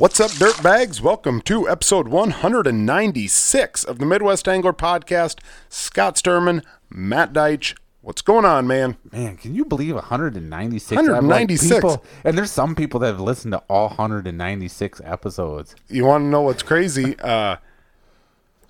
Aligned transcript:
What's 0.00 0.18
up, 0.18 0.30
dirtbags? 0.30 1.02
Welcome 1.02 1.42
to 1.42 1.68
episode 1.68 2.08
196 2.08 3.84
of 3.84 3.98
the 3.98 4.06
Midwest 4.06 4.48
Angler 4.48 4.72
Podcast. 4.72 5.40
Scott 5.68 6.14
Sturman, 6.16 6.64
Matt 6.88 7.34
Deitch. 7.34 7.76
What's 8.00 8.22
going 8.22 8.46
on, 8.46 8.66
man? 8.66 8.96
Man, 9.12 9.36
can 9.36 9.54
you 9.54 9.66
believe 9.66 9.94
196? 9.94 10.96
196. 10.96 11.70
Like, 11.70 11.82
people- 11.82 12.04
and 12.24 12.38
there's 12.38 12.50
some 12.50 12.74
people 12.74 12.98
that 13.00 13.08
have 13.08 13.20
listened 13.20 13.52
to 13.52 13.58
all 13.68 13.88
196 13.88 15.02
episodes. 15.04 15.76
You 15.88 16.06
want 16.06 16.22
to 16.22 16.28
know 16.28 16.40
what's 16.42 16.62
crazy? 16.62 17.16
Uh, 17.30 17.56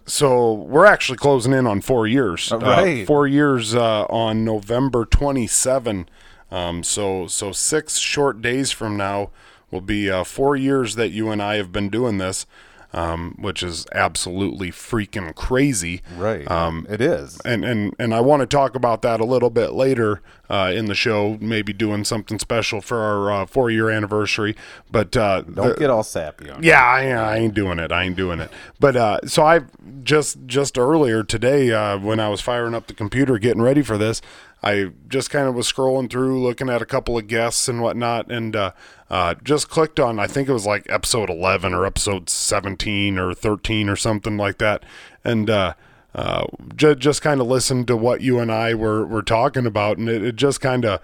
so 0.07 0.53
we're 0.55 0.87
actually 0.87 1.19
closing 1.19 1.53
in 1.53 1.65
on 1.69 1.81
four 1.81 2.09
years. 2.09 2.51
Uh, 2.51 2.59
Right. 2.59 3.07
four 3.07 3.29
years 3.29 3.77
uh, 3.77 4.07
on 4.07 4.45
November 4.45 5.05
27. 5.05 6.09
Um, 6.51 6.83
so 6.83 7.29
so 7.29 7.53
six 7.53 7.99
short 7.99 8.43
days 8.43 8.73
from 8.73 8.97
now 8.97 9.31
will 9.71 9.81
be 9.81 10.11
uh, 10.11 10.25
four 10.25 10.57
years 10.57 10.95
that 10.97 11.11
you 11.11 11.31
and 11.31 11.43
I 11.43 11.57
have 11.57 11.71
been 11.73 11.89
doing 11.91 12.19
this, 12.19 12.47
um, 12.93 13.37
which 13.39 13.63
is 13.63 13.87
absolutely 13.93 14.71
freaking 14.73 15.33
crazy. 15.37 16.03
Right. 16.17 16.51
Um, 16.51 16.87
it 16.91 17.01
is. 17.01 17.41
and 17.45 17.65
and 17.65 17.95
and 17.99 18.13
I 18.13 18.21
want 18.21 18.41
to 18.41 18.47
talk 18.47 18.75
about 18.75 19.03
that 19.03 19.21
a 19.21 19.25
little 19.25 19.51
bit 19.51 19.73
later 19.73 20.21
uh, 20.49 20.73
in 20.75 20.87
the 20.87 20.95
show. 20.97 21.39
Maybe 21.41 21.73
doing 21.73 22.05
something 22.05 22.41
special 22.41 22.81
for 22.81 22.99
our 22.99 23.31
uh, 23.43 23.47
four 23.47 23.71
year 23.71 23.91
anniversary. 23.91 24.57
But 24.91 25.17
uh, 25.17 25.43
Don't 25.43 25.55
the- 25.69 25.75
get 25.79 25.91
all 25.91 26.03
sappy 26.03 26.51
on 26.51 26.65
yeah, 26.65 26.83
I, 26.83 27.11
I 27.11 27.37
ain't 27.37 27.55
doing 27.55 27.79
it. 27.79 27.93
I 27.93 28.03
ain't 28.05 28.17
doing 28.17 28.41
it. 28.41 28.51
But 28.81 28.97
uh, 28.97 29.21
so 29.25 29.45
I 29.45 29.61
just 30.03 30.39
just 30.47 30.77
earlier 30.77 31.23
today 31.23 31.71
uh, 31.71 31.97
when 31.99 32.19
I 32.19 32.29
was 32.29 32.41
firing 32.41 32.75
up 32.75 32.89
the 32.89 32.95
computer 32.95 33.39
getting 33.39 33.63
ready 33.63 33.83
for 33.83 33.97
this, 33.99 34.21
I 34.63 34.91
just 35.09 35.31
kind 35.31 35.49
of 35.49 35.55
was 35.55 35.71
scrolling 35.71 36.11
through, 36.11 36.43
looking 36.43 36.69
at 36.69 36.83
a 36.83 36.87
couple 36.87 37.17
of 37.17 37.27
guests 37.27 37.69
and 37.69 37.81
whatnot, 37.81 38.31
and 38.31 38.55
uh, 38.55 38.73
uh, 39.09 39.35
just 39.43 39.71
clicked 39.71 39.99
on. 39.99 40.19
I 40.19 40.27
think 40.27 40.49
it 40.49 40.53
was 40.53 40.67
like 40.67 40.87
episode 40.89 41.31
eleven 41.31 41.73
or 41.75 41.87
episode 41.87 42.29
seventeen 42.29 43.19
or 43.19 43.35
thirteen 43.35 43.89
or 43.89 43.97
something 43.97 44.37
like 44.37 44.59
that, 44.59 44.85
and. 45.25 45.49
Uh, 45.49 45.75
uh, 46.13 46.45
ju- 46.75 46.97
just 46.97 47.23
kind 47.23 47.41
of 47.41 47.47
listened 47.47 47.87
to 47.87 47.97
what 47.97 48.21
you 48.21 48.41
and 48.41 48.51
I 48.51 48.75
were, 48.75 49.07
were 49.07 49.23
talking 49.23 49.65
about, 49.65 49.97
and 49.97 50.09
it, 50.09 50.25
it 50.25 50.35
just 50.35 50.61
kind 50.61 50.85
of 50.85 51.01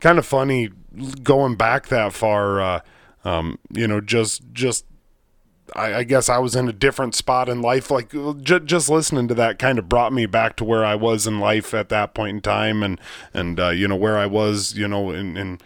kind 0.00 0.18
of 0.18 0.26
funny 0.26 0.70
going 1.22 1.54
back 1.54 1.86
that 1.88 2.12
far. 2.12 2.60
Uh, 2.60 2.80
um, 3.24 3.58
you 3.70 3.86
know, 3.86 4.00
just 4.00 4.42
just 4.52 4.84
I, 5.74 5.94
I 5.96 6.02
guess 6.04 6.28
I 6.28 6.38
was 6.38 6.54
in 6.56 6.68
a 6.68 6.72
different 6.72 7.14
spot 7.14 7.48
in 7.48 7.62
life. 7.62 7.90
Like 7.90 8.10
j- 8.42 8.60
just 8.60 8.88
listening 8.88 9.28
to 9.28 9.34
that 9.34 9.58
kind 9.58 9.78
of 9.78 9.88
brought 9.88 10.12
me 10.12 10.26
back 10.26 10.56
to 10.56 10.64
where 10.64 10.84
I 10.84 10.94
was 10.94 11.26
in 11.26 11.40
life 11.40 11.74
at 11.74 11.88
that 11.90 12.14
point 12.14 12.36
in 12.36 12.40
time, 12.40 12.82
and 12.82 13.00
and 13.34 13.58
uh, 13.58 13.70
you 13.70 13.88
know 13.88 13.96
where 13.96 14.18
I 14.18 14.26
was, 14.26 14.74
you 14.74 14.88
know, 14.88 15.10
in 15.10 15.36
in 15.36 15.58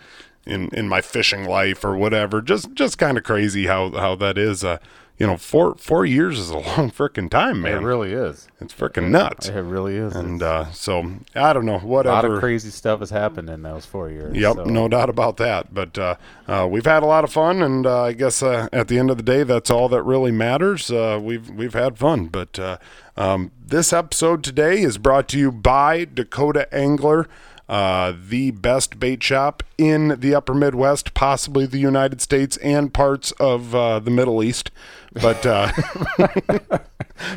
in, 0.44 0.68
in 0.72 0.88
my 0.88 1.00
fishing 1.00 1.44
life 1.44 1.84
or 1.84 1.96
whatever. 1.96 2.42
Just 2.42 2.72
just 2.74 2.98
kind 2.98 3.16
of 3.16 3.24
crazy 3.24 3.66
how 3.66 3.90
how 3.90 4.14
that 4.16 4.38
is. 4.38 4.64
Uh, 4.64 4.78
you 5.18 5.26
know, 5.26 5.36
four 5.36 5.74
four 5.76 6.04
years 6.04 6.38
is 6.38 6.50
a 6.50 6.58
long 6.58 6.90
freaking 6.90 7.30
time, 7.30 7.60
man. 7.62 7.82
It 7.82 7.86
really 7.86 8.12
is. 8.12 8.48
it's 8.60 8.74
freaking 8.74 9.10
nuts. 9.10 9.48
It 9.48 9.60
really 9.60 9.96
is. 9.96 10.16
And 10.16 10.42
uh, 10.42 10.70
so 10.72 11.12
I 11.34 11.52
don't 11.52 11.66
know, 11.66 11.80
a 11.80 11.86
lot 11.86 12.24
of 12.24 12.40
crazy 12.40 12.70
stuff 12.70 13.00
has 13.00 13.10
happened 13.10 13.48
in 13.48 13.62
those 13.62 13.84
four 13.86 14.10
years. 14.10 14.34
Yep, 14.36 14.54
so- 14.56 14.64
no 14.64 14.88
doubt 14.88 15.10
about 15.10 15.36
that. 15.36 15.72
But 15.72 15.96
uh, 15.98 16.14
uh, 16.48 16.66
we've 16.70 16.84
had 16.86 17.02
a 17.02 17.06
lot 17.06 17.24
of 17.24 17.32
fun, 17.32 17.62
and 17.62 17.86
uh, 17.86 18.04
I 18.04 18.12
guess 18.14 18.42
uh, 18.42 18.68
at 18.72 18.88
the 18.88 18.98
end 18.98 19.10
of 19.10 19.16
the 19.16 19.22
day, 19.22 19.42
that's 19.44 19.70
all 19.70 19.88
that 19.90 20.02
really 20.02 20.32
matters. 20.32 20.90
Uh, 20.90 21.20
we've 21.22 21.48
we've 21.50 21.74
had 21.74 21.98
fun. 21.98 22.26
But 22.26 22.58
uh, 22.58 22.78
um, 23.16 23.52
this 23.64 23.92
episode 23.92 24.42
today 24.42 24.82
is 24.82 24.98
brought 24.98 25.28
to 25.28 25.38
you 25.38 25.52
by 25.52 26.04
Dakota 26.04 26.72
Angler. 26.74 27.28
Uh, 27.68 28.12
the 28.28 28.50
best 28.50 29.00
bait 29.00 29.22
shop 29.22 29.62
in 29.78 30.20
the 30.20 30.34
upper 30.34 30.52
Midwest, 30.52 31.14
possibly 31.14 31.64
the 31.64 31.78
United 31.78 32.20
States 32.20 32.56
and 32.58 32.92
parts 32.92 33.30
of 33.32 33.74
uh, 33.74 33.98
the 33.98 34.10
Middle 34.10 34.42
East. 34.42 34.70
But 35.14 35.46
uh, 35.46 35.72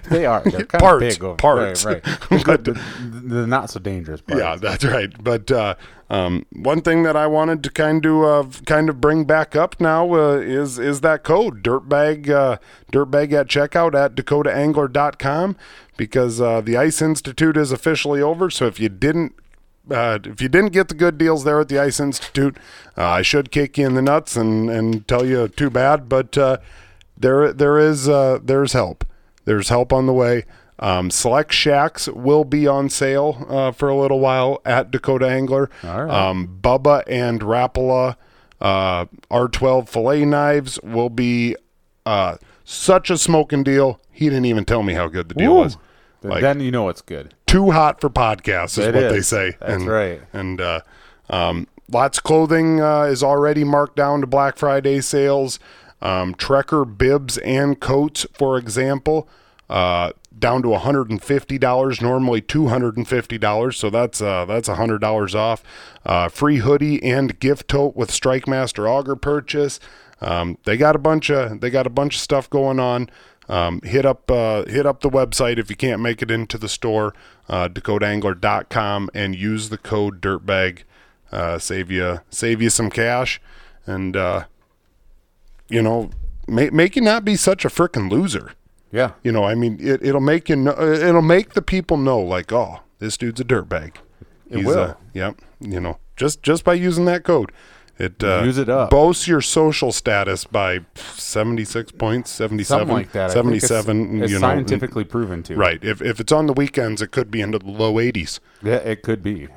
They 0.10 0.26
are. 0.26 0.42
They're 0.44 0.66
kind 0.66 0.82
Parts, 0.82 1.04
of 1.04 1.10
big 1.10 1.24
over 1.24 1.36
parts. 1.36 1.86
Right, 1.86 2.06
right. 2.32 2.46
But- 2.46 2.64
the, 2.64 2.74
the, 2.74 3.48
not 3.48 3.70
so 3.70 3.80
dangerous 3.80 4.22
parts. 4.22 4.42
Yeah, 4.42 4.56
that's 4.56 4.84
right. 4.84 5.12
But 5.24 5.52
uh, 5.52 5.76
um, 6.10 6.46
one 6.52 6.82
thing 6.82 7.04
that 7.04 7.16
I 7.16 7.28
wanted 7.28 7.64
to 7.64 7.70
kind 7.70 8.06
of 8.06 8.24
uh, 8.24 8.60
kind 8.66 8.90
of 8.90 9.00
bring 9.02 9.26
back 9.26 9.56
up 9.56 9.80
now 9.80 10.14
uh, 10.14 10.38
is 10.38 10.80
is 10.80 11.02
that 11.02 11.24
code 11.24 11.64
dirtbag 11.64 12.30
uh, 12.30 12.58
dirtbag 12.92 13.34
at 13.34 13.48
checkout 13.48 13.94
at 13.96 14.16
dakotaangler.com 14.16 15.56
because 15.98 16.42
uh, 16.42 16.62
the 16.62 16.78
Ice 16.78 17.02
Institute 17.02 17.58
is 17.58 17.72
officially 17.72 18.22
over. 18.22 18.50
So 18.50 18.66
if 18.66 18.80
you 18.80 18.90
didn't 18.90 19.36
uh, 19.90 20.20
if 20.24 20.42
you 20.42 20.50
didn't 20.50 20.72
get 20.72 20.88
the 20.88 20.96
good 20.96 21.18
deals 21.18 21.44
there 21.44 21.60
at 21.60 21.70
the 21.70 21.80
Ice 21.80 22.00
Institute, 22.00 22.58
uh, 22.98 23.04
I 23.04 23.22
should 23.22 23.52
kick 23.52 23.78
you 23.78 23.86
in 23.86 23.96
the 23.96 24.02
nuts 24.02 24.36
and, 24.36 24.70
and 24.70 25.08
tell 25.08 25.26
you 25.26 25.48
too 25.48 25.70
bad. 25.70 26.10
But 26.10 26.38
uh, 26.38 26.58
there 27.18 27.54
there 27.54 27.78
is 27.78 28.10
uh, 28.10 28.40
there's 28.44 28.74
help. 28.74 29.06
There's 29.46 29.70
help 29.70 29.94
on 29.94 30.06
the 30.06 30.14
way. 30.14 30.46
Um, 30.78 31.10
select 31.10 31.54
shacks 31.54 32.08
will 32.10 32.44
be 32.44 32.68
on 32.68 32.90
sale 32.90 33.46
uh, 33.50 33.72
for 33.72 33.88
a 33.88 33.96
little 33.96 34.20
while 34.20 34.62
at 34.66 34.92
Dakota 34.92 35.28
Angler. 35.28 35.70
Right. 35.84 36.10
Um, 36.10 36.60
Bubba 36.62 37.04
and 37.08 37.40
Rapala 37.42 38.18
uh, 38.60 39.06
R12 39.32 39.88
fillet 39.88 40.26
knives 40.26 40.80
will 40.84 41.10
be 41.10 41.56
uh, 42.06 42.38
such 42.66 43.10
a 43.10 43.18
smoking 43.18 43.64
deal. 43.64 44.02
He 44.12 44.26
didn't 44.26 44.46
even 44.46 44.66
tell 44.66 44.84
me 44.84 44.94
how 44.94 45.08
good 45.08 45.30
the 45.30 45.36
deal 45.36 45.56
Woo. 45.56 45.62
was. 45.62 45.78
Like- 46.24 46.42
then 46.42 46.60
you 46.60 46.72
know 46.72 46.90
it's 46.90 47.02
good. 47.02 47.36
Too 47.56 47.72
hot 47.72 48.02
for 48.02 48.10
podcasts 48.10 48.78
is 48.78 48.88
It 48.88 48.96
what 48.96 49.10
they 49.10 49.22
say. 49.22 49.56
That's 49.62 49.84
and, 49.84 49.88
right. 49.88 50.22
And 50.34 50.60
uh, 50.60 50.82
um, 51.30 51.68
lots 51.90 52.18
of 52.18 52.26
clothing 52.26 52.82
uh, 52.82 53.04
is 53.04 53.24
already 53.24 53.64
marked 53.64 53.96
down 53.96 54.20
to 54.22 54.28
Black 54.28 54.58
Friday 54.58 55.00
sales. 55.00 55.58
Um, 56.02 56.36
Trekker 56.36 56.98
bibs 56.98 57.38
and 57.38 57.80
coats, 57.80 58.26
for 58.34 58.58
example, 58.58 59.30
uh, 59.70 60.12
down 60.38 60.64
to 60.64 60.68
$150. 60.68 62.02
Normally 62.02 62.42
$250. 62.42 63.74
So 63.74 63.90
that's 63.90 64.22
uh, 64.22 64.44
that's 64.44 64.68
$100 64.68 65.36
off. 65.36 65.64
Uh, 66.06 66.28
free 66.28 66.58
hoodie 66.58 67.02
and 67.02 67.40
gift 67.40 67.70
tote 67.70 67.96
with 67.96 68.12
Strike 68.12 68.50
Master 68.50 68.86
Auger 68.86 69.16
purchase. 69.16 69.80
Um, 70.20 70.58
they 70.66 70.76
got 70.76 70.96
a 70.96 71.00
bunch 71.00 71.30
of 71.30 71.62
they 71.62 71.70
got 71.70 71.88
a 71.88 71.90
bunch 71.90 72.16
of 72.16 72.22
stuff 72.22 72.50
going 72.50 72.80
on. 72.80 73.10
Um, 73.48 73.82
hit 73.84 74.06
up 74.06 74.30
uh, 74.32 74.66
hit 74.66 74.86
up 74.86 75.02
the 75.02 75.10
website 75.10 75.60
if 75.60 75.70
you 75.70 75.76
can't 75.76 76.02
make 76.02 76.22
it 76.22 76.32
into 76.32 76.58
the 76.58 76.70
store, 76.70 77.14
uh, 77.48 77.68
DakotaAngler.com, 77.68 79.10
and 79.14 79.36
use 79.36 79.70
the 79.70 79.78
code 79.78 80.22
Dirtbag. 80.22 80.80
Uh, 81.32 81.60
save 81.60 81.92
you 81.92 82.22
save 82.30 82.62
you 82.62 82.70
some 82.70 82.90
cash, 82.90 83.40
and 83.86 84.16
uh, 84.16 84.46
you 85.70 85.82
know 85.82 86.10
make 86.48 86.74
make 86.74 86.96
you 86.96 87.02
not 87.02 87.26
be 87.26 87.36
such 87.36 87.66
a 87.66 87.70
freaking 87.70 88.10
loser. 88.10 88.54
Yeah. 88.92 89.12
You 89.24 89.32
know, 89.32 89.44
I 89.44 89.56
mean, 89.56 89.78
it, 89.82 90.02
it'll 90.04 90.22
make 90.22 90.48
you 90.50 90.56
know, 90.56 90.80
it'll 90.80 91.22
make 91.22 91.54
the 91.54 91.62
people 91.62 91.98
know, 91.98 92.20
like, 92.20 92.54
oh, 92.54 92.80
this 93.00 93.18
dude's 93.18 93.42
a 93.42 93.44
dirtbag. 93.44 93.98
It 94.50 94.66
will. 94.66 94.80
Uh, 94.80 94.94
yep. 95.14 95.42
You 95.60 95.80
know, 95.80 95.98
just 96.16 96.42
just 96.42 96.64
by 96.64 96.76
using 96.76 97.06
that 97.06 97.24
code, 97.24 97.52
it 97.98 98.24
uh, 98.24 98.42
Use 98.44 98.58
it 98.58 98.70
up. 98.70 98.90
Boasts 98.90 99.28
your 99.28 99.42
social 99.42 99.92
status 99.92 100.44
by 100.46 100.82
seventy 100.96 101.64
six 101.66 101.92
points, 101.92 102.30
seventy 102.32 102.64
seven, 102.64 102.90
like 102.94 103.12
that. 103.14 103.32
Seventy 103.32 103.58
it's- 103.58 103.72
It's 103.72 103.88
You 103.88 104.40
know, 104.40 104.40
scientifically 104.40 105.04
proven 105.06 105.44
to. 105.44 105.56
right. 105.56 105.84
If 105.84 106.02
if 106.02 106.20
it's 106.20 106.32
on 106.32 106.48
the 106.48 106.54
weekends, 106.54 107.02
it 107.02 107.12
could 107.12 107.32
be 107.32 107.42
into 107.42 107.60
the 107.60 107.70
low 107.70 108.00
eighties. 108.00 108.40
Yeah, 108.62 108.76
it 108.76 109.02
could 109.04 109.24
be. 109.24 109.48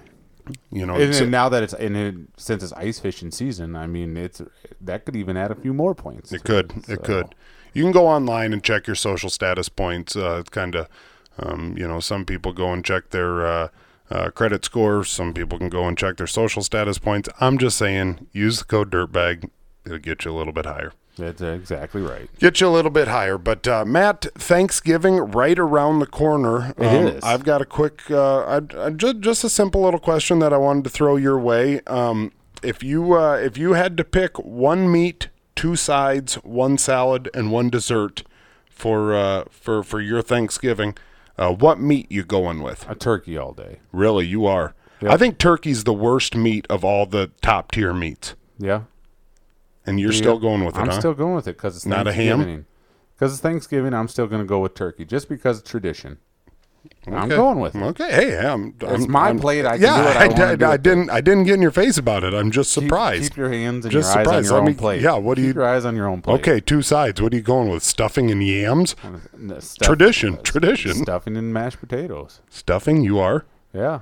You 0.71 0.87
know, 0.87 0.95
And, 0.95 1.15
and 1.15 1.31
now 1.31 1.49
that 1.51 1.63
it's 1.63 1.75
and 1.75 1.95
it, 1.97 2.15
since 2.39 2.63
it's 2.63 2.73
ice 2.73 2.99
fishing 2.99 3.31
season, 3.31 3.77
I 3.77 3.87
mean, 3.87 4.17
it's 4.17 4.41
that 4.81 5.05
could 5.05 5.15
even 5.17 5.37
add 5.37 5.51
a 5.51 5.55
few 5.55 5.75
more 5.75 5.95
points. 5.95 6.33
It 6.33 6.45
could. 6.45 6.73
It 6.77 6.85
So- 6.87 6.97
could. 6.97 7.35
You 7.75 7.83
can 7.83 7.93
go 7.93 8.07
online 8.07 8.53
and 8.55 8.63
check 8.65 8.87
your 8.87 8.97
social 8.97 9.29
status 9.29 9.69
points. 9.69 10.17
Uh, 10.17 10.39
it's 10.41 10.49
kind 10.49 10.75
of, 10.75 10.89
um, 11.39 11.75
you 11.77 11.87
know, 11.87 12.01
some 12.01 12.25
people 12.25 12.53
go 12.55 12.73
and 12.73 12.83
check 12.83 13.11
their 13.11 13.47
uh, 13.47 13.69
uh, 14.11 14.31
credit 14.31 14.65
score. 14.65 15.05
Some 15.05 15.35
people 15.35 15.59
can 15.59 15.69
go 15.69 15.87
and 15.87 15.97
check 15.97 16.17
their 16.17 16.27
social 16.27 16.63
status 16.63 16.99
points. 16.99 17.29
I'm 17.41 17.59
just 17.59 17.77
saying, 17.77 18.27
use 18.33 18.59
the 18.59 18.65
code 18.65 18.91
Dirtbag. 18.91 19.51
It'll 19.85 19.99
get 19.99 20.25
you 20.25 20.33
a 20.33 20.37
little 20.37 20.53
bit 20.53 20.67
higher. 20.67 20.93
That's 21.17 21.43
exactly 21.43 22.01
right. 22.01 22.29
Get 22.39 22.61
you 22.61 22.69
a 22.69 22.71
little 22.71 22.93
bit 22.93 23.09
higher. 23.09 23.39
But 23.39 23.67
uh, 23.67 23.85
Matt, 23.85 24.27
Thanksgiving 24.37 25.17
right 25.17 25.59
around 25.59 25.99
the 25.99 26.07
corner. 26.07 26.75
It 26.79 26.87
um, 26.87 27.07
is. 27.09 27.25
I've 27.25 27.45
got 27.45 27.61
a 27.61 27.65
quick, 27.65 28.09
uh, 28.11 28.41
I, 28.43 28.61
I, 28.79 28.91
just, 28.91 29.21
just 29.21 29.45
a 29.45 29.51
simple 29.51 29.83
little 29.83 29.99
question 29.99 30.39
that 30.39 30.53
I 30.53 30.59
wanted 30.59 30.85
to 30.85 30.91
throw 30.91 31.17
your 31.17 31.39
way. 31.39 31.81
Um, 31.89 32.33
if 32.63 32.83
you 32.83 33.15
uh, 33.15 33.35
if 33.35 33.57
you 33.57 33.75
had 33.75 33.97
to 33.97 34.05
pick 34.05 34.39
one 34.39 34.91
meat, 34.91 35.29
two 35.55 35.77
sides, 35.77 36.35
one 36.37 36.79
salad, 36.79 37.31
and 37.35 37.53
one 37.53 37.71
dessert 37.71 38.25
for 38.71 39.15
uh, 39.15 39.45
for 39.51 39.83
for 39.83 40.01
your 40.01 40.23
Thanksgiving, 40.23 40.97
uh, 41.39 41.53
what 41.53 41.81
meat 41.81 42.11
you 42.11 42.25
going 42.25 42.63
with? 42.63 42.89
A 42.89 42.95
turkey 42.95 43.37
all 43.39 43.53
day. 43.53 43.81
Really, 43.93 44.27
you 44.27 44.47
are. 44.47 44.75
Yep. 45.01 45.13
I 45.13 45.17
think 45.17 45.39
turkey's 45.39 45.85
the 45.85 45.93
worst 45.95 46.35
meat 46.35 46.67
of 46.69 46.85
all 46.85 47.07
the 47.07 47.31
top 47.41 47.71
tier 47.71 47.95
meats, 47.95 48.35
Yeah. 48.59 48.83
and 49.87 50.01
you're 50.01 50.13
still 50.13 50.39
going 50.41 50.65
with 50.65 50.75
it, 50.77 50.81
I'm 50.81 50.89
huh? 50.89 50.99
still 50.99 51.15
going 51.15 51.37
with 51.37 51.47
it 51.47 51.57
because 51.57 51.77
it's 51.77 51.87
Not 51.87 52.09
a 52.09 52.13
ham? 52.13 52.67
Because 53.15 53.33
it's 53.33 53.41
Thanksgiving, 53.41 53.95
I'm 53.95 54.09
still 54.09 54.27
going 54.27 54.43
to 54.43 54.47
go 54.47 54.59
with 54.61 54.75
turkey 54.75 55.05
just 55.05 55.29
because 55.29 55.59
of 55.59 55.65
tradition. 55.65 56.19
I'm 57.07 57.29
going 57.31 57.59
with 57.59 57.75
it. 57.75 57.83
Okay, 57.83 58.11
hey, 58.11 58.39
I'm. 58.47 58.75
It's 58.81 58.85
I'm- 59.03 59.11
my 59.11 59.27
I'm- 59.29 59.39
plate. 59.39 59.65
I 59.65 59.73
can 59.79 59.83
yeah. 59.83 59.95
I 59.95 60.67
I, 60.69 60.73
I 60.73 60.77
didn't. 60.77 61.09
I 61.11 61.21
didn't 61.23 61.45
get 61.45 61.55
in 61.55 61.63
your 61.63 61.71
face 61.71 61.97
about 61.97 62.23
it. 62.23 62.35
I'm 62.35 62.51
just 62.51 62.71
surprised. 62.73 63.31
Keep, 63.33 63.37
your 63.39 63.51
hands 63.51 63.85
and 63.87 63.93
Just 63.93 64.13
your 64.15 64.21
eyes 64.21 64.27
on 64.27 64.33
surprised. 64.43 64.47
your 64.47 64.55
Let 64.55 64.61
own 64.61 64.67
me- 64.67 64.75
plate. 64.75 65.01
yeah, 65.03 65.15
what 65.15 65.35
do 65.37 65.43
Keep 65.43 65.49
you- 65.57 65.61
your 65.63 65.69
eyes 65.69 65.85
on 65.87 65.97
your 65.97 66.07
own 66.07 66.21
plate. 66.21 66.35
okay, 66.41 66.61
two 66.61 66.83
sides. 66.83 67.21
What 67.23 67.33
are 67.33 67.37
you 67.37 67.43
going 67.43 67.69
with? 67.71 67.83
Stuffing 67.83 68.31
and 68.31 68.47
yams? 68.47 68.95
N- 69.05 69.61
stuff- 69.61 69.87
Tradition, 69.87 70.35
uh, 70.35 70.43
tradition. 70.43 70.95
Stuffing 70.95 71.37
and 71.37 71.53
mashed 71.53 71.81
potatoes. 71.81 72.41
Stuffing. 72.51 73.03
You 73.03 73.19
are 73.19 73.47
Yeah, 73.73 74.01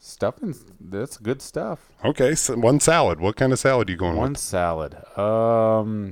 stuffing. 0.00 0.54
That's 0.80 1.16
good 1.16 1.40
stuff. 1.40 1.78
okay. 2.04 2.34
So 2.34 2.56
one 2.56 2.80
salad. 2.80 3.20
What 3.20 3.36
kind 3.36 3.52
of 3.52 3.58
salad 3.60 3.88
are 3.88 3.92
you 3.92 3.98
going 3.98 4.16
One 4.16 4.22
with? 4.22 4.28
One 4.30 4.34
salad. 4.34 4.94
Um, 5.16 6.10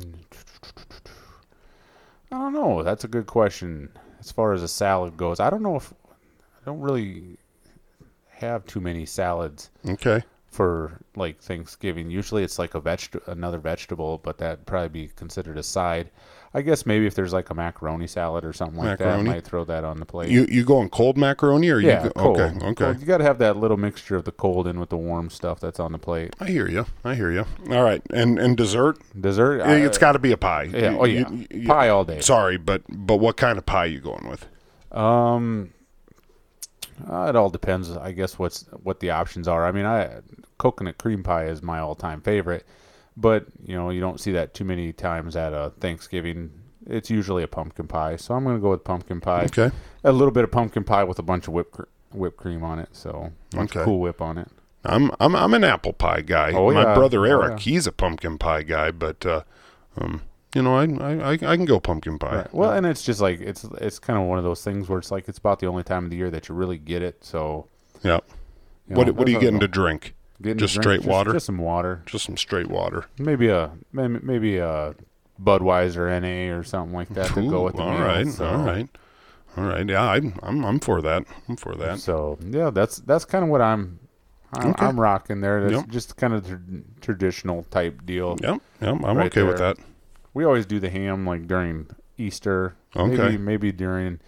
I 2.30 2.36
don't 2.38 2.52
know. 2.52 2.82
That's 2.82 3.04
a 3.04 3.08
good 3.08 3.26
question. 3.26 3.90
As 4.20 4.30
far 4.32 4.52
as 4.52 4.62
a 4.62 4.69
salad 4.69 5.16
goes, 5.16 5.38
I 5.40 5.50
don't 5.50 5.62
know 5.62 5.76
if 5.76 5.92
don't 6.66 6.80
really 6.80 7.38
have 8.28 8.66
too 8.66 8.80
many 8.80 9.06
salads 9.06 9.70
Okay. 9.88 10.22
for 10.50 11.00
like 11.14 11.40
Thanksgiving. 11.40 12.10
Usually 12.10 12.42
it's 12.44 12.58
like 12.58 12.74
a 12.74 12.80
veg, 12.80 13.00
another 13.26 13.58
vegetable, 13.58 14.18
but 14.18 14.36
that'd 14.38 14.66
probably 14.66 14.88
be 14.88 15.08
considered 15.16 15.56
a 15.56 15.62
side. 15.62 16.10
I 16.54 16.62
guess 16.62 16.86
maybe 16.86 17.06
if 17.06 17.14
there's 17.14 17.32
like 17.34 17.50
a 17.50 17.54
macaroni 17.54 18.06
salad 18.06 18.42
or 18.44 18.52
something 18.52 18.78
like 18.78 18.98
Macaroni? 19.00 19.24
that, 19.24 19.30
I 19.30 19.34
might 19.34 19.44
throw 19.44 19.64
that 19.64 19.84
on 19.84 19.98
the 20.00 20.06
plate. 20.06 20.30
You 20.30 20.46
you 20.48 20.64
going 20.64 20.88
cold 20.88 21.18
macaroni 21.18 21.68
or 21.68 21.80
yeah, 21.80 22.04
you? 22.04 22.10
Go, 22.10 22.20
cold. 22.22 22.40
Okay. 22.40 22.66
Okay. 22.66 22.74
Cold. 22.84 23.00
You 23.00 23.04
got 23.06 23.19
to 23.19 23.24
have 23.24 23.38
that 23.38 23.58
little 23.58 23.76
mixture 23.76 24.16
of 24.16 24.24
the 24.24 24.32
cold 24.32 24.66
in 24.66 24.80
with 24.80 24.88
the 24.88 24.96
warm 24.96 25.28
stuff 25.28 25.60
that's 25.60 25.78
on 25.78 25.92
the 25.92 25.98
plate. 25.98 26.34
I 26.40 26.46
hear 26.46 26.66
you. 26.69 26.86
I 27.04 27.14
hear 27.14 27.30
you. 27.30 27.44
All 27.70 27.82
right. 27.82 28.00
And 28.10 28.38
and 28.38 28.56
dessert. 28.56 28.98
Dessert. 29.20 29.60
It's 29.66 29.98
got 29.98 30.12
to 30.12 30.19
be 30.19 30.32
a 30.32 30.36
pie. 30.38 30.64
Yeah. 30.64 30.92
You- 30.92 30.98
Oh 31.00 31.04
yeah. 31.04 31.30
you- 31.30 31.46
you- 31.50 31.69
Pie 31.69 31.90
all 31.90 32.04
day. 32.04 32.20
Sorry, 32.20 32.56
but 32.56 32.82
but 32.88 33.16
what 33.16 33.36
kind 33.36 33.58
of 33.58 33.66
pie 33.66 33.86
you 33.86 34.00
going 34.00 34.26
with? 34.28 34.46
Um, 34.92 35.72
uh, 37.10 37.26
it 37.28 37.37
all 37.37 37.50
depends, 37.50 37.90
I 37.96 38.12
guess. 38.12 38.38
What's 38.38 38.64
what 38.82 39.00
the 39.00 39.10
options 39.10 39.48
are. 39.48 39.66
I 39.66 39.72
mean, 39.72 39.84
I 39.87 40.20
coconut 40.58 40.98
cream 40.98 41.22
pie 41.22 41.46
is 41.46 41.62
my 41.62 41.78
all-time 41.78 42.20
favorite, 42.20 42.64
but 43.16 43.46
you 43.64 43.76
know 43.76 43.90
you 43.90 44.00
don't 44.00 44.20
see 44.20 44.32
that 44.32 44.54
too 44.54 44.64
many 44.64 44.93
times 44.93 45.37
at 45.37 45.52
a 45.52 45.72
Thanksgiving. 45.81 46.50
It's 46.87 47.10
usually 47.10 47.43
a 47.43 47.48
pumpkin 47.48 47.88
pie, 47.88 48.16
so 48.16 48.34
I'm 48.34 48.44
gonna 48.44 48.58
go 48.58 48.70
with 48.70 48.84
pumpkin 48.84 49.20
pie. 49.20 49.44
Okay. 49.44 49.70
A 50.04 50.12
little 50.12 50.31
bit 50.32 50.44
of 50.44 50.50
pumpkin 50.52 50.84
pie 50.84 51.04
with 51.04 51.19
a 51.19 51.22
bunch 51.22 51.48
of 51.48 51.52
whipped 51.52 51.72
cr- 51.72 51.82
whipped 52.12 52.37
cream 52.37 52.62
on 52.62 52.78
it, 52.78 52.88
so 52.93 53.32
a 53.52 53.56
bunch 53.56 53.70
of 53.72 53.76
Okay. 53.78 53.84
Cool 53.84 54.00
Whip 54.00 54.22
on 54.22 54.38
it. 54.38 54.48
I'm 54.84 55.10
I'm 55.19 55.34
I'm 55.34 55.52
an 55.54 55.64
apple 55.64 55.93
pie 55.93 56.20
guy. 56.20 56.52
Oh, 56.54 56.72
My 56.72 56.82
yeah. 56.82 56.94
brother 56.94 57.20
Oh, 57.26 57.31
Eric, 57.43 57.50
yeah. 57.52 57.72
he's 57.72 57.87
a 57.88 57.93
pumpkin 57.93 58.38
pie 58.38 58.62
guy, 58.62 58.93
but 58.93 59.26
uh, 59.26 59.43
um, 59.98 60.22
you 60.56 60.62
know, 60.62 60.76
I, 60.76 60.85
I 60.85 61.32
I 61.32 61.37
can 61.56 61.64
go 61.67 61.79
pumpkin 61.79 62.19
pie. 62.19 62.37
Right. 62.37 62.55
Well, 62.55 62.73
and 62.73 62.87
it's 62.87 63.03
just 63.03 63.20
like 63.20 63.41
it's 63.41 63.64
it's 63.81 63.99
kind 63.99 64.19
of 64.19 64.25
one 64.26 64.38
of 64.38 64.44
those 64.44 64.64
things 64.64 64.88
where 64.88 64.99
it's 64.99 65.11
like 65.11 65.29
it's 65.29 65.38
about 65.38 65.58
the 65.61 65.67
only 65.67 65.82
time 65.85 66.05
of 66.05 66.11
the 66.11 66.17
year 66.17 66.31
that 66.31 66.49
you 66.49 66.55
really 66.55 66.79
get 66.79 67.03
it. 67.03 67.25
So 67.25 67.67
yeah. 68.03 68.20
you 68.88 68.97
What 68.97 69.06
know, 69.06 69.12
what 69.12 69.29
are 69.29 69.31
you 69.31 69.38
getting 69.41 69.61
to 69.61 69.69
drink? 69.69 70.14
getting 70.43 70.58
just 70.58 70.75
to 70.75 70.81
drink- 70.81 71.03
straight 71.03 71.06
just- 71.06 71.12
water? 71.12 71.32
Just 71.32 71.47
some 71.47 71.58
water. 71.58 72.03
Just 72.06 72.25
some 72.25 72.37
straight 72.37 72.69
water. 72.69 73.05
Maybe 73.19 73.49
a 73.49 73.73
maybe 73.93 74.19
maybe 74.23 74.56
a 74.58 74.94
Budweiser 75.43 76.08
NA 76.23 76.55
or 76.56 76.62
something 76.64 76.94
like 76.94 77.08
that 77.11 77.29
to 77.35 77.49
go 77.50 77.64
with 77.64 77.76
the 77.76 77.82
all 77.82 77.93
meal. 77.93 78.00
right, 78.00 78.26
So, 78.26 78.47
all 78.47 78.64
right, 78.64 78.88
all 79.56 79.64
right. 79.64 79.87
Yeah, 79.87 80.03
I, 80.03 80.17
I'm 80.43 80.64
I'm 80.64 80.81
for 80.81 81.03
that. 81.03 81.25
I'm 81.49 81.56
for 81.56 81.75
that. 81.76 81.99
So 81.99 82.38
yeah, 82.49 82.70
that's 82.70 82.97
that's 83.00 83.25
kind 83.26 83.44
of 83.44 83.50
what 83.50 83.61
I'm 83.61 83.99
I'm, 84.55 84.70
Okay. 84.70 84.87
I'm 84.87 84.99
rocking 84.99 85.41
there. 85.43 85.61
That's 85.62 85.82
Yep. 85.82 85.88
just 85.88 86.17
kind 86.17 86.32
of 86.32 86.47
tr- 86.47 86.56
traditional 87.03 87.64
type 87.64 88.06
deal. 88.06 88.38
Yep, 88.43 88.62
yep. 88.81 88.94
I'm 89.05 89.17
Right 89.19 89.26
okay 89.26 89.43
with 89.43 89.58
that. 89.58 89.76
We 90.36 90.44
always 90.44 90.66
do 90.66 90.78
the 90.78 90.90
ham 90.90 91.24
like 91.24 91.46
during 91.46 91.88
Easter. 92.18 92.76
Okay. 92.94 93.16
Maybe 93.16 93.38
maybe 93.38 93.72
during 93.72 94.20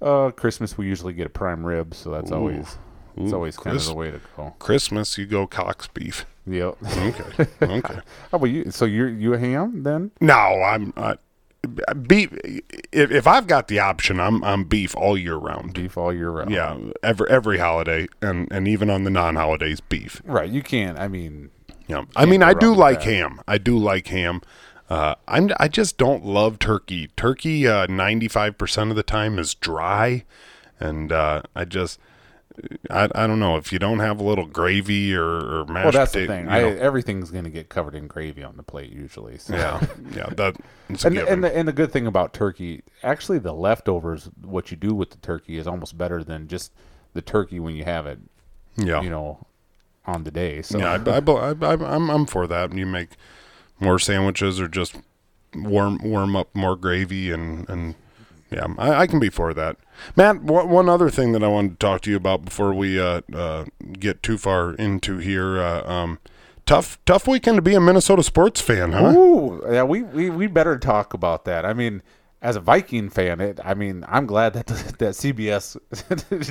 uh 0.00 0.30
Christmas 0.30 0.78
we 0.78 0.86
usually 0.86 1.14
get 1.14 1.26
a 1.26 1.30
prime 1.30 1.66
rib, 1.66 1.94
so 1.94 2.10
that's 2.10 2.30
always 2.30 2.78
it's 3.16 3.32
Ooh, 3.32 3.34
always 3.34 3.56
kind 3.56 3.76
of 3.76 3.84
the 3.84 3.92
way 3.92 4.12
to 4.12 4.20
go. 4.36 4.54
Christmas, 4.60 5.18
you 5.18 5.26
go 5.26 5.48
cox 5.48 5.88
beef. 5.88 6.26
Yep. 6.46 6.76
Okay, 6.96 7.46
okay. 7.62 7.94
How 8.30 8.36
about 8.36 8.46
you? 8.46 8.70
So 8.70 8.84
you're 8.84 9.08
you 9.08 9.34
a 9.34 9.38
ham 9.38 9.82
then? 9.82 10.12
No, 10.20 10.32
I'm 10.62 10.92
uh, 10.96 11.16
beef. 12.06 12.32
If, 12.92 13.10
if 13.10 13.26
I've 13.26 13.48
got 13.48 13.66
the 13.66 13.80
option, 13.80 14.20
I'm 14.20 14.44
I'm 14.44 14.62
beef 14.62 14.94
all 14.94 15.18
year 15.18 15.34
round. 15.34 15.74
Beef 15.74 15.98
all 15.98 16.14
year 16.14 16.30
round. 16.30 16.52
Yeah, 16.52 16.78
every 17.02 17.28
every 17.28 17.58
holiday, 17.58 18.06
and 18.20 18.46
and 18.52 18.68
even 18.68 18.90
on 18.90 19.02
the 19.02 19.10
non-holidays, 19.10 19.80
beef. 19.80 20.22
Right. 20.24 20.48
You 20.48 20.62
can't. 20.62 20.96
I 21.00 21.08
mean, 21.08 21.50
Yeah, 21.88 22.04
I 22.14 22.26
mean, 22.26 22.44
I 22.44 22.54
do 22.54 22.72
like 22.72 23.00
that. 23.00 23.12
ham. 23.12 23.40
I 23.48 23.58
do 23.58 23.76
like 23.76 24.06
ham. 24.06 24.40
Uh, 24.92 25.14
I'm 25.26 25.50
I 25.58 25.68
just 25.68 25.96
don't 25.96 26.22
love 26.22 26.58
turkey. 26.58 27.08
Turkey, 27.16 27.64
ninety 27.88 28.28
five 28.28 28.58
percent 28.58 28.90
of 28.90 28.96
the 28.96 29.02
time 29.02 29.38
is 29.38 29.54
dry, 29.54 30.24
and 30.78 31.10
uh, 31.10 31.42
I 31.56 31.64
just. 31.64 31.98
I, 32.90 33.08
I 33.14 33.26
don't 33.26 33.40
know 33.40 33.56
if 33.56 33.72
you 33.72 33.78
don't 33.78 34.00
have 34.00 34.20
a 34.20 34.22
little 34.22 34.44
gravy 34.44 35.14
or, 35.14 35.24
or 35.24 35.64
mashed 35.64 35.84
well, 35.84 35.92
that's 35.92 36.12
potato. 36.12 36.32
the 36.34 36.38
thing. 36.38 36.48
I, 36.50 36.60
everything's 36.60 37.30
going 37.30 37.44
to 37.44 37.50
get 37.50 37.70
covered 37.70 37.94
in 37.94 38.06
gravy 38.06 38.42
on 38.42 38.58
the 38.58 38.62
plate 38.62 38.92
usually. 38.92 39.38
So. 39.38 39.54
yeah, 39.56 39.86
yeah, 40.14 40.26
that. 40.36 40.56
And, 40.88 41.02
and, 41.16 41.42
the, 41.42 41.56
and 41.56 41.66
the 41.66 41.72
good 41.72 41.90
thing 41.90 42.06
about 42.06 42.34
turkey, 42.34 42.82
actually, 43.02 43.38
the 43.38 43.54
leftovers, 43.54 44.28
what 44.42 44.70
you 44.70 44.76
do 44.76 44.94
with 44.94 45.08
the 45.08 45.16
turkey 45.16 45.56
is 45.56 45.66
almost 45.66 45.96
better 45.96 46.22
than 46.22 46.46
just 46.46 46.72
the 47.14 47.22
turkey 47.22 47.58
when 47.58 47.74
you 47.74 47.84
have 47.84 48.06
it, 48.06 48.18
yeah, 48.76 49.00
you 49.00 49.08
know, 49.08 49.46
on 50.04 50.24
the 50.24 50.30
day. 50.30 50.60
So 50.60 50.78
Yeah, 50.78 51.02
I, 51.06 51.10
I, 51.10 51.20
I, 51.20 51.54
I, 51.62 51.94
I'm 51.94 52.10
I'm 52.10 52.26
for 52.26 52.46
that. 52.46 52.74
You 52.74 52.84
make 52.84 53.16
more 53.80 53.98
sandwiches 53.98 54.60
or 54.60 54.68
just 54.68 54.96
warm 55.54 55.98
warm 56.02 56.34
up 56.34 56.54
more 56.54 56.76
gravy 56.76 57.30
and 57.30 57.68
and 57.68 57.94
yeah, 58.52 58.66
I, 58.78 58.94
I 59.00 59.06
can 59.06 59.18
be 59.18 59.30
for 59.30 59.54
that. 59.54 59.76
Matt, 60.14 60.42
one 60.42 60.68
one 60.68 60.88
other 60.88 61.10
thing 61.10 61.32
that 61.32 61.42
I 61.42 61.48
wanted 61.48 61.80
to 61.80 61.86
talk 61.86 62.02
to 62.02 62.10
you 62.10 62.16
about 62.16 62.44
before 62.44 62.74
we 62.74 63.00
uh, 63.00 63.22
uh, 63.32 63.64
get 63.98 64.22
too 64.22 64.36
far 64.38 64.74
into 64.74 65.18
here. 65.18 65.58
Uh, 65.58 65.90
um, 65.90 66.18
tough 66.66 66.98
tough 67.06 67.26
weekend 67.26 67.56
to 67.56 67.62
be 67.62 67.74
a 67.74 67.80
Minnesota 67.80 68.22
sports 68.22 68.60
fan, 68.60 68.92
huh? 68.92 69.12
Ooh, 69.16 69.62
yeah, 69.70 69.82
we, 69.82 70.02
we 70.02 70.30
we 70.30 70.46
better 70.46 70.78
talk 70.78 71.14
about 71.14 71.44
that. 71.46 71.64
I 71.64 71.72
mean, 71.72 72.02
as 72.40 72.56
a 72.56 72.60
Viking 72.60 73.08
fan, 73.08 73.40
it. 73.40 73.60
I 73.64 73.74
mean, 73.74 74.04
I'm 74.08 74.26
glad 74.26 74.52
that 74.54 74.66
that 74.98 75.14
CBS 75.14 75.76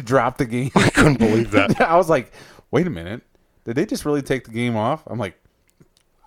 dropped 0.05 0.39
the 0.39 0.45
game. 0.45 0.71
I 0.75 0.89
couldn't 0.89 1.19
believe 1.19 1.51
that. 1.51 1.79
I 1.89 1.95
was 1.95 2.09
like, 2.09 2.31
wait 2.71 2.87
a 2.87 2.91
minute, 2.91 3.21
did 3.63 3.75
they 3.75 3.85
just 3.85 4.05
really 4.05 4.21
take 4.21 4.45
the 4.45 4.51
game 4.51 4.75
off? 4.75 5.03
I'm 5.07 5.19
like, 5.19 5.39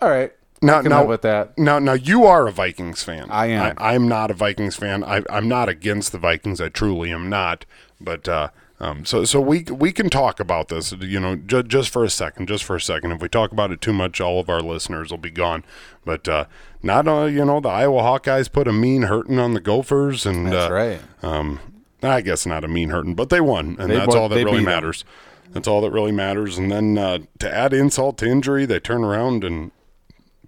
all 0.00 0.08
right, 0.08 0.32
Now, 0.64 0.81
now, 0.81 1.05
with 1.05 1.22
that. 1.22 1.56
now, 1.58 1.78
now, 1.78 1.92
you 1.92 2.25
are 2.25 2.47
a 2.47 2.52
Vikings 2.52 3.02
fan. 3.02 3.30
I 3.30 3.47
am. 3.47 3.75
I, 3.78 3.94
am 3.94 4.09
not 4.09 4.30
a 4.30 4.35
Vikings 4.35 4.76
fan. 4.76 5.04
I, 5.04 5.23
I'm 5.30 5.49
not 5.49 5.68
against 5.68 6.12
the 6.12 6.18
Vikings. 6.18 6.61
I 6.61 6.68
truly 6.68 7.12
am 7.12 7.28
not. 7.28 7.64
But 8.00 8.28
uh, 8.28 8.49
um, 8.80 9.04
so, 9.04 9.25
so 9.25 9.40
we 9.40 9.62
we 9.64 9.92
can 9.92 10.11
talk 10.11 10.40
about 10.40 10.68
this. 10.68 10.92
You 10.92 11.21
know, 11.21 11.37
ju- 11.37 11.62
just 11.62 11.90
for 11.90 12.04
a 12.04 12.11
second. 12.11 12.49
Just 12.49 12.64
for 12.64 12.76
a 12.76 12.80
second. 12.80 13.12
If 13.12 13.23
we 13.23 13.28
talk 13.28 13.52
about 13.52 13.71
it 13.71 13.80
too 13.80 13.92
much, 13.92 14.21
all 14.21 14.40
of 14.40 14.49
our 14.49 14.61
listeners 14.61 15.11
will 15.11 15.18
be 15.18 15.30
gone. 15.30 15.64
But 16.04 16.28
uh, 16.28 16.47
not, 16.83 17.06
uh, 17.06 17.25
you 17.25 17.44
know, 17.44 17.61
the 17.61 17.68
Iowa 17.68 18.02
Hawkeyes 18.02 18.50
put 18.50 18.68
a 18.68 18.73
mean 18.73 19.02
hurting 19.02 19.38
on 19.38 19.54
the 19.54 19.61
Gophers, 19.61 20.26
and 20.26 20.47
That's 20.47 20.71
uh, 20.71 20.73
right. 20.73 21.00
um, 21.23 21.61
I 22.02 22.21
guess 22.21 22.44
not 22.47 22.64
a 22.64 22.68
mean 22.68 22.90
hurting, 22.90 23.14
but 23.14 23.30
they 23.30 23.40
won, 23.40 23.76
and 23.78 23.90
They 23.90 23.97
that's 23.97 24.14
bo- 24.14 24.21
all 24.21 24.28
that 24.28 24.44
really 24.44 24.64
matters. 24.64 25.04
That's 25.52 25.68
all 25.68 25.80
that 25.83 25.90
really 25.92 26.12
matters. 26.12 26.59
And 26.59 26.71
then 26.71 26.99
uh, 26.99 27.18
to 27.38 27.52
add 27.52 27.73
insult 27.73 28.18
to 28.18 28.26
injury, 28.26 28.66
they 28.66 28.80
turn 28.80 29.04
around 29.04 29.44
and 29.44 29.71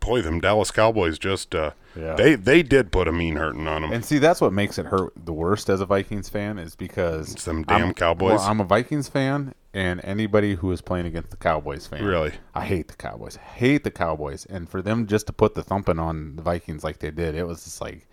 boy, 0.06 0.22
them 0.22 0.40
Dallas 0.40 0.70
Cowboys 0.70 1.18
just 1.18 1.54
uh, 1.54 1.72
Yeah. 1.94 2.14
they 2.14 2.34
they 2.36 2.62
did 2.62 2.90
put 2.92 3.08
a 3.08 3.12
mean 3.12 3.36
hurting 3.36 3.66
on 3.66 3.82
them. 3.82 3.92
And 3.92 4.04
see, 4.04 4.18
that's 4.18 4.40
what 4.40 4.52
makes 4.52 4.78
it 4.78 4.86
hurt 4.86 5.12
the 5.16 5.32
worst 5.32 5.68
as 5.68 5.80
a 5.80 5.86
Vikings 5.86 6.28
fan 6.28 6.58
is 6.58 6.74
because 6.76 7.32
It's 7.32 7.44
them 7.44 7.62
damn 7.64 7.82
I'm- 7.86 7.94
Cowboys. 7.94 8.38
Well, 8.38 8.48
I'm 8.48 8.60
a 8.60 8.64
Vikings 8.64 9.08
fan, 9.08 9.54
and 9.74 10.00
anybody 10.04 10.54
who 10.54 10.72
is 10.72 10.80
playing 10.80 11.06
against 11.06 11.30
the 11.30 11.36
Cowboys 11.36 11.86
fan, 11.86 12.04
Really? 12.04 12.32
I 12.54 12.64
hate 12.64 12.88
the 12.88 12.94
Cowboys. 12.96 13.36
I 13.36 13.46
hate 13.58 13.84
the 13.84 13.90
Cowboys, 13.90 14.46
and 14.46 14.68
for 14.68 14.80
them 14.82 15.06
just 15.06 15.26
to 15.26 15.32
put 15.32 15.54
the 15.54 15.62
thumping 15.62 15.98
on 15.98 16.36
the 16.36 16.42
Vikings 16.42 16.82
like 16.84 16.98
they 17.00 17.10
did, 17.10 17.34
it 17.34 17.46
was 17.46 17.64
just 17.64 17.80
like, 17.80 18.06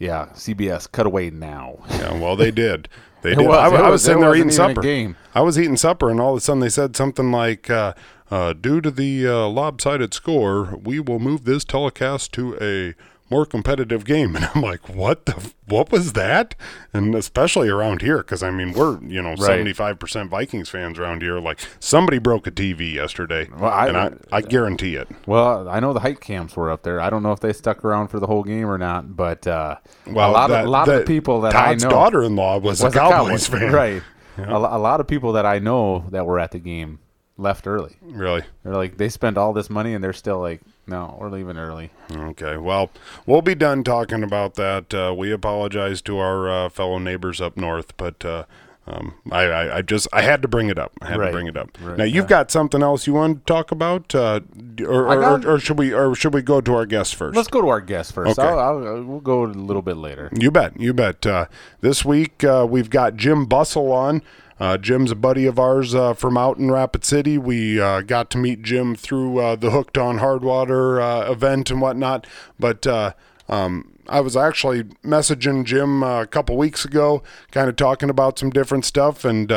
yeah, 0.00 0.26
CBS, 0.34 0.90
cut 0.90 1.06
away 1.06 1.30
now. 1.30 1.78
yeah, 1.90 2.18
well, 2.20 2.34
they 2.34 2.50
did. 2.50 2.88
They 3.22 3.34
did. 3.34 3.46
was- 3.46 3.58
I, 3.58 3.66
I 3.66 3.82
was 3.82 3.90
was- 3.92 4.04
sitting 4.04 4.22
there 4.22 4.34
eating 4.34 4.50
supper. 4.50 4.80
game. 4.80 5.14
I 5.34 5.42
was 5.42 5.58
eating 5.58 5.76
supper, 5.76 6.08
and 6.08 6.18
all 6.22 6.32
of 6.32 6.38
a 6.38 6.40
sudden 6.40 6.60
they 6.60 6.70
said 6.70 6.96
something 6.96 7.30
like, 7.30 7.68
uh, 7.68 7.92
uh, 8.30 8.54
"Due 8.54 8.80
to 8.80 8.90
the 8.90 9.28
uh, 9.28 9.46
lopsided 9.46 10.14
score, 10.14 10.74
we 10.82 11.00
will 11.00 11.18
move 11.18 11.44
this 11.44 11.62
telecast 11.62 12.32
to 12.32 12.56
a." 12.62 12.94
More 13.30 13.46
competitive 13.46 14.04
game, 14.04 14.34
and 14.36 14.48
I'm 14.54 14.60
like, 14.62 14.88
"What 14.88 15.26
the? 15.26 15.52
What 15.66 15.92
was 15.92 16.14
that?" 16.14 16.56
And 16.92 17.14
especially 17.14 17.68
around 17.68 18.02
here, 18.02 18.18
because 18.18 18.42
I 18.42 18.50
mean, 18.50 18.72
we're 18.72 19.00
you 19.04 19.22
know 19.22 19.36
five 19.72 19.98
percent 20.00 20.30
Vikings 20.30 20.68
fans 20.68 20.98
around 20.98 21.22
here. 21.22 21.38
Like 21.38 21.60
somebody 21.78 22.18
broke 22.18 22.46
a 22.48 22.50
TV 22.50 22.92
yesterday, 22.94 23.48
Well, 23.56 23.70
I- 23.70 23.86
and 23.86 23.96
I, 23.96 24.12
I 24.32 24.40
guarantee 24.40 24.96
it. 24.96 25.06
Well, 25.26 25.68
I 25.68 25.78
know 25.78 25.92
the 25.92 26.00
height 26.00 26.20
cams 26.20 26.56
were 26.56 26.70
up 26.70 26.82
there. 26.82 27.00
I 27.00 27.08
don't 27.08 27.22
know 27.22 27.32
if 27.32 27.40
they 27.40 27.52
stuck 27.52 27.84
around 27.84 28.08
for 28.08 28.18
the 28.18 28.26
whole 28.26 28.42
game 28.42 28.66
or 28.68 28.78
not, 28.78 29.14
but 29.16 29.46
uh, 29.46 29.76
Well, 30.08 30.30
a 30.30 30.32
lot 30.32 30.48
that- 30.48 30.60
of 30.62 30.66
a 30.66 30.70
lot 30.70 30.88
of 30.88 30.98
the 31.00 31.04
people 31.06 31.42
that 31.42 31.52
Todd's 31.52 31.84
I 31.84 31.86
know 31.88 31.94
daughter-in-law 31.94 32.58
was, 32.58 32.82
was 32.82 32.94
a 32.94 32.98
Cowboys 32.98 33.46
fan, 33.46 33.72
right? 33.72 34.02
A, 34.38 34.56
a 34.56 34.78
lot 34.78 35.00
of 35.00 35.06
people 35.06 35.32
that 35.34 35.46
I 35.46 35.58
know 35.60 36.06
that 36.10 36.26
were 36.26 36.38
at 36.40 36.50
the 36.50 36.58
game 36.58 36.98
left 37.40 37.66
early. 37.66 37.96
Really? 38.02 38.42
They're 38.62 38.74
like 38.74 38.96
they 38.98 39.08
spent 39.08 39.36
all 39.38 39.52
this 39.52 39.70
money 39.70 39.94
and 39.94 40.02
they're 40.04 40.12
still 40.12 40.38
like, 40.40 40.60
no, 40.86 41.16
we're 41.20 41.30
leaving 41.30 41.56
early. 41.56 41.90
Okay. 42.10 42.56
Well, 42.56 42.90
we'll 43.26 43.42
be 43.42 43.54
done 43.54 43.84
talking 43.84 44.22
about 44.22 44.54
that. 44.54 44.92
Uh, 44.92 45.14
we 45.16 45.32
apologize 45.32 46.02
to 46.02 46.18
our 46.18 46.48
uh, 46.50 46.68
fellow 46.68 46.98
neighbors 46.98 47.40
up 47.40 47.56
north, 47.56 47.96
but 47.96 48.24
uh, 48.24 48.44
um, 48.86 49.14
I, 49.30 49.42
I, 49.44 49.76
I 49.78 49.82
just 49.82 50.08
I 50.12 50.22
had 50.22 50.42
to 50.42 50.48
bring 50.48 50.68
it 50.68 50.78
up. 50.78 50.92
I 51.00 51.06
had 51.10 51.18
Right. 51.18 51.26
to 51.26 51.32
bring 51.32 51.46
it 51.46 51.56
up. 51.56 51.68
Right, 51.80 51.96
Now 51.98 52.04
you've 52.04 52.26
got 52.26 52.50
something 52.50 52.82
else 52.82 53.06
you 53.06 53.12
want 53.14 53.46
to 53.46 53.52
talk 53.52 53.70
about, 53.70 54.12
uh, 54.14 54.40
or, 54.80 55.06
or, 55.06 55.20
got- 55.20 55.44
or, 55.44 55.54
or 55.54 55.58
should 55.60 55.78
we 55.78 55.92
or 55.92 56.14
should 56.16 56.34
we 56.34 56.42
go 56.42 56.60
to 56.60 56.74
our 56.74 56.86
guest 56.86 57.16
1st 57.16 57.36
Let's 57.36 57.48
go 57.48 57.60
to 57.60 57.68
our 57.68 57.80
guest 57.80 58.12
first. 58.12 58.38
Okay. 58.38 58.48
I'll, 58.48 58.58
I'll, 58.58 59.02
we'll 59.04 59.20
go 59.20 59.44
a 59.44 59.46
little 59.46 59.82
bit 59.82 59.96
later. 59.96 60.28
You 60.36 60.50
bet. 60.50 60.80
You 60.80 60.92
bet. 60.92 61.24
Uh, 61.24 61.46
this 61.82 62.04
week 62.04 62.42
uh, 62.42 62.66
we've 62.68 62.90
got 62.90 63.14
Jim 63.16 63.46
Bussell 63.46 63.92
on. 63.92 64.22
Uh, 64.60 64.76
Jim's 64.76 65.10
a 65.10 65.16
buddy 65.16 65.46
of 65.46 65.58
ours 65.58 65.94
uh, 65.94 66.12
from 66.12 66.36
out 66.36 66.58
in 66.58 66.70
Rapid 66.70 67.02
City. 67.04 67.38
We 67.38 67.80
uh, 67.80 68.02
got 68.02 68.30
to 68.32 68.38
meet 68.38 68.60
Jim 68.60 68.94
through 68.94 69.38
uh, 69.38 69.56
the 69.56 69.70
Hooked 69.70 69.96
on 69.96 70.18
Hardwater 70.18 71.00
uh, 71.00 71.32
event 71.32 71.70
and 71.70 71.80
whatnot. 71.80 72.26
But 72.58 72.86
uh, 72.86 73.14
um, 73.48 73.96
I 74.06 74.20
was 74.20 74.36
actually 74.36 74.82
messaging 75.02 75.64
Jim 75.64 76.02
a 76.02 76.26
couple 76.26 76.58
weeks 76.58 76.84
ago, 76.84 77.22
kind 77.50 77.70
of 77.70 77.76
talking 77.76 78.10
about 78.10 78.38
some 78.38 78.50
different 78.50 78.84
stuff, 78.84 79.24
and 79.24 79.50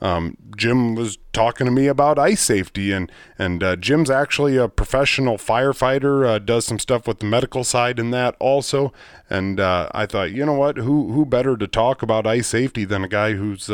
um, 0.00 0.36
Jim 0.56 0.94
was 0.94 1.18
talking 1.32 1.64
to 1.64 1.72
me 1.72 1.86
about 1.88 2.18
ice 2.18 2.42
safety, 2.42 2.92
and 2.92 3.10
and 3.38 3.64
Jim's 3.80 4.10
actually 4.10 4.56
a 4.56 4.68
professional 4.68 5.36
firefighter, 5.36 6.44
does 6.44 6.66
some 6.66 6.78
stuff 6.78 7.08
with 7.08 7.20
the 7.20 7.26
medical 7.26 7.64
side 7.64 7.98
in 7.98 8.10
that 8.10 8.36
also, 8.38 8.92
and 9.30 9.58
I 9.58 10.06
thought, 10.06 10.32
you 10.32 10.44
know 10.44 10.52
what, 10.52 10.76
who 10.76 11.12
who 11.12 11.24
better 11.24 11.56
to 11.56 11.66
talk 11.66 12.02
about 12.02 12.26
ice 12.26 12.48
safety 12.48 12.84
than 12.84 13.04
a 13.04 13.08
guy 13.08 13.32
who's 13.32 13.70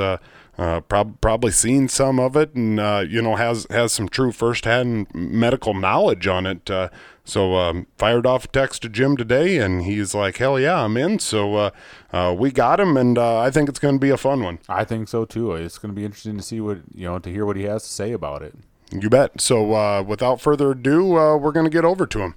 uh, 0.59 0.81
prob- 0.81 1.21
probably 1.21 1.51
seen 1.51 1.89
some 1.89 2.19
of 2.21 2.37
it 2.37 2.55
and 2.55 2.79
uh, 2.79 3.05
you 3.09 3.23
know 3.23 3.37
has 3.37 3.67
has 3.71 3.93
some 3.93 4.09
true 4.09 4.33
firsthand 4.33 5.07
medical 5.15 5.75
knowledge 5.75 6.27
on 6.27 6.47
it. 6.47 6.71
Uh, 6.71 6.89
so 7.25 7.55
um, 7.55 7.87
fired 7.97 8.27
off 8.27 8.47
a 8.47 8.49
text 8.49 8.83
to 8.83 8.89
Jim 8.89 9.17
today, 9.17 9.59
and 9.59 9.85
he's 9.85 10.15
like, 10.15 10.39
"Hell 10.39 10.59
yeah, 10.59 10.83
I'm 10.83 10.97
in." 10.97 11.19
So 11.19 11.55
uh, 11.55 11.71
uh, 12.13 12.35
we 12.37 12.51
got 12.51 12.81
him, 12.81 12.97
and 12.97 13.17
uh, 13.17 13.39
I 13.39 13.51
think 13.51 13.69
it's 13.69 13.79
going 13.79 13.95
to 13.95 14.01
be 14.01 14.11
a 14.11 14.17
fun 14.17 14.43
one. 14.43 14.59
I 14.69 14.85
think 14.85 15.09
so 15.09 15.25
too. 15.25 15.53
It's 15.53 15.79
going 15.79 15.95
to 15.95 15.97
be 15.97 16.05
interesting 16.05 16.37
to 16.37 16.43
see 16.43 16.61
what 16.61 16.79
you 16.95 17.07
know 17.07 17.19
to 17.19 17.31
hear 17.31 17.47
what 17.47 17.57
he 17.57 17.63
has 17.65 17.85
to 17.85 17.89
say 17.89 18.13
about 18.13 18.43
it. 18.43 18.55
You 18.93 19.09
bet. 19.09 19.41
So 19.41 19.75
uh, 19.75 20.03
without 20.03 20.41
further 20.41 20.73
ado, 20.73 21.17
uh, 21.17 21.37
we're 21.37 21.53
going 21.53 21.67
to 21.67 21.71
get 21.71 21.85
over 21.85 22.07
to 22.07 22.19
him. 22.21 22.35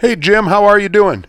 Hey 0.00 0.14
Jim, 0.14 0.46
how 0.46 0.64
are 0.64 0.78
you 0.78 0.88
doing? 0.88 1.24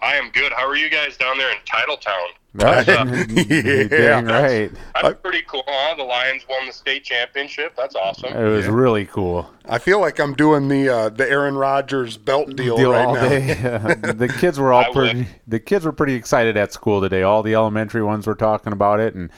I 0.00 0.14
am 0.14 0.30
good. 0.30 0.52
How 0.52 0.68
are 0.68 0.76
you 0.76 0.90
guys 0.90 1.16
down 1.16 1.38
there 1.38 1.50
in 1.50 1.58
Titletown? 1.64 2.28
Right? 2.54 2.86
Yeah. 2.88 3.84
Dang 3.84 4.26
right. 4.26 4.70
That's 4.94 5.20
pretty 5.20 5.42
cool, 5.46 5.62
huh? 5.66 5.94
The 5.96 6.02
Lions 6.02 6.46
won 6.48 6.66
the 6.66 6.72
state 6.72 7.04
championship. 7.04 7.74
That's 7.76 7.94
awesome. 7.94 8.32
It 8.32 8.48
was 8.48 8.66
really 8.66 9.04
cool. 9.06 9.50
I 9.66 9.78
feel 9.78 10.00
like 10.00 10.18
I'm 10.18 10.34
doing 10.34 10.68
the 10.68 10.88
uh, 10.88 11.08
the 11.10 11.28
Aaron 11.28 11.56
Rodgers 11.56 12.16
belt 12.16 12.56
deal, 12.56 12.76
Deal 12.76 12.92
right 12.92 13.06
all 13.06 13.14
now. 13.14 13.28
day. 13.28 13.54
the 13.54 14.34
kids 14.40 14.58
were 14.58 14.72
all 14.72 14.84
I 14.84 14.88
would. 14.88 14.94
pretty. 14.94 15.28
The 15.46 15.60
kids 15.60 15.84
were 15.84 15.92
pretty 15.92 16.14
excited 16.14 16.56
at 16.56 16.72
school 16.72 17.00
today. 17.00 17.22
All 17.22 17.42
the 17.42 17.54
elementary 17.54 18.02
ones 18.02 18.26
were 18.26 18.34
talking 18.34 18.72
about 18.72 18.98
it, 19.00 19.14
and 19.14 19.30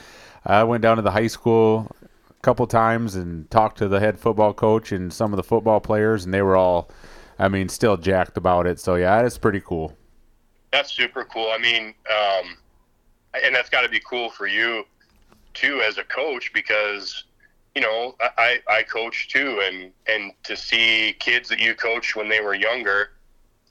I 0.46 0.62
went 0.64 0.82
down 0.82 0.96
to 0.96 1.02
the 1.02 1.10
high 1.10 1.26
school 1.26 1.90
a 2.30 2.40
couple 2.42 2.66
times 2.66 3.16
and 3.16 3.50
talked 3.50 3.78
to 3.78 3.88
the 3.88 4.00
head 4.00 4.18
football 4.18 4.54
coach 4.54 4.92
and 4.92 5.12
some 5.12 5.32
of 5.32 5.36
the 5.36 5.42
football 5.42 5.80
players, 5.80 6.24
and 6.24 6.32
they 6.32 6.42
were 6.42 6.56
all, 6.56 6.90
I 7.38 7.48
mean, 7.48 7.68
still 7.68 7.96
jacked 7.96 8.36
about 8.38 8.66
it. 8.66 8.78
So 8.80 8.94
yeah, 8.94 9.20
it's 9.20 9.36
pretty 9.36 9.60
cool. 9.60 9.96
That's 10.72 10.92
super 10.92 11.24
cool. 11.24 11.50
I 11.52 11.58
mean, 11.58 11.92
um, 12.08 12.56
and 13.34 13.54
that's 13.54 13.70
got 13.70 13.82
to 13.82 13.88
be 13.88 14.00
cool 14.00 14.30
for 14.30 14.46
you 14.46 14.84
too 15.54 15.82
as 15.86 15.98
a 15.98 16.04
coach 16.04 16.52
because 16.52 17.24
you 17.74 17.80
know 17.80 18.16
I, 18.20 18.60
I 18.68 18.82
coach 18.82 19.28
too, 19.28 19.60
and 19.64 19.92
and 20.06 20.32
to 20.44 20.56
see 20.56 21.14
kids 21.18 21.48
that 21.48 21.60
you 21.60 21.74
coached 21.74 22.16
when 22.16 22.28
they 22.28 22.40
were 22.40 22.54
younger 22.54 23.10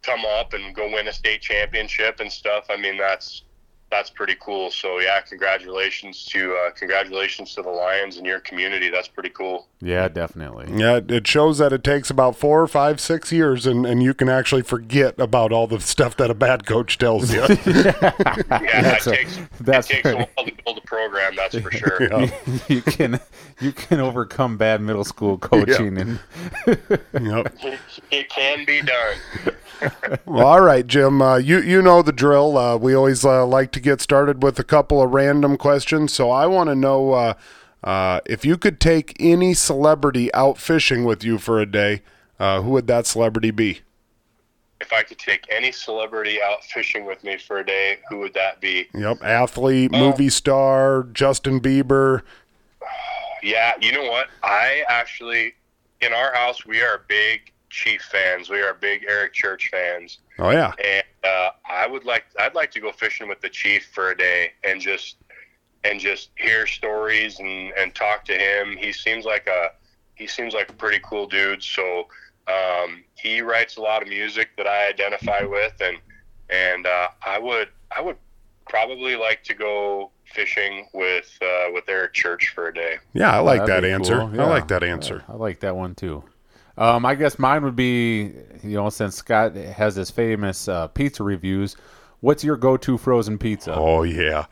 come 0.01 0.21
up 0.25 0.53
and 0.53 0.73
go 0.73 0.91
win 0.91 1.07
a 1.07 1.13
state 1.13 1.41
championship 1.41 2.19
and 2.19 2.31
stuff. 2.31 2.67
I 2.69 2.77
mean, 2.77 2.97
that's 2.97 3.43
that's 3.91 4.09
pretty 4.09 4.35
cool. 4.39 4.69
So 4.71 4.99
yeah, 4.99 5.19
congratulations 5.21 6.23
to 6.25 6.55
uh, 6.55 6.71
congratulations 6.71 7.55
to 7.55 7.61
the 7.61 7.69
Lions 7.69 8.17
and 8.17 8.25
your 8.25 8.39
community. 8.39 8.89
That's 8.89 9.07
pretty 9.07 9.29
cool. 9.29 9.67
Yeah, 9.81 10.07
definitely. 10.09 10.67
Yeah, 10.77 10.99
it 11.07 11.25
shows 11.25 11.57
that 11.57 11.73
it 11.73 11.83
takes 11.83 12.09
about 12.09 12.35
four, 12.35 12.67
five, 12.67 12.99
six 12.99 13.31
years, 13.31 13.65
and, 13.65 13.85
and 13.85 14.03
you 14.03 14.13
can 14.13 14.29
actually 14.29 14.61
forget 14.61 15.15
about 15.19 15.51
all 15.51 15.67
the 15.67 15.79
stuff 15.79 16.15
that 16.17 16.29
a 16.29 16.33
bad 16.33 16.65
coach 16.65 16.97
tells 16.97 17.33
you. 17.33 17.39
Yeah, 17.69 18.11
That's 18.49 19.05
that 19.05 19.07
a- 19.07 19.11
takes 19.15 19.39
that's 19.59 19.89
it 19.89 19.93
takes 19.93 20.05
right. 20.05 20.13
a 20.15 20.17
while 20.35 20.45
to 20.47 20.53
build 20.63 20.77
a 20.77 20.81
program. 20.81 21.35
That's 21.35 21.57
for 21.57 21.71
sure. 21.71 22.03
Yeah. 22.03 22.29
you 22.67 22.81
can 22.81 23.19
you 23.59 23.71
can 23.71 23.99
overcome 23.99 24.57
bad 24.57 24.81
middle 24.81 25.03
school 25.03 25.37
coaching 25.37 25.97
and 25.97 26.19
Yep. 26.67 27.55
It 28.11 28.29
can 28.29 28.65
be 28.65 28.81
done. 28.81 29.17
Well, 30.25 30.45
all 30.45 30.61
right, 30.61 30.85
Jim. 30.85 31.21
Uh, 31.21 31.37
you 31.37 31.61
you 31.61 31.81
know 31.81 32.01
the 32.01 32.11
drill. 32.11 32.57
Uh, 32.57 32.75
we 32.77 32.93
always 32.93 33.23
uh, 33.23 33.45
like 33.45 33.71
to 33.73 33.78
get 33.79 34.01
started 34.01 34.43
with 34.43 34.59
a 34.59 34.63
couple 34.63 35.01
of 35.01 35.11
random 35.11 35.57
questions. 35.57 36.13
So 36.13 36.31
I 36.31 36.45
want 36.45 36.69
to 36.69 36.75
know 36.75 37.13
uh, 37.13 37.33
uh, 37.83 38.19
if 38.25 38.45
you 38.45 38.57
could 38.57 38.79
take 38.79 39.15
any 39.19 39.53
celebrity 39.53 40.33
out 40.33 40.57
fishing 40.57 41.05
with 41.05 41.23
you 41.23 41.37
for 41.37 41.59
a 41.59 41.65
day, 41.65 42.01
uh, 42.39 42.61
who 42.61 42.71
would 42.71 42.87
that 42.87 43.05
celebrity 43.05 43.51
be? 43.51 43.81
if 44.81 44.93
I 44.93 45.03
could 45.03 45.19
take 45.19 45.45
any 45.49 45.71
celebrity 45.71 46.41
out 46.41 46.63
fishing 46.63 47.05
with 47.05 47.23
me 47.23 47.37
for 47.37 47.59
a 47.59 47.65
day, 47.65 47.97
who 48.09 48.19
would 48.19 48.33
that 48.33 48.61
be? 48.61 48.87
Yep, 48.93 49.23
athlete, 49.23 49.91
movie 49.91 50.29
star, 50.29 51.03
Justin 51.11 51.59
Bieber. 51.59 52.21
Yeah, 53.43 53.73
you 53.81 53.91
know 53.91 54.09
what? 54.09 54.27
I 54.43 54.83
actually, 54.87 55.53
in 56.01 56.13
our 56.13 56.33
house, 56.33 56.65
we 56.65 56.81
are 56.81 57.03
big 57.07 57.51
Chief 57.69 58.01
fans. 58.01 58.49
We 58.49 58.61
are 58.61 58.73
big 58.73 59.05
Eric 59.07 59.33
Church 59.33 59.69
fans, 59.69 60.19
Oh 60.39 60.51
yeah, 60.51 60.71
and 60.83 61.03
uh, 61.23 61.49
I 61.69 61.87
would 61.87 62.05
like, 62.05 62.25
I'd 62.39 62.55
like 62.55 62.71
to 62.71 62.79
go 62.79 62.91
fishing 62.91 63.27
with 63.27 63.41
the 63.41 63.49
Chief 63.49 63.89
for 63.93 64.11
a 64.11 64.17
day 64.17 64.51
and 64.63 64.79
just, 64.79 65.17
and 65.83 65.99
just 65.99 66.29
hear 66.37 66.65
stories 66.65 67.39
and 67.39 67.71
and 67.77 67.93
talk 67.93 68.25
to 68.25 68.33
him. 68.33 68.77
He 68.77 68.91
seems 68.91 69.25
like 69.25 69.47
a, 69.47 69.71
he 70.15 70.27
seems 70.27 70.53
like 70.53 70.69
a 70.69 70.73
pretty 70.73 70.99
cool 71.03 71.27
dude. 71.27 71.63
So. 71.63 72.07
Um, 72.47 73.03
he 73.13 73.41
writes 73.41 73.77
a 73.77 73.81
lot 73.81 74.01
of 74.01 74.07
music 74.07 74.49
that 74.57 74.65
I 74.65 74.89
identify 74.89 75.43
with, 75.43 75.73
and 75.81 75.97
and 76.49 76.87
uh, 76.87 77.09
I 77.23 77.37
would 77.37 77.69
I 77.95 78.01
would 78.01 78.15
probably 78.67 79.15
like 79.15 79.43
to 79.43 79.53
go 79.53 80.09
fishing 80.25 80.87
with 80.93 81.37
uh, 81.43 81.71
with 81.71 81.83
Eric 81.87 82.13
Church 82.13 82.51
for 82.55 82.69
a 82.69 82.73
day. 82.73 82.97
yeah, 83.13 83.35
I 83.35 83.39
like 83.39 83.67
That'd 83.67 83.83
that 83.83 83.87
answer. 83.87 84.17
cool. 84.17 84.41
I 84.41 84.45
like 84.45 84.67
that 84.69 84.83
answer. 84.83 85.23
I 85.27 85.33
like 85.33 85.59
that 85.59 85.75
one 85.75 85.93
too. 85.93 86.23
Um, 86.79 87.05
I 87.05 87.13
guess 87.13 87.37
mine 87.37 87.63
would 87.63 87.75
be, 87.75 88.31
you 88.63 88.75
know, 88.77 88.89
since 88.89 89.17
Scott 89.17 89.53
has 89.55 89.95
his 89.95 90.09
famous 90.09 90.67
uh, 90.67 90.87
pizza 90.87 91.23
reviews, 91.23 91.75
what's 92.21 92.43
your 92.43 92.55
go-to 92.57 92.97
frozen 92.97 93.37
pizza? 93.37 93.75
Oh 93.75 94.03
yeah, 94.03 94.45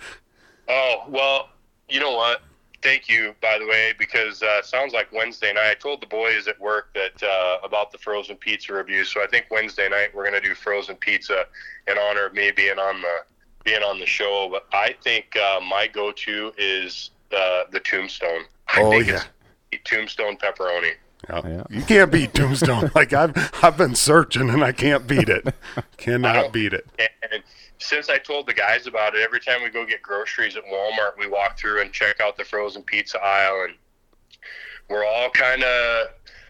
Oh 0.67 1.03
well, 1.07 1.49
you 1.89 1.99
know 2.01 2.11
what? 2.11 2.41
Thank 2.83 3.09
you, 3.09 3.33
by 3.41 3.57
the 3.57 3.65
way, 3.65 3.93
because 3.97 4.43
uh, 4.43 4.57
it 4.59 4.65
sounds 4.65 4.93
like 4.93 5.11
Wednesday 5.11 5.51
night. 5.53 5.71
I 5.71 5.73
told 5.73 6.01
the 6.01 6.05
boys 6.07 6.47
at 6.47 6.59
work 6.59 6.93
that 6.93 7.23
uh, 7.23 7.57
about 7.65 7.91
the 7.91 7.97
frozen 7.97 8.35
pizza 8.35 8.73
review. 8.73 9.03
So 9.05 9.23
I 9.23 9.27
think 9.27 9.47
Wednesday 9.49 9.89
night 9.89 10.09
we're 10.13 10.29
going 10.29 10.39
to 10.39 10.47
do 10.47 10.53
frozen 10.53 10.95
pizza 10.97 11.45
in 11.87 11.97
honor 11.97 12.25
of 12.27 12.33
me 12.33 12.51
being 12.51 12.77
on 12.77 13.01
the 13.01 13.15
being 13.63 13.81
on 13.83 13.99
the 13.99 14.05
show. 14.05 14.49
But 14.51 14.67
I 14.73 14.95
think 15.01 15.35
uh, 15.37 15.59
my 15.61 15.87
go-to 15.87 16.51
is 16.57 17.11
uh, 17.35 17.63
the 17.71 17.79
Tombstone. 17.79 18.43
I 18.67 18.81
Oh, 18.81 18.89
think 18.91 19.07
yeah. 19.07 19.23
it's 19.71 19.89
Tombstone 19.89 20.37
pepperoni. 20.37 20.91
Yeah. 21.29 21.41
Yeah. 21.45 21.63
You 21.69 21.81
can't 21.81 22.11
beat 22.11 22.33
Tombstone. 22.33 22.91
like 22.95 23.13
I've 23.13 23.33
I've 23.63 23.77
been 23.77 23.95
searching 23.95 24.49
and 24.49 24.63
I 24.63 24.71
can't 24.71 25.07
beat 25.07 25.29
it. 25.29 25.53
Cannot 25.97 26.53
beat 26.53 26.73
it. 26.73 26.87
And 27.31 27.43
since 27.79 28.09
I 28.09 28.17
told 28.17 28.47
the 28.47 28.53
guys 28.53 28.87
about 28.87 29.15
it, 29.15 29.21
every 29.21 29.39
time 29.39 29.63
we 29.63 29.69
go 29.69 29.85
get 29.85 30.01
groceries 30.01 30.55
at 30.55 30.63
Walmart, 30.65 31.17
we 31.17 31.27
walk 31.27 31.57
through 31.57 31.81
and 31.81 31.91
check 31.91 32.19
out 32.19 32.37
the 32.37 32.43
frozen 32.43 32.83
pizza 32.83 33.19
aisle, 33.21 33.65
and 33.65 33.75
we're 34.89 35.05
all 35.05 35.29
kind 35.29 35.63
of. 35.63 36.07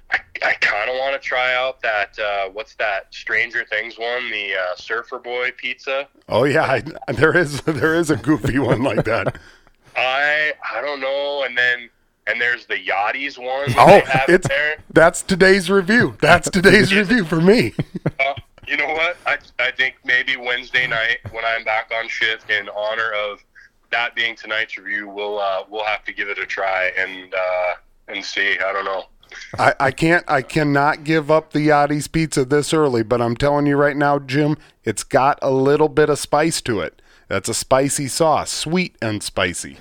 I, 0.10 0.20
I 0.42 0.54
kind 0.62 0.90
of 0.90 0.96
want 0.96 1.22
to 1.22 1.28
try 1.28 1.54
out 1.54 1.82
that 1.82 2.18
uh, 2.18 2.50
what's 2.50 2.76
that 2.76 3.14
Stranger 3.14 3.66
Things 3.70 4.00
one, 4.00 4.32
the 4.32 4.54
uh, 4.56 4.76
Surfer 4.78 5.20
Boy 5.20 5.52
pizza. 5.58 6.08
Oh 6.30 6.46
yeah, 6.46 6.64
I, 6.64 7.12
there 7.12 7.36
is 7.36 7.62
there 7.66 7.96
is 7.96 8.10
a 8.10 8.16
goofy 8.16 8.58
one 8.58 8.84
like 8.84 9.04
that. 9.04 9.38
I 9.98 10.54
I 10.74 10.80
don't 10.80 11.02
know, 11.02 11.44
and 11.44 11.58
then 11.58 11.90
and 12.28 12.40
there's 12.42 12.66
the 12.66 12.76
Yachties 12.76 13.38
one. 13.38 13.72
that 13.74 14.06
Oh, 14.06 14.24
it's 14.34 14.48
there. 14.48 14.78
that's 14.92 15.22
today's 15.22 15.70
review. 15.70 16.16
That's 16.22 16.50
today's 16.50 16.94
review 16.94 17.24
for 17.26 17.42
me. 17.42 17.74
Uh, 18.20 18.34
you 18.68 18.78
know 18.78 18.88
what? 18.88 19.18
I, 19.26 19.38
I 19.60 19.72
think 19.72 19.96
maybe 20.04 20.36
Wednesday 20.38 20.88
night 20.88 21.20
when 21.32 21.46
I'm 21.46 21.64
back 21.64 21.92
on 21.98 22.08
shift, 22.10 22.50
in 22.50 22.68
honor 22.70 23.12
of 23.14 23.44
that 23.92 24.14
being 24.16 24.36
tonight's 24.36 24.78
review, 24.78 25.08
we'll 25.08 25.40
uh, 25.40 25.64
we'll 25.70 25.86
have 25.86 26.04
to 26.06 26.14
give 26.14 26.28
it 26.28 26.38
a 26.38 26.46
try 26.46 26.92
and 26.98 27.34
uh, 27.34 27.74
and 28.10 28.24
see. 28.24 28.58
I 28.60 28.74
don't 28.74 28.86
know. 28.86 29.06
I, 29.58 29.74
I 29.80 29.92
can't 29.92 30.26
I 30.28 30.42
cannot 30.42 31.04
give 31.06 31.32
up 31.32 31.54
the 31.54 31.68
Yachty's 31.68 32.08
pizza 32.08 32.44
this 32.44 32.74
early, 32.74 33.04
but 33.04 33.22
I'm 33.22 33.36
telling 33.38 33.66
you 33.66 33.78
right 33.78 33.96
now, 33.96 34.20
Jim, 34.20 34.58
it's 34.84 35.04
got 35.04 35.40
a 35.42 35.52
little 35.52 35.90
bit 35.90 36.10
of 36.10 36.20
spice 36.20 36.62
to 36.64 36.82
it. 36.82 37.02
That's 37.30 37.50
a 37.50 37.54
spicy 37.54 38.08
sauce, 38.08 38.52
sweet 38.52 38.96
and 39.02 39.22
spicy. 39.24 39.78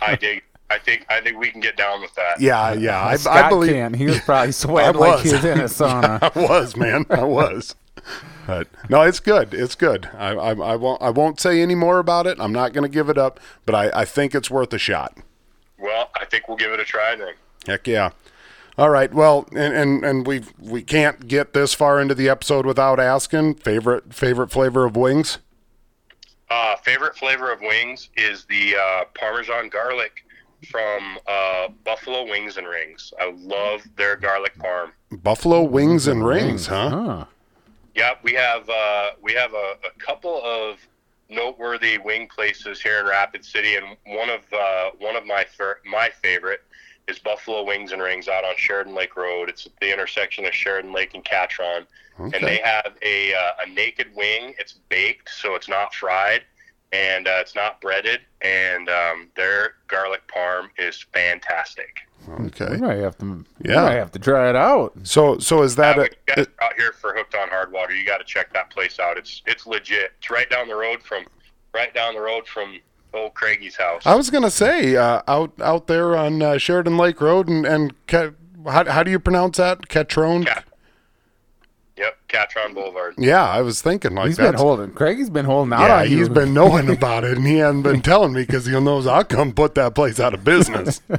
I 0.00 0.14
dig. 0.16 0.43
I 0.70 0.78
think 0.78 1.06
I 1.08 1.20
think 1.20 1.38
we 1.38 1.50
can 1.50 1.60
get 1.60 1.76
down 1.76 2.00
with 2.00 2.14
that. 2.14 2.40
Yeah, 2.40 2.72
yeah. 2.72 3.04
I, 3.06 3.16
Scott 3.16 3.44
I 3.44 3.48
believe 3.48 3.72
can. 3.72 3.94
He 3.94 4.06
was 4.06 4.20
probably 4.20 4.52
sweating 4.52 4.96
I 4.96 4.98
like 5.06 5.22
was. 5.24 5.32
he's 5.32 5.44
in 5.44 5.60
a 5.60 5.64
sauna. 5.64 6.22
I 6.22 6.40
was, 6.40 6.76
man. 6.76 7.06
I 7.10 7.24
was. 7.24 7.74
But 8.46 8.68
no, 8.90 9.02
it's 9.02 9.20
good. 9.20 9.54
It's 9.54 9.74
good. 9.74 10.10
I, 10.14 10.30
I, 10.30 10.50
I 10.54 10.76
won't 10.76 11.00
I 11.00 11.10
won't 11.10 11.40
say 11.40 11.60
any 11.62 11.74
more 11.74 11.98
about 11.98 12.26
it. 12.26 12.38
I'm 12.40 12.52
not 12.52 12.72
going 12.72 12.82
to 12.82 12.88
give 12.92 13.08
it 13.08 13.16
up, 13.16 13.40
but 13.64 13.74
I, 13.74 13.90
I 14.00 14.04
think 14.04 14.34
it's 14.34 14.50
worth 14.50 14.72
a 14.74 14.78
shot. 14.78 15.16
Well, 15.78 16.10
I 16.18 16.24
think 16.24 16.48
we'll 16.48 16.56
give 16.56 16.72
it 16.72 16.80
a 16.80 16.84
try 16.84 17.14
then. 17.16 17.34
Heck 17.66 17.86
yeah. 17.86 18.10
All 18.76 18.90
right. 18.90 19.12
Well, 19.14 19.46
and 19.54 19.74
and, 19.74 20.04
and 20.04 20.26
we 20.26 20.42
we 20.58 20.82
can't 20.82 21.28
get 21.28 21.54
this 21.54 21.72
far 21.74 22.00
into 22.00 22.14
the 22.14 22.28
episode 22.28 22.66
without 22.66 22.98
asking 23.00 23.54
favorite 23.56 24.12
favorite 24.12 24.50
flavor 24.50 24.84
of 24.84 24.96
wings. 24.96 25.38
Uh, 26.50 26.76
favorite 26.76 27.16
flavor 27.16 27.50
of 27.50 27.60
wings 27.60 28.10
is 28.16 28.44
the 28.44 28.76
uh, 28.76 29.04
Parmesan 29.18 29.68
garlic 29.70 30.23
from 30.64 31.18
uh, 31.26 31.68
Buffalo 31.84 32.24
Wings 32.28 32.56
and 32.56 32.66
Rings. 32.66 33.12
I 33.20 33.32
love 33.36 33.82
their 33.96 34.16
garlic 34.16 34.56
parm. 34.58 34.90
Buffalo 35.22 35.62
wings 35.62 36.06
and 36.08 36.26
rings, 36.26 36.66
huh? 36.66 36.90
Huh. 36.90 37.24
Yeah, 37.94 38.14
we 38.22 38.32
have 38.32 38.68
uh, 38.68 39.10
we 39.22 39.32
have 39.34 39.52
a, 39.54 39.74
a 39.86 39.90
couple 39.98 40.42
of 40.44 40.78
noteworthy 41.30 41.98
wing 41.98 42.28
places 42.28 42.80
here 42.82 42.98
in 43.00 43.06
Rapid 43.06 43.44
City, 43.44 43.76
and 43.76 43.96
one 44.06 44.30
of 44.30 44.40
uh, 44.52 44.90
one 44.98 45.16
of 45.16 45.24
my 45.26 45.44
fir- 45.56 45.78
my 45.84 46.10
favorite 46.22 46.62
is 47.06 47.18
Buffalo 47.18 47.62
Wings 47.64 47.92
and 47.92 48.02
Rings 48.02 48.28
out 48.28 48.44
on 48.44 48.54
Sheridan 48.56 48.94
Lake 48.94 49.16
Road. 49.16 49.48
It's 49.48 49.66
at 49.66 49.72
the 49.80 49.92
intersection 49.92 50.44
of 50.46 50.54
Sheridan 50.54 50.92
Lake 50.92 51.14
and 51.14 51.24
Catron, 51.24 51.86
Okay. 52.18 52.36
and 52.36 52.46
they 52.46 52.56
have 52.64 52.94
a 53.02 53.34
uh, 53.34 53.64
a 53.66 53.70
naked 53.70 54.08
wing. 54.16 54.54
It's 54.58 54.72
baked, 54.88 55.28
so 55.28 55.54
it's 55.54 55.68
not 55.68 55.94
fried, 55.94 56.42
and 56.94 57.26
uh, 57.26 57.38
it's 57.40 57.54
not 57.54 57.80
breaded, 57.80 58.20
and 58.42 58.88
um, 58.88 59.28
their 59.36 59.74
garlic 59.88 60.22
parm 60.34 60.68
is 60.78 61.04
fantastic. 61.12 62.00
Okay. 62.40 62.68
We 62.70 62.76
might 62.78 62.96
have 62.98 63.18
to. 63.18 63.44
Yeah. 63.62 63.82
We 63.82 63.88
might 63.88 63.94
have 63.96 64.12
to 64.12 64.18
try 64.18 64.48
it 64.48 64.56
out. 64.56 64.92
So 65.02 65.38
so 65.38 65.62
is 65.62 65.76
that 65.76 65.98
Uh, 65.98 66.02
a, 66.02 66.04
when 66.04 66.10
you 66.28 66.34
guys 66.36 66.46
are 66.60 66.64
out 66.66 66.74
here 66.76 66.92
for 66.92 67.12
Hooked 67.14 67.34
on 67.34 67.48
Hard 67.48 67.70
Water? 67.72 67.94
you 67.94 68.06
got 68.06 68.18
to 68.18 68.24
check 68.24 68.52
that 68.54 68.70
place 68.70 68.98
out. 68.98 69.18
It's 69.18 69.42
it's 69.46 69.66
legit. 69.66 70.12
It's 70.18 70.30
right 70.30 70.48
down 70.48 70.68
the 70.68 70.74
road 70.76 71.02
from 71.02 71.24
right 71.74 71.92
down 71.92 72.14
the 72.14 72.20
road 72.20 72.46
from 72.46 72.78
old 73.12 73.34
Craigie's 73.34 73.76
house. 73.76 74.02
I 74.06 74.14
was 74.14 74.30
gonna 74.30 74.50
say 74.50 74.96
uh, 74.96 75.20
out 75.28 75.52
out 75.60 75.86
there 75.86 76.16
on 76.16 76.40
uh, 76.40 76.56
Sheridan 76.58 76.96
Lake 76.96 77.20
Road 77.20 77.48
and 77.48 77.66
and 77.66 77.92
Ca- 78.06 78.30
how 78.66 78.90
how 78.90 79.02
do 79.02 79.10
you 79.10 79.18
pronounce 79.18 79.58
that? 79.58 79.88
Catrone. 79.88 80.46
Cat- 80.46 80.64
Yep, 81.96 82.18
Catron 82.26 82.74
Boulevard. 82.74 83.14
Yeah, 83.18 83.48
I 83.48 83.60
was 83.62 83.80
thinking 83.80 84.16
like 84.16 84.26
He's 84.26 84.36
been 84.36 84.46
that's- 84.46 84.60
holding. 84.60 84.90
Craigie's 84.90 85.30
been 85.30 85.44
holding 85.44 85.72
out 85.72 85.82
Yeah, 85.88 85.98
on 86.00 86.10
you. 86.10 86.18
he's 86.18 86.28
been 86.28 86.52
knowing 86.52 86.90
about 86.90 87.22
it, 87.22 87.36
and 87.36 87.46
he 87.46 87.58
hasn't 87.58 87.84
been 87.84 88.00
telling 88.02 88.32
me 88.32 88.42
because 88.42 88.66
he 88.66 88.72
knows 88.80 89.06
I'll 89.06 89.22
come 89.22 89.52
put 89.52 89.76
that 89.76 89.94
place 89.94 90.18
out 90.18 90.34
of 90.34 90.42
business. 90.44 91.00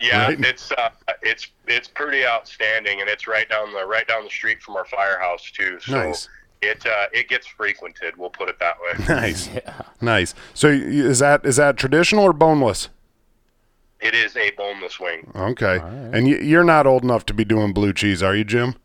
Yeah, 0.00 0.26
Right. 0.28 0.40
it's 0.44 0.70
uh, 0.70 0.90
it's 1.22 1.48
it's 1.66 1.88
pretty 1.88 2.24
outstanding, 2.24 3.00
and 3.00 3.10
it's 3.10 3.26
right 3.26 3.48
down 3.48 3.72
the 3.72 3.84
right 3.84 4.06
down 4.06 4.22
the 4.22 4.30
street 4.30 4.62
from 4.62 4.76
our 4.76 4.84
firehouse 4.84 5.50
too. 5.50 5.80
So 5.80 5.92
Nice. 6.04 6.28
it 6.62 6.86
uh, 6.86 7.06
it 7.12 7.28
gets 7.28 7.48
frequented. 7.48 8.16
We'll 8.16 8.30
put 8.30 8.48
it 8.48 8.60
that 8.60 8.76
way. 8.80 9.04
nice, 9.08 9.48
nice. 10.00 10.34
So 10.54 10.68
is 10.68 11.18
that 11.18 11.44
is 11.44 11.56
that 11.56 11.76
traditional 11.76 12.22
or 12.22 12.32
boneless? 12.32 12.90
it 14.00 14.14
is 14.14 14.36
a 14.36 14.52
boneless 14.52 15.00
wing. 15.00 15.32
Okay, 15.34 15.78
right. 15.78 15.82
and 16.14 16.26
y- 16.26 16.38
you're 16.42 16.62
not 16.62 16.86
old 16.86 17.02
enough 17.02 17.26
to 17.26 17.34
be 17.34 17.44
doing 17.44 17.72
blue 17.72 17.92
cheese, 17.92 18.22
are 18.22 18.36
you, 18.36 18.44
Jim? 18.44 18.76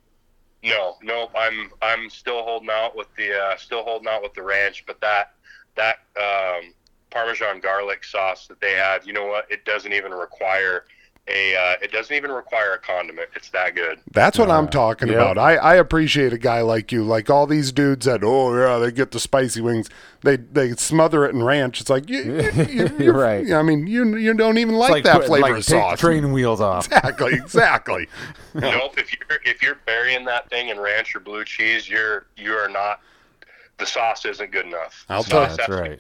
No, 0.64 0.96
no, 1.04 1.30
I'm 1.36 1.72
I'm 1.82 2.10
still 2.10 2.44
holding 2.44 2.70
out 2.70 2.96
with 2.96 3.14
the 3.18 3.38
uh, 3.38 3.58
still 3.58 3.84
holding 3.84 4.08
out 4.08 4.24
with 4.24 4.34
the 4.34 4.44
ranch, 4.44 4.86
but 4.88 5.00
that 5.02 5.34
that 5.76 5.98
um, 6.18 6.74
Parmesan 7.10 7.60
garlic 7.60 8.04
sauce 8.04 8.48
that 8.48 8.62
they 8.62 8.74
have, 8.74 9.06
you 9.06 9.14
know 9.14 9.26
what? 9.26 9.52
It 9.52 9.66
doesn't 9.66 9.92
even 9.92 10.12
require 10.12 10.86
a 11.28 11.56
uh, 11.56 11.76
it 11.82 11.92
doesn't 11.92 12.16
even 12.16 12.32
require 12.32 12.74
a 12.74 12.80
condiment. 12.80 13.30
It's 13.36 13.50
that 13.52 13.76
good. 13.76 14.00
That's 14.12 14.38
what 14.38 14.52
I'm 14.52 14.68
talking 14.68 15.08
yeah. 15.08 15.16
about. 15.16 15.38
I, 15.38 15.56
I 15.56 15.76
appreciate 15.76 16.34
a 16.34 16.38
guy 16.38 16.62
like 16.62 16.92
you. 16.92 17.04
Like 17.04 17.30
all 17.30 17.48
these 17.48 17.72
dudes 17.72 18.06
that, 18.06 18.22
oh 18.24 18.54
yeah, 18.54 18.78
they 18.78 18.92
get 18.92 19.12
the 19.12 19.22
spicy 19.22 19.62
wings. 19.62 19.90
They 20.22 20.36
they 20.36 20.74
smother 20.74 21.26
it 21.26 21.34
in 21.34 21.42
ranch. 21.42 21.80
It's 21.80 21.90
like 21.90 22.10
you, 22.10 22.24
you, 22.24 22.64
you, 22.70 22.98
You're 23.00 23.14
right. 23.18 23.50
I 23.54 23.62
mean, 23.64 23.88
you 23.88 24.18
you 24.18 24.34
don't 24.34 24.58
even 24.58 24.76
like, 24.76 24.98
It's 24.98 25.06
that 25.10 25.18
put- 25.22 25.28
flavor 25.28 25.48
like 25.50 25.58
of 25.58 25.66
sauce. 25.66 25.92
the 26.00 26.08
training 26.08 26.34
wheels 26.34 26.60
off. 26.62 26.88
Exactly, 26.88 27.34
exactly. 27.34 28.08
nope. 28.54 28.98
If 28.98 29.14
you're 29.14 29.40
if 29.46 29.64
you're 29.64 29.80
burying 29.86 30.26
that 30.26 30.50
thing 30.50 30.70
in 30.70 30.80
ranch 30.80 31.16
or 31.16 31.22
blue 31.22 31.46
cheese, 31.46 31.88
you're 31.90 32.26
you 32.36 32.52
are 32.54 32.70
not. 32.70 33.00
The 33.78 33.86
sauce 33.86 34.26
isn't 34.26 34.52
good 34.52 34.66
enough. 34.66 35.06
I'll 35.10 35.24
tell- 35.24 35.48
sauce 35.48 35.58
That's 35.58 35.70
right. 35.70 36.00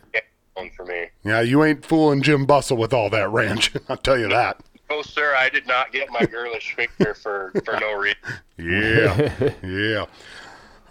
one 0.56 0.70
for 0.76 0.86
me. 0.86 1.08
Yeah, 1.24 1.40
you 1.42 1.64
ain't 1.64 1.86
fooling 1.86 2.22
Jim 2.22 2.46
Bussell 2.46 2.78
with 2.78 2.94
all 2.94 3.10
that 3.12 3.30
ranch. 3.30 3.72
I'll 3.88 3.98
tell 3.98 4.20
you 4.20 4.28
that. 4.28 4.60
Oh, 4.96 5.02
sir, 5.02 5.34
I 5.36 5.50
did 5.50 5.66
not 5.66 5.92
get 5.92 6.12
my 6.12 6.24
girlish 6.26 6.76
finger 6.76 7.16
for 7.16 7.52
for 7.66 7.80
no 7.80 7.94
reason. 7.94 8.20
Yeah, 8.58 9.54
yeah. 9.64 10.06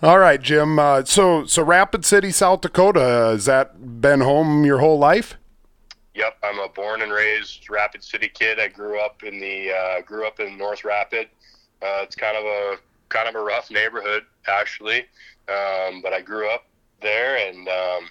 All 0.02 0.18
right, 0.18 0.42
Jim. 0.42 0.80
Uh, 0.80 1.04
so, 1.04 1.46
so 1.46 1.62
Rapid 1.62 2.04
City, 2.04 2.32
South 2.32 2.62
Dakota. 2.62 2.98
Has 3.30 3.44
that 3.44 4.00
been 4.00 4.20
home 4.20 4.64
your 4.64 4.78
whole 4.78 4.98
life? 4.98 5.36
Yep, 6.14 6.38
I'm 6.42 6.58
a 6.58 6.68
born 6.68 7.02
and 7.02 7.12
raised 7.12 7.70
Rapid 7.70 8.02
City 8.02 8.28
kid. 8.28 8.58
I 8.58 8.66
grew 8.66 8.98
up 8.98 9.22
in 9.22 9.38
the 9.38 9.70
uh, 9.70 10.00
grew 10.00 10.26
up 10.26 10.40
in 10.40 10.58
North 10.58 10.84
Rapid. 10.84 11.28
Uh, 11.80 12.00
it's 12.02 12.16
kind 12.16 12.36
of 12.36 12.44
a 12.44 12.76
kind 13.08 13.28
of 13.28 13.36
a 13.36 13.44
rough 13.44 13.70
neighborhood 13.70 14.24
actually, 14.48 15.06
um, 15.48 16.02
but 16.02 16.12
I 16.12 16.20
grew 16.20 16.52
up 16.52 16.66
there. 17.00 17.36
And 17.36 17.68
um, 17.68 18.10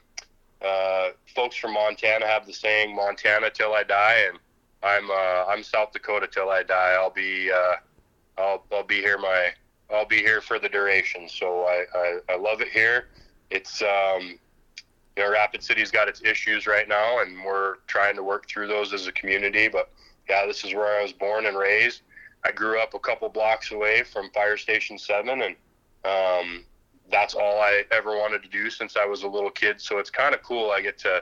uh, 0.66 1.10
folks 1.36 1.58
from 1.58 1.74
Montana 1.74 2.26
have 2.26 2.48
the 2.48 2.54
saying 2.54 2.96
"Montana 2.96 3.50
till 3.50 3.74
I 3.74 3.84
die," 3.84 4.28
and 4.30 4.40
I'm 4.84 5.10
uh, 5.10 5.46
I'm 5.48 5.64
South 5.64 5.92
Dakota 5.92 6.28
till 6.28 6.50
I 6.50 6.64
die. 6.64 6.96
I'll 7.00 7.12
be 7.12 7.52
uh, 7.52 7.76
I'll 8.38 8.66
I'll 8.72 8.84
be 8.84 8.96
here 8.96 9.18
my 9.18 9.50
I'll 9.94 10.06
be 10.06 10.18
here 10.18 10.42
for 10.42 10.60
the 10.60 10.70
duration. 10.70 11.30
So 11.30 11.64
I 11.64 11.86
I, 11.94 12.20
I 12.30 12.38
love 12.38 12.62
it 12.62 12.70
here. 12.70 13.08
It's 13.50 13.82
um, 13.82 14.40
you 15.18 15.24
know, 15.24 15.32
Rapid 15.32 15.64
City's 15.64 15.92
got 15.92 16.08
its 16.08 16.22
issues 16.24 16.66
right 16.66 16.88
now, 16.88 17.22
and 17.22 17.44
we're 17.44 17.76
trying 17.88 18.16
to 18.16 18.24
work 18.24 18.48
through 18.48 18.68
those 18.68 18.94
as 18.94 19.08
a 19.08 19.12
community. 19.12 19.68
But 19.68 19.90
yeah, 20.30 20.46
this 20.46 20.64
is 20.64 20.74
where 20.74 21.00
I 21.00 21.04
was 21.04 21.14
born 21.14 21.46
and 21.46 21.58
raised. 21.58 22.02
I 22.44 22.52
grew 22.52 22.82
up 22.82 22.94
a 22.94 23.00
couple 23.00 23.30
blocks 23.30 23.72
away 23.72 24.04
from 24.04 24.32
Fire 24.32 24.58
Station 24.58 24.98
Seven, 24.98 25.42
and 25.44 25.56
um, 26.06 26.64
that's 27.12 27.36
all 27.36 27.60
I 27.60 27.84
ever 27.92 28.18
wanted 28.18 28.42
to 28.44 28.50
do 28.50 28.70
since 28.70 28.98
I 28.98 29.06
was 29.06 29.24
a 29.24 29.28
little 29.28 29.52
kid. 29.52 29.80
So 29.80 30.00
it's 30.00 30.10
kind 30.10 30.34
of 30.34 30.42
cool. 30.42 30.72
I 30.72 30.82
get 30.82 30.98
to 31.00 31.18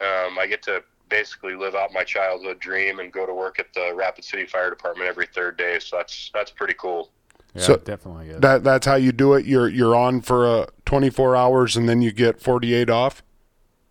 um, 0.00 0.38
I 0.38 0.46
get 0.46 0.62
to 0.64 0.82
basically 1.08 1.54
live 1.54 1.74
out 1.74 1.92
my 1.92 2.04
childhood 2.04 2.58
dream 2.60 2.98
and 3.00 3.12
go 3.12 3.26
to 3.26 3.34
work 3.34 3.58
at 3.58 3.72
the 3.74 3.92
Rapid 3.94 4.24
City 4.24 4.46
Fire 4.46 4.70
Department 4.70 5.08
every 5.08 5.26
third 5.26 5.56
day. 5.56 5.78
So 5.78 5.96
that's 5.96 6.30
that's 6.32 6.50
pretty 6.50 6.74
cool. 6.74 7.10
Yeah, 7.54 7.62
So- 7.62 7.76
definitely 7.76 8.30
is. 8.30 8.40
That 8.40 8.64
that's 8.64 8.86
how 8.86 8.96
you 8.96 9.12
do 9.12 9.34
it. 9.34 9.44
You're 9.46 9.68
you're 9.68 9.94
on 9.96 10.20
for 10.20 10.46
uh, 10.46 10.66
24 10.84 11.36
hours 11.36 11.76
and 11.76 11.88
then 11.88 12.02
you 12.02 12.12
get 12.12 12.40
48 12.40 12.90
off. 12.90 13.22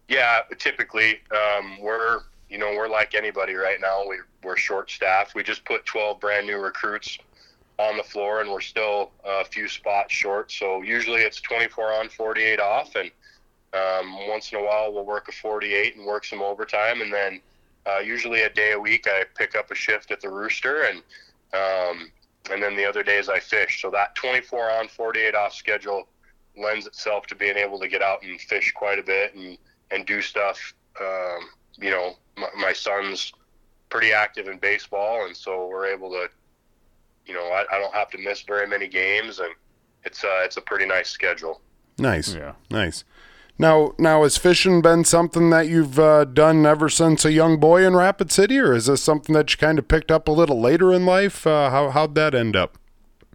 Yeah, 0.08 0.42
typically 0.58 1.20
um, 1.32 1.78
we're 1.82 2.20
you 2.50 2.58
know 2.58 2.74
we're 2.76 2.88
like 2.90 3.14
anybody 3.14 3.56
right 3.56 3.80
now. 3.82 4.04
We 4.08 4.18
we're 4.44 4.58
short 4.58 4.90
staffed. 4.90 5.36
We 5.36 5.44
just 5.44 5.66
put 5.66 5.86
12 5.86 6.20
brand 6.20 6.48
new 6.48 6.58
recruits 6.60 7.18
on 7.80 7.98
the 7.98 8.04
floor, 8.04 8.42
and 8.42 8.50
we're 8.50 8.62
still 8.62 9.12
a 9.26 9.44
few 9.46 9.68
spots 9.68 10.14
short. 10.14 10.52
So 10.52 10.82
usually 10.82 11.22
it's 11.22 11.42
24 11.42 11.94
on, 11.94 12.10
48 12.10 12.60
off, 12.60 12.96
and 12.96 13.12
um, 13.74 14.28
once 14.28 14.52
in 14.52 14.60
a 14.60 14.64
while 14.64 14.92
we'll 14.94 15.06
work 15.06 15.28
a 15.28 15.32
48 15.32 15.96
and 15.96 16.06
work 16.06 16.26
some 16.26 16.42
overtime, 16.42 17.02
and 17.02 17.12
then 17.14 17.42
uh, 17.86 18.00
usually 18.00 18.42
a 18.42 18.50
day 18.50 18.72
a 18.74 18.80
week 18.80 19.08
I 19.08 19.24
pick 19.36 19.56
up 19.56 19.72
a 19.72 19.76
shift 19.76 20.12
at 20.12 20.22
the 20.22 20.30
Rooster, 20.30 20.84
and 20.84 20.98
um, 21.54 22.12
and 22.52 22.62
then 22.64 22.76
the 22.76 22.86
other 22.86 23.04
days 23.04 23.30
I 23.30 23.40
fish. 23.40 23.82
So 23.82 23.90
that 23.92 24.16
24 24.16 24.72
on, 24.72 24.88
48 24.88 25.36
off 25.36 25.54
schedule 25.54 26.08
lends 26.58 26.88
itself 26.88 27.28
to 27.28 27.36
being 27.36 27.58
able 27.58 27.80
to 27.80 27.88
get 27.88 28.02
out 28.02 28.24
and 28.24 28.40
fish 28.42 28.72
quite 28.76 29.00
a 29.00 29.04
bit 29.04 29.36
and 29.36 29.58
and 29.92 30.06
do 30.06 30.22
stuff. 30.22 30.74
Um, 31.00 31.50
you 31.80 31.90
know, 31.92 32.16
my, 32.38 32.48
my 32.58 32.74
son's 32.74 33.32
pretty 33.90 34.12
active 34.12 34.48
in 34.48 34.58
baseball, 34.58 35.26
and 35.26 35.36
so 35.38 35.68
we're 35.68 35.88
able 35.88 36.10
to, 36.12 36.28
you 37.26 37.34
know, 37.34 37.46
I, 37.46 37.66
I 37.72 37.80
don't 37.80 37.94
have 37.94 38.10
to 38.12 38.18
miss 38.18 38.42
very 38.42 38.68
many 38.68 38.88
games, 38.88 39.40
and 39.40 39.50
it's 40.04 40.24
uh, 40.24 40.42
it's 40.44 40.58
a 40.58 40.62
pretty 40.62 40.86
nice 40.86 41.10
schedule. 41.10 41.62
Nice, 42.00 42.34
Yeah. 42.34 42.54
nice. 42.70 43.04
Now, 43.60 43.94
now 43.98 44.24
has 44.24 44.38
fishing 44.38 44.82
been 44.82 45.04
something 45.04 45.50
that 45.50 45.68
you've 45.68 45.98
uh, 45.98 46.26
done 46.26 46.66
ever 46.66 46.90
since 46.90 47.26
a 47.26 47.32
young 47.32 47.60
boy 47.60 47.86
in 47.86 47.96
Rapid 47.96 48.32
City, 48.32 48.60
or 48.60 48.74
is 48.74 48.86
this 48.86 49.02
something 49.02 49.34
that 49.34 49.52
you 49.52 49.58
kind 49.58 49.80
of 49.80 49.88
picked 49.88 50.12
up 50.12 50.28
a 50.28 50.32
little 50.32 50.62
later 50.62 50.94
in 50.94 51.06
life? 51.06 51.48
Uh, 51.48 51.72
how 51.72 51.90
how'd 51.90 52.14
that 52.16 52.36
end 52.36 52.56
up? 52.56 52.78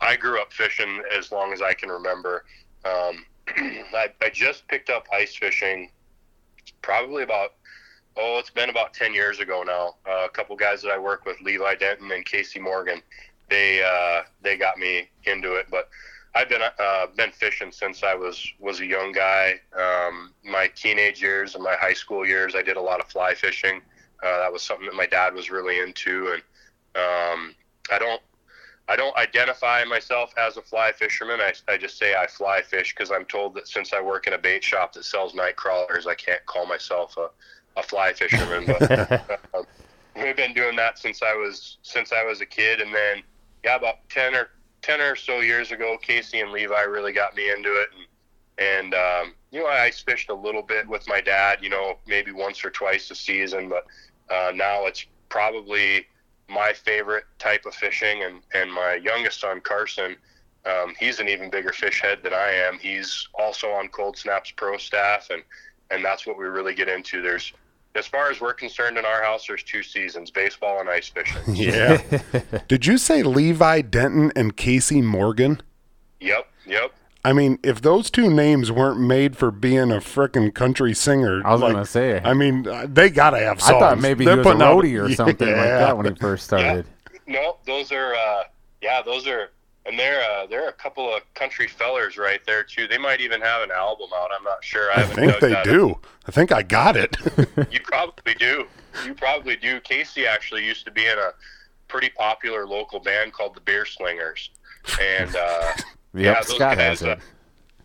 I 0.01 0.17
grew 0.17 0.41
up 0.41 0.53
fishing 0.53 1.03
as 1.17 1.33
long 1.33 1.53
as 1.53 1.61
I 1.61 1.75
can 1.75 1.89
remember. 1.89 2.45
Um, 2.85 3.25
I, 3.57 4.09
I 4.23 4.31
just 4.31 4.69
picked 4.69 4.91
up 4.91 5.07
ice 5.13 5.35
fishing 5.35 5.91
probably 6.81 7.23
about 7.23 7.55
oh 8.17 8.39
it's 8.39 8.51
been 8.51 8.69
about 8.69 8.93
10 8.93 9.15
years 9.15 9.39
ago 9.39 9.63
now 9.65 9.95
uh, 10.07 10.27
a 10.27 10.29
couple 10.29 10.55
guys 10.55 10.83
that 10.83 10.91
i 10.91 10.99
work 10.99 11.25
with 11.25 11.41
levi 11.41 11.75
denton 11.77 12.11
and 12.13 12.25
casey 12.25 12.61
morgan 12.61 13.01
they 13.49 13.83
uh, 13.83 14.23
they 14.43 14.57
got 14.57 14.79
me 14.79 15.09
into 15.25 15.55
it 15.55 15.67
but 15.71 15.89
i've 16.35 16.49
been 16.49 16.63
uh, 16.63 17.07
been 17.17 17.31
fishing 17.33 17.71
since 17.73 18.03
i 18.03 18.15
was 18.15 18.47
was 18.59 18.81
a 18.81 18.87
young 18.87 19.13
guy 19.13 19.55
um, 19.77 20.33
my 20.45 20.69
teenage 20.75 21.21
years 21.21 21.55
and 21.55 21.63
my 21.63 21.75
high 21.75 21.93
school 21.93 22.27
years 22.27 22.55
i 22.55 22.63
did 22.63 22.77
a 22.77 22.81
lot 22.81 23.01
of 23.01 23.07
fly 23.07 23.35
fishing 23.35 23.81
uh, 24.25 24.39
that 24.39 24.53
was 24.53 24.63
something 24.63 24.87
that 24.87 24.95
my 24.95 25.07
dad 25.07 25.35
was 25.35 25.51
really 25.51 25.81
into 25.81 26.33
and 26.33 26.43
um, 26.97 27.55
i 27.91 27.99
don't 27.99 28.23
I 28.89 28.97
don't 28.97 29.17
identify 29.17 29.85
myself 29.85 30.35
as 30.37 30.57
a 30.57 30.63
fly 30.63 30.93
fisherman. 30.93 31.41
I, 31.41 31.53
I 31.69 31.77
just 31.77 31.99
say 31.99 32.15
I 32.15 32.27
fly 32.27 32.63
fish 32.63 32.95
because 32.95 33.11
I'm 33.11 33.25
told 33.25 33.55
that 33.55 33.69
since 33.69 33.93
I 33.93 34.01
work 34.01 34.27
in 34.27 34.33
a 34.33 34.39
bait 34.39 34.63
shop 34.65 34.93
that 34.95 35.05
sells 35.05 35.35
night 35.35 35.57
crawlers, 35.57 36.07
I 36.07 36.15
can't 36.15 36.45
call 36.47 36.67
myself 36.67 37.17
a, 37.17 37.29
a 37.79 37.83
fly 37.83 38.13
fisherman. 38.13 38.67
But 38.67 39.55
um, 39.55 39.65
we've 40.17 40.37
been 40.37 40.53
doing 40.53 40.77
that 40.77 40.99
since 40.99 41.23
I 41.23 41.35
was 41.35 41.79
since 41.83 42.13
I 42.13 42.25
was 42.25 42.41
a 42.41 42.47
kid, 42.47 42.81
and 42.81 42.93
then 42.93 43.23
yeah, 43.65 43.77
about 43.77 44.09
ten 44.09 44.35
or 44.35 44.51
ten 44.83 45.01
or 45.01 45.17
so 45.17 45.41
years 45.41 45.73
ago, 45.73 45.97
Casey 46.01 46.41
and 46.41 46.53
Levi 46.53 46.83
really 46.83 47.13
got 47.13 47.35
me 47.35 47.51
into 47.51 47.71
it, 47.71 47.89
and 47.97 48.07
and 48.59 48.95
um, 48.95 49.35
you 49.51 49.61
know 49.61 49.67
I 49.67 49.85
ice 49.85 50.01
fished 50.01 50.29
a 50.29 50.35
little 50.35 50.63
bit 50.63 50.87
with 50.87 51.09
my 51.09 51.21
dad, 51.21 51.61
you 51.63 51.71
know 51.71 51.99
maybe 52.07 52.33
once 52.33 52.65
or 52.65 52.71
twice 52.71 53.11
a 53.11 53.15
season, 53.15 53.69
but 53.69 53.87
uh, 54.33 54.53
now 54.55 54.87
it's 54.87 55.07
probably 55.29 56.07
my 56.49 56.73
favorite 56.73 57.25
type 57.39 57.65
of 57.65 57.75
fishing, 57.75 58.23
and 58.23 58.41
and 58.55 58.73
my 58.73 58.95
youngest 58.95 59.41
son 59.41 59.61
Carson. 59.61 60.17
Um, 60.65 60.95
he's 60.97 61.19
an 61.19 61.29
even 61.29 61.51
bigger 61.51 61.73
fish 61.73 62.01
head 62.01 62.21
than 62.23 62.33
I 62.33 62.53
am. 62.53 62.79
He's 62.79 63.29
also 63.35 63.71
on 63.71 63.89
Cold 63.89 64.17
Snaps 64.17 64.53
pro 64.53 64.77
staff, 64.77 65.29
and 65.31 65.43
and 65.91 66.05
that's 66.05 66.27
what 66.27 66.39
we 66.39 66.45
really 66.45 66.75
get 66.75 66.89
into. 66.89 67.21
There's 67.21 67.53
as 67.95 68.07
far 68.07 68.31
as 68.31 68.41
we're 68.41 68.55
concerned 68.55 68.97
in 68.99 69.05
our 69.05 69.23
house, 69.23 69.47
there's 69.47 69.63
two 69.63 69.83
seasons: 69.83 70.31
baseball 70.31 70.81
and 70.81 70.89
ice 70.89 71.09
fishing. 71.09 71.43
Yeah. 71.55 72.01
Did 72.69 72.87
you 72.87 72.99
say 72.99 73.23
Levi 73.23 73.83
Denton 73.83 74.33
and 74.37 74.57
Casey 74.57 75.03
Morgan? 75.03 75.61
Yep, 76.21 76.47
yep. 76.67 76.93
I 77.25 77.33
mean, 77.33 77.59
if 77.63 77.81
those 77.83 78.11
two 78.11 78.29
names 78.31 78.73
weren't 78.73 78.99
made 79.01 79.37
for 79.37 79.51
being 79.53 79.93
a 79.93 79.97
frickin' 80.01 80.53
country 80.53 80.93
singer, 80.93 81.41
I 81.45 81.53
was 81.53 81.61
like, 81.61 81.73
gonna 81.73 81.85
say. 81.87 82.21
I 82.25 82.35
mean, 82.35 82.67
uh, 82.67 82.87
they 82.89 83.11
gotta 83.11 83.39
have 83.39 83.61
songs. 83.61 83.75
I 83.77 83.79
thought 83.79 84.01
maybe 84.01 84.25
They're 84.25 84.35
he 84.35 84.39
was 84.39 84.47
a 84.47 84.51
putting 84.51 84.63
out- 84.63 84.77
roadie 84.83 85.01
or 85.01 85.15
something 85.15 85.47
like 85.49 85.57
that 85.57 85.97
when 85.97 86.07
he 86.07 86.15
first 86.17 86.45
started. 86.47 86.87
No, 87.29 87.59
those 87.67 87.93
are 87.93 88.15
uh, 88.15 88.43
yeah, 88.81 89.03
those 89.03 89.29
are, 89.29 89.51
and 89.87 89.99
they're 89.99 90.23
uh, 90.23 90.47
they're 90.47 90.69
a 90.69 90.73
couple 90.73 91.13
of 91.15 91.23
country 91.35 91.67
fellers 91.67 92.17
right 92.19 92.41
there 92.47 92.63
too. 92.63 92.87
They 92.87 92.99
might 92.99 93.21
even 93.21 93.41
have 93.41 93.63
an 93.63 93.71
album 93.71 94.09
out. 94.15 94.31
I'm 94.37 94.45
not 94.45 94.63
sure. 94.65 94.91
I, 94.93 95.03
I 95.03 95.05
think 95.05 95.39
they 95.41 95.51
that 95.51 95.65
do. 95.65 95.99
I 96.27 96.31
think 96.31 96.53
I 96.53 96.63
got 96.63 96.97
it. 96.97 97.17
You 97.71 97.81
probably 97.81 98.35
do. 98.35 98.67
You 99.05 99.15
probably 99.15 99.57
do. 99.57 99.81
Casey 99.81 100.27
actually 100.27 100.65
used 100.65 100.85
to 100.85 100.91
be 100.91 101.07
in 101.07 101.19
a 101.19 101.31
pretty 101.89 102.11
popular 102.11 102.67
local 102.67 103.01
band 103.01 103.33
called 103.33 103.55
the 103.57 103.61
Beer 103.61 103.85
Slingers, 103.87 104.51
and 105.01 105.35
uh, 105.37 105.73
Yep, 106.15 106.25
Yeah, 106.25 106.35
those 106.35 106.49
Scott 106.57 106.77
guys, 106.77 107.01
has 107.01 107.03
it. 107.03 107.09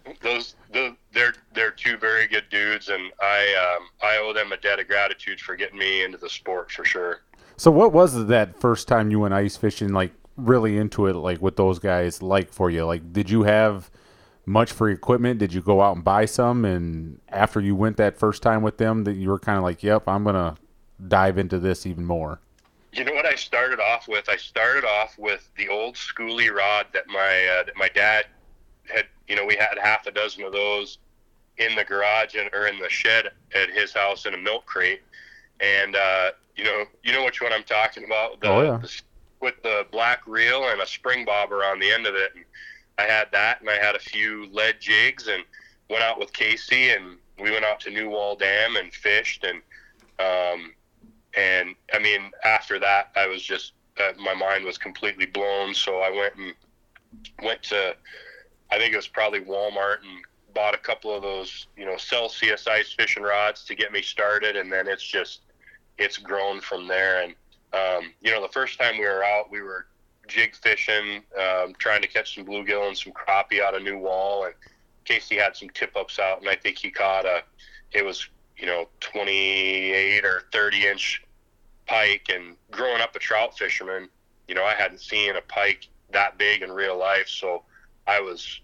uh, 0.05 0.11
those 0.21 0.55
the, 0.73 0.95
they're 1.13 1.33
they're 1.53 1.71
two 1.71 1.97
very 1.97 2.27
good 2.27 2.43
dudes, 2.49 2.89
and 2.89 3.01
I 3.21 3.75
um, 3.77 3.87
I 4.03 4.17
owe 4.17 4.33
them 4.33 4.51
a 4.51 4.57
debt 4.57 4.79
of 4.79 4.87
gratitude 4.87 5.39
for 5.39 5.55
getting 5.55 5.79
me 5.79 6.03
into 6.03 6.17
the 6.17 6.29
sport 6.29 6.71
for 6.71 6.83
sure. 6.85 7.21
So 7.55 7.71
what 7.71 7.91
was 7.93 8.27
that 8.27 8.59
first 8.59 8.87
time 8.87 9.09
you 9.11 9.19
went 9.21 9.33
ice 9.33 9.57
fishing 9.57 9.93
like 9.93 10.11
really 10.37 10.77
into 10.77 11.07
it 11.07 11.15
like 11.15 11.41
with 11.41 11.55
those 11.57 11.79
guys 11.79 12.21
like 12.21 12.51
for 12.53 12.69
you? 12.69 12.85
Like 12.85 13.11
did 13.11 13.29
you 13.29 13.43
have 13.43 13.89
much 14.45 14.71
for 14.71 14.89
equipment? 14.89 15.39
Did 15.39 15.53
you 15.53 15.61
go 15.61 15.81
out 15.81 15.95
and 15.95 16.03
buy 16.05 16.25
some 16.25 16.63
and 16.63 17.19
after 17.29 17.59
you 17.59 17.75
went 17.75 17.97
that 17.97 18.17
first 18.17 18.41
time 18.41 18.61
with 18.61 18.77
them 18.77 19.03
that 19.03 19.13
you 19.15 19.29
were 19.29 19.39
kind 19.39 19.57
of 19.57 19.63
like, 19.63 19.83
"Yep, 19.83 20.07
I'm 20.07 20.23
to 20.25 20.55
dive 21.07 21.37
into 21.37 21.59
this 21.59 21.85
even 21.85 22.05
more." 22.05 22.39
You 22.93 23.03
know 23.03 23.13
what 23.13 23.25
I 23.25 23.35
started 23.35 23.79
off 23.79 24.07
with? 24.07 24.29
I 24.29 24.37
started 24.37 24.85
off 24.85 25.15
with 25.19 25.49
the 25.57 25.67
old 25.67 25.95
schoolie 25.95 26.49
rod 26.51 26.87
that 26.93 27.07
my 27.07 27.47
uh, 27.59 27.63
that 27.65 27.75
my 27.75 27.89
dad 27.89 28.25
had. 28.89 29.05
You 29.27 29.35
know, 29.35 29.45
we 29.45 29.55
had 29.55 29.77
half 29.81 30.07
a 30.07 30.11
dozen 30.11 30.43
of 30.43 30.53
those 30.53 30.99
in 31.57 31.75
the 31.75 31.83
garage 31.83 32.35
and 32.35 32.49
or 32.53 32.67
in 32.67 32.79
the 32.79 32.89
shed 32.89 33.29
at 33.53 33.69
his 33.69 33.93
house 33.93 34.25
in 34.25 34.33
a 34.33 34.37
milk 34.37 34.65
crate. 34.65 35.01
And 35.59 35.95
uh, 35.95 36.31
you 36.55 36.63
know, 36.63 36.85
you 37.03 37.11
know 37.11 37.25
which 37.25 37.41
one 37.41 37.51
I'm 37.51 37.63
talking 37.63 38.05
about. 38.05 38.39
The, 38.39 38.47
Oh, 38.49 38.61
yeah. 38.61 38.77
the- 38.77 39.01
with 39.41 39.61
the 39.63 39.85
black 39.91 40.25
reel 40.25 40.69
and 40.69 40.81
a 40.81 40.87
spring 40.87 41.25
bobber 41.25 41.63
on 41.63 41.79
the 41.79 41.91
end 41.91 42.07
of 42.07 42.15
it. 42.15 42.31
And 42.35 42.45
I 42.97 43.03
had 43.03 43.27
that, 43.31 43.61
and 43.61 43.69
I 43.69 43.77
had 43.77 43.95
a 43.95 43.99
few 43.99 44.47
lead 44.51 44.79
jigs, 44.79 45.27
and 45.27 45.43
went 45.89 46.03
out 46.03 46.19
with 46.19 46.33
Casey, 46.33 46.89
and 46.89 47.17
we 47.39 47.51
went 47.51 47.65
out 47.65 47.79
to 47.81 47.91
Newell 47.91 48.35
Dam 48.35 48.75
and 48.75 48.91
fished, 48.93 49.43
and 49.43 49.61
um, 50.19 50.73
and 51.35 51.75
I 51.93 51.99
mean, 51.99 52.31
after 52.43 52.79
that, 52.79 53.11
I 53.15 53.27
was 53.27 53.43
just 53.43 53.73
uh, 53.99 54.13
my 54.19 54.33
mind 54.33 54.65
was 54.65 54.77
completely 54.77 55.25
blown. 55.25 55.73
So 55.73 55.99
I 55.99 56.09
went 56.09 56.35
and 56.35 56.53
went 57.43 57.63
to, 57.63 57.95
I 58.71 58.77
think 58.77 58.93
it 58.93 58.97
was 58.97 59.07
probably 59.07 59.41
Walmart 59.41 59.97
and 60.01 60.23
bought 60.53 60.73
a 60.73 60.79
couple 60.79 61.15
of 61.15 61.21
those, 61.21 61.67
you 61.77 61.85
know, 61.85 61.97
Celsius 61.97 62.67
ice 62.67 62.91
fishing 62.91 63.23
rods 63.23 63.63
to 63.65 63.75
get 63.75 63.91
me 63.91 64.01
started, 64.01 64.55
and 64.55 64.71
then 64.71 64.87
it's 64.87 65.03
just 65.03 65.41
it's 65.97 66.17
grown 66.17 66.61
from 66.61 66.87
there. 66.87 67.23
And 67.23 67.35
um, 67.73 68.13
you 68.21 68.31
know, 68.31 68.41
the 68.41 68.51
first 68.51 68.79
time 68.79 68.97
we 68.97 69.05
were 69.05 69.23
out, 69.23 69.51
we 69.51 69.61
were 69.61 69.87
jig 70.27 70.55
fishing, 70.55 71.23
um, 71.39 71.73
trying 71.77 72.01
to 72.01 72.07
catch 72.07 72.35
some 72.35 72.45
bluegill 72.45 72.87
and 72.87 72.97
some 72.97 73.13
crappie 73.13 73.61
out 73.61 73.75
of 73.75 73.83
Newell, 73.83 74.45
and 74.45 74.53
Casey 75.05 75.37
had 75.37 75.55
some 75.55 75.69
tip 75.69 75.95
ups 75.95 76.19
out, 76.19 76.39
and 76.39 76.49
I 76.49 76.55
think 76.55 76.77
he 76.77 76.89
caught 76.89 77.25
a, 77.25 77.43
it 77.91 78.03
was 78.05 78.27
you 78.57 78.65
know 78.65 78.87
28 78.99 80.25
or 80.25 80.43
30 80.51 80.87
inch 80.87 81.23
pike. 81.87 82.29
And 82.33 82.55
growing 82.71 83.01
up 83.01 83.15
a 83.15 83.19
trout 83.19 83.57
fisherman, 83.57 84.09
you 84.47 84.55
know, 84.55 84.63
I 84.63 84.73
hadn't 84.73 84.99
seen 84.99 85.35
a 85.35 85.41
pike 85.41 85.87
that 86.11 86.37
big 86.37 86.61
in 86.61 86.71
real 86.71 86.97
life, 86.97 87.27
so 87.27 87.63
I 88.05 88.19
was, 88.19 88.61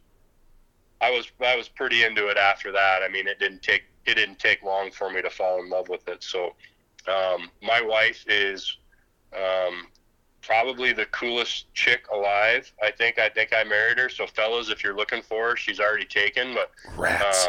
I 1.01 1.11
was, 1.11 1.31
I 1.41 1.55
was 1.55 1.67
pretty 1.67 2.03
into 2.03 2.27
it 2.27 2.37
after 2.37 2.71
that. 2.71 3.01
I 3.03 3.09
mean, 3.09 3.27
it 3.27 3.39
didn't 3.39 3.61
take 3.61 3.83
it 4.05 4.15
didn't 4.15 4.39
take 4.39 4.63
long 4.63 4.91
for 4.91 5.09
me 5.09 5.21
to 5.21 5.29
fall 5.29 5.61
in 5.61 5.69
love 5.69 5.87
with 5.87 6.07
it. 6.09 6.23
So, 6.23 6.55
um, 7.07 7.49
my 7.61 7.81
wife 7.81 8.25
is 8.27 8.77
um, 9.35 9.87
probably 10.43 10.93
the 10.93 11.05
coolest 11.07 11.73
chick 11.73 12.05
alive. 12.11 12.71
I 12.83 12.91
think. 12.91 13.17
I 13.17 13.29
think 13.29 13.51
I 13.53 13.63
married 13.63 13.97
her. 13.97 14.09
So, 14.09 14.27
fellas, 14.27 14.69
if 14.69 14.83
you're 14.83 14.95
looking 14.95 15.21
for 15.21 15.51
her, 15.51 15.55
she's 15.55 15.79
already 15.79 16.05
taken. 16.05 16.53
But 16.53 16.71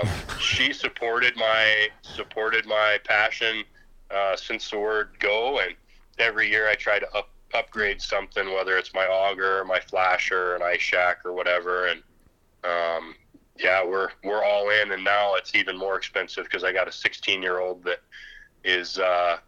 um, 0.01 0.09
she 0.39 0.73
supported 0.73 1.37
my 1.37 1.89
supported 2.03 2.67
my 2.67 2.99
passion 3.05 3.65
uh, 4.11 4.37
since 4.37 4.71
the 4.71 4.79
word 4.79 5.11
go, 5.19 5.59
and 5.59 5.75
every 6.19 6.49
year 6.49 6.69
I 6.69 6.75
try 6.75 6.99
to 6.99 7.13
up, 7.15 7.31
upgrade 7.53 8.01
something, 8.01 8.53
whether 8.55 8.77
it's 8.79 8.95
my 8.95 9.07
auger, 9.07 9.65
my 9.65 9.81
flasher, 9.81 10.55
an 10.55 10.63
ice 10.63 10.81
shack, 10.81 11.19
or 11.25 11.33
whatever. 11.33 11.89
And 11.89 12.03
um, 12.65 13.15
yeah, 13.59 13.85
we're 13.85 14.11
we're 14.23 14.45
all 14.45 14.71
in, 14.71 14.93
and 14.93 15.03
now 15.05 15.35
it's 15.35 15.55
even 15.55 15.77
more 15.77 15.97
expensive 15.97 16.45
because 16.45 16.65
I 16.65 16.73
got 16.73 16.89
a 16.89 16.93
16 16.93 17.43
year 17.43 17.59
old 17.59 17.85
that 17.85 18.01
is. 18.63 18.99
Uh, 18.99 19.39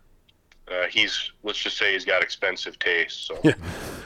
uh, 0.70 0.86
he's 0.90 1.30
let's 1.42 1.58
just 1.58 1.76
say 1.78 1.92
he's 1.92 2.04
got 2.04 2.22
expensive 2.22 2.78
taste. 2.78 3.26
So 3.26 3.40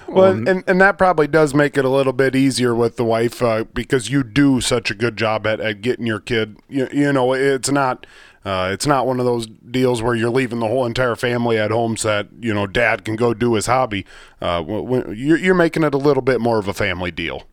Well, 0.09 0.33
Um, 0.33 0.49
and, 0.49 0.65
and 0.67 0.81
that 0.81 0.99
probably 0.99 1.29
does 1.29 1.55
make 1.55 1.77
it 1.79 1.85
a 1.85 1.89
little 1.89 2.13
bit 2.13 2.35
easier 2.35 2.75
with 2.75 2.97
the 2.97 3.05
wife 3.05 3.41
uh, 3.43 3.65
because 3.73 4.11
you 4.11 4.25
do 4.25 4.61
such 4.61 4.91
a 4.91 4.95
good 4.95 5.17
job 5.17 5.47
at, 5.47 5.61
at 5.61 5.83
getting 5.83 6.05
your 6.07 6.19
kid. 6.19 6.57
You, 6.69 6.89
you 6.93 7.13
know, 7.13 7.33
it's 7.33 7.71
not 7.71 8.07
uh, 8.45 8.71
it's 8.73 8.87
not 8.87 9.07
one 9.07 9.21
of 9.21 9.27
those 9.27 9.47
deals 9.47 10.03
where 10.03 10.15
you're 10.15 10.31
leaving 10.31 10.59
the 10.61 10.67
whole 10.67 10.85
entire 10.87 11.15
family 11.15 11.59
at 11.59 11.71
home 11.71 11.97
so 11.97 12.09
that 12.09 12.29
you 12.41 12.53
know 12.53 12.67
dad 12.67 13.05
can 13.05 13.15
go 13.15 13.33
do 13.35 13.55
his 13.55 13.67
hobby. 13.67 14.05
Uh, 14.41 14.63
when, 14.63 14.85
when- 14.87 15.15
you're, 15.17 15.39
you're 15.39 15.55
making 15.55 15.85
it 15.85 15.95
a 15.95 15.99
little 15.99 16.23
bit 16.23 16.41
more 16.41 16.59
of 16.59 16.67
a 16.67 16.75
family 16.75 17.11
deal. 17.11 17.45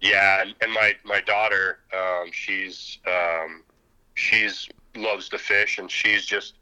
Yeah, 0.00 0.42
and, 0.42 0.54
and 0.60 0.72
my 0.72 0.96
my 1.04 1.20
daughter, 1.20 1.78
um, 1.96 2.30
she's 2.32 2.98
um, 3.06 3.62
she's 4.14 4.68
loves 4.96 5.28
to 5.28 5.38
fish, 5.38 5.78
and 5.78 5.88
she's 5.90 6.26
just 6.26 6.54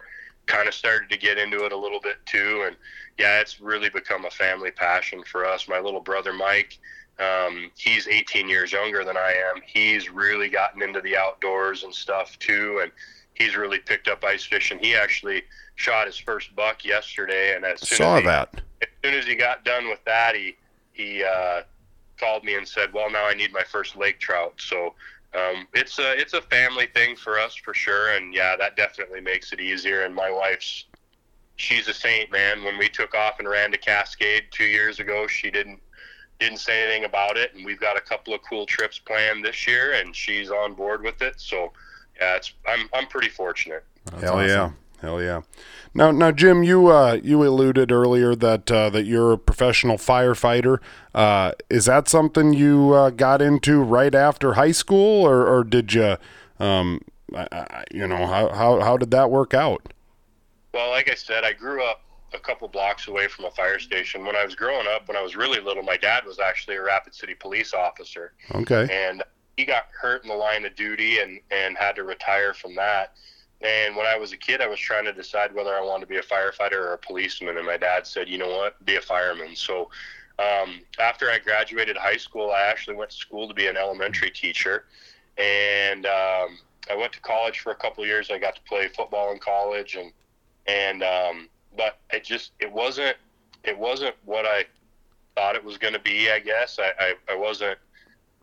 kind 0.47 0.69
of 0.69 0.75
started 0.75 1.09
to 1.11 1.17
get 1.17 1.39
into 1.39 1.65
it 1.65 1.73
a 1.73 1.77
little 1.77 2.01
bit 2.01 2.17
too. 2.27 2.65
And 2.67 2.77
yeah, 3.19 3.41
it's 3.41 3.61
really 3.61 3.91
become 3.91 4.25
a 4.25 4.31
family 4.31 4.71
passion 4.71 5.23
for 5.25 5.45
us. 5.45 5.69
My 5.69 5.79
little 5.79 6.01
brother 6.01 6.33
Mike, 6.33 6.79
um, 7.19 7.71
he's 7.77 8.09
18 8.09 8.49
years 8.49 8.73
younger 8.73 9.05
than 9.05 9.17
I 9.17 9.33
am. 9.33 9.61
He's 9.65 10.11
really 10.11 10.49
gotten 10.49 10.83
into 10.83 11.01
the 11.01 11.17
outdoors 11.17 11.85
and 11.85 11.95
stuff 11.95 12.39
too, 12.39 12.81
and 12.83 12.91
he's 13.35 13.57
really 13.57 13.79
picked 13.79 14.09
up 14.09 14.25
ice 14.25 14.45
fishing. 14.45 14.79
He 14.79 14.95
actually 14.95 15.43
shot 15.77 16.07
his 16.07 16.17
first 16.17 16.55
buck 16.57 16.85
yesterday, 16.85 17.55
and 17.55 17.65
as 17.65 17.81
soon 17.81 17.99
Saw 17.99 18.17
as 18.17 18.21
he, 18.21 18.27
that. 18.27 18.61
as 18.83 18.89
soon 19.05 19.15
as 19.15 19.27
he 19.27 19.35
got 19.35 19.65
done 19.65 19.89
with 19.89 20.03
that, 20.05 20.35
he 20.35 20.57
he 20.93 21.23
uh, 21.25 21.63
called 22.19 22.45
me 22.45 22.55
and 22.55 22.67
said, 22.67 22.93
"Well, 22.93 23.11
now 23.11 23.27
I 23.27 23.35
need 23.35 23.53
my 23.53 23.63
first 23.65 23.97
lake 23.97 24.19
trout." 24.19 24.55
So 24.59 24.95
um, 25.35 25.69
it's 25.75 25.99
a 25.99 26.19
it's 26.19 26.33
a 26.33 26.43
family 26.43 26.87
thing 26.93 27.15
for 27.15 27.39
us 27.39 27.55
for 27.55 27.73
sure, 27.73 28.13
and 28.13 28.35
yeah, 28.35 28.57
that 28.57 28.77
definitely 28.77 29.21
makes 29.21 29.53
it 29.53 29.61
easier. 29.61 30.03
And 30.03 30.15
my 30.15 30.31
wife's 30.31 30.87
she's 31.57 31.87
a 31.89 31.95
saint, 31.95 32.33
man. 32.33 32.65
When 32.65 32.79
we 32.79 32.89
took 32.89 33.15
off 33.15 33.39
and 33.39 33.49
ran 33.49 33.71
to 33.71 33.79
Cascade 33.79 34.45
two 34.51 34.65
years 34.65 34.99
ago, 34.99 35.27
she 35.27 35.51
didn't 35.51 35.81
didn't 36.41 36.59
say 36.59 36.83
anything 36.83 37.05
about 37.05 37.37
it, 37.37 37.55
and 37.55 37.65
we've 37.65 37.81
got 37.81 37.97
a 37.97 38.01
couple 38.01 38.35
of 38.35 38.41
cool 38.49 38.67
trips 38.67 38.99
planned 38.99 39.45
this 39.45 39.69
year, 39.69 39.93
and 39.93 40.17
she's 40.17 40.51
on 40.51 40.75
board 40.75 41.03
with 41.03 41.23
it. 41.23 41.35
So 41.39 41.73
yeah, 42.21 42.37
it's 42.37 42.53
I'm 42.67 42.89
I'm 42.93 43.07
pretty 43.07 43.29
fortunate. 43.29 43.85
That's 44.07 44.23
Hell 44.23 44.39
awesome. 44.39 44.49
yeah. 44.49 44.71
Hell 45.01 45.23
yeah. 45.23 45.41
Now, 45.95 46.11
now, 46.11 46.31
Jim, 46.31 46.63
you 46.63 46.89
uh, 46.89 47.19
you 47.23 47.43
alluded 47.47 47.91
earlier 47.91 48.35
that 48.35 48.71
uh, 48.71 48.91
that 48.91 49.05
you're 49.05 49.33
a 49.33 49.39
professional 49.39 49.97
firefighter. 49.97 50.79
Uh, 51.15 51.53
is 51.69 51.87
that 51.87 52.09
something 52.09 52.53
you 52.53 52.93
uh, 52.93 53.11
got 53.11 53.43
into 53.43 53.83
right 53.83 54.15
after 54.15 54.55
high 54.55 54.73
school, 54.73 55.27
or, 55.27 55.47
or 55.47 55.65
did 55.65 55.93
you, 55.93 56.17
um, 56.59 57.01
I, 57.35 57.49
I, 57.53 57.85
you 57.91 58.07
know, 58.07 58.27
how, 58.27 58.49
how 58.51 58.81
how 58.81 58.97
did 58.97 59.11
that 59.11 59.31
work 59.31 59.53
out? 59.53 59.93
Well, 60.73 60.91
like 60.91 61.11
I 61.11 61.15
said, 61.15 61.43
I 61.43 61.53
grew 61.53 61.85
up 61.85 62.03
a 62.33 62.39
couple 62.39 62.69
blocks 62.69 63.09
away 63.09 63.27
from 63.27 63.47
a 63.47 63.51
fire 63.51 63.81
station. 63.81 64.25
When 64.25 64.37
I 64.37 64.45
was 64.45 64.55
growing 64.55 64.87
up, 64.87 65.09
when 65.09 65.17
I 65.17 65.23
was 65.23 65.35
really 65.35 65.61
little, 65.61 65.83
my 65.83 65.97
dad 65.97 66.25
was 66.25 66.39
actually 66.39 66.77
a 66.77 66.83
Rapid 66.83 67.13
City 67.13 67.35
police 67.35 67.75
officer. 67.75 68.35
Okay. 68.55 68.87
And 68.93 69.25
he 69.57 69.65
got 69.65 69.87
hurt 70.01 70.23
in 70.23 70.29
the 70.29 70.37
line 70.37 70.65
of 70.65 70.77
duty 70.77 71.19
and, 71.19 71.41
and 71.51 71.77
had 71.77 71.97
to 71.97 72.05
retire 72.05 72.55
from 72.55 72.77
that. 72.77 73.15
And 73.63 73.97
when 73.97 74.07
I 74.07 74.17
was 74.17 74.33
a 74.33 74.37
kid, 74.37 74.61
I 74.63 74.69
was 74.69 74.79
trying 74.79 75.05
to 75.07 75.13
decide 75.13 75.53
whether 75.53 75.75
I 75.75 75.83
wanted 75.83 76.03
to 76.03 76.07
be 76.07 76.17
a 76.19 76.23
firefighter 76.23 76.77
or 76.77 76.93
a 76.93 76.99
policeman. 76.99 77.59
And 77.59 77.67
my 77.67 77.77
dad 77.77 78.07
said, 78.07 78.29
you 78.29 78.39
know 78.39 78.49
what, 78.49 78.83
be 78.87 78.97
a 78.97 79.03
fireman. 79.03 79.57
So 79.57 79.91
um, 80.41 80.81
after 80.99 81.31
I 81.31 81.39
graduated 81.39 81.97
high 81.97 82.17
school, 82.17 82.51
I 82.51 82.63
actually 82.63 82.97
went 82.97 83.11
to 83.11 83.17
school 83.17 83.47
to 83.49 83.55
be 83.55 83.67
an 83.67 83.77
elementary 83.77 84.31
teacher. 84.31 84.85
And 85.37 86.07
um, 86.07 86.59
I 86.91 86.97
went 86.97 87.13
to 87.13 87.21
college 87.21 87.61
for 87.61 87.73
a 87.73 87.75
couple 87.75 88.03
of 88.03 88.09
years. 88.09 88.31
I 88.31 88.39
got 88.39 88.55
to 88.57 88.63
play 88.63 88.89
football 88.89 89.33
in 89.33 89.39
college, 89.39 89.97
and 89.97 90.13
and 90.67 91.03
um, 91.03 91.49
but 91.77 91.99
it 92.13 92.25
just 92.25 92.53
it 92.59 92.71
wasn't 92.71 93.17
it 93.65 93.79
wasn't 93.79 94.15
what 94.25 94.47
I 94.47 94.65
thought 95.37 95.57
it 95.57 95.65
was 95.65 95.79
going 95.79 95.95
to 95.95 96.01
be. 96.01 96.31
I 96.31 96.41
guess 96.41 96.79
I, 96.79 96.93
I, 96.99 97.15
I 97.33 97.37
wasn't 97.37 97.79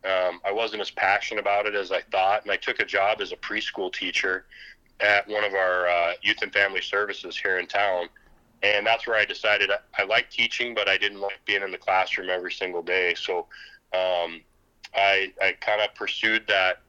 um, 0.06 0.40
I 0.46 0.52
wasn't 0.52 0.82
as 0.82 0.92
passionate 0.92 1.42
about 1.42 1.66
it 1.66 1.76
as 1.76 1.92
I 1.92 2.02
thought, 2.12 2.44
and 2.44 2.52
I 2.52 2.58
took 2.58 2.80
a 2.80 2.86
job 2.86 3.22
as 3.22 3.32
a 3.32 3.38
preschool 3.38 3.92
teacher 3.92 4.46
at 5.00 5.28
one 5.28 5.44
of 5.44 5.54
our 5.54 5.88
uh, 5.88 6.14
youth 6.22 6.42
and 6.42 6.52
family 6.54 6.82
services 6.82 7.38
here 7.38 7.60
in 7.60 7.68
town. 7.68 8.08
And 8.64 8.86
that's 8.86 9.06
where 9.06 9.18
I 9.18 9.26
decided 9.26 9.70
I, 9.70 9.78
I 10.02 10.06
like 10.06 10.32
teaching, 10.32 10.74
but 10.74 10.90
I 10.90 10.98
didn't 10.98 11.22
like 11.22 11.40
being 11.46 11.62
in 11.62 11.72
the 11.72 11.78
classroom 11.78 12.30
every 12.30 12.52
single 12.52 12.82
day. 12.82 13.14
So 13.16 13.40
um, 13.94 14.42
I, 14.96 15.32
I 15.42 15.56
kind 15.60 15.82
of 15.82 15.94
pursued 15.96 16.44
that 16.48 16.82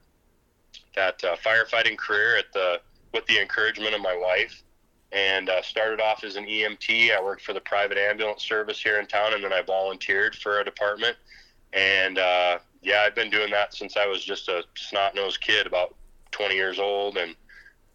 that 0.95 1.23
uh, 1.23 1.35
firefighting 1.37 1.97
career 1.97 2.37
at 2.37 2.51
the 2.53 2.81
with 3.13 3.25
the 3.27 3.39
encouragement 3.39 3.95
of 3.95 4.01
my 4.01 4.15
wife, 4.15 4.63
and 5.11 5.49
uh, 5.49 5.61
started 5.61 6.01
off 6.01 6.23
as 6.23 6.35
an 6.35 6.45
EMT. 6.45 7.15
I 7.15 7.21
worked 7.21 7.43
for 7.43 7.53
the 7.53 7.61
private 7.61 7.97
ambulance 7.97 8.43
service 8.43 8.81
here 8.81 8.99
in 8.99 9.07
town, 9.07 9.33
and 9.33 9.43
then 9.43 9.53
I 9.53 9.61
volunteered 9.61 10.35
for 10.35 10.59
a 10.59 10.65
department. 10.65 11.15
And 11.73 12.17
uh, 12.17 12.59
yeah, 12.81 13.03
I've 13.05 13.15
been 13.15 13.29
doing 13.29 13.51
that 13.51 13.73
since 13.73 13.97
I 13.97 14.07
was 14.07 14.23
just 14.23 14.47
a 14.49 14.63
snot 14.75 15.15
nosed 15.15 15.41
kid, 15.41 15.67
about 15.67 15.95
20 16.31 16.55
years 16.55 16.79
old, 16.79 17.17
and 17.17 17.35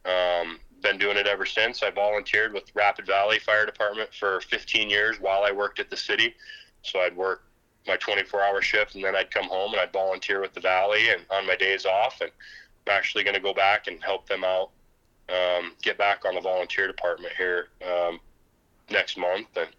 um, 0.04 0.58
been 0.84 0.98
doing 0.98 1.16
it 1.16 1.26
ever 1.26 1.46
since. 1.46 1.82
I 1.82 1.90
volunteered 1.90 2.52
with 2.52 2.64
Rapid 2.74 3.06
Valley 3.06 3.38
Fire 3.40 3.66
Department 3.66 4.10
for 4.14 4.42
15 4.42 4.90
years 4.90 5.18
while 5.18 5.42
I 5.42 5.50
worked 5.50 5.80
at 5.80 5.90
the 5.90 5.96
city. 5.96 6.34
So 6.82 7.00
I'd 7.00 7.16
work 7.16 7.42
my 7.88 7.96
24 7.96 8.42
hour 8.42 8.62
shift 8.62 8.94
and 8.94 9.02
then 9.02 9.16
I'd 9.16 9.30
come 9.30 9.46
home 9.46 9.72
and 9.72 9.80
I'd 9.80 9.92
volunteer 9.92 10.40
with 10.40 10.52
the 10.52 10.60
Valley 10.60 11.08
and 11.08 11.22
on 11.30 11.46
my 11.46 11.56
days 11.56 11.86
off. 11.86 12.20
And 12.20 12.30
I'm 12.86 12.94
actually 12.94 13.24
going 13.24 13.34
to 13.34 13.40
go 13.40 13.54
back 13.54 13.86
and 13.86 14.02
help 14.04 14.28
them 14.28 14.44
out, 14.44 14.70
um, 15.30 15.72
get 15.82 15.96
back 15.96 16.26
on 16.26 16.34
the 16.34 16.40
volunteer 16.40 16.86
department 16.86 17.32
here 17.36 17.68
um, 17.82 18.20
next 18.90 19.16
month. 19.16 19.48
And 19.56 19.70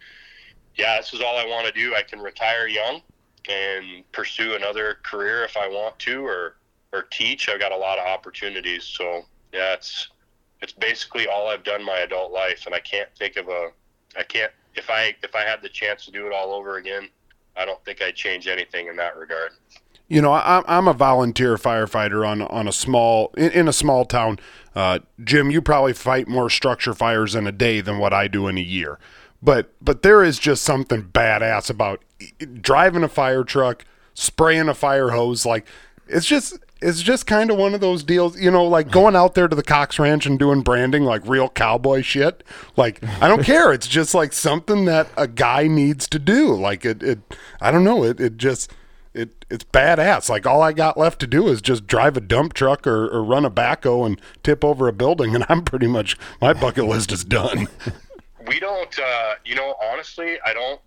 yeah, 0.76 0.98
this 0.98 1.14
is 1.14 1.22
all 1.22 1.38
I 1.38 1.46
want 1.46 1.68
to 1.68 1.72
do. 1.72 1.96
I 1.96 2.02
can 2.02 2.20
retire 2.20 2.68
young 2.68 3.02
and 3.48 4.12
pursue 4.12 4.56
another 4.56 4.98
career 5.04 5.44
if 5.44 5.56
I 5.56 5.68
want 5.68 6.00
to 6.00 6.26
or, 6.26 6.56
or 6.92 7.04
teach. 7.12 7.48
I've 7.48 7.60
got 7.60 7.72
a 7.72 7.78
lot 7.78 8.00
of 8.00 8.08
opportunities. 8.08 8.84
So 8.86 9.22
yeah, 9.54 9.74
it's, 9.74 10.10
it's 10.62 10.74
basically 10.74 11.28
all 11.28 11.48
I've 11.48 11.64
done 11.64 11.84
my 11.84 12.00
adult 12.00 12.32
life, 12.32 12.66
and 12.66 12.74
I 12.74 12.80
can't 12.80 13.10
think 13.18 13.36
of 13.36 13.48
a, 13.48 13.70
I 14.18 14.24
can't 14.24 14.52
if 14.76 14.90
I 14.90 15.16
if 15.24 15.36
I 15.36 15.42
had 15.42 15.62
the 15.62 15.70
chance 15.70 16.06
to 16.06 16.12
do 16.12 16.28
it 16.28 16.34
all 16.34 16.54
over 16.54 16.78
again, 16.78 17.10
I 17.56 17.66
don't 17.66 17.84
think 17.86 18.02
I'd 18.02 18.16
change 18.16 18.48
anything 18.48 18.88
in 18.88 18.96
that 18.98 19.18
regard. 19.18 19.52
You 20.08 20.22
know, 20.22 20.34
I'm 20.34 20.64
I'm 20.68 20.88
a 20.88 20.94
volunteer 20.94 21.56
firefighter 21.56 22.28
on 22.28 22.42
on 22.44 22.68
a 22.68 22.72
small 22.72 23.34
in, 23.38 23.52
in 23.52 23.68
a 23.68 23.74
small 23.74 24.06
town. 24.06 24.40
Uh, 24.76 25.00
Jim, 25.24 25.50
you 25.50 25.62
probably 25.62 25.94
fight 25.94 26.28
more 26.28 26.50
structure 26.50 26.94
fires 26.94 27.34
in 27.34 27.48
a 27.48 27.52
day 27.52 27.82
than 27.82 27.98
what 27.98 28.14
I 28.14 28.28
do 28.28 28.48
in 28.48 28.58
a 28.58 28.62
year. 28.62 29.00
But 29.42 29.72
but 29.82 30.02
there 30.04 30.24
is 30.24 30.38
just 30.38 30.64
something 30.64 31.04
badass 31.04 31.70
about 31.70 32.04
driving 32.62 33.04
a 33.04 33.08
fire 33.08 33.44
truck, 33.44 33.86
spraying 34.14 34.70
a 34.70 34.74
fire 34.74 35.10
hose. 35.10 35.46
Like 35.46 35.66
it's 36.08 36.26
just 36.26 36.60
it's 36.86 37.02
just 37.02 37.26
kind 37.26 37.50
of 37.50 37.58
one 37.58 37.74
of 37.74 37.82
those 37.82 38.04
deals, 38.04 38.40
you 38.40 38.52
know, 38.52 38.64
like 38.64 38.92
going 38.92 39.16
out 39.16 39.34
there 39.34 39.48
to 39.48 39.56
the 39.56 39.64
Cox 39.64 39.98
Ranch 39.98 40.28
and 40.28 40.38
doing 40.38 40.62
branding 40.62 41.04
like 41.04 41.26
real 41.26 41.50
cowboy 41.50 42.04
shit. 42.04 42.44
Like 42.78 43.04
I 43.20 43.28
don't 43.28 43.44
care. 43.44 43.74
It's 43.74 43.88
just 43.88 44.14
like 44.14 44.34
something 44.34 44.86
that 44.86 45.10
a 45.18 45.28
guy 45.28 45.68
needs 45.68 46.08
to 46.10 46.20
do. 46.20 46.54
Like 46.54 46.86
it, 46.86 47.02
it 47.02 47.20
I 47.60 47.72
don't 47.72 47.84
know. 47.84 48.04
It, 48.04 48.20
it 48.20 48.38
just 48.38 48.72
it 49.16 49.46
it's 49.50 49.64
badass. 49.64 50.30
Like 50.30 50.46
all 50.46 50.62
I 50.62 50.74
got 50.74 50.96
left 50.96 51.20
to 51.22 51.28
do 51.28 51.48
is 51.48 51.60
just 51.60 51.88
drive 51.88 52.18
a 52.18 52.22
dump 52.22 52.54
truck 52.54 52.86
or, 52.86 53.08
or 53.08 53.24
run 53.24 53.46
a 53.46 53.52
backhoe 53.52 54.06
and 54.06 54.22
tip 54.44 54.64
over 54.64 54.88
a 54.88 54.94
building, 54.94 55.34
and 55.34 55.44
I'm 55.50 55.64
pretty 55.64 55.88
much 55.88 56.16
my 56.40 56.54
bucket 56.54 56.86
list 56.86 57.12
is 57.12 57.24
done. 57.24 57.68
We 58.48 58.60
don't, 58.60 59.00
uh, 59.00 59.34
you 59.44 59.56
know, 59.56 59.74
honestly, 59.92 60.38
I 60.46 60.54
don't. 60.54 60.80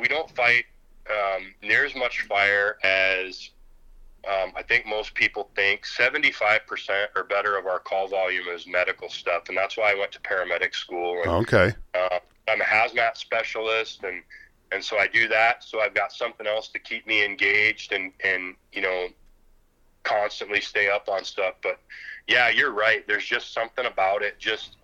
We 0.00 0.08
don't 0.08 0.28
fight 0.34 0.64
um, 1.08 1.54
near 1.62 1.84
as 1.84 1.94
much 1.94 2.22
fire 2.22 2.76
as 2.82 3.50
um, 4.28 4.52
I 4.56 4.62
think 4.62 4.86
most 4.86 5.14
people 5.14 5.50
think 5.54 5.84
75% 5.84 6.60
or 7.14 7.24
better 7.24 7.56
of 7.58 7.66
our 7.66 7.78
call 7.78 8.08
volume 8.08 8.48
is 8.48 8.66
medical 8.66 9.08
stuff, 9.08 9.48
and 9.48 9.56
that's 9.56 9.76
why 9.76 9.92
I 9.92 9.94
went 9.94 10.12
to 10.12 10.20
paramedic 10.20 10.74
school. 10.74 11.20
And, 11.22 11.30
okay. 11.30 11.72
Uh, 11.94 12.18
I'm 12.48 12.60
a 12.60 12.64
hazmat 12.64 13.16
specialist, 13.16 14.02
and 14.04 14.22
and 14.72 14.82
so 14.82 14.98
I 14.98 15.06
do 15.06 15.28
that. 15.28 15.62
So 15.62 15.80
I've 15.80 15.94
got 15.94 16.12
something 16.12 16.46
else 16.46 16.68
to 16.68 16.78
keep 16.78 17.06
me 17.06 17.24
engaged 17.24 17.92
and 17.92 18.12
and 18.22 18.54
you 18.72 18.82
know 18.82 19.08
constantly 20.02 20.60
stay 20.60 20.88
up 20.88 21.08
on 21.08 21.24
stuff. 21.24 21.54
But 21.62 21.80
yeah, 22.26 22.48
you're 22.48 22.72
right. 22.72 23.06
There's 23.06 23.24
just 23.24 23.52
something 23.52 23.86
about 23.86 24.22
it. 24.22 24.38
Just 24.38 24.76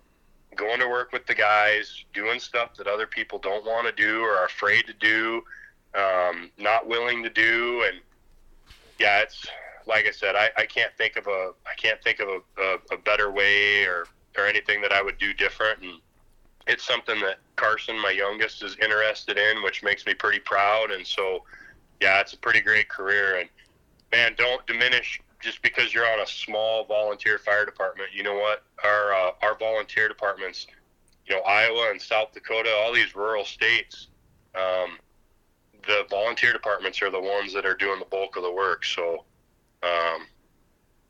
going 0.55 0.79
to 0.79 0.87
work 0.87 1.11
with 1.11 1.25
the 1.27 1.35
guys, 1.35 2.03
doing 2.13 2.39
stuff 2.39 2.75
that 2.77 2.87
other 2.87 3.07
people 3.07 3.39
don't 3.39 3.65
want 3.65 3.87
to 3.87 3.93
do 3.93 4.21
or 4.21 4.31
are 4.31 4.45
afraid 4.45 4.85
to 4.85 4.93
do, 4.93 5.43
um, 5.95 6.51
not 6.57 6.87
willing 6.87 7.23
to 7.23 7.29
do, 7.29 7.85
and 7.87 8.01
yeah, 9.01 9.21
it's 9.21 9.47
like 9.87 10.05
I 10.07 10.11
said, 10.11 10.35
I, 10.35 10.49
I 10.55 10.65
can't 10.65 10.93
think 10.97 11.17
of 11.17 11.27
a 11.27 11.51
I 11.65 11.73
can't 11.75 12.01
think 12.03 12.19
of 12.19 12.29
a, 12.29 12.61
a, 12.61 12.95
a 12.95 12.97
better 12.97 13.31
way 13.31 13.83
or 13.85 14.05
or 14.37 14.45
anything 14.45 14.79
that 14.81 14.93
I 14.93 15.01
would 15.01 15.17
do 15.17 15.33
different, 15.33 15.81
and 15.81 15.99
it's 16.67 16.83
something 16.83 17.19
that 17.21 17.37
Carson, 17.55 17.99
my 17.99 18.11
youngest, 18.11 18.63
is 18.63 18.77
interested 18.77 19.37
in, 19.37 19.63
which 19.63 19.83
makes 19.83 20.05
me 20.05 20.13
pretty 20.13 20.39
proud. 20.39 20.91
And 20.91 21.05
so, 21.05 21.43
yeah, 21.99 22.21
it's 22.21 22.33
a 22.33 22.37
pretty 22.37 22.61
great 22.61 22.87
career. 22.87 23.39
And 23.39 23.49
man, 24.11 24.35
don't 24.37 24.65
diminish 24.67 25.19
just 25.39 25.61
because 25.63 25.93
you're 25.93 26.07
on 26.07 26.19
a 26.19 26.27
small 26.27 26.85
volunteer 26.85 27.39
fire 27.39 27.65
department. 27.65 28.09
You 28.13 28.23
know 28.23 28.35
what? 28.35 28.63
Our 28.83 29.13
uh, 29.13 29.31
our 29.41 29.57
volunteer 29.57 30.07
departments, 30.07 30.67
you 31.25 31.35
know, 31.35 31.41
Iowa 31.41 31.89
and 31.89 31.99
South 31.99 32.33
Dakota, 32.33 32.69
all 32.71 32.93
these 32.93 33.15
rural 33.15 33.45
states. 33.45 34.07
Um, 34.53 34.97
the 35.87 36.05
volunteer 36.09 36.53
departments 36.53 37.01
are 37.01 37.09
the 37.09 37.19
ones 37.19 37.53
that 37.53 37.65
are 37.65 37.75
doing 37.75 37.99
the 37.99 38.05
bulk 38.05 38.37
of 38.37 38.43
the 38.43 38.51
work. 38.51 38.85
So, 38.85 39.25
um, 39.83 40.27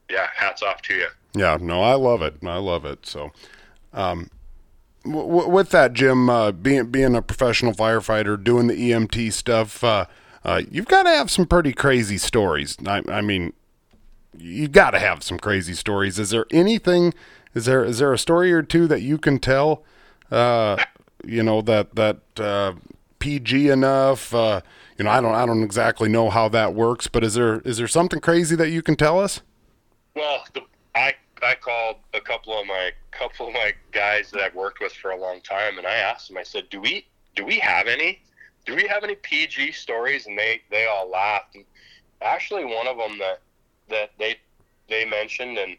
yeah, 0.10 0.28
hats 0.36 0.62
off 0.64 0.82
to 0.84 0.94
you. 0.94 1.08
Yeah, 1.34 1.58
no, 1.60 1.82
I 1.82 1.94
love 1.94 2.22
it. 2.22 2.36
I 2.44 2.58
love 2.58 2.86
it. 2.86 3.06
So, 3.06 3.32
um, 3.94 4.30
w- 5.06 5.48
with 5.48 5.70
that, 5.70 5.94
Jim, 5.94 6.30
uh, 6.30 6.52
being 6.52 6.88
being 6.92 7.16
a 7.16 7.22
professional 7.22 7.74
firefighter, 7.74 8.42
doing 8.42 8.68
the 8.68 8.76
EMT 8.76 9.32
stuff, 9.32 9.84
uh, 9.84 10.06
uh, 10.44 10.62
you've 10.70 10.88
got 10.88 11.04
to 11.04 11.10
have 11.10 11.32
some 11.32 11.46
pretty 11.46 11.74
crazy 11.74 12.18
stories. 12.18 12.78
I, 12.86 13.02
I 13.08 13.22
mean, 13.22 13.54
you 14.38 14.68
got 14.68 14.92
to 14.92 15.00
have 15.00 15.24
some 15.24 15.40
crazy 15.40 15.74
stories. 15.74 16.20
Is 16.20 16.32
there 16.32 16.46
anything? 16.52 17.14
Is 17.54 17.66
there 17.66 17.84
is 17.84 18.00
there 18.00 18.14
a 18.14 18.18
story 18.18 18.52
or 18.52 18.62
two 18.62 18.88
that 18.88 19.02
you 19.02 19.18
can 19.18 19.40
tell? 19.40 19.84
Uh, 20.30 20.78
you 21.26 21.44
know 21.44 21.62
that 21.62 21.96
that 21.96 22.18
uh, 22.38 22.74
PG 23.22 23.70
enough. 23.70 24.34
Uh, 24.34 24.60
you 24.98 25.06
know, 25.06 25.12
I 25.12 25.22
don't 25.22 25.34
I 25.34 25.46
don't 25.46 25.64
exactly 25.64 26.10
know 26.10 26.30
how 26.30 26.50
that 26.50 26.74
works, 26.74 27.08
but 27.08 27.24
is 27.24 27.36
there 27.36 27.62
is 27.62 27.78
there 27.78 27.88
something 27.88 28.20
crazy 28.20 28.56
that 28.58 28.70
you 28.70 28.82
can 28.82 28.98
tell 28.98 29.20
us? 29.20 29.42
Well, 30.16 30.44
the, 30.54 30.62
I 30.94 31.14
I 31.42 31.56
called 31.56 31.98
a 32.14 32.20
couple 32.20 32.60
of 32.60 32.68
my 32.68 32.92
couple 33.12 33.48
of 33.48 33.54
my 33.54 33.74
guys 33.92 34.32
that 34.32 34.42
I've 34.42 34.56
worked 34.56 34.82
with 34.82 34.92
for 34.92 35.12
a 35.12 35.18
long 35.18 35.40
time, 35.42 35.78
and 35.78 35.88
I 35.88 35.94
asked 35.94 36.28
them. 36.28 36.38
I 36.38 36.44
said, 36.44 36.70
"Do 36.70 36.82
we 36.82 37.08
do 37.36 37.46
we 37.46 37.60
have 37.60 37.88
any? 37.88 38.22
Do 38.66 38.76
we 38.76 38.88
have 38.88 39.04
any 39.04 39.16
PG 39.16 39.72
stories?" 39.72 40.28
And 40.28 40.38
they 40.38 40.62
they 40.70 40.88
all 40.88 41.10
laughed. 41.10 41.56
And 41.56 41.64
actually, 42.22 42.66
one 42.66 42.88
of 42.88 42.98
them 42.98 43.18
that 43.20 43.40
that 43.90 44.12
they 44.20 44.38
they 44.90 45.06
mentioned 45.06 45.58
and 45.58 45.78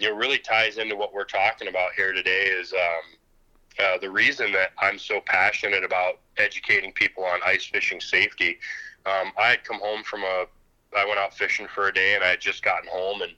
know 0.00 0.16
really 0.16 0.38
ties 0.38 0.78
into 0.78 0.96
what 0.96 1.12
we're 1.12 1.24
talking 1.24 1.68
about 1.68 1.92
here 1.94 2.12
today 2.12 2.44
is 2.44 2.72
um, 2.72 3.17
uh, 3.78 3.98
the 3.98 4.10
reason 4.10 4.52
that 4.52 4.70
I'm 4.78 4.98
so 4.98 5.20
passionate 5.24 5.84
about 5.84 6.18
educating 6.36 6.92
people 6.92 7.24
on 7.24 7.40
ice 7.44 7.64
fishing 7.66 8.00
safety. 8.00 8.58
Um, 9.06 9.32
I 9.38 9.50
had 9.50 9.64
come 9.64 9.78
home 9.80 10.02
from 10.02 10.22
a, 10.22 10.46
I 10.96 11.04
went 11.06 11.18
out 11.18 11.34
fishing 11.34 11.68
for 11.74 11.88
a 11.88 11.94
day 11.94 12.14
and 12.14 12.24
I 12.24 12.28
had 12.28 12.40
just 12.40 12.62
gotten 12.62 12.88
home 12.90 13.22
and 13.22 13.32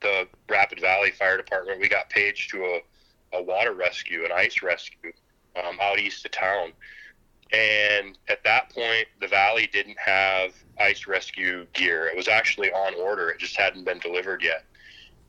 the 0.00 0.28
Rapid 0.50 0.80
Valley 0.80 1.10
Fire 1.10 1.36
Department, 1.36 1.80
we 1.80 1.88
got 1.88 2.10
paged 2.10 2.50
to 2.50 2.62
a, 2.62 3.38
a 3.38 3.42
water 3.42 3.72
rescue, 3.72 4.24
an 4.24 4.32
ice 4.32 4.62
rescue 4.62 5.12
um, 5.56 5.78
out 5.80 5.98
east 5.98 6.24
of 6.26 6.30
town. 6.30 6.72
And 7.52 8.18
at 8.28 8.44
that 8.44 8.70
point, 8.70 9.06
the 9.20 9.28
Valley 9.28 9.68
didn't 9.72 9.98
have 9.98 10.52
ice 10.78 11.06
rescue 11.06 11.66
gear. 11.72 12.06
It 12.06 12.16
was 12.16 12.28
actually 12.28 12.70
on 12.72 12.94
order. 13.00 13.30
It 13.30 13.38
just 13.38 13.56
hadn't 13.56 13.84
been 13.84 13.98
delivered 13.98 14.42
yet. 14.42 14.64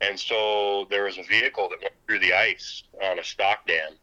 And 0.01 0.19
so 0.19 0.87
there 0.89 1.05
was 1.05 1.17
a 1.17 1.23
vehicle 1.23 1.69
that 1.69 1.81
went 1.81 1.93
through 2.05 2.19
the 2.19 2.33
ice 2.33 2.83
on 3.01 3.19
a 3.19 3.23
stock 3.23 3.65
dam 3.65 3.93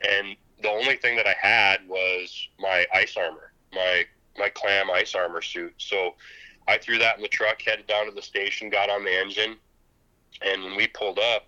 and 0.00 0.36
the 0.62 0.68
only 0.68 0.96
thing 0.96 1.16
that 1.16 1.26
I 1.26 1.34
had 1.40 1.88
was 1.88 2.48
my 2.58 2.86
ice 2.92 3.16
armor, 3.16 3.52
my 3.72 4.04
my 4.36 4.48
clam 4.48 4.90
ice 4.90 5.14
armor 5.14 5.42
suit. 5.42 5.74
So 5.78 6.14
I 6.66 6.78
threw 6.78 6.98
that 6.98 7.16
in 7.16 7.22
the 7.22 7.28
truck, 7.28 7.60
headed 7.62 7.86
down 7.86 8.06
to 8.06 8.12
the 8.12 8.22
station, 8.22 8.70
got 8.70 8.90
on 8.90 9.04
the 9.04 9.12
engine, 9.12 9.56
and 10.42 10.64
when 10.64 10.76
we 10.76 10.86
pulled 10.86 11.18
up, 11.18 11.46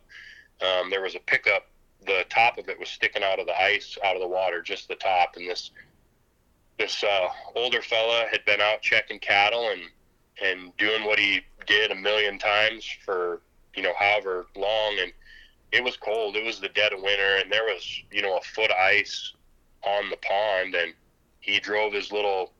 um, 0.62 0.90
there 0.90 1.02
was 1.02 1.14
a 1.14 1.20
pickup. 1.20 1.66
The 2.06 2.24
top 2.30 2.58
of 2.58 2.68
it 2.68 2.78
was 2.78 2.88
sticking 2.88 3.22
out 3.22 3.38
of 3.38 3.46
the 3.46 3.60
ice, 3.60 3.98
out 4.04 4.16
of 4.16 4.22
the 4.22 4.28
water, 4.28 4.62
just 4.62 4.88
the 4.88 4.94
top. 4.94 5.36
And 5.36 5.48
this 5.48 5.70
this 6.78 7.04
uh, 7.04 7.28
older 7.54 7.82
fella 7.82 8.26
had 8.30 8.44
been 8.46 8.60
out 8.60 8.80
checking 8.80 9.18
cattle 9.18 9.68
and 9.68 9.82
and 10.42 10.76
doing 10.78 11.04
what 11.04 11.18
he 11.18 11.42
did 11.66 11.90
a 11.90 11.94
million 11.94 12.38
times 12.38 12.88
for 13.04 13.42
you 13.74 13.82
know 13.82 13.92
however 13.98 14.46
long. 14.56 14.96
And 15.00 15.12
it 15.72 15.84
was 15.84 15.96
cold. 15.96 16.36
It 16.36 16.44
was 16.44 16.60
the 16.60 16.68
dead 16.68 16.92
of 16.92 17.00
winter, 17.02 17.36
and 17.36 17.50
there 17.50 17.64
was 17.64 18.02
you 18.10 18.22
know 18.22 18.36
a 18.36 18.42
foot 18.42 18.70
of 18.70 18.76
ice 18.76 19.34
on 19.82 20.10
the 20.10 20.16
pond, 20.16 20.74
and 20.74 20.94
he 21.40 21.58
drove 21.58 21.92
his 21.92 22.12
little 22.12 22.52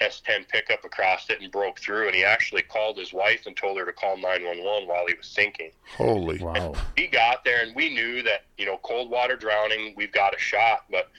S10 0.00 0.48
pickup 0.48 0.84
across 0.84 1.28
it 1.28 1.40
and 1.40 1.50
broke 1.50 1.78
through. 1.80 2.06
And 2.06 2.14
he 2.14 2.24
actually 2.24 2.62
called 2.62 2.96
his 2.96 3.12
wife 3.12 3.46
and 3.46 3.56
told 3.56 3.78
her 3.78 3.84
to 3.84 3.92
call 3.92 4.16
911 4.16 4.88
while 4.88 5.06
he 5.06 5.14
was 5.14 5.26
sinking. 5.26 5.72
Holy. 5.96 6.38
Wow. 6.38 6.74
He 6.96 7.08
got 7.08 7.44
there, 7.44 7.62
and 7.62 7.74
we 7.74 7.92
knew 7.92 8.22
that, 8.22 8.44
you 8.56 8.66
know, 8.66 8.78
cold 8.82 9.10
water 9.10 9.36
drowning, 9.36 9.94
we've 9.96 10.12
got 10.12 10.34
a 10.34 10.38
shot. 10.38 10.84
But 10.90 11.10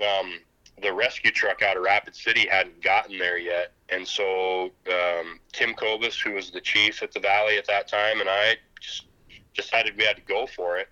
um, 0.00 0.38
the 0.80 0.92
rescue 0.92 1.30
truck 1.30 1.62
out 1.62 1.76
of 1.76 1.82
Rapid 1.82 2.14
City 2.14 2.46
hadn't 2.48 2.82
gotten 2.82 3.18
there 3.18 3.38
yet. 3.38 3.72
And 3.88 4.06
so 4.06 4.70
um, 4.88 5.40
Tim 5.52 5.74
Kobus, 5.74 6.20
who 6.20 6.32
was 6.32 6.50
the 6.50 6.60
chief 6.60 7.02
at 7.02 7.12
the 7.12 7.20
Valley 7.20 7.58
at 7.58 7.66
that 7.66 7.88
time, 7.88 8.20
and 8.20 8.30
I 8.30 8.56
just 8.80 9.06
decided 9.54 9.96
we 9.96 10.04
had 10.04 10.16
to 10.16 10.22
go 10.22 10.46
for 10.46 10.78
it. 10.78 10.88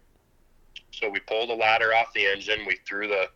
So 0.90 1.08
we 1.08 1.20
pulled 1.20 1.50
the 1.50 1.54
ladder 1.54 1.94
off 1.94 2.12
the 2.14 2.26
engine. 2.26 2.60
We 2.66 2.78
threw 2.86 3.08
the 3.08 3.28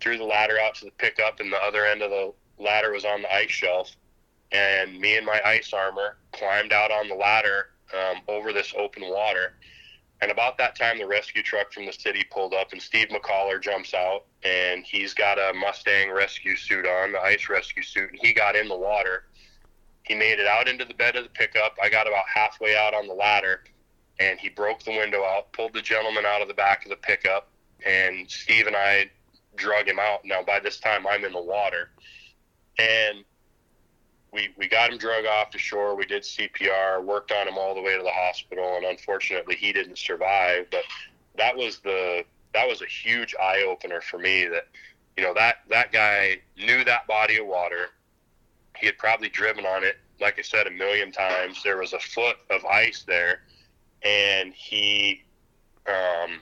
threw 0.00 0.16
the 0.16 0.24
ladder 0.24 0.58
out 0.58 0.74
to 0.76 0.86
the 0.86 0.90
pickup, 0.92 1.40
and 1.40 1.52
the 1.52 1.62
other 1.62 1.84
end 1.84 2.02
of 2.02 2.10
the 2.10 2.32
ladder 2.58 2.92
was 2.92 3.04
on 3.04 3.22
the 3.22 3.34
ice 3.34 3.50
shelf, 3.50 3.94
and 4.52 4.98
me 4.98 5.16
and 5.16 5.26
my 5.26 5.40
ice 5.44 5.72
armor 5.72 6.16
climbed 6.32 6.72
out 6.72 6.90
on 6.90 7.08
the 7.08 7.14
ladder 7.14 7.70
um, 7.94 8.22
over 8.28 8.52
this 8.52 8.72
open 8.76 9.02
water. 9.08 9.54
And 10.22 10.30
about 10.30 10.58
that 10.58 10.76
time, 10.76 10.98
the 10.98 11.06
rescue 11.06 11.42
truck 11.42 11.72
from 11.72 11.86
the 11.86 11.92
city 11.92 12.24
pulled 12.30 12.52
up, 12.52 12.72
and 12.72 12.80
Steve 12.80 13.08
McCollar 13.08 13.60
jumps 13.60 13.94
out, 13.94 14.24
and 14.42 14.84
he's 14.84 15.14
got 15.14 15.38
a 15.38 15.52
Mustang 15.54 16.10
rescue 16.10 16.56
suit 16.56 16.86
on, 16.86 17.12
the 17.12 17.20
ice 17.20 17.48
rescue 17.48 17.82
suit, 17.82 18.10
and 18.10 18.18
he 18.20 18.34
got 18.34 18.54
in 18.54 18.68
the 18.68 18.76
water. 18.76 19.24
He 20.02 20.14
made 20.14 20.38
it 20.38 20.46
out 20.46 20.68
into 20.68 20.84
the 20.84 20.94
bed 20.94 21.16
of 21.16 21.24
the 21.24 21.30
pickup. 21.30 21.76
I 21.82 21.88
got 21.88 22.06
about 22.06 22.24
halfway 22.32 22.76
out 22.76 22.92
on 22.92 23.06
the 23.06 23.14
ladder, 23.14 23.64
and 24.20 24.38
he 24.38 24.48
broke 24.48 24.84
the 24.84 24.92
window 24.92 25.24
out, 25.24 25.52
pulled 25.52 25.72
the 25.72 25.82
gentleman 25.82 26.24
out 26.24 26.42
of 26.42 26.48
the 26.48 26.54
back 26.54 26.84
of 26.84 26.90
the 26.90 26.96
pickup, 26.96 27.48
and 27.84 28.30
Steve 28.30 28.68
and 28.68 28.76
I 28.76 29.10
drug 29.56 29.88
him 29.88 29.98
out. 29.98 30.20
Now, 30.24 30.42
by 30.42 30.60
this 30.60 30.78
time, 30.78 31.06
I'm 31.06 31.24
in 31.24 31.32
the 31.32 31.42
water 31.42 31.90
and 32.80 33.24
we 34.32 34.50
we 34.56 34.68
got 34.68 34.90
him 34.90 34.98
drug 34.98 35.26
off 35.26 35.50
to 35.50 35.58
shore. 35.58 35.94
We 35.96 36.06
did 36.06 36.22
CPR, 36.22 37.02
worked 37.04 37.32
on 37.32 37.48
him 37.48 37.58
all 37.58 37.74
the 37.74 37.82
way 37.82 37.96
to 37.96 38.02
the 38.02 38.10
hospital, 38.10 38.76
and 38.76 38.86
unfortunately, 38.86 39.56
he 39.56 39.72
didn't 39.72 39.98
survive. 39.98 40.66
But 40.70 40.84
that 41.36 41.56
was 41.56 41.78
the 41.80 42.24
that 42.54 42.66
was 42.66 42.82
a 42.82 42.86
huge 42.86 43.34
eye 43.40 43.64
opener 43.66 44.00
for 44.00 44.18
me. 44.18 44.46
That 44.46 44.68
you 45.16 45.24
know 45.24 45.34
that 45.34 45.56
that 45.68 45.92
guy 45.92 46.40
knew 46.56 46.84
that 46.84 47.06
body 47.06 47.38
of 47.38 47.46
water. 47.46 47.88
He 48.76 48.86
had 48.86 48.96
probably 48.98 49.28
driven 49.28 49.66
on 49.66 49.84
it, 49.84 49.98
like 50.20 50.38
I 50.38 50.42
said, 50.42 50.66
a 50.66 50.70
million 50.70 51.12
times. 51.12 51.62
There 51.62 51.76
was 51.76 51.92
a 51.92 51.98
foot 51.98 52.36
of 52.50 52.64
ice 52.64 53.02
there, 53.06 53.42
and 54.02 54.52
he, 54.54 55.22
um, 55.86 56.40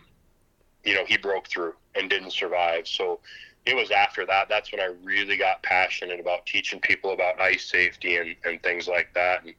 you 0.85 0.95
know, 0.95 1.05
he 1.05 1.17
broke 1.17 1.49
through 1.49 1.75
and 1.95 2.09
didn't 2.09 2.33
survive. 2.33 2.87
So 2.87 3.21
it 3.67 3.77
was 3.77 3.91
after 3.91 4.25
that 4.25 4.49
that's 4.49 4.73
when 4.73 4.81
I 4.81 4.91
really 5.03 5.37
got 5.37 5.63
passionate 5.63 6.21
about 6.21 6.47
teaching 6.47 6.81
people 6.81 7.13
about 7.13 7.41
ice 7.41 7.69
safety 7.71 8.17
and, 8.17 8.35
and 8.45 8.63
things 8.63 8.89
like 8.89 9.13
that. 9.15 9.45
And 9.45 9.55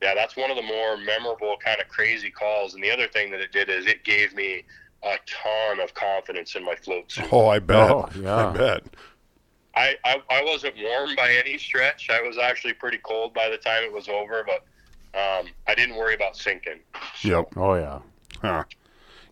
yeah, 0.00 0.14
that's 0.14 0.36
one 0.36 0.50
of 0.50 0.56
the 0.56 0.62
more 0.62 0.96
memorable 0.96 1.56
kind 1.64 1.80
of 1.80 1.88
crazy 1.88 2.30
calls. 2.30 2.74
And 2.74 2.82
the 2.82 2.90
other 2.90 3.08
thing 3.08 3.30
that 3.32 3.40
it 3.40 3.52
did 3.52 3.68
is 3.68 3.86
it 3.86 4.04
gave 4.04 4.34
me 4.34 4.64
a 5.02 5.16
ton 5.26 5.80
of 5.80 5.94
confidence 5.94 6.54
in 6.54 6.64
my 6.64 6.74
float 6.74 7.10
suit. 7.10 7.32
Oh, 7.32 7.48
I 7.48 7.58
bet. 7.58 7.90
Oh, 7.90 8.08
yeah. 8.20 8.48
I 8.48 8.52
bet. 8.52 8.84
I, 9.74 9.94
I, 10.04 10.22
I 10.30 10.42
wasn't 10.44 10.74
warm 10.82 11.14
by 11.16 11.32
any 11.32 11.56
stretch. 11.56 12.10
I 12.10 12.20
was 12.20 12.36
actually 12.36 12.74
pretty 12.74 12.98
cold 12.98 13.32
by 13.32 13.48
the 13.48 13.58
time 13.58 13.84
it 13.84 13.92
was 13.92 14.08
over, 14.08 14.44
but 14.44 14.64
um, 15.14 15.46
I 15.66 15.74
didn't 15.74 15.96
worry 15.96 16.14
about 16.14 16.36
sinking. 16.36 16.80
Yep. 17.22 17.52
Oh 17.56 17.74
yeah. 17.74 17.98
Huh. 18.40 18.64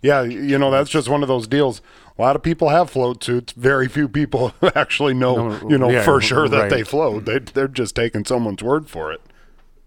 Yeah, 0.03 0.23
you 0.23 0.59
know, 0.59 0.71
that's 0.71 0.91
just 0.91 1.09
one 1.09 1.23
of 1.23 1.29
those 1.29 1.49
deals. 1.49 1.81
A 2.19 2.23
lot 2.23 2.37
of 2.37 2.43
people 2.43 2.69
have 2.69 2.91
float 2.91 3.23
suits. 3.25 3.53
Very 3.53 3.89
few 3.89 4.09
people 4.09 4.55
actually 4.75 5.15
know, 5.15 5.49
No, 5.49 5.69
you 5.71 5.79
know, 5.79 5.91
yeah, 5.91 6.03
for 6.03 6.21
sure 6.21 6.49
that 6.49 6.59
right. 6.59 6.71
they 6.71 6.83
float. 6.83 7.25
They, 7.25 7.39
they're 7.41 7.69
just 7.69 7.95
taking 7.95 8.25
someone's 8.25 8.63
word 8.63 8.89
for 8.89 9.13
it. 9.13 9.21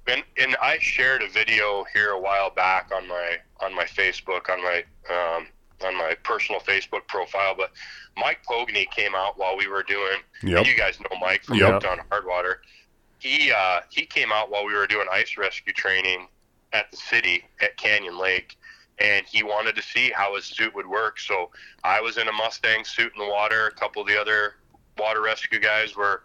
And, 0.07 0.23
and 0.37 0.55
I 0.61 0.77
shared 0.79 1.21
a 1.21 1.29
video 1.29 1.85
here 1.93 2.09
a 2.11 2.19
while 2.19 2.49
back 2.49 2.91
on 2.95 3.07
my 3.07 3.37
on 3.61 3.75
my 3.75 3.85
Facebook 3.85 4.49
on 4.49 4.61
my 4.63 4.83
um, 5.09 5.47
on 5.85 5.95
my 5.95 6.15
personal 6.23 6.59
Facebook 6.61 7.07
profile. 7.07 7.53
But 7.55 7.71
Mike 8.17 8.39
Pogney 8.49 8.89
came 8.89 9.13
out 9.15 9.37
while 9.37 9.55
we 9.55 9.67
were 9.67 9.83
doing. 9.83 10.17
Yep. 10.43 10.65
You 10.65 10.75
guys 10.75 10.99
know 10.99 11.17
Mike 11.21 11.43
from 11.43 11.57
Yep. 11.57 11.83
Hooked 11.83 11.85
on 11.85 11.99
Hardwater. 12.11 12.55
He 13.19 13.51
uh, 13.51 13.81
he 13.89 14.05
came 14.05 14.31
out 14.31 14.49
while 14.49 14.65
we 14.65 14.73
were 14.73 14.87
doing 14.87 15.07
ice 15.11 15.37
rescue 15.37 15.73
training 15.73 16.27
at 16.73 16.89
the 16.91 16.97
city 16.97 17.43
at 17.61 17.75
Canyon 17.77 18.17
Lake, 18.17 18.57
and 18.99 19.25
he 19.25 19.43
wanted 19.43 19.75
to 19.75 19.81
see 19.81 20.11
how 20.15 20.35
his 20.35 20.45
suit 20.45 20.73
would 20.73 20.87
work. 20.87 21.19
So 21.19 21.49
I 21.83 22.01
was 22.01 22.17
in 22.17 22.27
a 22.27 22.31
Mustang 22.31 22.85
suit 22.85 23.11
in 23.15 23.23
the 23.23 23.29
water. 23.29 23.67
A 23.67 23.71
couple 23.71 24.01
of 24.01 24.07
the 24.07 24.19
other 24.19 24.55
water 24.97 25.21
rescue 25.21 25.59
guys 25.59 25.95
were 25.95 26.23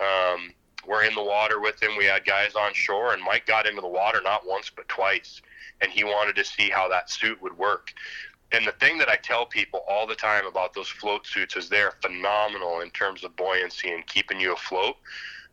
um, 0.00 0.52
were 0.86 1.02
in 1.02 1.14
the 1.14 1.22
water 1.22 1.60
with 1.60 1.82
him. 1.82 1.96
We 1.96 2.04
had 2.04 2.24
guys 2.24 2.54
on 2.54 2.74
shore, 2.74 3.14
and 3.14 3.22
Mike 3.22 3.46
got 3.46 3.66
into 3.66 3.80
the 3.80 3.88
water 3.88 4.20
not 4.22 4.46
once 4.46 4.70
but 4.74 4.88
twice, 4.88 5.40
and 5.80 5.90
he 5.90 6.04
wanted 6.04 6.36
to 6.36 6.44
see 6.44 6.68
how 6.70 6.88
that 6.88 7.10
suit 7.10 7.40
would 7.42 7.56
work. 7.56 7.92
And 8.52 8.66
the 8.66 8.72
thing 8.72 8.98
that 8.98 9.08
I 9.08 9.16
tell 9.16 9.46
people 9.46 9.80
all 9.88 10.06
the 10.06 10.14
time 10.14 10.46
about 10.46 10.74
those 10.74 10.88
float 10.88 11.26
suits 11.26 11.56
is 11.56 11.68
they're 11.68 11.94
phenomenal 12.02 12.80
in 12.80 12.90
terms 12.90 13.24
of 13.24 13.34
buoyancy 13.34 13.90
and 13.90 14.06
keeping 14.06 14.38
you 14.38 14.52
afloat. 14.52 14.96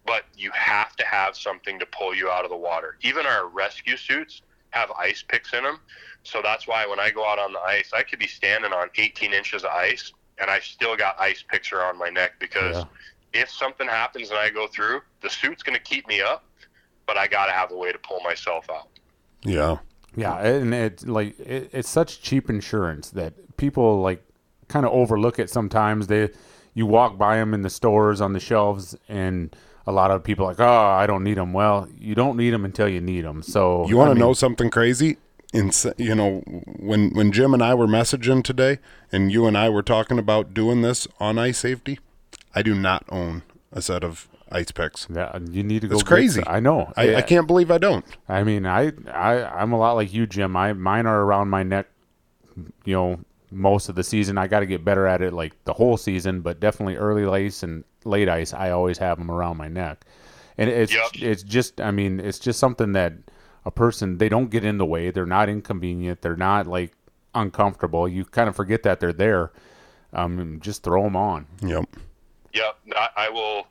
But 0.06 0.24
you 0.36 0.52
have 0.52 0.96
to 0.96 1.06
have 1.06 1.36
something 1.38 1.78
to 1.80 1.86
pull 1.86 2.16
you 2.16 2.30
out 2.30 2.44
of 2.44 2.50
the 2.50 2.58
water. 2.58 2.98
Even 3.02 3.26
our 3.26 3.48
rescue 3.48 3.98
suits 3.98 4.42
have 4.72 4.90
ice 4.92 5.24
picks 5.28 5.54
in 5.54 5.64
them. 5.64 5.80
So 6.24 6.42
that's 6.44 6.68
why 6.68 6.88
when 6.88 7.00
I 7.00 7.10
go 7.12 7.26
out 7.28 7.40
on 7.40 7.54
the 7.54 7.60
ice, 7.60 7.92
I 7.94 8.04
could 8.04 8.20
be 8.20 8.28
standing 8.28 8.72
on 8.74 8.90
18 8.96 9.34
inches 9.34 9.64
of 9.64 9.70
ice 9.72 10.12
and 10.40 10.50
I 10.50 10.60
still 10.60 10.96
got 10.96 11.20
ice 11.20 11.44
picks 11.48 11.72
around 11.72 11.98
my 12.00 12.10
neck 12.10 12.34
because 12.40 12.78
Yeah. 12.78 13.42
if 13.42 13.50
something 13.52 13.88
happens 13.88 14.30
and 14.30 14.40
I 14.40 14.50
go 14.50 14.68
through, 14.68 15.02
the 15.22 15.30
suit's 15.30 15.62
going 15.62 15.78
to 15.78 15.84
keep 15.84 16.08
me 16.08 16.22
up, 16.22 16.46
but 17.06 17.18
I 17.18 17.28
got 17.28 17.46
to 17.48 17.52
have 17.52 17.72
a 17.72 17.76
way 17.78 17.92
to 17.92 17.98
pull 18.00 18.22
myself 18.22 18.68
out. 18.70 18.88
Yeah. 19.44 19.78
Yeah, 20.16 20.38
and 20.40 20.74
it's 20.74 21.06
like 21.06 21.40
it, 21.40 21.70
it's 21.72 21.90
such 21.90 22.22
cheap 22.22 22.50
insurance 22.50 23.12
that 23.12 23.56
people 23.58 24.02
like 24.02 24.22
kind 24.68 24.86
of 24.86 24.92
overlook 24.92 25.40
it 25.40 25.50
sometimes. 25.50 26.08
They 26.08 26.30
you 26.74 26.86
walk 26.86 27.18
by 27.18 27.38
them 27.38 27.54
in 27.54 27.62
the 27.62 27.70
stores 27.70 28.20
on 28.20 28.34
the 28.34 28.40
shelves, 28.42 28.94
and 29.08 29.56
a 29.88 29.92
lot 29.92 30.12
of 30.12 30.24
people 30.24 30.46
are 30.46 30.50
like, 30.50 30.60
oh, 30.60 30.66
I 30.86 31.08
don't 31.08 31.24
need 31.24 31.38
them. 31.38 31.54
Well, 31.54 31.88
you 31.98 32.16
don't 32.16 32.38
need 32.38 32.52
them 32.52 32.66
until 32.66 32.88
you 32.88 33.02
need 33.02 33.26
them. 33.26 33.42
So 33.44 33.88
You 33.88 33.98
want 33.98 34.10
I 34.10 34.14
to 34.14 34.16
mean, 34.16 34.28
know 34.28 34.34
something 34.34 34.70
crazy? 34.70 35.18
In 35.54 35.72
you 35.98 36.16
know, 36.16 36.40
when 36.80 37.10
when 37.14 37.34
Jim 37.34 37.54
and 37.54 37.62
I 37.62 37.74
were 37.74 37.88
messaging 37.88 38.42
today, 38.42 38.80
and 39.12 39.32
you 39.34 39.48
and 39.48 39.58
I 39.58 39.68
were 39.68 39.84
talking 39.84 40.18
about 40.18 40.54
doing 40.54 40.82
this 40.82 41.10
on 41.20 41.38
ice 41.38 41.58
safety, 41.58 42.00
I 42.56 42.62
do 42.62 42.74
not 42.74 43.04
own 43.10 43.44
a 43.74 43.82
set 43.82 44.02
of 44.04 44.30
ice 44.50 44.72
picks. 44.72 45.06
that 45.08 45.42
you 45.52 45.62
need 45.64 45.82
to 45.82 45.90
go. 45.90 45.96
It's 45.96 46.04
crazy. 46.04 46.42
I 46.48 46.62
know. 46.62 46.94
I, 46.96 47.16
I 47.16 47.22
can't 47.22 47.48
believe 47.48 47.70
I 47.70 47.80
don't. 47.80 48.06
I 48.30 48.44
mean, 48.44 48.66
I, 48.66 48.94
I, 49.12 49.44
I'm 49.62 49.74
a 49.74 49.78
lot 49.78 49.94
like 49.94 50.14
you, 50.14 50.26
Jim. 50.26 50.56
I 50.56 50.72
mine 50.72 51.06
are 51.06 51.22
around 51.22 51.50
my 51.50 51.64
neck. 51.64 51.88
You 52.86 52.94
know, 52.96 53.20
most 53.52 53.90
of 53.90 53.96
the 53.96 54.04
season. 54.04 54.38
I 54.38 54.48
got 54.48 54.62
to 54.62 54.66
get 54.66 54.84
better 54.86 55.06
at 55.08 55.22
it, 55.22 55.34
like 55.34 55.54
the 55.66 55.74
whole 55.74 55.98
season. 55.98 56.42
But 56.42 56.60
definitely 56.60 56.96
early 56.96 57.26
ice 57.26 57.64
and 57.64 57.84
late 58.06 58.30
ice, 58.30 58.54
I 58.54 58.72
always 58.72 58.98
have 58.98 59.18
them 59.18 59.30
around 59.30 59.58
my 59.58 59.68
neck. 59.68 60.06
And 60.58 60.70
it's 60.70 60.94
Yep. 60.94 61.12
it's 61.16 61.44
just, 61.44 61.80
I 61.82 61.92
mean, 61.92 62.20
it's 62.20 62.40
just 62.40 62.60
something 62.60 62.92
that 62.94 63.14
a 63.66 63.72
person 63.72 64.18
they 64.18 64.30
don't 64.30 64.50
get 64.50 64.64
in 64.66 64.78
the 64.78 64.86
way. 64.86 65.12
They're 65.12 65.26
not 65.26 65.50
inconvenient. 65.50 66.22
They're 66.22 66.36
not 66.36 66.68
like 66.68 66.94
uncomfortable. 67.36 68.08
You 68.08 68.26
kind 68.26 68.50
of 68.50 68.56
forget 68.56 68.84
that 68.84 69.00
they're 69.00 69.14
there. 69.14 69.52
Um, 70.14 70.60
just 70.62 70.84
throw 70.84 71.04
them 71.04 71.16
on. 71.16 71.48
Yep. 71.62 71.86
Yep, 72.54 72.76
I, 72.96 73.08
I 73.16 73.30
will. 73.30 73.68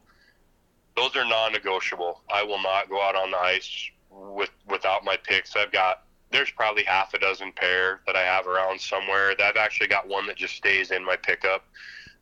Those 0.96 1.14
are 1.16 1.24
non-negotiable. 1.26 2.22
I 2.32 2.42
will 2.42 2.62
not 2.62 2.88
go 2.88 3.00
out 3.02 3.14
on 3.14 3.30
the 3.30 3.36
ice 3.38 3.90
with 4.10 4.50
without 4.66 5.04
my 5.04 5.16
picks. 5.18 5.54
I've 5.54 5.70
got 5.70 6.04
there's 6.32 6.50
probably 6.50 6.84
half 6.84 7.12
a 7.14 7.18
dozen 7.18 7.52
pair 7.52 8.00
that 8.06 8.16
I 8.16 8.22
have 8.22 8.46
around 8.46 8.80
somewhere. 8.80 9.34
That 9.36 9.46
I've 9.48 9.56
actually 9.56 9.88
got 9.88 10.08
one 10.08 10.26
that 10.28 10.36
just 10.36 10.54
stays 10.54 10.90
in 10.90 11.04
my 11.04 11.16
pickup. 11.16 11.64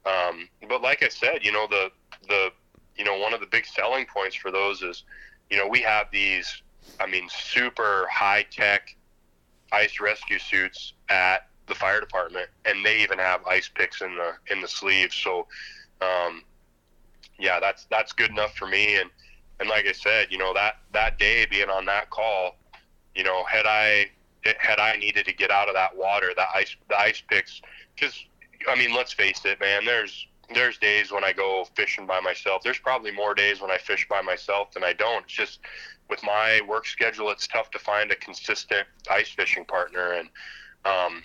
Um, 0.07 0.49
but 0.69 0.83
like 0.83 1.03
I 1.03 1.09
said, 1.09 1.45
you 1.45 1.53
know 1.53 1.67
the 1.69 1.91
the 2.29 2.51
you 2.97 3.05
know 3.05 3.19
one 3.19 3.35
of 3.35 3.41
the 3.41 3.47
big 3.47 3.67
selling 3.67 4.07
points 4.07 4.37
for 4.37 4.51
those 4.51 4.83
is 4.83 5.05
you 5.51 5.57
know 5.57 5.67
we 5.67 5.81
have 5.81 6.07
these 6.11 6.63
I 7.01 7.07
mean 7.07 7.29
super 7.29 8.07
high 8.11 8.47
tech 8.51 8.97
ice 9.73 10.01
rescue 10.01 10.39
suits 10.39 10.95
at 11.09 11.49
the 11.67 11.75
fire 11.75 12.01
department, 12.01 12.49
and 12.65 12.85
they 12.85 12.99
even 12.99 13.19
have 13.19 13.47
ice 13.47 13.69
picks 13.73 14.01
in 14.01 14.17
the 14.17 14.33
in 14.53 14.61
the 14.61 14.69
sleeves. 14.69 15.15
So, 15.15 15.47
um, 16.01 16.43
yeah, 17.39 17.61
that's 17.61 17.87
that's 17.91 18.13
good 18.13 18.31
enough 18.31 18.55
for 18.57 18.67
me. 18.67 18.97
And 18.97 19.11
and 19.61 19.69
like 19.69 19.87
I 19.87 19.93
said, 19.93 20.29
you 20.31 20.39
know 20.39 20.55
that 20.55 20.79
that 20.93 21.19
day 21.19 21.47
being 21.47 21.69
on 21.69 21.85
that 21.87 22.11
call, 22.11 22.57
you 23.15 23.25
know, 23.25 23.45
had 23.45 23.67
I 23.67 24.07
had 24.59 24.79
I 24.79 24.97
needed 24.97 25.27
to 25.27 25.33
get 25.33 25.51
out 25.51 25.69
of 25.69 25.75
that 25.75 25.97
water, 25.97 26.33
that 26.37 26.49
ice 26.55 26.77
the 26.89 26.99
ice 26.99 27.23
picks, 27.29 27.61
because 27.95 28.15
I 28.69 28.77
mean, 28.77 28.95
let's 28.95 29.13
face 29.13 29.45
it, 29.45 29.61
man. 29.61 29.85
There's 29.85 30.27
there's 30.55 30.79
days 30.79 31.13
when 31.13 31.25
I 31.25 31.33
go 31.33 31.67
fishing 31.75 32.07
by 32.07 32.21
myself. 32.21 32.63
There's 32.63 32.79
probably 32.79 33.11
more 33.11 33.35
days 33.35 33.61
when 33.61 33.71
I 33.71 33.79
fish 33.79 34.07
by 34.09 34.23
myself 34.23 34.73
than 34.73 34.83
I 34.83 34.95
don't. 34.95 35.25
It's 35.25 35.35
just 35.35 35.61
with 36.09 36.23
my 36.23 36.61
work 36.67 36.87
schedule, 36.87 37.31
it's 37.31 37.47
tough 37.47 37.71
to 37.73 37.79
find 37.79 38.11
a 38.11 38.17
consistent 38.17 38.87
ice 39.11 39.29
fishing 39.29 39.65
partner. 39.65 40.13
And, 40.13 40.29
um, 40.85 41.23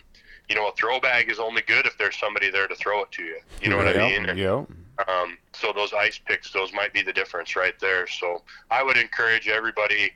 you 0.49 0.55
know, 0.55 0.67
a 0.67 0.73
throw 0.73 0.99
bag 0.99 1.31
is 1.31 1.39
only 1.39 1.61
good 1.61 1.85
if 1.85 1.97
there's 1.97 2.17
somebody 2.17 2.49
there 2.49 2.67
to 2.67 2.75
throw 2.75 3.01
it 3.03 3.11
to 3.13 3.23
you. 3.23 3.39
You 3.61 3.69
know 3.69 3.77
what 3.77 3.87
I 3.87 3.93
mean? 3.97 4.29
And, 4.29 4.37
yeah. 4.37 4.63
Um, 5.07 5.37
so 5.53 5.71
those 5.73 5.93
ice 5.93 6.19
picks, 6.23 6.51
those 6.51 6.71
might 6.73 6.93
be 6.93 7.01
the 7.01 7.13
difference 7.13 7.55
right 7.55 7.73
there. 7.79 8.07
So 8.07 8.43
I 8.69 8.83
would 8.83 8.97
encourage 8.97 9.47
everybody 9.47 10.11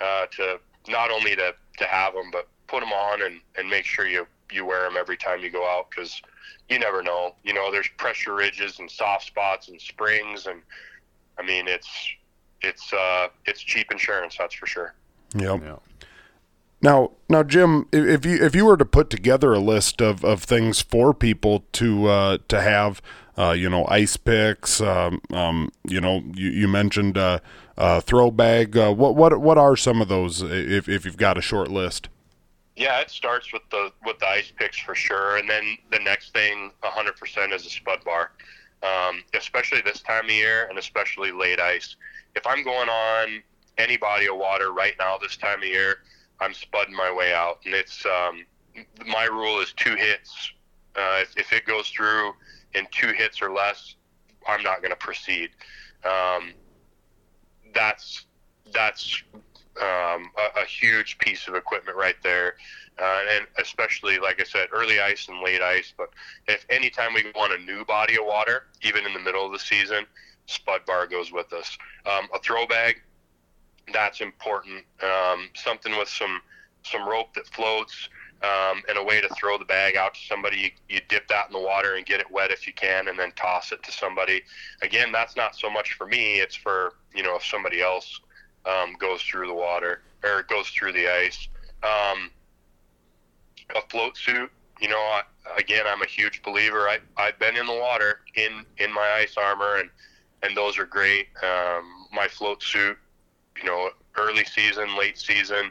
uh, 0.00 0.26
to 0.36 0.60
not 0.88 1.10
only 1.10 1.36
to, 1.36 1.54
to 1.78 1.84
have 1.84 2.14
them, 2.14 2.30
but 2.32 2.48
put 2.66 2.80
them 2.80 2.92
on 2.92 3.22
and, 3.22 3.40
and 3.56 3.68
make 3.68 3.84
sure 3.84 4.06
you, 4.06 4.26
you 4.50 4.64
wear 4.64 4.82
them 4.82 4.96
every 4.96 5.16
time 5.16 5.40
you 5.40 5.50
go 5.50 5.66
out 5.66 5.90
because 5.90 6.20
you 6.68 6.78
never 6.78 7.02
know. 7.02 7.34
You 7.44 7.52
know, 7.52 7.70
there's 7.70 7.88
pressure 7.98 8.34
ridges 8.34 8.78
and 8.78 8.90
soft 8.90 9.26
spots 9.26 9.68
and 9.68 9.80
springs, 9.80 10.46
and 10.46 10.62
I 11.38 11.42
mean, 11.42 11.68
it's 11.68 11.88
it's 12.62 12.92
uh, 12.92 13.28
it's 13.46 13.60
cheap 13.60 13.90
insurance, 13.90 14.36
that's 14.38 14.54
for 14.54 14.66
sure. 14.66 14.94
Yep. 15.34 15.60
Yeah. 15.62 15.76
Now, 16.80 17.12
now, 17.28 17.44
Jim, 17.44 17.86
if 17.92 18.26
you 18.26 18.42
if 18.42 18.54
you 18.54 18.64
were 18.64 18.76
to 18.76 18.84
put 18.84 19.08
together 19.08 19.52
a 19.52 19.60
list 19.60 20.00
of, 20.00 20.24
of 20.24 20.42
things 20.42 20.80
for 20.80 21.14
people 21.14 21.64
to 21.74 22.06
uh, 22.06 22.38
to 22.48 22.60
have, 22.60 23.00
uh, 23.38 23.52
you 23.52 23.70
know, 23.70 23.86
ice 23.86 24.16
picks, 24.16 24.80
um, 24.80 25.20
um, 25.32 25.70
you 25.86 26.00
know, 26.00 26.22
you, 26.34 26.50
you 26.50 26.68
mentioned 26.68 27.16
uh, 27.16 27.38
uh, 27.76 28.00
throw 28.00 28.30
bag. 28.30 28.76
Uh, 28.76 28.92
what 28.92 29.14
what 29.16 29.38
what 29.40 29.58
are 29.58 29.76
some 29.76 30.00
of 30.00 30.08
those? 30.08 30.42
If 30.42 30.88
if 30.88 31.04
you've 31.04 31.16
got 31.16 31.38
a 31.38 31.42
short 31.42 31.68
list. 31.68 32.08
Yeah, 32.76 33.00
it 33.00 33.10
starts 33.10 33.52
with 33.52 33.62
the 33.70 33.92
with 34.04 34.18
the 34.18 34.28
ice 34.28 34.52
picks 34.56 34.78
for 34.78 34.94
sure, 34.94 35.36
and 35.36 35.48
then 35.48 35.76
the 35.90 35.98
next 35.98 36.32
thing, 36.32 36.70
100% 36.82 37.52
is 37.52 37.66
a 37.66 37.70
spud 37.70 38.02
bar. 38.04 38.32
Um, 38.82 39.22
especially 39.34 39.80
this 39.82 40.00
time 40.00 40.24
of 40.24 40.30
year, 40.30 40.66
and 40.68 40.78
especially 40.78 41.30
late 41.30 41.60
ice. 41.60 41.96
If 42.34 42.46
I'm 42.46 42.64
going 42.64 42.88
on 42.88 43.42
any 43.78 43.96
body 43.96 44.26
of 44.26 44.36
water 44.36 44.72
right 44.72 44.94
now 44.98 45.18
this 45.18 45.36
time 45.36 45.58
of 45.58 45.68
year, 45.68 45.98
I'm 46.40 46.52
spudding 46.52 46.92
my 46.92 47.12
way 47.12 47.32
out, 47.32 47.60
and 47.64 47.74
it's 47.74 48.04
um, 48.04 48.44
my 49.06 49.24
rule 49.24 49.60
is 49.60 49.72
two 49.74 49.94
hits. 49.94 50.52
Uh, 50.96 51.20
if, 51.22 51.36
if, 51.36 51.52
it 51.52 51.64
goes 51.64 51.88
through 51.88 52.32
in 52.74 52.86
two 52.90 53.12
hits 53.12 53.40
or 53.40 53.52
less, 53.52 53.94
I'm 54.46 54.62
not 54.62 54.82
going 54.82 54.90
to 54.90 54.96
proceed. 54.96 55.50
Um, 56.04 56.52
that's 57.74 58.26
that's 58.72 59.22
um, 59.80 60.30
a, 60.38 60.60
a, 60.60 60.64
huge 60.66 61.18
piece 61.18 61.48
of 61.48 61.54
equipment 61.54 61.96
right 61.96 62.16
there. 62.22 62.56
Uh, 63.00 63.20
and 63.34 63.46
especially, 63.58 64.18
like 64.18 64.40
I 64.40 64.44
said, 64.44 64.68
early 64.72 65.00
ice 65.00 65.28
and 65.28 65.40
late 65.42 65.62
ice. 65.62 65.94
But 65.96 66.10
if 66.46 66.66
anytime 66.68 67.14
we 67.14 67.24
want 67.34 67.52
a 67.52 67.64
new 67.64 67.84
body 67.84 68.18
of 68.18 68.26
water, 68.26 68.64
even 68.82 69.06
in 69.06 69.14
the 69.14 69.18
middle 69.18 69.46
of 69.46 69.52
the 69.52 69.58
season, 69.58 70.04
Spud 70.46 70.84
Bar 70.86 71.06
goes 71.06 71.32
with 71.32 71.52
us. 71.52 71.76
Um, 72.04 72.28
a 72.34 72.38
throw 72.40 72.66
bag, 72.66 73.00
that's 73.92 74.20
important. 74.20 74.84
Um, 75.02 75.48
something 75.54 75.96
with 75.96 76.08
some 76.08 76.40
some 76.84 77.08
rope 77.08 77.32
that 77.34 77.46
floats. 77.46 78.08
Um, 78.42 78.82
and 78.88 78.98
a 78.98 79.04
way 79.04 79.20
to 79.20 79.28
throw 79.36 79.56
the 79.56 79.64
bag 79.64 79.94
out 79.94 80.14
to 80.14 80.20
somebody. 80.26 80.56
You, 80.56 80.70
you, 80.88 81.00
dip 81.08 81.28
that 81.28 81.46
in 81.46 81.52
the 81.52 81.60
water 81.60 81.94
and 81.94 82.04
get 82.04 82.18
it 82.18 82.28
wet 82.28 82.50
if 82.50 82.66
you 82.66 82.72
can, 82.72 83.06
and 83.06 83.16
then 83.16 83.30
toss 83.36 83.70
it 83.70 83.84
to 83.84 83.92
somebody. 83.92 84.42
Again, 84.82 85.12
that's 85.12 85.36
not 85.36 85.54
so 85.54 85.70
much 85.70 85.92
for 85.92 86.08
me; 86.08 86.40
it's 86.40 86.56
for 86.56 86.94
you 87.14 87.22
know 87.22 87.36
if 87.36 87.44
somebody 87.44 87.80
else 87.80 88.20
um, 88.66 88.96
goes 88.98 89.22
through 89.22 89.46
the 89.46 89.54
water 89.54 90.02
or 90.24 90.42
goes 90.42 90.68
through 90.70 90.92
the 90.92 91.06
ice. 91.06 91.48
Um, 91.84 92.32
a 93.76 93.80
float 93.88 94.16
suit, 94.16 94.50
you 94.82 94.88
know, 94.88 94.98
I, 94.98 95.22
again, 95.56 95.84
I'm 95.86 96.02
a 96.02 96.06
huge 96.06 96.42
believer. 96.42 96.88
I, 96.88 96.98
I've 97.16 97.38
been 97.38 97.56
in 97.56 97.66
the 97.66 97.74
water 97.74 98.20
in, 98.34 98.64
in 98.78 98.92
my 98.92 99.18
ice 99.18 99.36
armor 99.36 99.76
and, 99.76 99.88
and 100.42 100.56
those 100.56 100.76
are 100.78 100.86
great. 100.86 101.28
Um, 101.42 102.06
my 102.12 102.26
float 102.26 102.62
suit, 102.62 102.98
you 103.56 103.64
know, 103.64 103.90
early 104.16 104.44
season, 104.44 104.98
late 104.98 105.18
season, 105.18 105.70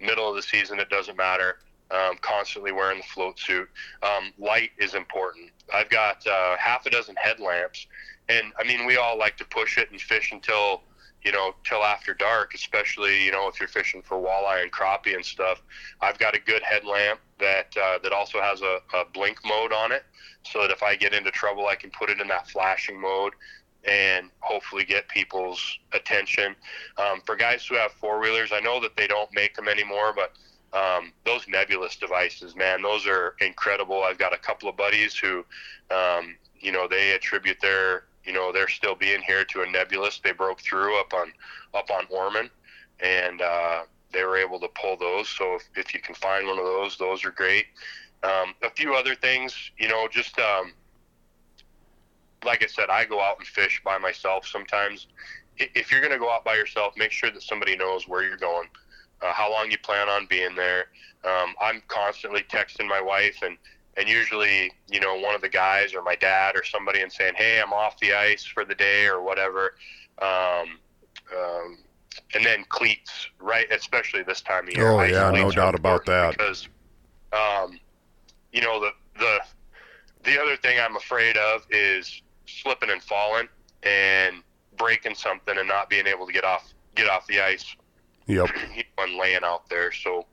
middle 0.00 0.28
of 0.28 0.36
the 0.36 0.42
season, 0.42 0.78
it 0.78 0.90
doesn't 0.90 1.16
matter. 1.16 1.58
Um, 1.92 2.16
constantly 2.22 2.72
wearing 2.72 2.98
the 2.98 3.04
float 3.04 3.38
suit. 3.38 3.68
Um, 4.02 4.32
light 4.38 4.70
is 4.78 4.94
important. 4.94 5.50
I've 5.74 5.90
got 5.90 6.26
uh, 6.26 6.56
half 6.56 6.86
a 6.86 6.90
dozen 6.90 7.14
headlamps, 7.16 7.86
and 8.30 8.50
I 8.58 8.64
mean, 8.64 8.86
we 8.86 8.96
all 8.96 9.18
like 9.18 9.36
to 9.36 9.44
push 9.44 9.76
it 9.76 9.90
and 9.90 10.00
fish 10.00 10.32
until 10.32 10.82
you 11.24 11.30
know, 11.30 11.54
till 11.64 11.84
after 11.84 12.14
dark, 12.14 12.52
especially, 12.54 13.24
you 13.24 13.30
know, 13.30 13.48
if 13.48 13.60
you're 13.60 13.68
fishing 13.68 14.02
for 14.02 14.16
walleye 14.16 14.62
and 14.62 14.72
crappie 14.72 15.14
and 15.14 15.24
stuff. 15.24 15.62
I've 16.00 16.18
got 16.18 16.34
a 16.34 16.40
good 16.40 16.62
headlamp 16.62 17.20
that 17.38 17.74
uh, 17.80 17.98
that 18.02 18.12
also 18.12 18.40
has 18.40 18.60
a, 18.62 18.78
a 18.94 19.04
blink 19.12 19.38
mode 19.44 19.72
on 19.72 19.92
it, 19.92 20.04
so 20.44 20.62
that 20.62 20.70
if 20.70 20.82
I 20.82 20.96
get 20.96 21.14
into 21.14 21.30
trouble, 21.30 21.66
I 21.68 21.76
can 21.76 21.90
put 21.90 22.10
it 22.10 22.20
in 22.20 22.28
that 22.28 22.48
flashing 22.48 23.00
mode 23.00 23.34
and 23.84 24.30
hopefully 24.40 24.84
get 24.84 25.08
people's 25.08 25.78
attention. 25.92 26.54
Um, 26.98 27.20
for 27.26 27.34
guys 27.34 27.66
who 27.66 27.76
have 27.76 27.92
four 27.92 28.20
wheelers, 28.20 28.50
I 28.52 28.60
know 28.60 28.80
that 28.80 28.96
they 28.96 29.06
don't 29.06 29.28
make 29.32 29.54
them 29.54 29.68
anymore, 29.68 30.12
but 30.14 30.32
um, 30.72 31.12
those 31.24 31.46
nebulous 31.48 31.96
devices, 31.96 32.56
man, 32.56 32.82
those 32.82 33.06
are 33.06 33.34
incredible. 33.40 34.02
I've 34.04 34.18
got 34.18 34.32
a 34.32 34.38
couple 34.38 34.68
of 34.68 34.76
buddies 34.76 35.14
who, 35.14 35.44
um, 35.90 36.36
you 36.58 36.72
know, 36.72 36.88
they 36.88 37.12
attribute 37.12 37.60
their 37.60 38.04
you 38.24 38.32
know 38.32 38.52
they're 38.52 38.68
still 38.68 38.94
being 38.94 39.20
here 39.22 39.44
to 39.44 39.62
a 39.62 39.70
nebulous. 39.70 40.20
They 40.22 40.32
broke 40.32 40.60
through 40.60 40.98
up 41.00 41.12
on 41.12 41.32
up 41.74 41.90
on 41.90 42.06
Orman, 42.10 42.50
and 43.00 43.40
uh, 43.40 43.82
they 44.12 44.24
were 44.24 44.36
able 44.36 44.60
to 44.60 44.68
pull 44.80 44.96
those. 44.96 45.28
So 45.28 45.56
if, 45.56 45.68
if 45.74 45.94
you 45.94 46.00
can 46.00 46.14
find 46.14 46.46
one 46.46 46.58
of 46.58 46.64
those, 46.64 46.96
those 46.96 47.24
are 47.24 47.30
great. 47.30 47.66
Um, 48.22 48.54
a 48.62 48.70
few 48.70 48.94
other 48.94 49.14
things, 49.16 49.72
you 49.78 49.88
know, 49.88 50.06
just 50.08 50.38
um, 50.38 50.72
like 52.44 52.62
I 52.62 52.66
said, 52.66 52.88
I 52.88 53.04
go 53.04 53.20
out 53.20 53.38
and 53.38 53.46
fish 53.46 53.82
by 53.84 53.98
myself 53.98 54.46
sometimes. 54.46 55.08
If 55.58 55.90
you're 55.90 56.00
going 56.00 56.12
to 56.12 56.18
go 56.18 56.30
out 56.30 56.44
by 56.44 56.54
yourself, 56.54 56.94
make 56.96 57.10
sure 57.10 57.30
that 57.30 57.42
somebody 57.42 57.76
knows 57.76 58.08
where 58.08 58.24
you're 58.24 58.38
going, 58.38 58.68
uh, 59.22 59.32
how 59.32 59.50
long 59.50 59.70
you 59.70 59.78
plan 59.78 60.08
on 60.08 60.26
being 60.26 60.54
there. 60.54 60.86
Um, 61.24 61.54
I'm 61.60 61.82
constantly 61.88 62.42
texting 62.42 62.88
my 62.88 63.00
wife 63.00 63.38
and 63.42 63.56
and 63.96 64.08
usually 64.08 64.72
you 64.90 65.00
know 65.00 65.16
one 65.18 65.34
of 65.34 65.40
the 65.42 65.48
guys 65.48 65.94
or 65.94 66.02
my 66.02 66.16
dad 66.16 66.56
or 66.56 66.64
somebody 66.64 67.02
and 67.02 67.12
saying 67.12 67.34
hey 67.36 67.60
i'm 67.60 67.74
off 67.74 67.98
the 68.00 68.14
ice 68.14 68.42
for 68.42 68.64
the 68.64 68.74
day 68.74 69.06
or 69.06 69.22
whatever. 69.22 69.74
Um, 70.20 70.78
um, 71.36 71.78
and 72.34 72.44
then 72.44 72.64
cleats 72.68 73.28
right 73.38 73.66
especially 73.70 74.22
this 74.22 74.40
time 74.40 74.68
of 74.68 74.74
year. 74.74 74.88
Oh 74.90 75.02
yeah 75.02 75.30
no 75.30 75.50
doubt 75.50 75.74
about 75.74 76.04
that. 76.06 76.36
because 76.36 76.68
um, 77.32 77.78
you 78.52 78.60
know 78.60 78.80
the 78.80 78.90
the 79.18 79.38
the 80.24 80.40
other 80.40 80.56
thing 80.56 80.78
i'm 80.80 80.96
afraid 80.96 81.36
of 81.36 81.66
is 81.70 82.22
slipping 82.46 82.90
and 82.90 83.02
falling 83.02 83.48
and 83.82 84.36
breaking 84.76 85.14
something 85.14 85.58
and 85.58 85.68
not 85.68 85.88
being 85.90 86.06
able 86.06 86.26
to 86.26 86.32
get 86.32 86.44
off 86.44 86.72
get 86.94 87.08
off 87.08 87.26
the 87.26 87.40
ice 87.40 87.76
yep 88.26 88.48
and 88.98 89.16
laying 89.16 89.44
out 89.44 89.68
there 89.68 89.92
so 89.92 90.26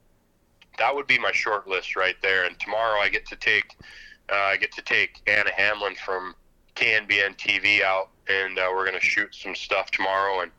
that 0.79 0.95
would 0.95 1.05
be 1.05 1.19
my 1.19 1.31
short 1.31 1.67
list 1.67 1.95
right 1.95 2.15
there. 2.21 2.45
And 2.45 2.59
tomorrow 2.59 2.99
I 2.99 3.09
get 3.09 3.27
to 3.27 3.35
take 3.35 3.75
uh, 4.31 4.35
I 4.35 4.57
get 4.57 4.71
to 4.73 4.81
take 4.81 5.21
Anna 5.27 5.51
Hamlin 5.55 5.95
from 5.95 6.35
KNBN 6.75 7.37
TV 7.37 7.81
out, 7.81 8.09
and 8.27 8.57
uh, 8.57 8.67
we're 8.71 8.85
going 8.85 8.99
to 8.99 9.05
shoot 9.05 9.33
some 9.33 9.55
stuff 9.55 9.89
tomorrow. 9.91 10.41
And 10.41 10.51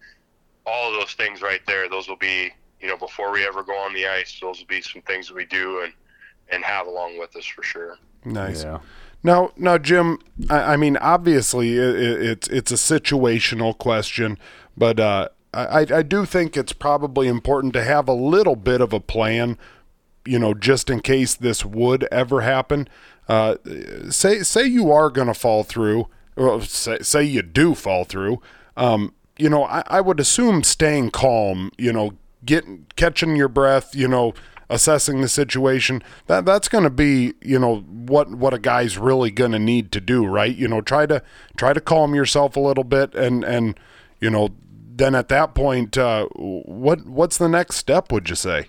all 0.67 0.93
of 0.93 1.01
those 1.01 1.15
things 1.15 1.41
right 1.41 1.61
there, 1.67 1.89
those 1.89 2.09
will 2.09 2.17
be 2.17 2.51
you 2.81 2.89
know 2.89 2.97
before 2.97 3.33
we 3.33 3.47
ever 3.47 3.63
go 3.63 3.77
on 3.77 3.95
the 3.95 4.07
ice, 4.07 4.39
those 4.41 4.61
will 4.61 4.67
be 4.67 4.83
some 4.83 5.03
things 5.03 5.29
that 5.29 5.35
we 5.35 5.47
do 5.47 5.83
and 5.83 5.93
and 6.51 6.65
have 6.65 6.87
along 6.87 7.19
with 7.19 7.35
us 7.37 7.47
for 7.47 7.63
sure. 7.63 7.97
Nice. 8.25 8.65
Yeah. 8.65 8.81
Now, 9.23 9.51
now, 9.57 9.79
Jim. 9.79 10.19
I, 10.49 10.75
I 10.75 10.77
mean, 10.77 10.97
obviously, 10.97 11.77
it, 11.77 11.97
it, 11.97 12.23
it's 12.23 12.49
it's 12.49 12.73
a 12.73 13.01
situational 13.01 13.77
question, 13.77 14.39
but 14.77 14.99
uh, 14.99 15.29
I, 15.53 15.81
I 15.81 16.03
do 16.03 16.25
think 16.25 16.57
it's 16.57 16.73
probably 16.73 17.27
important 17.27 17.73
to 17.73 17.83
have 17.83 18.09
a 18.09 18.13
little 18.13 18.57
bit 18.57 18.81
of 18.81 18.93
a 18.93 19.01
plan 19.01 19.59
you 20.25 20.39
know, 20.39 20.55
just 20.55 20.91
in 20.91 21.01
case 21.01 21.35
this 21.35 21.65
would 21.65 22.07
ever 22.13 22.43
happen. 22.43 22.89
Uh, 23.29 23.57
say 24.11 24.43
say 24.43 24.65
you 24.65 24.91
are 24.91 25.11
going 25.11 25.29
to 25.29 25.35
fall 25.35 25.63
through, 25.63 26.09
or 26.37 26.63
say, 26.63 26.99
say 27.01 27.23
you 27.23 27.43
do 27.43 27.75
fall 27.75 28.05
through. 28.05 28.41
Um, 28.77 29.15
you 29.39 29.49
know, 29.49 29.65
I, 29.65 29.83
I 29.87 30.01
would 30.01 30.21
assume 30.21 30.63
staying 30.63 31.11
calm. 31.11 31.71
You 31.79 31.93
know, 31.93 32.13
getting 32.45 32.87
catching 32.97 33.37
your 33.37 33.49
breath. 33.49 33.95
You 33.95 34.09
know, 34.09 34.35
assessing 34.69 35.21
the 35.21 35.29
situation. 35.29 36.03
That 36.27 36.45
that's 36.45 36.69
going 36.69 36.85
to 36.85 36.91
be 36.91 37.35
you 37.41 37.59
know 37.59 37.81
what 37.81 38.31
what 38.31 38.53
a 38.53 38.59
guy's 38.59 38.99
really 38.99 39.31
going 39.31 39.53
to 39.53 39.59
need 39.59 39.93
to 39.93 40.01
do, 40.01 40.27
right? 40.27 40.55
You 40.55 40.69
know, 40.69 40.81
try 40.81 41.07
to 41.07 41.23
try 41.57 41.73
to 41.73 41.81
calm 41.81 42.15
yourself 42.15 42.57
a 42.57 42.61
little 42.61 42.85
bit, 42.85 43.15
and 43.15 43.45
and 43.45 43.79
you 44.21 44.29
know, 44.29 44.51
then 45.01 45.15
at 45.15 45.29
that 45.29 45.55
point, 45.55 45.97
uh, 45.99 46.27
what 46.35 47.05
what's 47.07 47.39
the 47.39 47.49
next 47.49 47.77
step? 47.77 48.13
Would 48.13 48.29
you 48.29 48.37
say? 48.37 48.69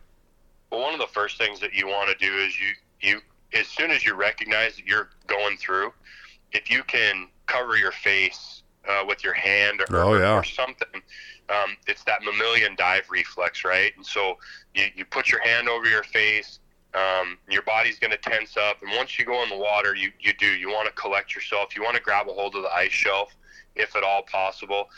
Well, 0.72 0.82
one 0.82 0.94
of 0.94 1.00
the 1.00 1.08
first 1.08 1.38
things 1.38 1.60
that 1.60 1.74
you 1.74 1.88
want 1.88 2.10
to 2.10 2.26
do 2.26 2.34
is 2.38 2.54
you 2.60 2.70
you 3.02 3.20
as 3.54 3.68
soon 3.68 3.92
as 3.92 4.06
you 4.06 4.14
recognize 4.16 4.76
that 4.78 4.86
you're 4.86 5.10
going 5.28 5.58
through, 5.58 5.92
if 6.54 6.70
you 6.72 6.84
can 6.84 7.28
cover 7.48 7.76
your 7.76 7.92
face 7.92 8.64
uh, 8.90 9.04
with 9.06 9.24
your 9.24 9.34
hand 9.34 9.82
or, 9.82 9.98
Oh, 9.98 10.18
yeah. 10.18 10.38
or 10.38 10.44
something, 10.44 10.88
um, 11.50 11.76
it's 11.86 12.04
that 12.06 12.24
mammalian 12.24 12.76
dive 12.78 13.04
reflex, 13.10 13.66
right? 13.66 13.92
And 13.98 14.06
so 14.06 14.38
you, 14.74 14.86
you 14.96 15.04
put 15.04 15.30
your 15.30 15.42
hand 15.42 15.68
over 15.68 15.86
your 15.86 16.04
face, 16.04 16.60
um, 16.94 17.38
your 17.50 17.62
body's 17.64 18.00
going 18.00 18.12
to 18.12 18.18
tense 18.18 18.56
up. 18.56 18.82
And 18.82 18.92
once 18.96 19.20
you 19.20 19.26
go 19.26 19.44
in 19.44 19.50
the 19.50 19.58
water, 19.58 19.96
you, 19.96 20.12
you 20.22 20.34
do. 20.34 20.48
You 20.48 20.70
want 20.70 20.88
to 20.88 20.94
collect 20.94 21.36
yourself. 21.36 21.76
You 21.76 21.84
want 21.84 21.98
to 21.98 22.02
grab 22.02 22.30
a 22.30 22.34
hold 22.34 22.56
of 22.56 22.64
the 22.64 22.74
ice 22.74 22.92
shelf, 22.92 23.36
if 23.76 23.96
at 23.98 24.04
all 24.04 24.24
possible, 24.24 24.90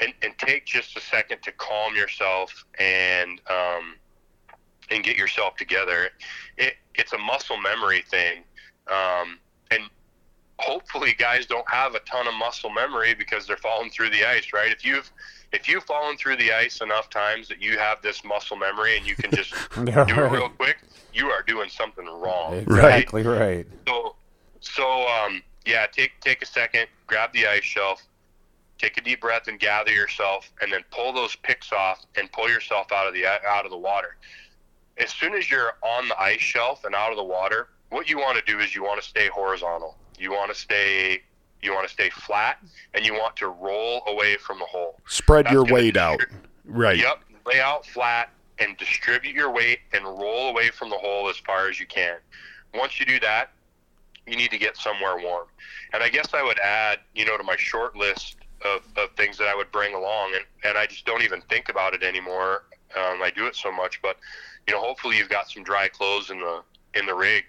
and, 0.00 0.12
and 0.22 0.36
take 0.38 0.66
just 0.66 0.96
a 0.96 1.00
second 1.00 1.42
to 1.42 1.52
calm 1.52 1.94
yourself 1.94 2.64
and 2.78 3.40
um, 3.50 3.94
and 4.90 5.04
get 5.04 5.16
yourself 5.16 5.56
together. 5.56 6.10
It, 6.56 6.74
it's 6.94 7.12
a 7.12 7.18
muscle 7.18 7.56
memory 7.60 8.02
thing, 8.08 8.44
um, 8.88 9.38
and 9.70 9.82
hopefully, 10.58 11.14
guys 11.18 11.46
don't 11.46 11.68
have 11.68 11.94
a 11.94 12.00
ton 12.00 12.26
of 12.26 12.34
muscle 12.34 12.70
memory 12.70 13.14
because 13.14 13.46
they're 13.46 13.56
falling 13.56 13.90
through 13.90 14.10
the 14.10 14.24
ice, 14.28 14.52
right? 14.52 14.72
If 14.72 14.84
you've 14.84 15.10
if 15.52 15.68
you've 15.68 15.84
fallen 15.84 16.16
through 16.16 16.36
the 16.36 16.52
ice 16.52 16.80
enough 16.80 17.08
times 17.10 17.48
that 17.48 17.62
you 17.62 17.78
have 17.78 18.02
this 18.02 18.24
muscle 18.24 18.56
memory 18.56 18.96
and 18.96 19.06
you 19.06 19.14
can 19.14 19.30
just 19.30 19.54
do 19.74 19.90
it 19.92 20.30
real 20.30 20.48
quick, 20.48 20.78
you 21.12 21.28
are 21.28 21.42
doing 21.42 21.68
something 21.68 22.06
wrong. 22.06 22.54
Exactly 22.54 23.22
right. 23.22 23.66
So, 23.86 24.16
so 24.60 25.06
um, 25.06 25.42
yeah, 25.64 25.86
take 25.86 26.12
take 26.20 26.42
a 26.42 26.46
second, 26.46 26.86
grab 27.06 27.32
the 27.32 27.46
ice 27.46 27.62
shelf, 27.62 28.02
take 28.84 28.98
a 28.98 29.00
deep 29.00 29.20
breath, 29.20 29.48
and 29.48 29.58
gather 29.58 29.92
yourself, 29.92 30.50
and 30.60 30.72
then 30.72 30.82
pull 30.90 31.12
those 31.12 31.34
picks 31.36 31.72
off 31.72 32.04
and 32.16 32.30
pull 32.32 32.48
yourself 32.48 32.92
out 32.92 33.06
of 33.06 33.14
the 33.14 33.26
out 33.26 33.64
of 33.64 33.70
the 33.70 33.76
water. 33.76 34.16
As 34.98 35.10
soon 35.10 35.34
as 35.34 35.50
you're 35.50 35.72
on 35.82 36.08
the 36.08 36.20
ice 36.20 36.40
shelf 36.40 36.84
and 36.84 36.94
out 36.94 37.10
of 37.10 37.16
the 37.16 37.24
water, 37.24 37.68
what 37.88 38.08
you 38.08 38.18
want 38.18 38.38
to 38.38 38.44
do 38.50 38.60
is 38.60 38.74
you 38.74 38.82
want 38.82 39.02
to 39.02 39.08
stay 39.08 39.28
horizontal. 39.28 39.96
You 40.18 40.32
want 40.32 40.52
to 40.52 40.58
stay 40.58 41.22
you 41.62 41.72
want 41.72 41.88
to 41.88 41.92
stay 41.92 42.10
flat, 42.10 42.58
and 42.92 43.06
you 43.06 43.14
want 43.14 43.36
to 43.36 43.48
roll 43.48 44.02
away 44.06 44.36
from 44.36 44.58
the 44.58 44.66
hole. 44.66 45.00
Spread 45.06 45.46
That's 45.46 45.54
your 45.54 45.64
weight 45.64 45.96
out. 45.96 46.20
Right. 46.66 46.98
Yep. 46.98 47.20
Lay 47.46 47.60
out 47.60 47.86
flat 47.86 48.30
and 48.58 48.76
distribute 48.76 49.34
your 49.34 49.50
weight 49.50 49.80
and 49.92 50.04
roll 50.04 50.50
away 50.50 50.68
from 50.68 50.90
the 50.90 50.96
hole 50.96 51.28
as 51.28 51.36
far 51.38 51.68
as 51.68 51.80
you 51.80 51.86
can. 51.86 52.18
Once 52.74 53.00
you 53.00 53.06
do 53.06 53.18
that, 53.20 53.50
you 54.26 54.36
need 54.36 54.50
to 54.50 54.58
get 54.58 54.76
somewhere 54.76 55.18
warm. 55.18 55.46
And 55.92 56.02
I 56.02 56.08
guess 56.10 56.34
I 56.34 56.42
would 56.42 56.58
add, 56.58 57.00
you 57.14 57.24
know, 57.24 57.36
to 57.36 57.42
my 57.42 57.56
short 57.56 57.96
list 57.96 58.36
of, 58.64 58.82
of 58.96 59.10
things 59.16 59.38
that 59.38 59.48
I 59.48 59.54
would 59.54 59.70
bring 59.72 59.94
along, 59.94 60.32
and, 60.34 60.44
and 60.64 60.78
I 60.78 60.86
just 60.86 61.04
don't 61.04 61.22
even 61.22 61.40
think 61.42 61.68
about 61.68 61.94
it 61.94 62.02
anymore. 62.02 62.64
Um, 62.96 63.22
I 63.22 63.30
do 63.34 63.46
it 63.46 63.56
so 63.56 63.72
much, 63.72 64.00
but 64.02 64.16
you 64.66 64.74
know, 64.74 64.80
hopefully 64.80 65.16
you've 65.18 65.28
got 65.28 65.50
some 65.50 65.62
dry 65.62 65.88
clothes 65.88 66.30
in 66.30 66.38
the 66.40 66.62
in 66.94 67.06
the 67.06 67.14
rig. 67.14 67.44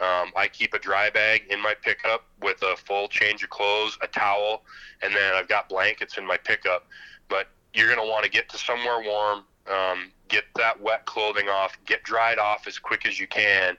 Um, 0.00 0.32
I 0.34 0.48
keep 0.50 0.72
a 0.72 0.78
dry 0.78 1.10
bag 1.10 1.42
in 1.50 1.60
my 1.60 1.74
pickup 1.74 2.24
with 2.40 2.62
a 2.62 2.74
full 2.76 3.06
change 3.08 3.42
of 3.42 3.50
clothes, 3.50 3.98
a 4.02 4.06
towel, 4.06 4.62
and 5.02 5.14
then 5.14 5.34
I've 5.34 5.48
got 5.48 5.68
blankets 5.68 6.16
in 6.16 6.26
my 6.26 6.38
pickup. 6.38 6.86
But 7.28 7.48
you're 7.74 7.86
going 7.86 8.04
to 8.04 8.10
want 8.10 8.24
to 8.24 8.30
get 8.30 8.48
to 8.48 8.58
somewhere 8.58 9.02
warm, 9.02 9.44
um, 9.70 10.10
get 10.28 10.44
that 10.56 10.80
wet 10.80 11.04
clothing 11.04 11.48
off, 11.48 11.78
get 11.84 12.02
dried 12.02 12.38
off 12.38 12.66
as 12.66 12.78
quick 12.78 13.06
as 13.06 13.20
you 13.20 13.26
can, 13.26 13.76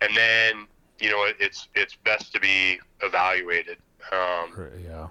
and 0.00 0.16
then 0.16 0.66
you 1.00 1.10
know 1.10 1.24
it, 1.24 1.36
it's 1.40 1.68
it's 1.74 1.96
best 1.96 2.32
to 2.34 2.40
be 2.40 2.78
evaluated. 3.02 3.78
Um, 4.12 4.52
Yeah. 4.84 5.08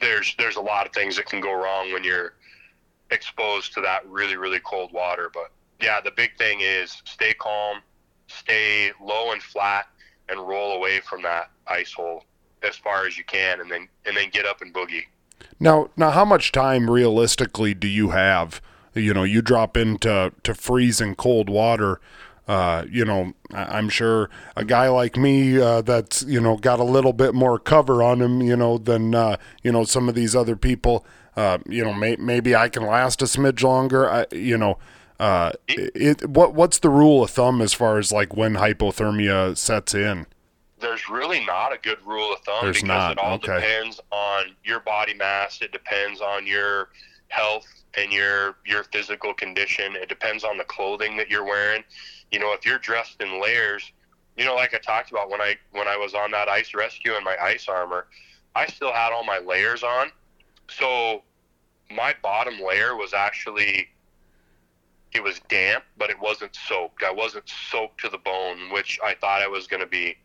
There's 0.00 0.34
there's 0.38 0.56
a 0.56 0.60
lot 0.60 0.86
of 0.86 0.92
things 0.92 1.16
that 1.16 1.26
can 1.26 1.40
go 1.40 1.52
wrong 1.52 1.92
when 1.92 2.04
you're 2.04 2.34
exposed 3.10 3.72
to 3.72 3.80
that 3.80 4.06
really 4.08 4.36
really 4.36 4.60
cold 4.60 4.92
water 4.92 5.30
but 5.32 5.50
yeah 5.80 6.00
the 6.00 6.10
big 6.10 6.36
thing 6.36 6.60
is 6.60 7.02
stay 7.04 7.32
calm 7.34 7.78
stay 8.26 8.90
low 9.02 9.32
and 9.32 9.42
flat 9.42 9.86
and 10.28 10.40
roll 10.40 10.72
away 10.76 11.00
from 11.00 11.22
that 11.22 11.50
ice 11.68 11.92
hole 11.92 12.24
as 12.62 12.76
far 12.76 13.06
as 13.06 13.16
you 13.16 13.24
can 13.24 13.60
and 13.60 13.70
then 13.70 13.88
and 14.06 14.16
then 14.16 14.28
get 14.30 14.44
up 14.44 14.60
and 14.60 14.74
boogie 14.74 15.04
Now, 15.60 15.90
now, 15.96 16.10
how 16.10 16.24
much 16.24 16.52
time 16.52 16.90
realistically 16.90 17.74
do 17.74 17.86
you 17.88 18.10
have? 18.10 18.60
You 18.94 19.12
know, 19.12 19.24
you 19.24 19.42
drop 19.42 19.76
into 19.76 20.32
to 20.42 20.54
freezing 20.54 21.14
cold 21.14 21.50
water. 21.50 22.00
Uh, 22.46 22.84
you 22.90 23.04
know, 23.04 23.32
I'm 23.52 23.88
sure 23.88 24.30
a 24.54 24.64
guy 24.64 24.88
like 24.88 25.16
me 25.16 25.60
uh, 25.60 25.82
that's 25.82 26.22
you 26.22 26.40
know 26.40 26.56
got 26.56 26.78
a 26.78 26.84
little 26.84 27.12
bit 27.12 27.34
more 27.34 27.58
cover 27.58 28.02
on 28.02 28.22
him, 28.22 28.40
you 28.40 28.56
know, 28.56 28.78
than 28.78 29.14
uh, 29.14 29.36
you 29.62 29.72
know 29.72 29.84
some 29.84 30.08
of 30.08 30.14
these 30.14 30.36
other 30.36 30.56
people. 30.56 31.04
Uh, 31.36 31.58
you 31.68 31.84
know, 31.84 31.92
may, 31.92 32.16
maybe 32.16 32.56
I 32.56 32.68
can 32.68 32.86
last 32.86 33.20
a 33.20 33.26
smidge 33.26 33.62
longer. 33.62 34.10
I, 34.10 34.26
you 34.32 34.56
know, 34.56 34.78
uh, 35.18 35.52
it, 35.68 36.28
what 36.28 36.54
what's 36.54 36.78
the 36.78 36.88
rule 36.88 37.24
of 37.24 37.30
thumb 37.30 37.60
as 37.60 37.74
far 37.74 37.98
as 37.98 38.12
like 38.12 38.36
when 38.36 38.54
hypothermia 38.54 39.56
sets 39.56 39.94
in? 39.94 40.26
there's 40.78 41.08
really 41.08 41.44
not 41.44 41.72
a 41.72 41.78
good 41.78 41.98
rule 42.06 42.32
of 42.32 42.40
thumb 42.40 42.58
There's 42.62 42.82
because 42.82 42.88
not, 42.88 43.12
it 43.12 43.18
all 43.18 43.34
okay. 43.34 43.54
depends 43.54 44.00
on 44.10 44.54
your 44.64 44.80
body 44.80 45.14
mass 45.14 45.60
it 45.62 45.72
depends 45.72 46.20
on 46.20 46.46
your 46.46 46.90
health 47.28 47.66
and 47.96 48.12
your 48.12 48.56
your 48.66 48.84
physical 48.84 49.32
condition 49.34 49.96
it 49.96 50.08
depends 50.08 50.44
on 50.44 50.58
the 50.58 50.64
clothing 50.64 51.16
that 51.16 51.30
you're 51.30 51.44
wearing 51.44 51.82
you 52.30 52.38
know 52.38 52.52
if 52.52 52.64
you're 52.66 52.78
dressed 52.78 53.20
in 53.20 53.40
layers 53.40 53.92
you 54.36 54.44
know 54.44 54.54
like 54.54 54.74
i 54.74 54.78
talked 54.78 55.10
about 55.10 55.30
when 55.30 55.40
i 55.40 55.54
when 55.72 55.88
i 55.88 55.96
was 55.96 56.14
on 56.14 56.30
that 56.30 56.48
ice 56.48 56.74
rescue 56.74 57.14
in 57.16 57.24
my 57.24 57.36
ice 57.40 57.68
armor 57.68 58.06
i 58.56 58.66
still 58.66 58.92
had 58.92 59.12
all 59.12 59.22
my 59.22 59.38
layers 59.38 59.82
on. 59.84 60.10
So 60.68 61.22
my 61.90 62.14
bottom 62.22 62.58
layer 62.58 62.96
was 62.96 63.14
actually 63.14 63.88
it 65.12 65.22
was 65.22 65.40
damp 65.48 65.84
but 65.96 66.10
it 66.10 66.18
wasn't 66.18 66.56
soaked. 66.56 67.04
I 67.04 67.12
wasn't 67.12 67.48
soaked 67.70 68.00
to 68.00 68.08
the 68.08 68.18
bone 68.18 68.72
which 68.72 68.98
i 69.04 69.14
thought 69.14 69.42
i 69.42 69.46
was 69.46 69.66
going 69.66 69.80
to 69.80 69.86
be. 69.86 70.16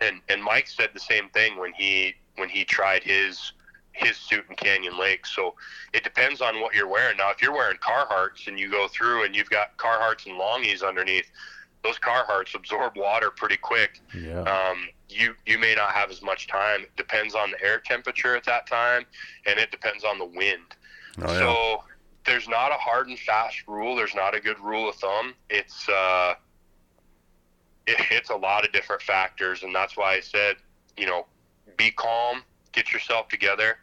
And 0.00 0.20
and 0.28 0.42
Mike 0.42 0.68
said 0.68 0.90
the 0.94 1.00
same 1.00 1.28
thing 1.30 1.58
when 1.58 1.72
he 1.72 2.14
when 2.36 2.48
he 2.48 2.64
tried 2.64 3.02
his 3.02 3.52
his 3.98 4.16
suit 4.16 4.44
in 4.48 4.56
Canyon 4.56 4.98
Lake. 4.98 5.26
So 5.26 5.54
it 5.92 6.04
depends 6.04 6.40
on 6.40 6.60
what 6.60 6.74
you're 6.74 6.88
wearing. 6.88 7.16
Now, 7.16 7.30
if 7.30 7.42
you're 7.42 7.52
wearing 7.52 7.78
Carhartts 7.78 8.46
and 8.46 8.58
you 8.58 8.70
go 8.70 8.88
through 8.88 9.24
and 9.24 9.34
you've 9.34 9.50
got 9.50 9.76
Carhartts 9.76 10.26
and 10.26 10.38
longies 10.38 10.86
underneath, 10.86 11.30
those 11.82 11.98
Carhartts 11.98 12.54
absorb 12.54 12.96
water 12.96 13.30
pretty 13.30 13.56
quick. 13.56 14.00
Yeah. 14.14 14.40
Um, 14.42 14.88
you 15.08 15.34
you 15.46 15.58
may 15.58 15.74
not 15.74 15.92
have 15.92 16.10
as 16.10 16.22
much 16.22 16.46
time. 16.46 16.82
It 16.82 16.96
depends 16.96 17.34
on 17.34 17.50
the 17.50 17.62
air 17.62 17.80
temperature 17.80 18.36
at 18.36 18.44
that 18.44 18.66
time, 18.66 19.04
and 19.46 19.58
it 19.58 19.70
depends 19.70 20.04
on 20.04 20.18
the 20.18 20.24
wind. 20.24 20.76
Oh, 21.22 21.32
yeah. 21.32 21.38
So 21.38 21.84
there's 22.26 22.48
not 22.48 22.70
a 22.70 22.74
hard 22.74 23.08
and 23.08 23.18
fast 23.18 23.62
rule. 23.66 23.96
There's 23.96 24.14
not 24.14 24.34
a 24.34 24.40
good 24.40 24.60
rule 24.60 24.88
of 24.88 24.96
thumb. 24.96 25.34
It's 25.48 25.88
uh, 25.88 26.34
it, 27.86 27.96
it's 28.10 28.30
a 28.30 28.36
lot 28.36 28.64
of 28.64 28.72
different 28.72 29.02
factors, 29.02 29.62
and 29.62 29.74
that's 29.74 29.96
why 29.96 30.14
I 30.14 30.20
said, 30.20 30.56
you 30.96 31.06
know, 31.06 31.26
be 31.76 31.90
calm, 31.90 32.42
get 32.72 32.92
yourself 32.92 33.28
together, 33.28 33.78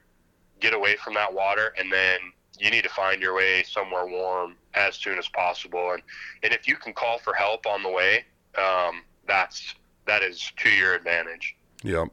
get 0.60 0.74
away 0.74 0.96
from 0.98 1.14
that 1.16 1.34
water, 1.34 1.74
and 1.78 1.92
then 1.92 2.20
you 2.60 2.70
need 2.72 2.84
to 2.84 2.90
find 2.90 3.22
your 3.22 3.36
way 3.36 3.64
somewhere 3.64 4.06
warm 4.06 4.56
as 4.74 4.96
soon 4.96 5.18
as 5.18 5.28
possible. 5.28 5.92
And 5.92 6.02
and 6.44 6.54
if 6.54 6.68
you 6.68 6.76
can 6.76 6.94
call 6.94 7.20
for 7.20 7.34
help 7.34 7.66
on 7.66 7.84
the 7.84 7.90
way, 7.90 8.26
um, 8.58 9.02
that's 9.28 9.76
that 10.06 10.24
is 10.24 10.52
to 10.58 10.70
your 10.70 10.94
advantage. 10.94 11.56
Yep. 11.84 12.10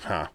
Huh. 0.00 0.28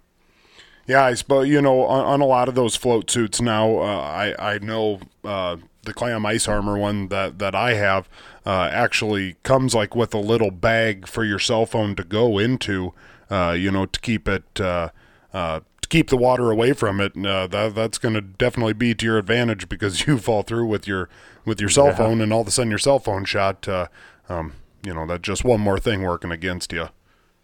Yeah, 0.88 1.04
I 1.04 1.16
suppose 1.16 1.48
you 1.48 1.62
know 1.62 1.82
on, 1.84 2.06
on 2.06 2.22
a 2.22 2.26
lot 2.26 2.48
of 2.48 2.56
those 2.56 2.76
float 2.76 3.10
suits 3.10 3.42
now. 3.42 3.80
Uh, 3.80 4.02
I 4.02 4.54
I 4.54 4.58
know 4.60 5.00
uh, 5.24 5.58
the 5.84 5.94
clam 5.94 6.26
ice 6.26 6.48
armor 6.48 6.78
one 6.78 7.08
that 7.08 7.40
that 7.40 7.56
I 7.56 7.74
have 7.74 8.08
uh, 8.46 8.70
actually 8.72 9.36
comes 9.44 9.74
like 9.74 9.96
with 9.96 10.14
a 10.14 10.20
little 10.20 10.52
bag 10.52 11.08
for 11.08 11.24
your 11.24 11.40
cell 11.40 11.66
phone 11.66 11.96
to 11.96 12.04
go 12.04 12.38
into. 12.38 12.94
Uh, 13.28 13.56
you 13.58 13.72
know, 13.72 13.88
to 13.88 14.00
keep 14.02 14.28
it 14.28 14.62
uh, 14.62 14.90
uh, 15.34 15.62
to 15.86 15.90
keep 15.98 16.10
the 16.10 16.18
water 16.18 16.50
away 16.52 16.74
from 16.74 17.00
it. 17.00 17.16
And, 17.16 17.26
uh, 17.28 17.48
that 17.48 17.76
that's 17.76 17.98
going 17.98 18.16
to 18.16 18.22
definitely 18.22 18.74
be 18.74 18.94
to 18.96 19.06
your 19.06 19.18
advantage 19.18 19.70
because 19.70 20.06
you 20.08 20.18
fall 20.18 20.42
through 20.44 20.66
with 20.66 20.88
your 20.88 21.10
with 21.46 21.60
your 21.60 21.70
cell 21.70 21.88
Yeah. 21.88 21.96
phone, 21.98 22.22
and 22.22 22.34
all 22.34 22.42
of 22.42 22.48
a 22.48 22.52
sudden 22.52 22.72
your 22.72 22.80
cell 22.80 23.00
phone 23.00 23.24
shot. 23.26 23.68
Uh, 23.68 23.88
um, 24.28 24.54
you 24.84 24.94
know, 24.94 25.06
that's 25.06 25.22
just 25.22 25.44
one 25.44 25.60
more 25.60 25.80
thing 25.80 26.02
working 26.04 26.32
against 26.32 26.72
you. 26.74 26.90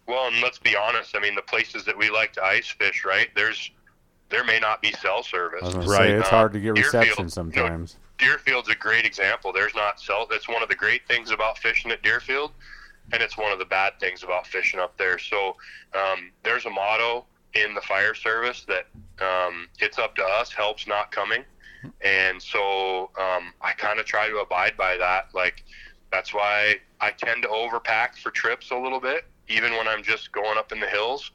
Well, 0.06 0.26
and 0.26 0.40
let's 0.42 0.58
be 0.58 0.76
honest. 0.76 1.16
I 1.16 1.20
mean, 1.20 1.34
the 1.36 1.42
places 1.42 1.84
that 1.84 1.96
we 1.96 2.10
like 2.10 2.32
to 2.34 2.42
ice 2.42 2.68
fish, 2.68 3.04
right? 3.04 3.28
There's 3.36 3.70
there 4.30 4.44
may 4.44 4.58
not 4.58 4.80
be 4.82 4.92
cell 4.92 5.22
service. 5.22 5.60
I 5.62 5.66
was 5.66 5.74
gonna 5.74 5.86
Right. 5.88 6.08
say 6.10 6.12
it's 6.18 6.28
Uh, 6.28 6.30
hard 6.30 6.52
to 6.54 6.58
get 6.60 6.74
Deerfield, 6.74 6.94
reception 6.94 7.18
you 7.18 7.24
know, 7.24 7.28
sometimes. 7.68 7.96
Deerfield's 8.18 8.68
a 8.70 8.74
great 8.74 9.04
example. 9.04 9.52
There's 9.52 9.74
not 9.74 10.00
cell. 10.00 10.26
That's 10.28 10.48
one 10.48 10.62
of 10.62 10.68
the 10.68 10.74
great 10.74 11.06
things 11.06 11.30
about 11.30 11.58
fishing 11.58 11.90
at 11.90 12.02
Deerfield, 12.02 12.52
and 13.12 13.22
it's 13.22 13.36
one 13.36 13.52
of 13.52 13.58
the 13.58 13.64
bad 13.64 13.98
things 14.00 14.22
about 14.22 14.46
fishing 14.46 14.80
up 14.80 14.96
there. 14.96 15.18
So 15.18 15.56
um, 15.94 16.30
there's 16.42 16.64
a 16.66 16.70
motto 16.70 17.26
in 17.54 17.74
the 17.74 17.80
fire 17.82 18.14
service 18.14 18.66
that 18.66 18.86
um, 19.24 19.68
it's 19.78 19.98
up 19.98 20.14
to 20.16 20.24
us, 20.24 20.52
help's 20.52 20.86
not 20.86 21.10
coming, 21.10 21.44
and 22.00 22.40
so 22.40 23.10
um, 23.18 23.52
I 23.60 23.72
kind 23.76 23.98
of 24.00 24.06
try 24.06 24.28
to 24.28 24.38
abide 24.38 24.76
by 24.76 24.96
that. 24.96 25.28
Like 25.34 25.64
that's 26.10 26.32
why 26.32 26.76
I 27.00 27.10
tend 27.10 27.42
to 27.42 27.48
overpack 27.48 28.16
for 28.16 28.30
trips 28.30 28.70
a 28.70 28.76
little 28.76 29.00
bit, 29.00 29.24
even 29.48 29.72
when 29.72 29.88
I'm 29.88 30.02
just 30.02 30.32
going 30.32 30.58
up 30.58 30.72
in 30.72 30.80
the 30.80 30.88
hills. 30.88 31.30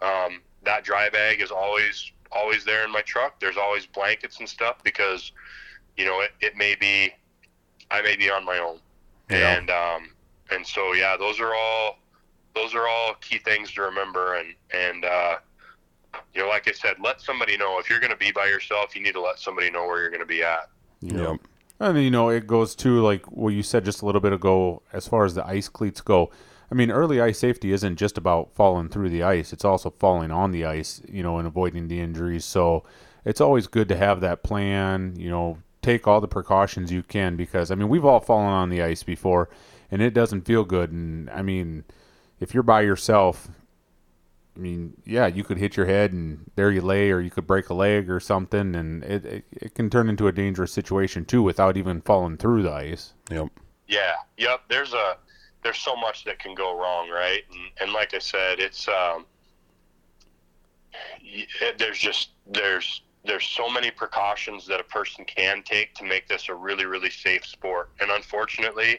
Um, 0.00 0.40
that 0.64 0.84
dry 0.84 1.08
bag 1.10 1.40
is 1.40 1.50
always 1.50 2.12
always 2.30 2.64
there 2.64 2.84
in 2.84 2.90
my 2.90 3.02
truck. 3.02 3.40
There's 3.40 3.56
always 3.56 3.86
blankets 3.86 4.38
and 4.38 4.48
stuff 4.48 4.76
because 4.82 5.32
you 5.96 6.04
know, 6.04 6.20
it, 6.20 6.30
it 6.40 6.56
may 6.56 6.74
be, 6.74 7.12
I 7.90 8.02
may 8.02 8.16
be 8.16 8.30
on 8.30 8.44
my 8.44 8.58
own. 8.58 8.78
Yeah. 9.30 9.56
And, 9.56 9.70
um, 9.70 10.10
and 10.50 10.66
so, 10.66 10.92
yeah, 10.92 11.16
those 11.16 11.40
are 11.40 11.54
all, 11.54 11.98
those 12.54 12.74
are 12.74 12.86
all 12.86 13.14
key 13.20 13.38
things 13.38 13.72
to 13.72 13.82
remember. 13.82 14.34
And 14.34 14.54
and 14.74 15.04
uh, 15.04 15.36
you 16.34 16.42
know, 16.42 16.48
like 16.48 16.68
I 16.68 16.72
said, 16.72 16.96
let 17.02 17.20
somebody 17.20 17.56
know 17.56 17.78
if 17.78 17.88
you're 17.90 18.00
going 18.00 18.12
to 18.12 18.16
be 18.16 18.32
by 18.32 18.46
yourself. 18.46 18.94
You 18.94 19.02
need 19.02 19.14
to 19.14 19.20
let 19.20 19.38
somebody 19.38 19.70
know 19.70 19.86
where 19.86 20.00
you're 20.00 20.10
going 20.10 20.20
to 20.20 20.26
be 20.26 20.42
at. 20.42 20.70
Yep. 21.00 21.40
And 21.80 22.02
you 22.02 22.10
know, 22.10 22.28
it 22.28 22.46
goes 22.46 22.74
to 22.76 23.00
like 23.02 23.26
what 23.26 23.50
you 23.50 23.62
said 23.62 23.84
just 23.84 24.02
a 24.02 24.06
little 24.06 24.20
bit 24.20 24.32
ago, 24.32 24.82
as 24.92 25.08
far 25.08 25.24
as 25.24 25.34
the 25.34 25.46
ice 25.46 25.68
cleats 25.68 26.00
go. 26.00 26.30
I 26.70 26.74
mean, 26.74 26.90
early 26.90 27.20
ice 27.20 27.38
safety 27.38 27.72
isn't 27.72 27.96
just 27.96 28.16
about 28.16 28.54
falling 28.54 28.88
through 28.88 29.10
the 29.10 29.22
ice; 29.22 29.52
it's 29.52 29.64
also 29.64 29.90
falling 29.90 30.30
on 30.30 30.52
the 30.52 30.64
ice, 30.64 31.02
you 31.08 31.22
know, 31.22 31.38
and 31.38 31.46
avoiding 31.46 31.88
the 31.88 32.00
injuries. 32.00 32.44
So, 32.44 32.84
it's 33.24 33.40
always 33.40 33.66
good 33.66 33.88
to 33.88 33.96
have 33.96 34.20
that 34.20 34.42
plan. 34.42 35.14
You 35.18 35.28
know, 35.28 35.58
take 35.82 36.06
all 36.06 36.20
the 36.20 36.28
precautions 36.28 36.92
you 36.92 37.02
can 37.02 37.36
because 37.36 37.70
I 37.70 37.74
mean, 37.74 37.88
we've 37.88 38.04
all 38.04 38.20
fallen 38.20 38.52
on 38.52 38.70
the 38.70 38.82
ice 38.82 39.02
before, 39.02 39.50
and 39.90 40.00
it 40.00 40.14
doesn't 40.14 40.42
feel 40.42 40.64
good. 40.64 40.92
And 40.92 41.28
I 41.30 41.42
mean, 41.42 41.84
if 42.38 42.54
you're 42.54 42.62
by 42.62 42.82
yourself, 42.82 43.48
I 44.54 44.58
mean, 44.58 44.94
yeah, 45.06 45.26
you 45.26 45.44
could 45.44 45.56
hit 45.58 45.76
your 45.76 45.86
head 45.86 46.12
and 46.12 46.50
there 46.56 46.70
you 46.70 46.82
lay, 46.82 47.10
or 47.10 47.20
you 47.20 47.30
could 47.30 47.46
break 47.46 47.70
a 47.70 47.74
leg 47.74 48.10
or 48.10 48.20
something, 48.20 48.74
and 48.74 49.02
it, 49.02 49.24
it, 49.24 49.44
it 49.52 49.74
can 49.74 49.88
turn 49.88 50.08
into 50.08 50.28
a 50.28 50.32
dangerous 50.32 50.72
situation 50.72 51.24
too 51.24 51.42
without 51.42 51.76
even 51.76 52.02
falling 52.02 52.36
through 52.36 52.62
the 52.62 52.72
ice. 52.72 53.14
Yep. 53.30 53.48
Yeah. 53.88 54.14
Yep. 54.36 54.62
There's 54.68 54.92
a 54.92 55.16
there's 55.62 55.78
so 55.78 55.96
much 55.96 56.24
that 56.24 56.38
can 56.38 56.54
go 56.54 56.78
wrong, 56.78 57.08
right? 57.08 57.42
And, 57.50 57.70
and 57.80 57.92
like 57.92 58.14
I 58.14 58.18
said, 58.18 58.58
it's 58.58 58.88
um, 58.88 59.24
y- 61.22 61.46
there's 61.78 61.98
just 61.98 62.30
there's 62.46 63.02
there's 63.24 63.46
so 63.46 63.70
many 63.70 63.90
precautions 63.90 64.66
that 64.66 64.80
a 64.80 64.84
person 64.84 65.24
can 65.24 65.62
take 65.62 65.94
to 65.94 66.04
make 66.04 66.28
this 66.28 66.48
a 66.50 66.54
really 66.54 66.84
really 66.84 67.10
safe 67.10 67.46
sport. 67.46 67.90
And 68.00 68.10
unfortunately, 68.10 68.98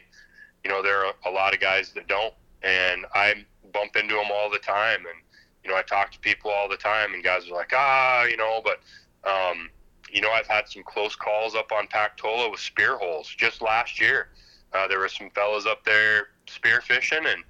you 0.64 0.70
know, 0.70 0.82
there 0.82 1.04
are 1.04 1.12
a 1.26 1.30
lot 1.30 1.54
of 1.54 1.60
guys 1.60 1.92
that 1.92 2.08
don't, 2.08 2.34
and 2.62 3.04
I 3.14 3.44
bump 3.72 3.96
into 3.96 4.14
them 4.14 4.26
all 4.32 4.50
the 4.50 4.58
time, 4.58 5.00
and 5.00 5.23
you 5.64 5.70
know, 5.70 5.76
I 5.76 5.82
talk 5.82 6.10
to 6.12 6.18
people 6.18 6.50
all 6.50 6.68
the 6.68 6.76
time, 6.76 7.14
and 7.14 7.24
guys 7.24 7.48
are 7.48 7.54
like, 7.54 7.72
ah, 7.74 8.24
you 8.24 8.36
know, 8.36 8.60
but, 8.62 8.80
um, 9.28 9.70
you 10.10 10.20
know, 10.20 10.30
I've 10.30 10.46
had 10.46 10.68
some 10.68 10.82
close 10.82 11.16
calls 11.16 11.54
up 11.54 11.72
on 11.72 11.86
Pactola 11.88 12.50
with 12.50 12.60
spear 12.60 12.98
holes 12.98 13.26
just 13.28 13.62
last 13.62 14.00
year. 14.00 14.28
Uh, 14.72 14.86
there 14.86 14.98
were 14.98 15.08
some 15.08 15.30
fellas 15.30 15.66
up 15.66 15.84
there 15.84 16.28
spear 16.46 16.80
fishing, 16.80 17.24
and 17.26 17.42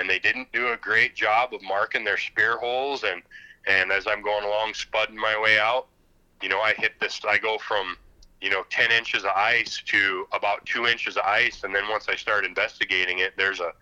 and 0.00 0.08
they 0.08 0.18
didn't 0.18 0.50
do 0.52 0.68
a 0.68 0.76
great 0.76 1.14
job 1.14 1.52
of 1.52 1.60
marking 1.62 2.04
their 2.04 2.16
spear 2.16 2.56
holes. 2.56 3.04
And 3.04 3.22
and 3.66 3.92
as 3.92 4.06
I'm 4.06 4.22
going 4.22 4.44
along, 4.44 4.72
spudding 4.72 5.16
my 5.16 5.38
way 5.40 5.58
out, 5.58 5.88
you 6.40 6.48
know, 6.48 6.60
I 6.60 6.72
hit 6.74 6.92
this. 7.00 7.20
I 7.28 7.38
go 7.38 7.58
from 7.58 7.96
you 8.40 8.50
know 8.50 8.64
10 8.70 8.92
inches 8.92 9.24
of 9.24 9.30
ice 9.34 9.82
to 9.86 10.26
about 10.32 10.64
two 10.64 10.86
inches 10.86 11.16
of 11.16 11.24
ice, 11.24 11.64
and 11.64 11.74
then 11.74 11.88
once 11.88 12.08
I 12.08 12.16
start 12.16 12.44
investigating 12.44 13.18
it, 13.18 13.34
there's 13.36 13.60
a 13.60 13.72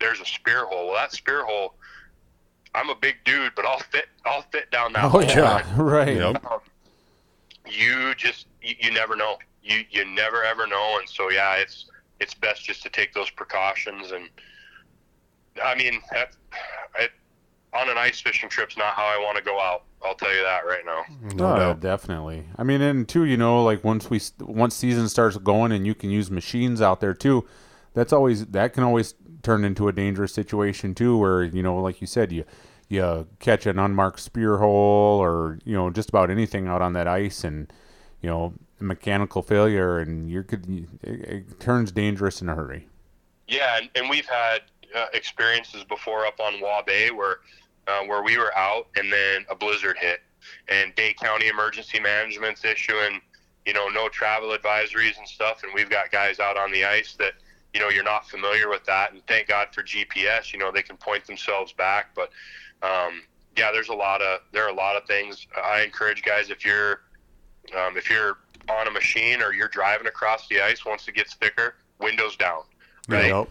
there's 0.00 0.20
a 0.20 0.26
spear 0.26 0.64
hole. 0.66 0.88
Well, 0.88 0.96
that 0.96 1.12
spear 1.12 1.44
hole 1.44 1.74
I'm 2.74 2.88
a 2.90 2.94
big 2.94 3.16
dude, 3.24 3.52
but 3.56 3.64
I'll 3.64 3.78
fit. 3.80 4.06
I'll 4.24 4.42
fit 4.52 4.70
down 4.70 4.92
that. 4.94 5.04
Oh 5.04 5.08
hole. 5.08 5.24
yeah, 5.24 5.64
right. 5.76 6.16
Yep. 6.16 6.44
Um, 6.50 6.60
you 7.68 8.14
just 8.14 8.46
you, 8.62 8.74
you 8.80 8.90
never 8.92 9.16
know. 9.16 9.36
You 9.62 9.82
you 9.90 10.04
never 10.04 10.42
ever 10.44 10.66
know, 10.66 10.96
and 10.98 11.08
so 11.08 11.30
yeah, 11.30 11.56
it's 11.56 11.86
it's 12.20 12.34
best 12.34 12.64
just 12.64 12.82
to 12.82 12.88
take 12.88 13.12
those 13.12 13.30
precautions. 13.30 14.12
And 14.12 14.28
I 15.62 15.74
mean, 15.74 16.00
that, 16.12 16.36
it, 16.98 17.10
on 17.74 17.88
an 17.88 17.98
ice 17.98 18.20
fishing 18.20 18.48
trip's 18.48 18.76
not 18.76 18.94
how 18.94 19.04
I 19.04 19.18
want 19.22 19.36
to 19.38 19.42
go 19.44 19.60
out. 19.60 19.84
I'll 20.02 20.14
tell 20.14 20.34
you 20.34 20.42
that 20.42 20.64
right 20.66 20.84
now. 20.84 21.02
No 21.34 21.52
Oh, 21.52 21.56
doubt. 21.56 21.80
definitely. 21.80 22.44
I 22.56 22.62
mean, 22.62 22.80
and 22.80 23.06
too, 23.08 23.24
you 23.24 23.36
know, 23.36 23.62
like 23.62 23.84
once 23.84 24.08
we 24.08 24.20
once 24.40 24.74
season 24.74 25.08
starts 25.08 25.36
going 25.38 25.72
and 25.72 25.86
you 25.86 25.94
can 25.94 26.10
use 26.10 26.30
machines 26.30 26.80
out 26.80 27.00
there 27.00 27.12
too, 27.14 27.46
that's 27.94 28.12
always 28.12 28.46
that 28.46 28.72
can 28.72 28.82
always 28.82 29.14
turn 29.42 29.64
into 29.64 29.88
a 29.88 29.92
dangerous 29.92 30.32
situation 30.32 30.94
too, 30.94 31.16
where 31.16 31.42
you 31.42 31.62
know, 31.62 31.76
like 31.80 32.00
you 32.00 32.06
said, 32.06 32.32
you 32.32 32.44
you 32.88 33.26
catch 33.38 33.66
an 33.66 33.78
unmarked 33.78 34.20
spear 34.20 34.58
hole 34.58 35.18
or 35.20 35.58
you 35.64 35.74
know 35.74 35.90
just 35.90 36.08
about 36.08 36.30
anything 36.30 36.66
out 36.66 36.82
on 36.82 36.92
that 36.92 37.06
ice 37.06 37.44
and 37.44 37.72
you 38.20 38.28
know 38.28 38.52
mechanical 38.80 39.42
failure 39.42 39.98
and 39.98 40.30
you 40.30 40.42
could 40.42 40.68
it, 41.02 41.20
it 41.20 41.60
turns 41.60 41.92
dangerous 41.92 42.42
in 42.42 42.48
a 42.48 42.54
hurry. 42.54 42.88
Yeah, 43.48 43.78
and, 43.78 43.90
and 43.94 44.10
we've 44.10 44.26
had 44.26 44.60
uh, 44.94 45.06
experiences 45.12 45.84
before 45.84 46.26
up 46.26 46.38
on 46.40 46.60
Waw 46.60 46.82
Bay 46.82 47.10
where 47.10 47.38
uh, 47.86 48.04
where 48.04 48.22
we 48.22 48.36
were 48.36 48.56
out 48.56 48.88
and 48.96 49.12
then 49.12 49.44
a 49.50 49.54
blizzard 49.54 49.96
hit, 49.98 50.20
and 50.68 50.94
Bay 50.94 51.14
County 51.14 51.48
Emergency 51.48 51.98
Management's 52.00 52.64
issuing 52.64 53.20
you 53.66 53.72
know 53.72 53.88
no 53.88 54.08
travel 54.08 54.56
advisories 54.56 55.18
and 55.18 55.26
stuff, 55.26 55.62
and 55.62 55.72
we've 55.74 55.90
got 55.90 56.10
guys 56.10 56.40
out 56.40 56.56
on 56.56 56.72
the 56.72 56.84
ice 56.84 57.14
that 57.14 57.34
you 57.74 57.80
know 57.80 57.88
you're 57.88 58.04
not 58.04 58.28
familiar 58.28 58.68
with 58.68 58.84
that, 58.84 59.12
and 59.12 59.26
thank 59.26 59.48
God 59.48 59.68
for 59.72 59.82
GPS, 59.82 60.52
you 60.52 60.58
know 60.58 60.70
they 60.70 60.82
can 60.82 60.96
point 60.96 61.26
themselves 61.26 61.72
back, 61.72 62.14
but 62.14 62.30
um, 62.82 63.22
yeah, 63.56 63.70
there's 63.72 63.88
a 63.88 63.94
lot 63.94 64.22
of 64.22 64.40
there 64.52 64.64
are 64.64 64.70
a 64.70 64.74
lot 64.74 64.96
of 64.96 65.04
things. 65.04 65.46
I 65.62 65.82
encourage 65.82 66.22
guys 66.22 66.50
if 66.50 66.64
you're 66.64 67.02
um, 67.78 67.96
if 67.96 68.10
you're 68.10 68.38
on 68.68 68.86
a 68.86 68.90
machine 68.90 69.42
or 69.42 69.52
you're 69.52 69.68
driving 69.68 70.06
across 70.06 70.46
the 70.48 70.60
ice 70.60 70.84
once 70.84 71.08
it 71.08 71.14
gets 71.14 71.34
thicker, 71.34 71.76
windows 71.98 72.36
down, 72.36 72.62
right? 73.08 73.28
Yep. 73.28 73.48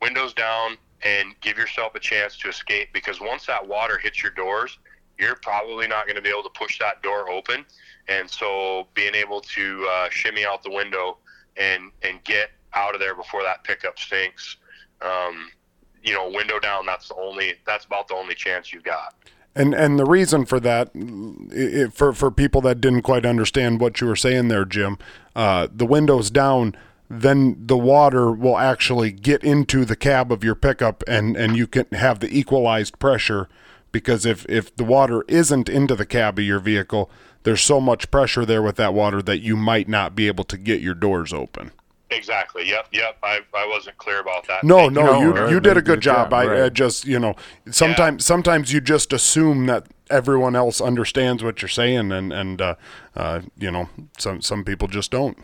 windows 0.00 0.34
down 0.34 0.76
and 1.02 1.34
give 1.40 1.58
yourself 1.58 1.94
a 1.94 2.00
chance 2.00 2.36
to 2.38 2.48
escape 2.48 2.88
because 2.92 3.20
once 3.20 3.46
that 3.46 3.66
water 3.66 3.98
hits 3.98 4.22
your 4.22 4.32
doors, 4.32 4.78
you're 5.18 5.36
probably 5.36 5.86
not 5.86 6.06
going 6.06 6.16
to 6.16 6.22
be 6.22 6.30
able 6.30 6.42
to 6.42 6.50
push 6.50 6.78
that 6.78 7.02
door 7.02 7.30
open. 7.30 7.64
And 8.08 8.28
so 8.28 8.88
being 8.94 9.14
able 9.14 9.40
to 9.40 9.88
uh, 9.90 10.08
shimmy 10.10 10.44
out 10.44 10.62
the 10.62 10.70
window 10.70 11.18
and, 11.56 11.90
and 12.02 12.22
get 12.24 12.50
out 12.74 12.94
of 12.94 13.00
there 13.00 13.14
before 13.14 13.42
that 13.42 13.64
pickup 13.64 13.98
sinks, 13.98 14.56
um, 15.02 15.50
you 16.02 16.12
know, 16.12 16.30
window 16.30 16.58
down, 16.58 16.86
that's 16.86 17.08
the 17.08 17.16
only, 17.16 17.54
that's 17.66 17.84
about 17.84 18.08
the 18.08 18.14
only 18.14 18.34
chance 18.34 18.72
you've 18.72 18.84
got. 18.84 19.14
And 19.56 19.72
and 19.72 19.98
the 19.98 20.04
reason 20.04 20.46
for 20.46 20.58
that, 20.60 20.90
i 20.96 21.84
i 21.84 21.88
for 21.88 22.12
for 22.12 22.30
people 22.30 22.60
that 22.62 22.80
didn't 22.80 23.02
quite 23.02 23.24
understand 23.24 23.80
what 23.80 24.00
you 24.00 24.08
were 24.08 24.16
saying 24.16 24.48
there, 24.48 24.64
Jim, 24.64 24.98
uh, 25.36 25.68
the 25.72 25.86
windows 25.86 26.28
down, 26.28 26.74
then 27.08 27.56
the 27.66 27.76
water 27.76 28.32
will 28.32 28.58
actually 28.58 29.12
get 29.12 29.44
into 29.44 29.84
the 29.84 29.94
cab 29.94 30.32
of 30.32 30.42
your 30.42 30.56
pickup, 30.56 31.04
and 31.06 31.36
and 31.36 31.56
you 31.56 31.68
can 31.68 31.86
have 31.92 32.18
the 32.18 32.36
equalized 32.36 32.98
pressure, 32.98 33.48
because 33.92 34.26
if 34.26 34.44
if 34.48 34.74
the 34.74 34.84
water 34.84 35.22
isn't 35.28 35.68
into 35.68 35.94
the 35.94 36.06
cab 36.06 36.38
of 36.40 36.44
your 36.44 36.58
vehicle, 36.58 37.08
there's 37.44 37.60
so 37.60 37.80
much 37.80 38.10
pressure 38.10 38.44
there 38.44 38.62
with 38.62 38.74
that 38.74 38.92
water 38.92 39.22
that 39.22 39.38
you 39.38 39.56
might 39.56 39.88
not 39.88 40.16
be 40.16 40.26
able 40.26 40.44
to 40.44 40.58
get 40.58 40.80
your 40.80 40.94
doors 40.94 41.32
open. 41.32 41.70
Exactly. 42.10 42.68
Yep. 42.68 42.88
Yep. 42.92 43.16
I, 43.22 43.40
I 43.54 43.66
wasn't 43.66 43.96
clear 43.98 44.20
about 44.20 44.46
that. 44.48 44.62
No, 44.62 44.88
no, 44.88 45.04
No, 45.04 45.20
you 45.20 45.32
right, 45.32 45.50
you 45.50 45.58
did 45.60 45.72
a 45.76 45.80
you 45.80 45.82
good 45.82 45.94
did 45.96 46.02
job. 46.02 46.30
job, 46.30 46.34
I, 46.34 46.64
I 46.64 46.68
just 46.68 47.04
you 47.06 47.18
know 47.18 47.34
sometimes 47.70 48.24
sometimes 48.24 48.72
you 48.72 48.80
just 48.80 49.12
assume 49.12 49.66
that 49.66 49.86
everyone 50.10 50.54
else 50.54 50.80
understands 50.80 51.42
what 51.42 51.62
you're 51.62 51.68
saying, 51.68 52.12
and 52.12 52.32
and 52.32 52.60
uh, 52.60 52.74
uh, 53.16 53.40
you 53.58 53.70
know 53.70 53.88
some 54.18 54.40
some 54.42 54.64
people 54.64 54.86
just 54.86 55.10
don't, 55.10 55.38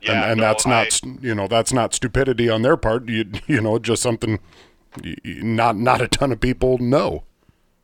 Yeah, 0.00 0.12
and, 0.22 0.32
and 0.32 0.40
no, 0.40 0.46
that's 0.46 0.66
not 0.66 0.82
I- 0.84 0.86
s 0.86 1.00
you 1.20 1.34
know 1.34 1.46
that's 1.46 1.72
not 1.72 1.94
stupidity 1.94 2.50
on 2.50 2.62
their 2.62 2.76
part. 2.76 3.08
You 3.08 3.30
you 3.46 3.60
know 3.60 3.78
just 3.78 4.02
something 4.02 4.40
y- 5.02 5.14
y- 5.24 5.38
not 5.42 5.76
not 5.76 6.00
a 6.02 6.08
ton 6.08 6.32
of 6.32 6.40
people 6.40 6.78
know. 6.78 7.22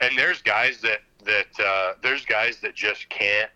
and 0.00 0.18
there's 0.18 0.42
guys 0.42 0.80
that 0.82 0.98
that 1.24 1.64
uh, 1.64 1.92
there's 2.02 2.24
guys 2.24 2.58
that 2.60 2.74
just 2.74 3.08
can't 3.10 3.50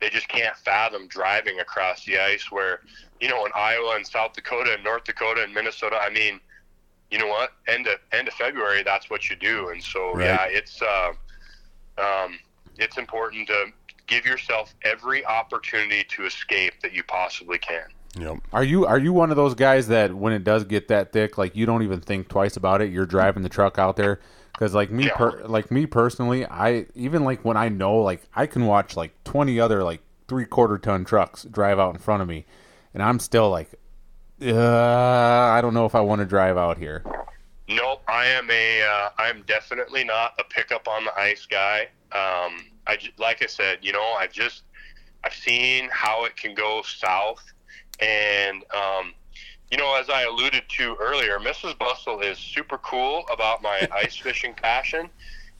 they 0.00 0.10
just 0.10 0.28
can't 0.28 0.56
fathom 0.56 1.06
driving 1.08 1.60
across 1.60 2.04
the 2.04 2.18
ice 2.18 2.50
where 2.50 2.80
you 3.20 3.28
know 3.28 3.44
in 3.46 3.52
Iowa 3.54 3.94
and 3.96 4.06
South 4.06 4.32
Dakota 4.32 4.74
and 4.74 4.84
North 4.84 5.04
Dakota 5.04 5.42
and 5.44 5.52
Minnesota 5.54 5.96
I 6.00 6.10
mean 6.10 6.40
you 7.10 7.18
know 7.18 7.26
what 7.28 7.50
end 7.68 7.86
of 7.86 7.98
end 8.12 8.28
of 8.28 8.34
February 8.34 8.82
that's 8.82 9.10
what 9.10 9.28
you 9.30 9.36
do 9.36 9.68
and 9.70 9.82
so 9.82 10.14
Right. 10.14 10.26
yeah 10.26 10.44
it's 10.48 10.80
uh, 10.82 11.12
um, 11.98 12.38
it's 12.78 12.98
important 12.98 13.46
to 13.48 13.66
give 14.06 14.24
yourself 14.24 14.74
every 14.82 15.24
opportunity 15.26 16.04
to 16.04 16.24
escape 16.26 16.74
that 16.82 16.92
you 16.92 17.02
possibly 17.04 17.58
can 17.58 17.84
Yep. 18.18 18.38
Are 18.52 18.64
you 18.64 18.86
are 18.86 18.98
you 18.98 19.12
one 19.12 19.30
of 19.30 19.36
those 19.36 19.54
guys 19.54 19.86
that 19.86 20.12
when 20.12 20.32
it 20.32 20.42
does 20.42 20.64
get 20.64 20.88
that 20.88 21.12
thick, 21.12 21.38
like 21.38 21.54
you 21.54 21.64
don't 21.64 21.84
even 21.84 22.00
think 22.00 22.26
twice 22.28 22.56
about 22.56 22.82
it? 22.82 22.90
You're 22.90 23.06
driving 23.06 23.44
the 23.44 23.48
truck 23.48 23.78
out 23.78 23.94
there 23.94 24.18
because 24.52 24.74
like 24.74 24.90
me, 24.90 25.04
Yeah. 25.04 25.14
per, 25.14 25.44
like 25.46 25.70
me 25.70 25.86
personally, 25.86 26.44
I 26.44 26.86
even 26.96 27.22
like 27.22 27.44
when 27.44 27.56
I 27.56 27.68
know 27.68 27.98
like 27.98 28.22
I 28.34 28.46
can 28.46 28.66
watch 28.66 28.96
like 28.96 29.12
20 29.22 29.60
other 29.60 29.84
like 29.84 30.00
three 30.26 30.44
quarter 30.44 30.76
ton 30.76 31.04
trucks 31.04 31.44
drive 31.44 31.78
out 31.78 31.94
in 31.94 32.00
front 32.00 32.20
of 32.20 32.26
me, 32.26 32.46
and 32.94 33.02
I'm 33.02 33.18
still 33.18 33.50
like, 33.50 33.68
uh, 34.42 34.54
I 34.56 35.60
don't 35.60 35.74
know 35.74 35.86
if 35.86 35.94
I 35.94 36.00
want 36.00 36.20
to 36.20 36.26
drive 36.26 36.56
out 36.56 36.78
here. 36.78 37.04
Nope, 37.68 38.02
I 38.08 38.26
am 38.26 38.50
a. 38.50 38.82
Uh, 38.82 39.10
I'm 39.18 39.42
definitely 39.46 40.02
not 40.02 40.34
a 40.40 40.44
pickup 40.44 40.88
on 40.88 41.04
the 41.04 41.16
ice 41.18 41.46
guy. 41.46 41.82
Um, 42.12 42.66
I 42.86 42.98
like 43.16 43.42
I 43.42 43.46
said, 43.46 43.78
you 43.82 43.92
know, 43.92 44.14
I've 44.18 44.32
just 44.32 44.62
I've 45.22 45.34
seen 45.34 45.88
how 45.92 46.24
it 46.24 46.36
can 46.36 46.54
go 46.54 46.82
south, 46.82 47.44
and 48.00 48.64
um, 48.74 49.14
you 49.70 49.78
know, 49.78 49.94
as 49.94 50.10
I 50.10 50.22
alluded 50.22 50.64
to 50.68 50.96
earlier, 51.00 51.38
Mrs. 51.38 51.78
Bussell 51.78 52.24
is 52.24 52.38
super 52.38 52.78
cool 52.78 53.24
about 53.32 53.62
my 53.62 53.86
ice 53.92 54.16
fishing 54.16 54.52
passion, 54.54 55.08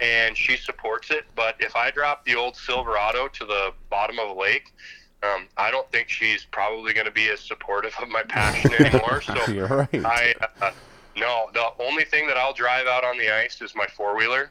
and 0.01 0.37
she 0.37 0.57
supports 0.57 1.13
it. 1.13 1.27
But 1.37 1.55
if 1.61 1.77
I 1.77 1.93
drop 1.93 2.25
the 2.25 2.35
old 2.35 2.57
Silverado 2.57 3.29
to 3.29 3.45
the 3.45 3.73
bottom 3.89 4.19
of 4.19 4.31
a 4.31 4.41
lake. 4.41 4.73
Um, 5.23 5.49
I 5.57 5.71
don't 5.71 5.91
think 5.93 6.09
she's 6.09 6.45
probably 6.45 6.95
going 6.95 7.07
to 7.07 7.13
be 7.13 7.29
as 7.29 7.41
supportive 7.41 7.95
of 8.01 8.09
my 8.09 8.23
passion 8.23 8.73
anymore. 8.79 9.21
So 9.21 9.37
You're 9.53 9.67
right. 9.67 10.05
I 10.05 10.35
uh, 10.63 10.71
No, 11.17 11.51
the 11.53 11.69
only 11.79 12.05
thing 12.05 12.27
that 12.27 12.37
I'll 12.37 12.55
drive 12.55 12.87
out 12.87 13.05
on 13.05 13.19
the 13.19 13.35
ice 13.35 13.61
is 13.61 13.75
my 13.75 13.87
four 13.87 14.17
wheeler. 14.17 14.51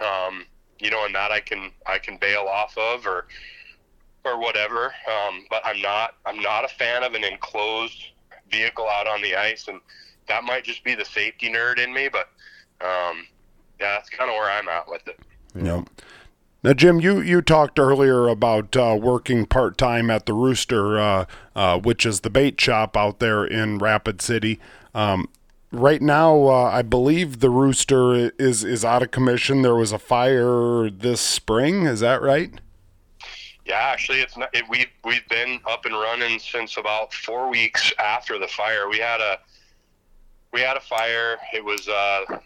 Um, 0.00 0.44
you 0.78 0.90
know, 0.90 1.04
and 1.04 1.14
that 1.14 1.30
I 1.30 1.40
can 1.40 1.72
I 1.86 1.98
can 1.98 2.16
bail 2.16 2.46
off 2.48 2.76
of 2.78 3.06
or 3.06 3.26
or 4.24 4.38
whatever. 4.38 4.86
Um, 4.86 5.44
but 5.50 5.62
I'm 5.64 5.80
not 5.82 6.14
I'm 6.24 6.40
not 6.40 6.64
a 6.64 6.68
fan 6.68 7.02
of 7.02 7.14
an 7.14 7.24
enclosed 7.24 8.02
vehicle 8.50 8.88
out 8.88 9.06
on 9.06 9.20
the 9.22 9.34
ice, 9.34 9.68
and 9.68 9.80
that 10.28 10.44
might 10.44 10.64
just 10.64 10.84
be 10.84 10.94
the 10.94 11.04
safety 11.04 11.50
nerd 11.50 11.78
in 11.78 11.92
me. 11.92 12.08
But 12.08 12.28
um, 12.80 13.26
yeah, 13.80 13.94
that's 13.94 14.10
kind 14.10 14.30
of 14.30 14.34
where 14.34 14.50
I'm 14.50 14.68
at 14.68 14.88
with 14.88 15.06
it. 15.08 15.18
Yep. 15.54 15.88
Now, 16.62 16.74
Jim, 16.74 17.00
you, 17.00 17.20
you 17.20 17.40
talked 17.40 17.78
earlier 17.78 18.28
about 18.28 18.76
uh, 18.76 18.98
working 19.00 19.46
part 19.46 19.78
time 19.78 20.10
at 20.10 20.26
the 20.26 20.34
Rooster, 20.34 20.98
uh, 20.98 21.24
uh, 21.56 21.78
which 21.78 22.04
is 22.04 22.20
the 22.20 22.28
bait 22.28 22.60
shop 22.60 22.98
out 22.98 23.18
there 23.18 23.46
in 23.46 23.78
Rapid 23.78 24.20
City. 24.20 24.60
Um, 24.94 25.28
right 25.72 26.02
now, 26.02 26.48
uh, 26.48 26.70
I 26.70 26.82
believe 26.82 27.40
the 27.40 27.48
Rooster 27.48 28.30
is 28.38 28.62
is 28.62 28.84
out 28.84 29.02
of 29.02 29.10
commission. 29.10 29.62
There 29.62 29.74
was 29.74 29.92
a 29.92 29.98
fire 29.98 30.90
this 30.90 31.22
spring. 31.22 31.86
Is 31.86 32.00
that 32.00 32.20
right? 32.20 32.52
Yeah, 33.64 33.78
actually, 33.78 34.20
it's 34.20 34.36
not. 34.36 34.54
It, 34.54 34.64
we've 34.68 34.90
we've 35.04 35.26
been 35.28 35.60
up 35.66 35.86
and 35.86 35.94
running 35.94 36.38
since 36.38 36.76
about 36.76 37.14
four 37.14 37.48
weeks 37.48 37.90
after 37.98 38.38
the 38.38 38.48
fire. 38.48 38.88
We 38.90 38.98
had 38.98 39.22
a 39.22 39.38
we 40.52 40.60
had 40.60 40.76
a 40.76 40.80
fire. 40.80 41.38
It 41.54 41.64
was 41.64 41.88
uh, 41.88 42.38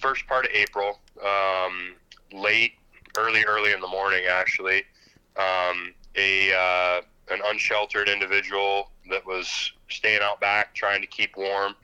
first 0.00 0.26
part 0.26 0.46
of 0.46 0.50
April, 0.52 0.98
um, 1.24 1.94
late, 2.32 2.72
early, 3.16 3.44
early 3.44 3.72
in 3.72 3.80
the 3.80 3.88
morning. 3.88 4.24
Actually, 4.30 4.84
um, 5.36 5.94
a 6.16 6.52
uh, 6.52 7.00
an 7.32 7.40
unsheltered 7.46 8.08
individual 8.08 8.90
that 9.10 9.24
was 9.26 9.72
staying 9.88 10.20
out 10.22 10.40
back 10.40 10.74
trying 10.74 11.00
to 11.00 11.06
keep 11.06 11.36
warm 11.36 11.74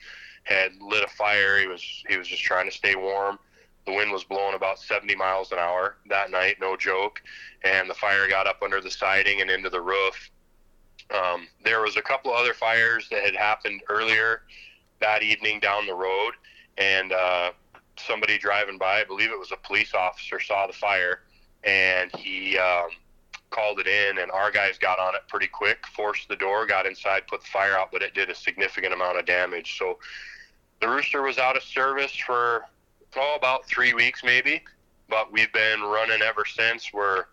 had 0.45 0.73
lit 0.81 1.05
a 1.05 1.09
fire. 1.09 1.59
He 1.59 1.67
was 1.67 1.83
he 2.09 2.17
was 2.17 2.27
just 2.27 2.43
trying 2.43 2.69
to 2.69 2.77
stay 2.77 2.95
warm. 2.95 3.39
The 3.87 3.95
wind 3.95 4.13
was 4.13 4.25
blowing 4.25 4.55
about 4.55 4.79
70 4.79 5.15
miles 5.17 5.51
an 5.51 5.59
hour 5.59 5.97
that 6.11 6.31
night, 6.31 6.57
no 6.61 6.77
joke, 6.77 7.23
and 7.65 7.89
the 7.89 7.95
fire 7.95 8.29
got 8.29 8.47
up 8.47 8.63
under 8.63 8.83
the 8.83 8.91
siding 8.91 9.41
and 9.41 9.51
into 9.51 9.71
the 9.71 9.81
roof. 9.81 10.31
Um, 11.11 11.49
there 11.65 11.81
was 11.81 11.97
a 11.97 12.03
couple 12.03 12.35
other 12.35 12.53
fires 12.53 13.09
that 13.11 13.25
had 13.25 13.35
happened 13.35 13.81
earlier 13.89 14.43
that 15.01 15.23
evening 15.23 15.59
down 15.61 15.87
the 15.87 15.95
road, 15.95 16.33
and 16.77 17.13
uh, 17.13 17.53
somebody 18.01 18.39
driving 18.39 18.79
by, 18.79 19.01
I 19.01 19.05
believe 19.05 19.31
it 19.31 19.39
was 19.39 19.53
a 19.53 19.57
police 19.57 19.95
officer, 19.95 20.41
saw 20.41 20.67
the 20.67 20.73
fire, 20.73 21.21
and 21.65 22.15
he 22.17 22.59
um, 22.59 22.91
called 23.51 23.81
it 23.81 23.87
in, 23.87 24.19
and 24.19 24.31
our 24.31 24.51
guys 24.51 24.79
got 24.79 24.99
on 24.99 25.15
it 25.15 25.23
pretty 25.29 25.47
quick, 25.47 25.87
forced 25.95 26.29
the 26.29 26.37
door, 26.37 26.67
got 26.67 26.87
inside, 26.87 27.27
put 27.27 27.43
the 27.43 27.49
fire 27.49 27.77
out, 27.77 27.91
but 27.93 28.03
it 28.03 28.15
did 28.15 28.31
a 28.31 28.35
significant 28.35 28.93
amount 28.93 29.19
of 29.19 29.27
damage. 29.27 29.79
So 29.79 29.99
the 30.81 30.89
rooster 30.89 31.23
was 31.23 31.39
out 31.39 31.57
of 31.57 31.63
service 31.63 32.15
for 32.15 32.65
oh, 33.17 33.35
about 33.37 33.67
three 33.67 33.95
weeks 33.95 34.23
maybe, 34.25 34.63
but 35.09 35.33
we've 35.33 35.53
been 35.53 35.81
running 35.83 36.23
ever 36.23 36.45
since. 36.45 36.93
We're 36.93 37.25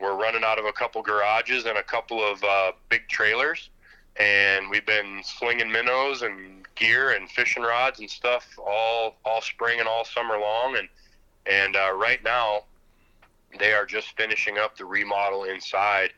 we're 0.00 0.16
running 0.16 0.44
out 0.44 0.58
of 0.58 0.64
a 0.64 0.72
couple 0.72 1.02
garages 1.02 1.66
and 1.66 1.76
a 1.76 1.82
couple 1.82 2.24
of 2.24 2.42
uh, 2.42 2.72
big 2.88 3.06
trailers, 3.08 3.68
and 4.16 4.68
we've 4.70 4.86
been 4.86 5.20
slinging 5.24 5.70
minnows 5.70 6.22
and 6.22 6.66
gear 6.74 7.10
and 7.10 7.28
fishing 7.30 7.62
rods 7.62 8.00
and 8.00 8.10
stuff 8.10 8.46
all 8.58 9.16
all 9.24 9.40
spring 9.40 9.80
and 9.80 9.88
all 9.88 10.04
summer 10.04 10.38
long. 10.38 10.76
And 10.76 10.88
and 11.46 11.76
uh, 11.76 11.92
right 11.94 12.22
now, 12.22 12.64
they 13.58 13.72
are 13.72 13.86
just 13.86 14.16
finishing 14.16 14.58
up 14.58 14.76
the 14.76 14.84
remodel 14.84 15.44
inside. 15.44 16.12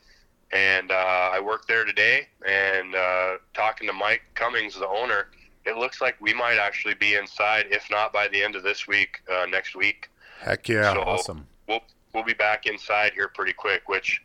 And 0.52 0.90
uh, 0.90 1.30
I 1.32 1.40
worked 1.40 1.66
there 1.66 1.86
today, 1.86 2.28
and 2.46 2.94
uh, 2.94 3.36
talking 3.54 3.86
to 3.86 3.94
Mike 3.94 4.20
Cummings, 4.34 4.74
the 4.74 4.86
owner 4.86 5.28
it 5.64 5.76
looks 5.76 6.00
like 6.00 6.16
we 6.20 6.34
might 6.34 6.58
actually 6.58 6.94
be 6.94 7.14
inside, 7.14 7.66
if 7.70 7.88
not 7.90 8.12
by 8.12 8.28
the 8.28 8.42
end 8.42 8.56
of 8.56 8.62
this 8.62 8.86
week, 8.86 9.22
uh, 9.32 9.46
next 9.46 9.76
week. 9.76 10.10
Heck 10.40 10.68
yeah! 10.68 10.92
So 10.92 11.02
awesome. 11.02 11.46
We'll 11.68 11.82
we'll 12.12 12.24
be 12.24 12.34
back 12.34 12.66
inside 12.66 13.12
here 13.12 13.28
pretty 13.28 13.52
quick. 13.52 13.88
Which 13.88 14.20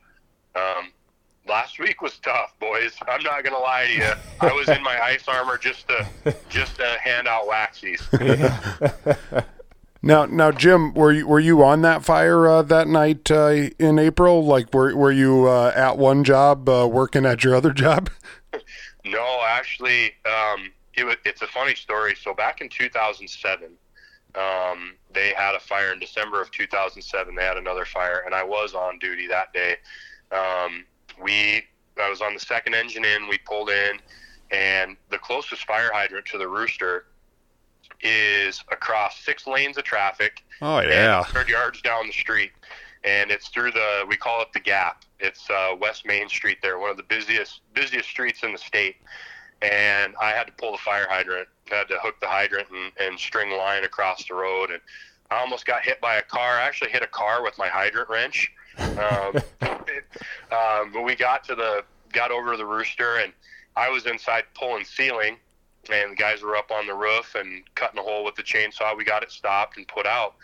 um, 0.56 0.92
last 1.48 1.80
week 1.80 2.02
was 2.02 2.18
tough, 2.20 2.54
boys. 2.60 2.96
I'm 3.08 3.24
not 3.24 3.44
gonna 3.44 3.58
lie 3.58 3.88
to 3.88 3.94
you. 3.94 4.14
I 4.42 4.52
was 4.54 4.70
in 4.70 4.82
my 4.84 5.00
ice 5.02 5.28
armor 5.28 5.58
just 5.58 5.88
to 5.88 6.36
just 6.50 6.76
to 6.78 6.86
hand 7.04 7.28
out 7.28 7.48
waxies. 7.48 8.04
Now, 10.08 10.26
now, 10.26 10.52
Jim, 10.52 10.94
were 10.94 11.12
you 11.12 11.28
were 11.28 11.40
you 11.40 11.64
on 11.64 11.82
that 11.82 12.04
fire 12.04 12.48
uh, 12.48 12.62
that 12.62 12.88
night 12.88 13.30
uh, 13.32 13.70
in 13.80 13.98
April? 14.00 14.46
Like, 14.46 14.74
were 14.74 14.96
were 14.96 15.12
you 15.12 15.50
uh, 15.50 15.74
at 15.76 15.98
one 15.98 16.24
job 16.24 16.70
uh, 16.70 16.88
working 16.90 17.26
at 17.26 17.44
your 17.44 17.56
other 17.56 17.74
job? 17.74 18.10
no, 19.06 19.42
actually, 19.46 20.14
um, 20.26 20.72
it 20.94 21.20
it's 21.26 21.42
a 21.42 21.48
funny 21.48 21.76
story. 21.76 22.16
So 22.16 22.34
back 22.34 22.62
in 22.62 22.70
2007, 22.70 23.70
um, 24.36 24.94
they 25.14 25.34
had 25.36 25.56
a 25.56 25.60
fire 25.60 25.92
in 25.92 26.00
December 26.00 26.42
of 26.42 26.52
2007. 26.52 27.36
They 27.36 27.44
had 27.44 27.58
another 27.58 27.86
fire, 27.86 28.22
and 28.26 28.36
I 28.36 28.44
was 28.44 28.76
on 28.76 29.00
duty 29.00 29.28
that 29.28 29.52
day. 29.52 29.76
Um, 30.32 30.86
we, 31.22 31.64
I 32.02 32.10
was 32.10 32.22
on 32.22 32.34
the 32.34 32.40
second 32.40 32.76
engine 32.76 33.06
in. 33.06 33.28
We 33.28 33.38
pulled 33.40 33.70
in, 33.70 34.00
and 34.52 34.98
the 35.10 35.18
closest 35.18 35.66
fire 35.66 35.90
hydrant 35.94 36.26
to 36.28 36.38
the 36.38 36.48
rooster 36.48 37.06
is 38.02 38.64
across 38.72 39.20
six 39.20 39.48
lanes 39.48 39.78
of 39.78 39.84
traffic. 39.84 40.44
Oh 40.62 40.82
yeah, 40.82 41.18
100 41.18 41.50
yards 41.50 41.82
down 41.82 42.08
the 42.08 42.14
street, 42.14 42.52
and 43.04 43.32
it's 43.32 43.50
through 43.50 43.72
the 43.72 44.06
we 44.08 44.18
call 44.18 44.42
it 44.42 44.50
the 44.54 44.60
Gap. 44.60 45.04
It's 45.20 45.50
uh, 45.50 45.76
West 45.80 46.06
Main 46.06 46.30
Street 46.30 46.60
there, 46.62 46.78
one 46.78 46.92
of 46.92 46.98
the 46.98 47.04
busiest 47.04 47.62
busiest 47.74 48.08
streets 48.10 48.44
in 48.44 48.52
the 48.52 48.58
state 48.58 48.98
and 49.62 50.14
I 50.22 50.32
had 50.32 50.46
to 50.48 50.54
pull 50.54 50.72
the 50.72 50.78
fire 50.78 51.08
hydrant. 51.10 51.48
I 51.72 51.76
had 51.76 51.88
to 51.90 51.98
hook 52.00 52.20
the 52.20 52.28
hydrant 52.28 52.68
and, 52.70 52.92
and 53.00 53.20
string 53.20 53.52
line 53.52 53.84
across 53.84 54.28
the 54.28 54.36
road, 54.36 54.72
and 54.72 54.80
I 55.32 55.40
almost 55.40 55.66
got 55.66 55.84
hit 55.84 56.00
by 56.00 56.16
a 56.16 56.22
car. 56.22 56.60
I 56.60 56.64
actually 56.64 56.92
hit 56.92 57.02
a 57.02 57.08
car 57.08 57.44
with 57.44 57.58
my 57.58 57.68
hydrant 57.68 58.10
wrench. 58.10 58.52
Um, 58.98 59.36
um, 60.52 60.92
but 60.94 61.04
we 61.04 61.16
got 61.16 61.44
to 61.46 61.56
the 61.56 61.84
got 62.12 62.32
over 62.32 62.58
the 62.58 62.66
rooster, 62.66 63.18
and 63.18 63.34
I 63.76 63.90
was 63.90 64.06
inside 64.06 64.46
pulling 64.54 64.86
ceiling, 64.86 65.38
and 65.92 66.12
the 66.12 66.16
guys 66.16 66.42
were 66.42 66.56
up 66.56 66.72
on 66.72 66.88
the 66.88 66.94
roof 66.94 67.36
and 67.36 67.64
cutting 67.76 68.00
a 68.00 68.04
hole 68.04 68.24
with 68.24 68.36
the 68.36 68.44
chainsaw. 68.44 68.98
We 68.98 69.04
got 69.04 69.24
it 69.24 69.32
stopped 69.32 69.78
and 69.78 69.88
put 69.88 70.06
out. 70.06 70.36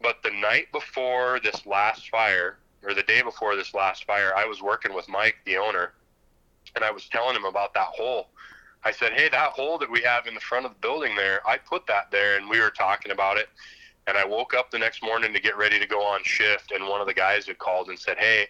But 0.00 0.22
the 0.22 0.30
night 0.30 0.70
before 0.72 1.40
this 1.42 1.64
last 1.66 2.10
fire, 2.10 2.58
or 2.82 2.94
the 2.94 3.02
day 3.02 3.22
before 3.22 3.56
this 3.56 3.74
last 3.74 4.04
fire, 4.04 4.32
I 4.36 4.44
was 4.44 4.62
working 4.62 4.94
with 4.94 5.08
Mike, 5.08 5.36
the 5.44 5.56
owner, 5.56 5.94
and 6.74 6.84
I 6.84 6.90
was 6.90 7.08
telling 7.08 7.34
him 7.34 7.44
about 7.44 7.74
that 7.74 7.88
hole. 7.88 8.28
I 8.84 8.92
said, 8.92 9.14
"Hey, 9.14 9.28
that 9.28 9.50
hole 9.50 9.78
that 9.78 9.90
we 9.90 10.02
have 10.02 10.26
in 10.26 10.34
the 10.34 10.40
front 10.40 10.66
of 10.66 10.72
the 10.72 10.78
building 10.78 11.16
there, 11.16 11.46
I 11.48 11.58
put 11.58 11.86
that 11.86 12.10
there," 12.10 12.36
and 12.36 12.48
we 12.48 12.60
were 12.60 12.70
talking 12.70 13.10
about 13.10 13.38
it. 13.38 13.48
And 14.06 14.16
I 14.16 14.24
woke 14.24 14.54
up 14.54 14.70
the 14.70 14.78
next 14.78 15.02
morning 15.02 15.32
to 15.32 15.40
get 15.40 15.56
ready 15.56 15.78
to 15.78 15.86
go 15.86 16.02
on 16.02 16.20
shift, 16.22 16.72
and 16.72 16.86
one 16.86 17.00
of 17.00 17.06
the 17.06 17.14
guys 17.14 17.46
had 17.46 17.58
called 17.58 17.88
and 17.88 17.98
said, 17.98 18.18
"Hey, 18.18 18.48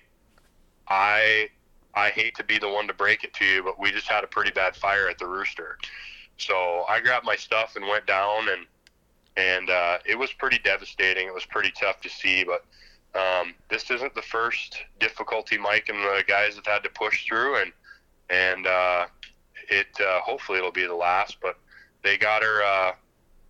I 0.88 1.48
I 1.94 2.10
hate 2.10 2.34
to 2.36 2.44
be 2.44 2.58
the 2.58 2.68
one 2.68 2.86
to 2.88 2.94
break 2.94 3.24
it 3.24 3.32
to 3.34 3.44
you, 3.44 3.62
but 3.62 3.78
we 3.78 3.90
just 3.90 4.06
had 4.06 4.22
a 4.22 4.26
pretty 4.26 4.50
bad 4.50 4.76
fire 4.76 5.08
at 5.08 5.18
the 5.18 5.26
rooster." 5.26 5.78
So 6.36 6.84
I 6.88 7.00
grabbed 7.00 7.24
my 7.24 7.36
stuff 7.36 7.76
and 7.76 7.86
went 7.86 8.06
down, 8.06 8.48
and 8.50 8.66
and 9.36 9.70
uh, 9.70 9.98
it 10.04 10.18
was 10.18 10.32
pretty 10.32 10.58
devastating. 10.58 11.26
It 11.26 11.34
was 11.34 11.44
pretty 11.44 11.70
tough 11.70 12.00
to 12.02 12.08
see, 12.08 12.44
but 12.44 12.64
um, 13.14 13.54
this 13.70 13.90
isn't 13.90 14.14
the 14.14 14.22
first 14.22 14.84
difficulty 14.98 15.56
Mike 15.56 15.88
and 15.88 15.98
the 15.98 16.24
guys 16.26 16.56
have 16.56 16.66
had 16.66 16.82
to 16.82 16.90
push 16.90 17.26
through, 17.26 17.62
and 17.62 17.72
and 18.28 18.66
uh, 18.66 19.06
it 19.70 19.86
uh, 20.00 20.20
hopefully 20.20 20.58
it'll 20.58 20.72
be 20.72 20.86
the 20.86 20.94
last. 20.94 21.38
But 21.40 21.58
they 22.02 22.16
got 22.18 22.42
her 22.42 22.62
uh, 22.62 22.92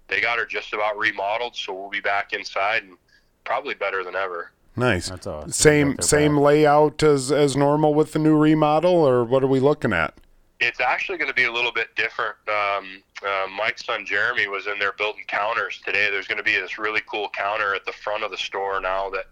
they 0.08 0.20
got 0.20 0.38
her 0.38 0.46
just 0.46 0.72
about 0.72 0.98
remodeled, 0.98 1.56
so 1.56 1.74
we'll 1.74 1.90
be 1.90 2.00
back 2.00 2.32
inside 2.32 2.84
and 2.84 2.96
probably 3.44 3.74
better 3.74 4.04
than 4.04 4.14
ever. 4.14 4.52
Nice. 4.76 5.08
That's 5.08 5.26
awesome. 5.26 5.52
Same 5.52 5.96
same 6.00 6.36
layout 6.36 7.02
as 7.02 7.32
as 7.32 7.56
normal 7.56 7.94
with 7.94 8.12
the 8.12 8.18
new 8.18 8.36
remodel, 8.36 8.92
or 8.92 9.24
what 9.24 9.42
are 9.42 9.48
we 9.48 9.60
looking 9.60 9.92
at? 9.92 10.14
It's 10.60 10.80
actually 10.80 11.18
going 11.18 11.28
to 11.28 11.34
be 11.34 11.44
a 11.44 11.52
little 11.52 11.72
bit 11.72 11.94
different. 11.96 12.36
Um, 12.48 13.02
uh, 13.26 13.46
Mike's 13.54 13.84
son 13.84 14.06
Jeremy 14.06 14.48
was 14.48 14.66
in 14.66 14.78
there 14.78 14.92
building 14.92 15.24
counters 15.26 15.80
today. 15.84 16.08
There's 16.10 16.26
going 16.26 16.38
to 16.38 16.44
be 16.44 16.54
this 16.54 16.78
really 16.78 17.02
cool 17.06 17.28
counter 17.30 17.74
at 17.74 17.84
the 17.84 17.92
front 17.92 18.24
of 18.24 18.30
the 18.30 18.38
store 18.38 18.80
now 18.80 19.10
that 19.10 19.26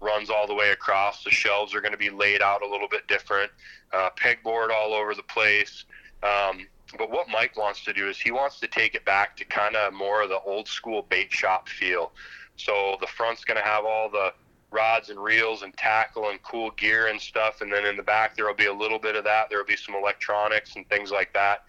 runs 0.00 0.30
all 0.30 0.46
the 0.46 0.54
way 0.54 0.70
across. 0.70 1.24
The 1.24 1.30
shelves 1.30 1.74
are 1.74 1.80
going 1.80 1.92
to 1.92 1.98
be 1.98 2.10
laid 2.10 2.42
out 2.42 2.62
a 2.62 2.68
little 2.68 2.88
bit 2.88 3.06
different, 3.08 3.50
uh, 3.92 4.10
pegboard 4.16 4.70
all 4.70 4.94
over 4.94 5.14
the 5.14 5.22
place. 5.24 5.84
Um, 6.22 6.66
but 6.98 7.10
what 7.10 7.28
Mike 7.28 7.56
wants 7.56 7.84
to 7.84 7.92
do 7.92 8.08
is 8.08 8.18
he 8.18 8.30
wants 8.30 8.60
to 8.60 8.66
take 8.66 8.94
it 8.94 9.04
back 9.04 9.36
to 9.36 9.44
kind 9.44 9.76
of 9.76 9.92
more 9.92 10.22
of 10.22 10.28
the 10.28 10.40
old 10.40 10.68
school 10.68 11.06
bait 11.08 11.32
shop 11.32 11.68
feel. 11.68 12.12
So 12.56 12.96
the 13.00 13.06
front's 13.06 13.44
going 13.44 13.58
to 13.58 13.64
have 13.64 13.84
all 13.84 14.10
the 14.10 14.32
rods 14.70 15.10
and 15.10 15.22
reels 15.22 15.62
and 15.62 15.76
tackle 15.76 16.30
and 16.30 16.42
cool 16.42 16.70
gear 16.72 17.08
and 17.08 17.20
stuff, 17.20 17.60
and 17.60 17.72
then 17.72 17.84
in 17.84 17.96
the 17.96 18.02
back 18.02 18.36
there 18.36 18.46
will 18.46 18.54
be 18.54 18.66
a 18.66 18.72
little 18.72 18.98
bit 18.98 19.16
of 19.16 19.24
that. 19.24 19.48
There 19.48 19.58
will 19.58 19.66
be 19.66 19.76
some 19.76 19.94
electronics 19.94 20.76
and 20.76 20.88
things 20.88 21.10
like 21.10 21.32
that. 21.34 21.64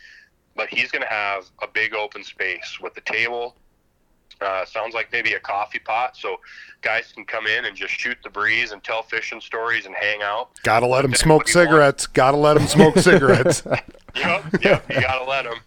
But 0.55 0.69
he's 0.69 0.91
going 0.91 1.01
to 1.01 1.09
have 1.09 1.45
a 1.61 1.67
big 1.67 1.95
open 1.95 2.23
space 2.23 2.77
with 2.79 2.93
the 2.93 3.01
table, 3.01 3.55
uh, 4.41 4.65
sounds 4.65 4.93
like 4.93 5.11
maybe 5.11 5.33
a 5.33 5.39
coffee 5.39 5.79
pot, 5.79 6.17
so 6.17 6.37
guys 6.81 7.11
can 7.13 7.25
come 7.25 7.47
in 7.47 7.65
and 7.65 7.75
just 7.75 7.93
shoot 7.93 8.17
the 8.23 8.29
breeze 8.29 8.71
and 8.71 8.83
tell 8.83 9.01
fishing 9.03 9.39
stories 9.39 9.85
and 9.85 9.95
hang 9.95 10.21
out. 10.21 10.49
Gotta 10.63 10.85
let 10.85 11.03
them 11.03 11.13
smoke 11.13 11.47
cigarettes. 11.47 12.07
Gotta 12.07 12.37
let 12.37 12.55
them 12.55 12.67
smoke 12.67 12.97
cigarettes. 12.97 13.63
yep, 14.15 14.43
yep, 14.63 14.89
you 14.89 15.01
gotta 15.01 15.25
let 15.29 15.43
them. 15.45 15.59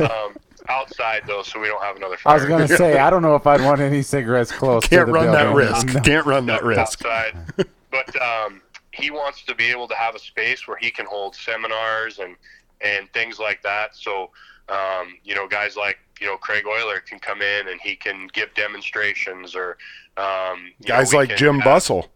Um, 0.10 0.36
outside 0.68 1.22
though, 1.26 1.42
so 1.42 1.60
we 1.60 1.66
don't 1.66 1.82
have 1.82 1.96
another 1.96 2.16
fire. 2.16 2.32
I 2.34 2.36
was 2.36 2.44
gonna 2.46 2.68
say 2.68 2.98
I 2.98 3.10
don't 3.10 3.22
know 3.22 3.34
if 3.34 3.46
I'd 3.46 3.60
want 3.62 3.80
any 3.80 4.02
cigarettes 4.02 4.50
close. 4.60 4.84
Can't 4.86 5.00
to 5.02 5.06
the 5.06 5.12
run 5.12 5.32
that 5.32 5.52
risk. 5.54 5.88
No. 5.88 6.00
Can't 6.00 6.26
run 6.26 6.46
that 6.46 6.62
risk. 6.64 6.80
outside. 7.04 7.36
but 7.90 8.22
um, 8.22 8.62
he 8.92 9.10
wants 9.10 9.42
to 9.44 9.54
be 9.54 9.66
able 9.66 9.88
to 9.88 9.94
have 9.94 10.14
a 10.14 10.18
space 10.18 10.66
where 10.68 10.76
he 10.76 10.90
can 10.90 11.06
hold 11.06 11.34
seminars 11.34 12.18
and 12.20 12.36
and 12.80 13.12
things 13.12 13.38
like 13.38 13.62
that. 13.62 13.96
So 13.96 14.30
um, 14.68 15.18
you 15.24 15.34
know, 15.34 15.46
guys 15.48 15.76
like 15.76 15.98
you 16.20 16.26
know 16.28 16.36
Craig 16.36 16.64
Euler 16.66 17.00
can 17.00 17.18
come 17.18 17.42
in 17.42 17.68
and 17.68 17.80
he 17.80 17.96
can 17.96 18.28
give 18.32 18.54
demonstrations, 18.54 19.54
or 19.56 19.76
um, 20.16 20.70
you 20.80 20.88
know, 20.88 20.96
Guys 20.98 21.12
like 21.12 21.36
Jim 21.36 21.58
have- 21.60 21.82
Bussell. 21.82 22.08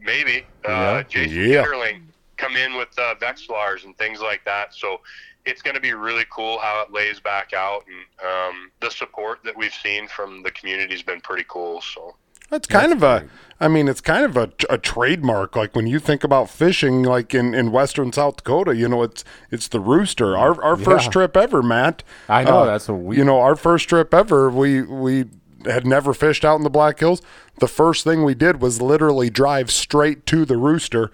maybe 0.00 0.44
uh, 0.66 0.70
Yeah. 0.70 1.02
Jason 1.08 1.50
Yeah. 1.50 1.64
Kitterling 1.64 2.02
come 2.38 2.56
in 2.56 2.76
with 2.76 2.88
uh, 2.98 3.14
Vexilars 3.16 3.84
and 3.84 3.96
things 3.98 4.20
like 4.20 4.44
that. 4.44 4.74
So 4.74 5.00
it's 5.44 5.62
going 5.62 5.74
to 5.74 5.80
be 5.80 5.92
really 5.92 6.24
cool 6.30 6.58
how 6.58 6.82
it 6.86 6.92
lays 6.92 7.20
back 7.20 7.52
out, 7.52 7.84
and 7.86 8.28
um, 8.50 8.70
the 8.80 8.90
support 8.90 9.40
that 9.44 9.56
we've 9.56 9.72
seen 9.74 10.08
from 10.08 10.42
the 10.42 10.50
community 10.50 10.94
has 10.94 11.02
been 11.02 11.20
pretty 11.20 11.44
cool. 11.48 11.80
So 11.80 12.16
It's 12.52 12.66
kind 12.66 12.92
of 12.92 13.02
a, 13.02 13.26
I 13.60 13.68
mean, 13.68 13.88
it's 13.88 14.00
kind 14.02 14.24
of 14.24 14.36
a, 14.36 14.50
a 14.68 14.76
trademark. 14.78 15.56
Like 15.56 15.74
when 15.74 15.86
you 15.86 15.98
think 16.00 16.22
about 16.24 16.50
fishing, 16.50 17.02
like 17.02 17.34
in, 17.34 17.54
in 17.54 17.72
western 17.72 18.12
South 18.12 18.36
Dakota, 18.38 18.74
you 18.76 18.88
know, 18.88 19.02
it's 19.02 19.24
it's 19.50 19.68
the 19.68 19.80
rooster. 19.80 20.36
Our 20.36 20.62
our 20.62 20.76
first 20.76 21.06
trip 21.12 21.36
ever, 21.36 21.62
Matt. 21.62 22.02
I 22.28 22.44
know, 22.44 22.60
uh, 22.60 22.64
that's 22.66 22.88
what 22.88 23.00
we- 23.00 23.16
You 23.16 23.24
know, 23.24 23.40
our 23.40 23.56
first 23.56 23.88
trip 23.88 24.12
ever, 24.12 24.50
we 24.50 24.82
we 24.82 25.26
had 25.64 25.86
never 25.86 26.12
fished 26.14 26.44
out 26.44 26.56
in 26.56 26.62
the 26.62 26.70
Black 26.70 27.00
Hills. 27.00 27.20
The 27.58 27.68
first 27.68 28.04
thing 28.04 28.22
we 28.22 28.34
did 28.34 28.60
was 28.60 28.80
literally 28.82 29.28
drive 29.30 29.70
straight 29.70 30.24
to 30.26 30.44
the 30.44 30.56
rooster. 30.56 31.10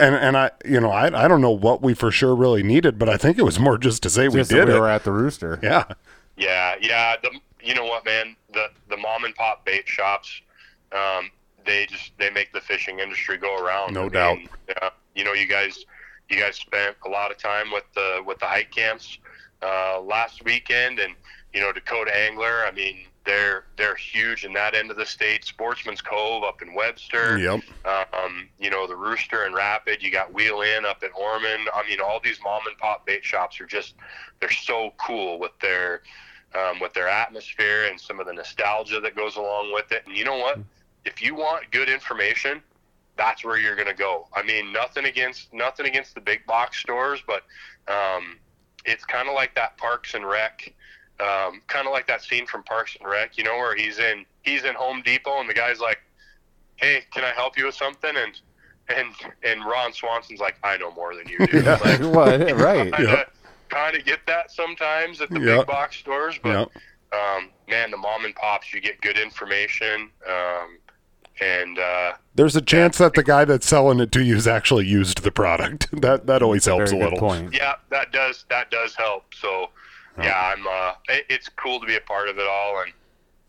And 0.00 0.14
and 0.14 0.36
I, 0.36 0.50
you 0.64 0.80
know, 0.80 0.90
I 0.90 1.06
I 1.24 1.28
don't 1.28 1.40
know 1.40 1.50
what 1.52 1.80
we 1.82 1.94
for 1.94 2.10
sure 2.10 2.34
really 2.34 2.62
needed, 2.62 2.98
but 2.98 3.08
I 3.08 3.16
think 3.16 3.38
it 3.38 3.42
was 3.42 3.58
more 3.60 3.78
just 3.78 4.02
to 4.02 4.10
say 4.10 4.24
Just 4.24 4.34
we 4.34 4.42
that 4.42 4.48
did 4.48 4.68
we 4.68 4.74
it. 4.74 4.80
were 4.80 4.88
at 4.88 5.04
the 5.04 5.12
rooster. 5.12 5.58
yeah. 5.62 5.84
Yeah, 6.36 6.74
yeah. 6.80 7.14
The, 7.22 7.30
you 7.62 7.74
know 7.74 7.84
what, 7.84 8.04
man? 8.04 8.34
The 8.52 8.66
the 8.90 8.96
mom 8.96 9.24
and 9.24 9.34
pop 9.36 9.64
bait 9.64 9.86
shops, 9.86 10.42
um, 10.92 11.30
they 11.64 11.86
just 11.86 12.10
they 12.18 12.28
make 12.30 12.52
the 12.52 12.60
fishing 12.60 12.98
industry 12.98 13.36
go 13.36 13.56
around. 13.64 13.94
No 13.94 14.06
I 14.06 14.08
doubt. 14.08 14.38
mean, 14.38 14.48
yeah, 14.68 14.90
you 15.14 15.22
know, 15.24 15.32
you 15.32 15.46
guys 15.46 15.84
you 16.28 16.40
guys 16.40 16.56
spent 16.56 16.96
a 17.06 17.08
lot 17.08 17.30
of 17.30 17.38
time 17.38 17.70
with 17.72 17.84
the 17.94 18.20
with 18.26 18.40
the 18.40 18.46
hike 18.46 18.72
camps 18.72 19.18
uh, 19.62 20.00
last 20.00 20.44
weekend, 20.44 20.98
and 20.98 21.14
you 21.54 21.60
know 21.60 21.72
Dakota 21.72 22.14
Angler. 22.14 22.66
I 22.66 22.72
mean, 22.72 23.06
they're 23.24 23.64
they're 23.76 23.94
huge 23.94 24.44
in 24.44 24.52
that 24.54 24.74
end 24.74 24.90
of 24.90 24.96
the 24.96 25.06
state. 25.06 25.44
Sportsman's 25.44 26.02
Cove 26.02 26.44
up 26.44 26.60
in 26.60 26.74
Webster. 26.74 27.38
Yep. 27.38 27.60
Um, 27.84 28.48
you 28.58 28.70
know, 28.70 28.86
the 28.86 28.96
Rooster 28.96 29.44
and 29.44 29.54
Rapid, 29.54 30.02
you 30.02 30.10
got 30.10 30.32
Wheel 30.32 30.62
In 30.62 30.84
up 30.84 31.02
in 31.02 31.10
Orman. 31.18 31.66
I 31.74 31.88
mean, 31.88 32.00
all 32.00 32.20
these 32.22 32.38
mom 32.42 32.60
and 32.66 32.76
pop 32.78 33.06
bait 33.06 33.24
shops 33.24 33.60
are 33.60 33.66
just, 33.66 33.94
they're 34.40 34.50
so 34.50 34.92
cool 34.98 35.38
with 35.38 35.52
their, 35.60 36.02
um, 36.54 36.80
with 36.80 36.92
their 36.92 37.08
atmosphere 37.08 37.86
and 37.86 38.00
some 38.00 38.20
of 38.20 38.26
the 38.26 38.32
nostalgia 38.32 39.00
that 39.00 39.16
goes 39.16 39.36
along 39.36 39.72
with 39.72 39.90
it. 39.92 40.02
And 40.06 40.16
you 40.16 40.24
know 40.24 40.38
what? 40.38 40.58
If 41.04 41.22
you 41.22 41.34
want 41.34 41.70
good 41.70 41.88
information, 41.88 42.62
that's 43.16 43.44
where 43.44 43.58
you're 43.58 43.76
going 43.76 43.88
to 43.88 43.94
go. 43.94 44.28
I 44.34 44.42
mean, 44.42 44.72
nothing 44.72 45.04
against, 45.04 45.52
nothing 45.52 45.86
against 45.86 46.14
the 46.14 46.20
big 46.20 46.44
box 46.46 46.78
stores, 46.80 47.22
but, 47.26 47.44
um, 47.88 48.38
it's 48.84 49.04
kind 49.04 49.28
of 49.28 49.34
like 49.34 49.54
that 49.54 49.78
Parks 49.78 50.12
and 50.12 50.26
Rec, 50.26 50.73
um, 51.20 51.60
kind 51.68 51.86
of 51.86 51.92
like 51.92 52.06
that 52.08 52.22
scene 52.22 52.46
from 52.46 52.62
Parks 52.64 52.96
and 53.00 53.08
Rec, 53.08 53.36
you 53.38 53.44
know, 53.44 53.56
where 53.56 53.76
he's 53.76 53.98
in, 53.98 54.24
he's 54.42 54.64
in 54.64 54.74
Home 54.74 55.02
Depot 55.02 55.40
and 55.40 55.48
the 55.48 55.54
guy's 55.54 55.80
like, 55.80 55.98
hey, 56.76 57.02
can 57.12 57.24
I 57.24 57.30
help 57.30 57.56
you 57.56 57.66
with 57.66 57.74
something? 57.74 58.12
And 58.16 58.40
and 58.88 59.14
and 59.42 59.64
Ron 59.64 59.92
Swanson's 59.92 60.40
like, 60.40 60.56
I 60.62 60.76
know 60.76 60.90
more 60.92 61.14
than 61.14 61.26
you 61.28 61.46
do. 61.46 61.60
Yeah. 61.64 61.78
Like, 61.80 62.00
Well, 62.00 62.38
right. 62.56 62.92
kind 62.92 62.94
of 62.94 63.00
Yeah. 63.00 63.24
kind 63.70 63.96
of 63.96 64.04
get 64.04 64.20
that 64.26 64.50
sometimes 64.50 65.20
at 65.20 65.30
the 65.30 65.40
Yeah. 65.40 65.58
big 65.58 65.66
box 65.66 65.96
stores, 65.96 66.38
but 66.42 66.50
Yep. 66.50 66.68
um, 67.18 67.50
man, 67.68 67.90
the 67.90 67.96
mom 67.96 68.24
and 68.24 68.34
pops, 68.34 68.74
you 68.74 68.80
get 68.80 69.00
good 69.00 69.16
information, 69.18 70.10
um, 70.28 70.78
and 71.40 71.78
uh, 71.78 72.12
There's 72.34 72.54
a 72.56 72.60
chance 72.60 72.98
that 72.98 73.14
the 73.14 73.22
guy 73.24 73.44
that's 73.44 73.66
selling 73.66 73.98
it 74.00 74.12
to 74.12 74.22
you 74.22 74.34
has 74.34 74.46
actually 74.46 74.86
used 74.86 75.22
the 75.22 75.30
product. 75.32 75.88
That 76.02 76.26
that 76.26 76.42
always 76.42 76.64
helps 76.66 76.90
Very 76.90 77.00
a 77.00 77.04
little. 77.04 77.18
point. 77.18 77.54
yeah, 77.54 77.76
that 77.90 78.12
does 78.12 78.44
that 78.50 78.70
does 78.70 78.94
help. 78.94 79.32
So 79.34 79.70
yeah, 80.18 80.54
I'm. 80.54 80.66
Uh, 80.66 80.92
it, 81.08 81.26
it's 81.28 81.48
cool 81.48 81.80
to 81.80 81.86
be 81.86 81.96
a 81.96 82.00
part 82.00 82.28
of 82.28 82.38
it 82.38 82.46
all, 82.46 82.82
and 82.82 82.92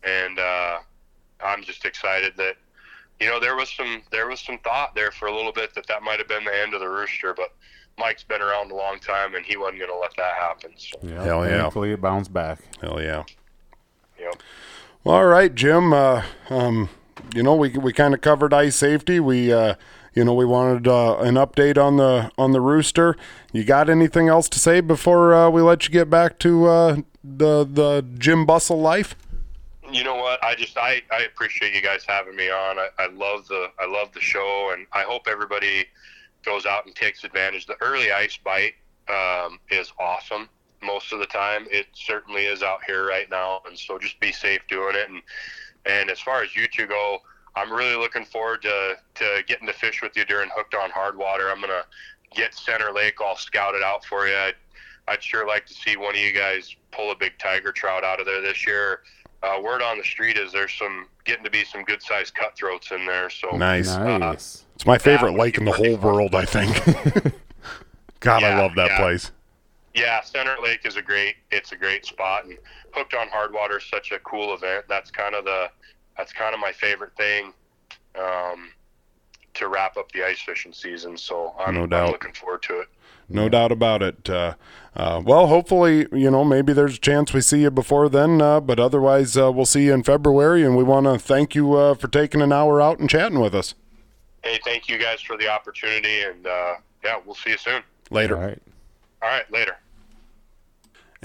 and 0.04 0.38
uh, 0.38 0.78
I'm 1.44 1.62
just 1.62 1.84
excited 1.84 2.34
that 2.36 2.56
you 3.20 3.26
know 3.26 3.40
there 3.40 3.56
was 3.56 3.70
some 3.70 4.02
there 4.10 4.28
was 4.28 4.40
some 4.40 4.58
thought 4.58 4.94
there 4.94 5.10
for 5.10 5.26
a 5.26 5.34
little 5.34 5.52
bit 5.52 5.74
that 5.74 5.86
that 5.86 6.02
might 6.02 6.18
have 6.18 6.28
been 6.28 6.44
the 6.44 6.60
end 6.62 6.74
of 6.74 6.80
the 6.80 6.88
rooster, 6.88 7.34
but 7.34 7.52
Mike's 7.98 8.24
been 8.24 8.42
around 8.42 8.70
a 8.70 8.74
long 8.74 8.98
time, 8.98 9.34
and 9.34 9.44
he 9.44 9.56
wasn't 9.56 9.78
going 9.78 9.90
to 9.90 9.98
let 9.98 10.14
that 10.16 10.34
happen. 10.34 10.72
So 10.76 10.98
Yeah, 11.02 11.22
Hell 11.22 11.46
yeah. 11.46 11.62
Thankfully, 11.62 11.92
it 11.92 12.00
bounced 12.00 12.32
back. 12.32 12.58
Hell 12.80 13.00
yeah. 13.00 13.24
yep. 14.18 14.42
Well, 15.04 15.16
all 15.16 15.26
right, 15.26 15.54
Jim. 15.54 15.92
Uh, 15.92 16.22
um, 16.50 16.88
you 17.34 17.42
know, 17.42 17.54
we 17.54 17.70
we 17.70 17.92
kind 17.92 18.12
of 18.12 18.20
covered 18.20 18.52
ice 18.52 18.76
safety. 18.76 19.20
We 19.20 19.52
uh, 19.52 19.76
you 20.16 20.24
know, 20.24 20.32
we 20.32 20.46
wanted 20.46 20.88
uh, 20.88 21.18
an 21.18 21.34
update 21.34 21.76
on 21.76 21.98
the 21.98 22.32
on 22.38 22.52
the 22.52 22.60
rooster. 22.60 23.16
You 23.52 23.64
got 23.64 23.90
anything 23.90 24.28
else 24.28 24.48
to 24.48 24.58
say 24.58 24.80
before 24.80 25.34
uh, 25.34 25.50
we 25.50 25.60
let 25.60 25.86
you 25.86 25.92
get 25.92 26.08
back 26.08 26.38
to 26.40 26.66
uh, 26.66 26.96
the 27.22 27.64
the 27.64 28.04
Jim 28.18 28.46
Bussell 28.46 28.80
life? 28.80 29.14
You 29.92 30.02
know 30.02 30.16
what? 30.16 30.42
I 30.42 30.54
just 30.54 30.78
I, 30.78 31.02
I 31.12 31.24
appreciate 31.24 31.74
you 31.74 31.82
guys 31.82 32.02
having 32.08 32.34
me 32.34 32.48
on. 32.48 32.78
I, 32.78 32.88
I 32.98 33.06
love 33.08 33.46
the 33.46 33.70
I 33.78 33.86
love 33.86 34.10
the 34.14 34.20
show, 34.20 34.72
and 34.72 34.86
I 34.94 35.02
hope 35.02 35.28
everybody 35.28 35.84
goes 36.42 36.64
out 36.64 36.86
and 36.86 36.94
takes 36.94 37.22
advantage. 37.22 37.66
The 37.66 37.76
early 37.82 38.10
ice 38.10 38.38
bite 38.38 38.74
um, 39.08 39.60
is 39.70 39.92
awesome. 40.00 40.48
Most 40.82 41.12
of 41.12 41.18
the 41.18 41.26
time, 41.26 41.66
it 41.70 41.88
certainly 41.92 42.46
is 42.46 42.62
out 42.62 42.80
here 42.86 43.06
right 43.06 43.28
now, 43.30 43.60
and 43.66 43.78
so 43.78 43.98
just 43.98 44.18
be 44.18 44.32
safe 44.32 44.62
doing 44.66 44.96
it. 44.96 45.10
And 45.10 45.20
and 45.84 46.10
as 46.10 46.20
far 46.20 46.42
as 46.42 46.56
you 46.56 46.66
two 46.68 46.86
go, 46.86 47.20
I'm 47.56 47.72
really 47.72 47.96
looking 47.96 48.24
forward 48.24 48.62
to 48.62 48.96
to 49.16 49.42
getting 49.46 49.66
to 49.66 49.72
fish 49.72 50.02
with 50.02 50.16
you 50.16 50.24
during 50.24 50.50
Hooked 50.54 50.74
on 50.74 50.90
Hard 50.90 51.16
Water. 51.16 51.50
I'm 51.50 51.60
gonna 51.60 51.84
get 52.34 52.54
Center 52.54 52.92
Lake 52.92 53.20
all 53.20 53.36
scouted 53.36 53.82
out 53.82 54.04
for 54.04 54.26
you. 54.28 54.34
I'd, 54.34 54.54
I'd 55.08 55.22
sure 55.22 55.46
like 55.46 55.66
to 55.66 55.74
see 55.74 55.96
one 55.96 56.14
of 56.14 56.20
you 56.20 56.32
guys 56.32 56.74
pull 56.92 57.10
a 57.10 57.16
big 57.16 57.32
tiger 57.38 57.72
trout 57.72 58.04
out 58.04 58.20
of 58.20 58.26
there 58.26 58.42
this 58.42 58.66
year. 58.66 59.00
Uh, 59.42 59.60
word 59.62 59.80
on 59.82 59.96
the 59.98 60.04
street 60.04 60.36
is 60.36 60.52
there's 60.52 60.72
some 60.74 61.06
getting 61.24 61.44
to 61.44 61.50
be 61.50 61.64
some 61.64 61.84
good 61.84 62.02
sized 62.02 62.34
cutthroats 62.34 62.90
in 62.90 63.06
there. 63.06 63.30
So 63.30 63.50
Nice. 63.56 63.96
Nice. 63.96 64.64
It's 64.74 64.86
my 64.86 64.98
favorite 64.98 65.32
lake 65.34 65.56
in 65.58 65.64
the 65.64 65.72
whole 65.72 65.96
fun. 65.96 66.00
world. 66.00 66.34
I 66.34 66.44
think. 66.44 66.74
God, 68.20 68.42
I 68.42 68.58
love 68.60 68.74
that 68.76 68.88
yeah. 68.90 68.98
place. 68.98 69.30
yeah, 69.94 70.20
Center 70.20 70.56
Lake 70.62 70.80
is 70.84 70.96
a 70.96 71.02
great 71.02 71.36
it's 71.50 71.72
a 71.72 71.76
great 71.76 72.04
spot, 72.04 72.44
and 72.44 72.58
Hooked 72.92 73.14
on 73.14 73.28
Hard 73.28 73.52
Water 73.52 73.78
is 73.78 73.84
such 73.84 74.12
a 74.12 74.18
cool 74.20 74.54
event. 74.54 74.84
That's 74.88 75.10
kind 75.10 75.34
of 75.34 75.44
the 75.44 75.70
that's 76.16 76.32
kind 76.32 76.54
of 76.54 76.60
my 76.60 76.72
favorite 76.72 77.16
thing 77.16 77.52
um, 78.18 78.70
to 79.54 79.68
wrap 79.68 79.96
up 79.96 80.10
the 80.12 80.24
ice 80.24 80.40
fishing 80.40 80.72
season. 80.72 81.16
So 81.16 81.54
I'm, 81.58 81.74
No 81.74 81.82
I'm 81.96 82.10
looking 82.10 82.32
forward 82.32 82.62
to 82.64 82.80
it. 82.80 82.88
No 83.28 83.48
doubt 83.48 83.72
about 83.72 84.02
it. 84.02 84.30
Uh, 84.30 84.54
uh, 84.94 85.20
well, 85.24 85.48
hopefully, 85.48 86.06
you 86.12 86.30
know, 86.30 86.44
maybe 86.44 86.72
there's 86.72 86.96
a 86.96 87.00
chance 87.00 87.32
we 87.32 87.40
see 87.40 87.62
you 87.62 87.70
before 87.72 88.08
then, 88.08 88.40
uh, 88.40 88.60
but 88.60 88.78
otherwise, 88.78 89.36
uh, 89.36 89.50
we'll 89.50 89.66
see 89.66 89.86
you 89.86 89.94
in 89.94 90.04
February. 90.04 90.64
And 90.64 90.76
we 90.76 90.84
want 90.84 91.06
to 91.06 91.18
thank 91.18 91.54
you 91.54 91.74
uh, 91.74 91.94
for 91.94 92.06
taking 92.06 92.40
an 92.40 92.52
hour 92.52 92.80
out 92.80 93.00
and 93.00 93.10
chatting 93.10 93.40
with 93.40 93.54
us. 93.54 93.74
Hey, 94.44 94.60
thank 94.64 94.88
you 94.88 94.96
guys 94.96 95.20
for 95.20 95.36
the 95.36 95.48
opportunity, 95.48 96.22
and 96.22 96.46
uh, 96.46 96.74
yeah, 97.02 97.20
we'll 97.24 97.34
see 97.34 97.50
you 97.50 97.58
soon. 97.58 97.82
Later. 98.10 98.36
All 98.36 98.42
right. 98.42 98.62
All 99.22 99.28
right, 99.28 99.50
later. 99.50 99.76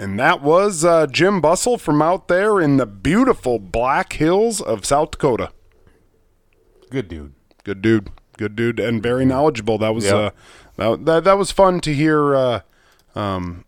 And 0.02 0.20
that 0.20 0.41
was 0.41 0.84
uh, 0.84 1.06
Jim 1.06 1.41
Bussell 1.41 1.80
from 1.80 2.02
out 2.02 2.28
there 2.28 2.60
in 2.60 2.78
the 2.78 2.88
beautiful 2.88 3.60
Black 3.60 4.14
Hills 4.14 4.60
of 4.60 4.84
South 4.84 5.12
Dakota. 5.12 5.52
Good 6.89 7.08
dude. 7.08 7.34
Good 7.64 7.82
dude. 7.84 8.10
Good 8.38 8.56
dude, 8.56 8.80
and 8.80 9.04
very 9.04 9.26
knowledgeable. 9.26 9.78
That 9.78 9.93
was 9.93 10.06
Yep. 10.06 10.14
uh, 10.16 10.32
that, 10.78 11.06
that 11.06 11.24
that 11.26 11.38
was 11.38 11.52
fun 11.52 11.80
to 11.82 11.93
hear. 11.93 12.36
Uh, 12.36 12.62
um, 13.14 13.64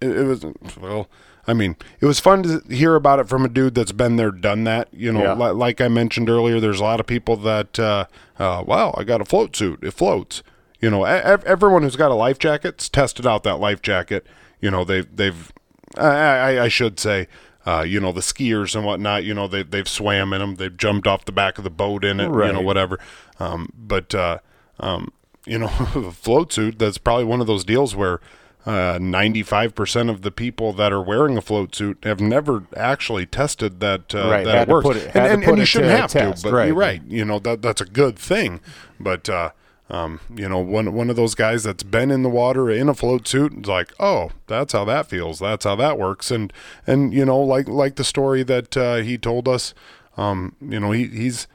it, 0.00 0.10
it 0.16 0.24
was 0.24 0.44
well. 0.80 1.08
I 1.48 1.54
mean, 1.54 1.74
it 2.00 2.06
was 2.06 2.20
fun 2.20 2.42
to 2.44 2.62
hear 2.72 2.94
about 2.94 3.18
it 3.18 3.28
from 3.28 3.44
a 3.44 3.48
dude 3.48 3.74
that's 3.74 3.90
been 3.90 4.16
there, 4.16 4.30
done 4.30 4.64
that. 4.64 4.88
You 4.92 5.10
know, 5.12 5.22
Yeah. 5.22 5.32
li- 5.34 5.52
like 5.52 5.80
I 5.80 5.88
mentioned 5.88 6.28
earlier, 6.30 6.60
there's 6.60 6.78
a 6.78 6.84
lot 6.84 7.00
of 7.00 7.06
people 7.06 7.36
that, 7.38 7.78
uh, 7.80 8.04
uh, 8.38 8.62
wow, 8.66 8.94
I 8.98 9.02
got 9.04 9.22
a 9.22 9.24
float 9.24 9.56
suit. 9.56 9.78
It 9.82 9.92
floats. 9.92 10.42
You 10.78 10.90
know, 10.90 11.06
e- 11.06 11.08
everyone 11.46 11.82
who's 11.82 11.96
got 11.96 12.10
a 12.10 12.14
life 12.14 12.38
jacket's 12.38 12.90
tested 12.90 13.26
out 13.26 13.42
that 13.44 13.56
life 13.56 13.80
jacket. 13.80 14.26
You 14.60 14.70
know, 14.70 14.84
they've 14.84 15.06
they've, 15.14 15.52
I, 15.96 16.58
I, 16.60 16.68
should 16.68 16.98
say, 16.98 17.28
uh, 17.66 17.84
you 17.86 18.00
know, 18.00 18.12
the 18.12 18.20
skiers 18.20 18.74
and 18.74 18.84
whatnot. 18.84 19.24
You 19.24 19.34
know, 19.34 19.46
they 19.48 19.62
they've 19.62 19.88
swam 19.88 20.32
in 20.32 20.40
them. 20.40 20.56
They've 20.56 20.76
jumped 20.76 21.06
off 21.06 21.24
the 21.24 21.32
back 21.32 21.58
of 21.58 21.64
the 21.64 21.70
boat 21.70 22.04
in 22.04 22.20
it. 22.20 22.30
You 22.48 22.52
know, 22.54 22.60
whatever. 22.60 22.98
Um, 23.38 23.72
but 23.76 24.14
uh, 24.14 24.38
um, 24.80 25.12
you 25.46 25.58
know, 25.58 25.66
a 25.94 26.12
float 26.12 26.52
suit. 26.52 26.78
That's 26.78 26.98
probably 26.98 27.24
one 27.24 27.40
of 27.40 27.46
those 27.46 27.64
deals 27.64 27.94
where 27.94 28.20
uh, 28.66 28.98
95% 28.98 30.10
of 30.10 30.20
the 30.22 30.30
people 30.30 30.72
that 30.74 30.92
are 30.92 31.00
wearing 31.00 31.38
a 31.38 31.40
float 31.40 31.74
suit 31.74 31.98
have 32.02 32.20
never 32.20 32.64
actually 32.76 33.24
tested 33.24 33.80
that 33.80 34.14
uh, 34.14 34.28
Right, 34.28 34.44
that 34.44 34.68
works. 34.68 34.90
it- 34.90 35.10
and 35.14 35.26
and, 35.26 35.44
and 35.44 35.58
you 35.58 35.64
shouldn't 35.64 35.90
to 35.92 35.96
have 35.96 36.10
test, 36.10 36.42
to, 36.42 36.50
but 36.50 36.56
right. 36.56 36.66
you're 36.66 36.76
right. 36.76 37.02
You 37.06 37.24
know 37.24 37.38
that 37.38 37.62
that's 37.62 37.80
a 37.80 37.86
good 37.86 38.18
thing. 38.18 38.60
But 39.00 39.28
uh, 39.28 39.50
Um, 39.90 40.20
you 40.34 40.48
know, 40.48 40.58
one 40.58 40.92
one 40.92 41.08
of 41.08 41.16
those 41.16 41.34
guys 41.34 41.62
that's 41.62 41.82
been 41.82 42.10
in 42.10 42.22
the 42.22 42.28
water 42.28 42.70
in 42.70 42.88
a 42.88 42.94
float 42.94 43.26
suit 43.26 43.52
is 43.60 43.66
like, 43.66 43.92
oh, 43.98 44.30
that's 44.46 44.74
how 44.74 44.84
that 44.84 45.08
feels. 45.08 45.38
That's 45.38 45.64
how 45.64 45.76
that 45.76 45.98
works. 45.98 46.30
And 46.30 46.52
and 46.86 47.14
you 47.14 47.24
know, 47.24 47.40
like 47.40 47.68
like 47.68 47.96
the 47.96 48.04
story 48.04 48.42
that 48.44 48.76
uh, 48.76 48.96
he 48.96 49.16
told 49.16 49.48
us. 49.48 49.74
Um, 50.16 50.56
you 50.60 50.80
know, 50.80 50.90
he, 50.90 51.06
he's 51.06 51.46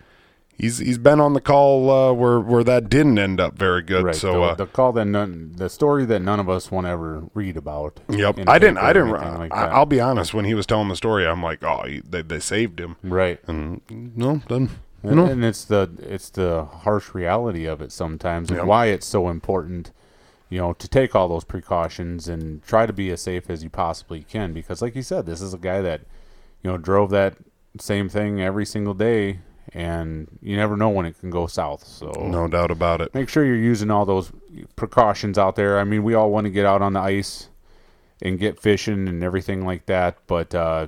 he's 0.58 0.78
he's 0.78 0.98
been 0.98 1.20
on 1.20 1.34
the 1.34 1.42
call 1.42 1.90
uh, 1.90 2.14
where 2.14 2.40
where 2.40 2.64
that 2.64 2.90
didn't 2.90 3.20
end 3.20 3.40
up 3.40 3.58
very 3.58 3.82
good. 3.82 4.06
Right. 4.06 4.16
So 4.16 4.34
the, 4.34 4.42
uh, 4.42 4.56
the 4.56 4.66
call 4.66 4.94
that 4.94 5.06
none, 5.06 5.54
the 5.56 5.70
story 5.70 6.06
that 6.06 6.22
none 6.22 6.40
of 6.40 6.50
us 6.50 6.72
want 6.72 6.88
to 6.88 6.92
ever 6.92 7.24
read 7.34 7.58
about. 7.58 8.00
yep, 8.10 8.40
I 8.48 8.58
didn't. 8.60 8.78
I 8.78 8.94
didn't. 8.94 9.12
Like 9.12 9.54
I, 9.54 9.68
I'll 9.68 9.86
be 9.86 10.00
honest. 10.00 10.34
When 10.34 10.46
he 10.46 10.54
was 10.54 10.66
telling 10.66 10.90
the 10.90 10.96
story, 10.96 11.28
I'm 11.28 11.44
like, 11.44 11.64
oh, 11.64 11.84
he, 11.84 12.02
they 12.08 12.22
they 12.22 12.40
saved 12.40 12.80
him. 12.80 12.96
right. 13.04 13.40
And 13.48 13.82
no, 13.90 14.42
then 14.48 14.70
you 15.04 15.10
And, 15.12 15.18
know, 15.18 15.26
and 15.26 15.44
it's 15.46 15.66
the 15.66 15.90
it's 16.00 16.30
the 16.30 16.66
harsh 16.66 17.14
reality 17.14 17.66
of 17.66 17.82
it 17.82 17.92
sometimes, 17.92 18.50
and 18.50 18.60
Yep. 18.60 18.68
why 18.68 18.86
it's 18.88 19.06
so 19.06 19.30
important, 19.30 19.92
you 20.50 20.60
know, 20.60 20.74
to 20.74 20.88
take 20.88 21.16
all 21.16 21.28
those 21.28 21.44
precautions 21.44 22.28
and 22.28 22.64
try 22.64 22.86
to 22.86 22.94
be 22.94 23.12
as 23.12 23.22
safe 23.22 23.50
as 23.50 23.64
you 23.64 23.70
possibly 23.70 24.24
can. 24.24 24.54
Because, 24.54 24.82
like 24.82 24.96
you 24.96 25.02
said, 25.02 25.26
this 25.26 25.42
is 25.42 25.54
a 25.54 25.58
guy 25.58 25.82
that, 25.82 26.02
you 26.62 26.72
know, 26.72 26.78
drove 26.78 27.10
that 27.12 27.36
same 27.80 28.08
thing 28.08 28.42
every 28.42 28.66
single 28.66 28.94
day, 28.94 29.40
and 29.74 30.28
you 30.42 30.56
never 30.56 30.78
know 30.78 30.90
when 30.90 31.06
it 31.06 31.20
can 31.20 31.30
go 31.30 31.48
south. 31.48 31.84
So 31.86 32.12
no 32.26 32.48
doubt 32.48 32.72
about 32.72 33.02
it. 33.02 33.14
make 33.14 33.30
sure 33.30 33.44
you're 33.44 33.56
using 33.56 33.90
all 33.92 34.06
those 34.06 34.32
precautions 34.76 35.38
out 35.38 35.56
there. 35.56 35.80
I 35.80 35.84
mean, 35.84 36.04
we 36.04 36.14
all 36.14 36.30
want 36.32 36.46
to 36.46 36.52
get 36.52 36.66
out 36.66 36.82
on 36.82 36.94
the 36.94 37.00
ice 37.00 37.50
and 38.22 38.40
get 38.40 38.60
fishing 38.60 39.08
and 39.08 39.24
everything 39.24 39.66
like 39.66 39.86
that, 39.88 40.18
but 40.28 40.54
uh, 40.56 40.88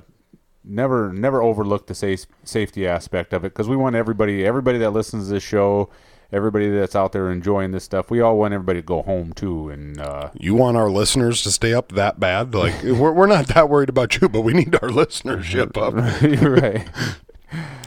never 0.66 1.12
never 1.12 1.42
overlook 1.42 1.86
the 1.86 1.94
safe, 1.94 2.26
safety 2.44 2.86
aspect 2.86 3.32
of 3.32 3.44
it 3.44 3.52
because 3.52 3.68
we 3.68 3.76
want 3.76 3.96
everybody 3.96 4.44
everybody 4.44 4.78
that 4.78 4.90
listens 4.90 5.28
to 5.28 5.34
this 5.34 5.42
show, 5.42 5.88
everybody 6.32 6.68
that's 6.68 6.96
out 6.96 7.12
there 7.12 7.30
enjoying 7.30 7.70
this 7.70 7.84
stuff. 7.84 8.10
We 8.10 8.20
all 8.20 8.36
want 8.38 8.54
everybody 8.54 8.80
to 8.80 8.86
go 8.86 9.02
home 9.02 9.32
too, 9.32 9.70
and 9.70 10.00
uh, 10.00 10.30
You 10.34 10.54
want 10.54 10.76
our 10.76 10.90
listeners 10.90 11.42
to 11.42 11.50
stay 11.50 11.72
up 11.72 11.92
that 11.92 12.18
bad? 12.20 12.54
Like 12.54 12.74
we're 12.82 13.12
we're 13.12 13.26
not 13.26 13.48
that 13.48 13.68
worried 13.68 13.88
about 13.88 14.20
you, 14.20 14.28
but 14.28 14.42
we 14.42 14.52
need 14.52 14.74
our 14.76 14.80
listenership 14.88 15.76
up. 15.76 15.94
right. 16.62 16.88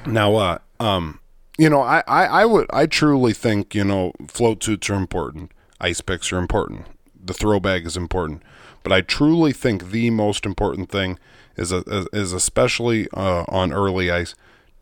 Now, 0.05 0.35
uh, 0.35 0.57
um, 0.79 1.19
you 1.57 1.69
know, 1.69 1.81
I, 1.81 2.03
I, 2.07 2.25
I 2.25 2.45
would, 2.45 2.67
I 2.71 2.85
truly 2.85 3.33
think, 3.33 3.75
you 3.75 3.83
know, 3.83 4.13
float 4.27 4.63
suits 4.63 4.89
are 4.89 4.95
important. 4.95 5.51
Ice 5.81 5.99
picks 6.01 6.31
are 6.31 6.37
important. 6.37 6.85
The 7.21 7.33
throw 7.33 7.59
bag 7.59 7.85
is 7.85 7.97
important. 7.97 8.41
But 8.81 8.93
I 8.93 9.01
truly 9.01 9.51
think 9.51 9.91
the 9.91 10.09
most 10.09 10.45
important 10.45 10.89
thing 10.89 11.19
is, 11.59 11.71
a, 11.71 11.83
is, 12.13 12.33
especially 12.33 13.07
uh, 13.13 13.43
on 13.47 13.71
early 13.73 14.09
ice, 14.09 14.33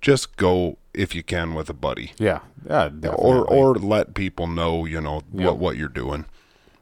just 0.02 0.38
go 0.38 0.78
if 0.94 1.14
you 1.16 1.24
can 1.24 1.54
with 1.54 1.70
a 1.70 1.74
buddy. 1.74 2.12
Yeah, 2.18 2.40
yeah, 2.70 2.86
Or, 2.86 2.90
definitely. 2.90 3.58
or 3.58 3.76
let 3.76 4.14
people 4.14 4.48
know, 4.48 4.86
you 4.86 5.02
know, 5.02 5.22
Yeah. 5.34 5.48
what, 5.48 5.58
what 5.58 5.78
you're 5.78 5.90
doing. 5.90 6.26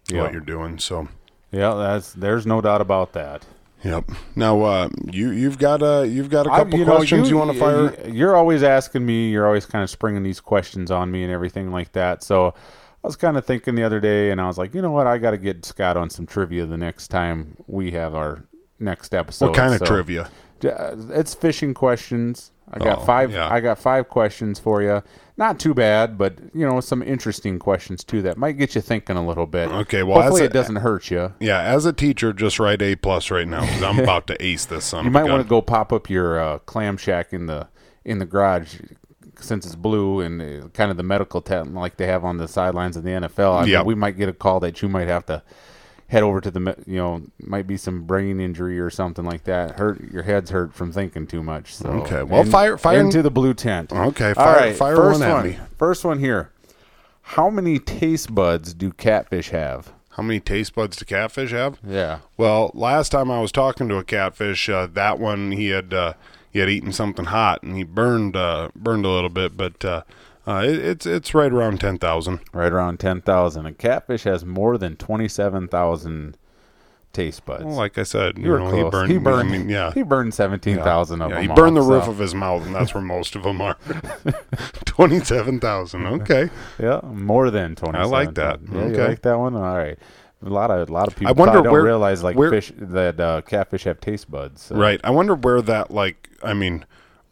Yeah. 0.09 0.21
What 0.23 0.31
you're 0.33 0.41
doing. 0.41 0.77
So, 0.79 1.07
yeah, 1.51 1.73
that's 1.73 2.13
there's 2.13 2.45
no 2.45 2.61
doubt 2.61 2.81
about 2.81 3.13
that. 3.13 3.45
yep. 3.83 4.03
Now, 4.35 4.61
uh, 4.61 4.89
you, 5.11 5.31
you've 5.31 5.57
got 5.57 5.81
a, 5.81 6.05
you've 6.07 6.29
got 6.29 6.45
a 6.47 6.51
I- 6.51 6.57
couple 6.59 6.79
you 6.79 6.85
know, 6.85 6.95
questions 6.97 7.29
you, 7.29 7.37
want 7.37 7.51
to 7.53 7.57
fire. 7.59 8.07
You're 8.09 8.35
always 8.35 8.63
asking 8.63 9.05
me. 9.05 9.29
You're 9.31 9.47
always 9.47 9.65
kind 9.65 9.83
of 9.83 9.89
springing 9.89 10.23
these 10.23 10.39
questions 10.39 10.91
on 10.91 11.09
me 11.11 11.23
and 11.23 11.31
everything 11.31 11.71
like 11.71 11.91
that. 11.93 12.23
So 12.23 12.47
I 13.03 13.07
was 13.07 13.15
kind 13.15 13.37
of 13.37 13.45
thinking 13.45 13.75
the 13.75 13.83
other 13.83 13.99
day, 13.99 14.31
and 14.31 14.39
I 14.41 14.47
was 14.47 14.57
like, 14.57 14.73
you 14.75 14.81
know 14.81 14.91
what? 14.91 15.07
I 15.07 15.17
got 15.17 15.31
to 15.31 15.37
get 15.37 15.65
Scott 15.65 15.97
on 15.97 16.09
some 16.09 16.25
trivia 16.25 16.65
the 16.65 16.77
next 16.77 17.07
time 17.09 17.55
we 17.67 17.91
have 17.91 18.13
our 18.15 18.43
next 18.79 19.13
episode. 19.13 19.47
what 19.47 19.55
kind 19.55 19.73
of 19.73 19.79
So, 19.79 19.85
trivia? 19.85 20.29
uh, 20.65 20.95
It's 21.09 21.33
fishing 21.33 21.73
questions. 21.73 22.51
I 22.71 22.79
got 22.79 22.99
Oh, 22.99 23.05
five. 23.05 23.31
yeah. 23.31 23.47
I 23.53 23.59
got 23.59 23.77
five 23.77 24.09
questions 24.09 24.57
for 24.59 24.81
you. 24.81 25.03
Not 25.37 25.59
too 25.59 25.73
bad, 25.75 26.17
but 26.17 26.39
you 26.53 26.65
know 26.65 26.79
some 26.81 27.03
interesting 27.03 27.59
questions 27.59 28.03
too 28.03 28.21
that 28.23 28.37
might 28.37 28.53
get 28.53 28.73
you 28.73 28.81
thinking 28.81 29.17
a 29.17 29.25
little 29.27 29.45
bit. 29.45 29.69
Okay, 29.69 30.01
well, 30.01 30.19
hopefully 30.21 30.41
as 30.41 30.45
a- 30.47 30.49
it 30.49 30.53
doesn't 30.53 30.75
hurt 30.77 31.11
you. 31.11 31.33
Yeah, 31.39 31.61
as 31.61 31.85
a 31.85 31.93
teacher, 31.93 32.33
just 32.33 32.59
write 32.59 32.81
A 32.81 32.95
plus 32.95 33.29
right 33.29 33.47
now 33.47 33.61
because 33.61 33.83
I'm 33.83 33.99
about 34.03 34.25
to 34.27 34.43
ace 34.43 34.65
this 34.65 34.85
son. 34.85 35.05
You 35.05 35.11
might 35.11 35.29
want 35.29 35.43
to 35.43 35.47
go 35.47 35.61
pop 35.61 35.93
up 35.93 36.09
your 36.09 36.39
uh, 36.39 36.57
clam 36.59 36.97
shack 36.97 37.33
in 37.33 37.45
the 37.45 37.67
in 38.03 38.17
the 38.19 38.25
garage 38.25 38.79
since 39.39 39.65
it's 39.65 39.75
blue 39.75 40.21
and 40.21 40.41
uh, 40.41 40.67
kind 40.69 40.89
of 40.89 40.97
the 40.97 41.03
medical 41.03 41.41
tent 41.41 41.73
like 41.75 41.97
they 41.97 42.07
have 42.07 42.23
on 42.25 42.37
the 42.37 42.47
sidelines 42.47 42.95
of 42.97 43.03
the 43.03 43.11
NFL. 43.11 43.61
I 43.61 43.65
mean, 43.65 43.85
we 43.85 43.93
might 43.93 44.17
get 44.17 44.29
a 44.29 44.33
call 44.33 44.59
that 44.61 44.81
you 44.81 44.87
might 44.89 45.07
have 45.07 45.25
to 45.27 45.43
head 46.07 46.23
over 46.23 46.39
to 46.41 46.51
the 46.51 46.75
you 46.85 46.97
know 46.97 47.21
might 47.39 47.65
be 47.67 47.77
some 47.77 48.03
brain 48.03 48.39
injury 48.39 48.79
or 48.79 48.89
something 48.89 49.25
like 49.25 49.43
that. 49.45 49.77
Hurt 49.79 50.01
your 50.11 50.23
head's 50.23 50.49
hurt 50.51 50.73
from 50.73 50.91
thinking 50.91 51.27
too 51.27 51.41
much. 51.43 51.73
So 51.75 51.89
Okay, 51.89 52.23
well, 52.23 52.41
in- 52.41 52.49
fire- 52.51 52.77
fire- 52.77 52.99
into 52.99 53.21
the 53.21 53.31
blue 53.31 53.53
tent. 53.53 53.91
Okay, 53.91 54.29
All 54.29 54.33
fire- 54.35 54.55
right, 54.57 54.75
fire 54.75 54.95
first 54.95 55.19
one 55.21 55.29
at 55.29 55.45
me. 55.45 55.59
First 55.77 56.05
one 56.05 56.19
here. 56.19 56.51
How 57.29 57.49
many 57.49 57.79
taste 57.79 58.33
buds 58.35 58.73
do 58.73 58.91
catfish 58.91 59.49
have? 59.49 59.91
How 60.11 60.23
many 60.23 60.39
taste 60.39 60.75
buds 60.75 60.95
do 60.97 61.05
catfish 61.05 61.51
have? 61.51 61.79
Yeah. 61.85 62.19
Well, 62.37 62.71
last 62.73 63.09
time 63.09 63.29
I 63.31 63.41
was 63.41 63.51
talking 63.51 63.89
to 63.89 63.97
a 63.97 64.03
catfish, 64.03 64.69
uh, 64.69 64.87
that 64.93 65.19
one 65.19 65.51
he 65.51 65.69
had 65.69 65.93
uh, 65.93 66.13
he 66.51 66.59
had 66.59 66.69
eaten 66.69 66.91
something 66.93 67.25
hot 67.25 67.63
and 67.63 67.75
he 67.75 67.83
burned 67.83 68.35
uh, 68.35 68.69
burned 68.75 69.05
a 69.05 69.09
little 69.09 69.29
bit, 69.31 69.57
but 69.57 69.83
uh, 70.47 70.63
it, 70.65 70.75
it's 70.79 71.05
it's 71.05 71.33
right 71.33 71.51
around 71.51 71.79
ten 71.81 71.97
thousand. 71.97 72.39
Right 72.53 72.71
around 72.71 72.99
10,000. 72.99 73.65
A 73.65 73.73
catfish 73.73 74.23
has 74.23 74.45
more 74.45 74.77
than 74.77 74.95
27,000 74.95 76.37
taste 77.13 77.45
buds. 77.45 77.63
Well, 77.63 77.75
like 77.75 77.97
I 77.97 78.03
said, 78.03 78.37
You 78.37 78.43
you 78.53 78.59
know, 78.59 78.71
he 78.83 78.89
burned. 78.89 79.11
He 79.11 79.17
burned. 79.17 79.49
I 79.49 79.57
mean, 79.57 79.69
yeah. 79.69 79.91
He 79.93 80.03
burned 80.03 80.33
seventeen 80.33 80.77
thousand 80.77 81.21
of 81.21 81.29
Yeah, 81.31 81.37
them. 81.39 81.47
he 81.49 81.55
burned 81.55 81.77
the 81.77 81.81
off, 81.81 81.89
roof 81.89 82.07
of 82.09 82.17
his 82.19 82.35
mouth, 82.35 82.65
and 82.65 82.75
that's 82.75 82.93
where 82.93 83.03
most 83.15 83.35
of 83.37 83.43
them 83.43 83.61
are. 83.61 83.77
Twenty-seven 84.85 85.59
thousand. 85.59 86.05
Okay. 86.21 86.49
Yeah, 86.79 86.99
more 87.03 87.49
than 87.51 87.75
twenty. 87.75 87.97
I 87.97 88.03
like 88.03 88.35
that. 88.35 88.59
Yeah, 88.71 88.73
you 88.73 88.93
Okay. 88.93 89.07
like 89.07 89.21
that 89.23 89.37
one. 89.39 89.55
All 89.55 89.77
right. 89.77 89.97
A 90.45 90.49
lot 90.49 90.69
of 90.71 90.89
a 90.89 90.91
lot 90.91 91.07
of 91.07 91.15
people 91.15 91.29
I 91.29 91.31
wonder 91.31 91.61
don't 91.63 91.71
where- 91.71 91.83
realize 91.83 92.23
like 92.23 92.35
where- 92.35 92.49
fish 92.51 92.71
that 92.77 93.19
uh, 93.19 93.41
catfish 93.41 93.85
have 93.85 93.99
taste 94.01 94.29
buds. 94.29 94.63
so- 94.63 94.75
Right. 94.75 94.99
I 95.03 95.09
wonder 95.11 95.35
where 95.35 95.61
that 95.61 95.91
like. 95.91 96.29
I 96.43 96.53
mean, 96.53 96.85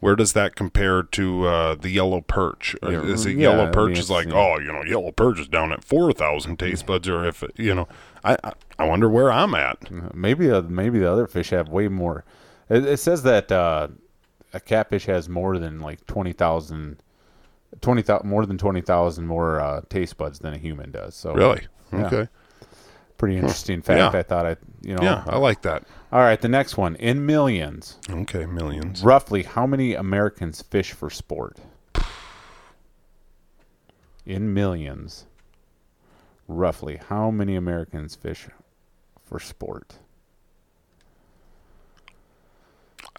where 0.04 0.16
does 0.16 0.34
that 0.34 0.54
compare 0.54 1.02
to 1.02 1.46
uh, 1.46 1.74
the 1.76 1.88
yellow 1.88 2.20
perch? 2.20 2.76
Or 2.82 2.92
is 2.92 3.24
it 3.24 3.38
yeah, 3.38 3.48
yellow 3.48 3.72
perch 3.72 3.98
is 3.98 4.10
like, 4.10 4.28
oh, 4.30 4.58
you 4.58 4.70
know, 4.70 4.84
yellow 4.84 5.12
perch 5.12 5.40
is 5.40 5.48
down 5.48 5.72
at 5.72 5.82
four 5.82 6.12
thousand 6.12 6.58
taste 6.58 6.84
buds, 6.84 7.08
or 7.08 7.24
if 7.24 7.42
you 7.56 7.74
know, 7.74 7.88
I, 8.22 8.36
I 8.78 8.84
wonder 8.84 9.08
where 9.08 9.32
I'm 9.32 9.54
at. 9.54 9.90
Maybe 10.14 10.50
uh, 10.50 10.60
maybe 10.60 10.98
the 10.98 11.10
other 11.10 11.26
fish 11.26 11.48
have 11.50 11.70
way 11.70 11.88
more. 11.88 12.22
It, 12.68 12.84
it 12.84 12.98
says 12.98 13.22
that 13.22 13.50
uh, 13.50 13.88
a 14.52 14.60
catfish 14.60 15.06
has 15.06 15.30
more 15.30 15.58
than 15.58 15.80
like 15.80 16.06
twenty 16.06 16.34
thousand. 16.34 16.98
20,000 17.80 18.28
more 18.28 18.46
than 18.46 18.56
20,000 18.56 19.26
more 19.26 19.58
uh, 19.60 19.80
taste 19.88 20.16
buds 20.16 20.38
than 20.38 20.54
a 20.54 20.58
human 20.58 20.92
does. 20.92 21.16
So 21.16 21.34
Really? 21.34 21.66
Yeah. 21.92 22.06
Okay. 22.06 22.28
pretty 23.18 23.34
interesting 23.34 23.82
fact. 23.82 24.14
Yeah. 24.14 24.20
I 24.20 24.22
thought 24.22 24.46
I, 24.46 24.56
you 24.82 24.94
know. 24.94 25.02
Yeah, 25.02 25.24
I 25.26 25.38
like 25.38 25.62
that. 25.62 25.82
All 26.14 26.20
right, 26.20 26.40
the 26.40 26.48
next 26.48 26.76
one. 26.76 26.94
In 26.94 27.26
millions, 27.26 27.98
Okay, 28.08 28.46
millions. 28.46 29.02
roughly 29.02 29.42
how 29.42 29.66
many 29.66 29.94
Americans 29.94 30.62
fish 30.62 30.92
for 30.92 31.10
sport? 31.10 31.58
In 34.24 34.54
millions, 34.54 35.26
roughly 36.46 37.00
how 37.08 37.32
many 37.32 37.56
Americans 37.56 38.14
fish 38.14 38.46
for 39.24 39.40
sport? 39.40 39.96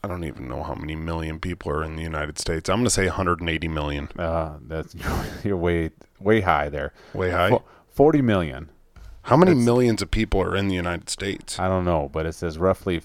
I 0.01 0.07
don't 0.07 0.23
even 0.23 0.47
know 0.47 0.63
how 0.63 0.75
many 0.75 0.95
million 0.95 1.39
people 1.41 1.71
are 1.73 1.83
in 1.83 1.97
the 1.97 2.01
United 2.03 2.39
States. 2.39 2.69
I'm 2.69 2.77
going 2.77 2.85
to 2.85 2.89
say 2.91 3.07
180 3.07 3.67
million. 3.67 4.07
Uh, 4.17 4.57
that's 4.61 4.95
you're 5.43 5.57
way 5.57 5.91
way 6.21 6.39
high 6.41 6.69
there. 6.69 6.93
Way 7.13 7.31
high. 7.31 7.49
Fo- 7.49 7.63
Forty 7.89 8.21
million. 8.21 8.69
How 9.26 9.36
many 9.38 9.51
That's- 9.51 9.65
millions 9.65 10.01
of 10.01 10.11
people 10.11 10.41
are 10.41 10.55
in 10.55 10.67
the 10.67 10.76
United 10.76 11.09
States? 11.09 11.59
I 11.59 11.67
don't 11.67 11.86
know, 11.86 12.09
but 12.11 12.26
it 12.26 12.34
says 12.34 12.57
roughly, 12.57 13.01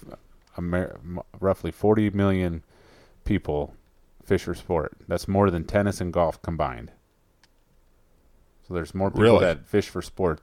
Amer- 0.59 0.99
roughly 1.41 1.71
forty 1.71 2.11
million 2.11 2.63
people 3.25 3.75
fish 4.25 4.43
for 4.45 4.55
sport. 4.55 4.93
That's 5.09 5.27
more 5.29 5.51
than 5.51 5.65
tennis 5.65 6.01
and 6.01 6.13
golf 6.13 6.41
combined. 6.43 6.93
So 8.67 8.75
there's 8.75 8.95
more 8.95 9.11
people 9.11 9.23
Really? 9.25 9.41
that 9.45 9.67
fish 9.67 9.89
for 9.89 10.03
sport 10.03 10.41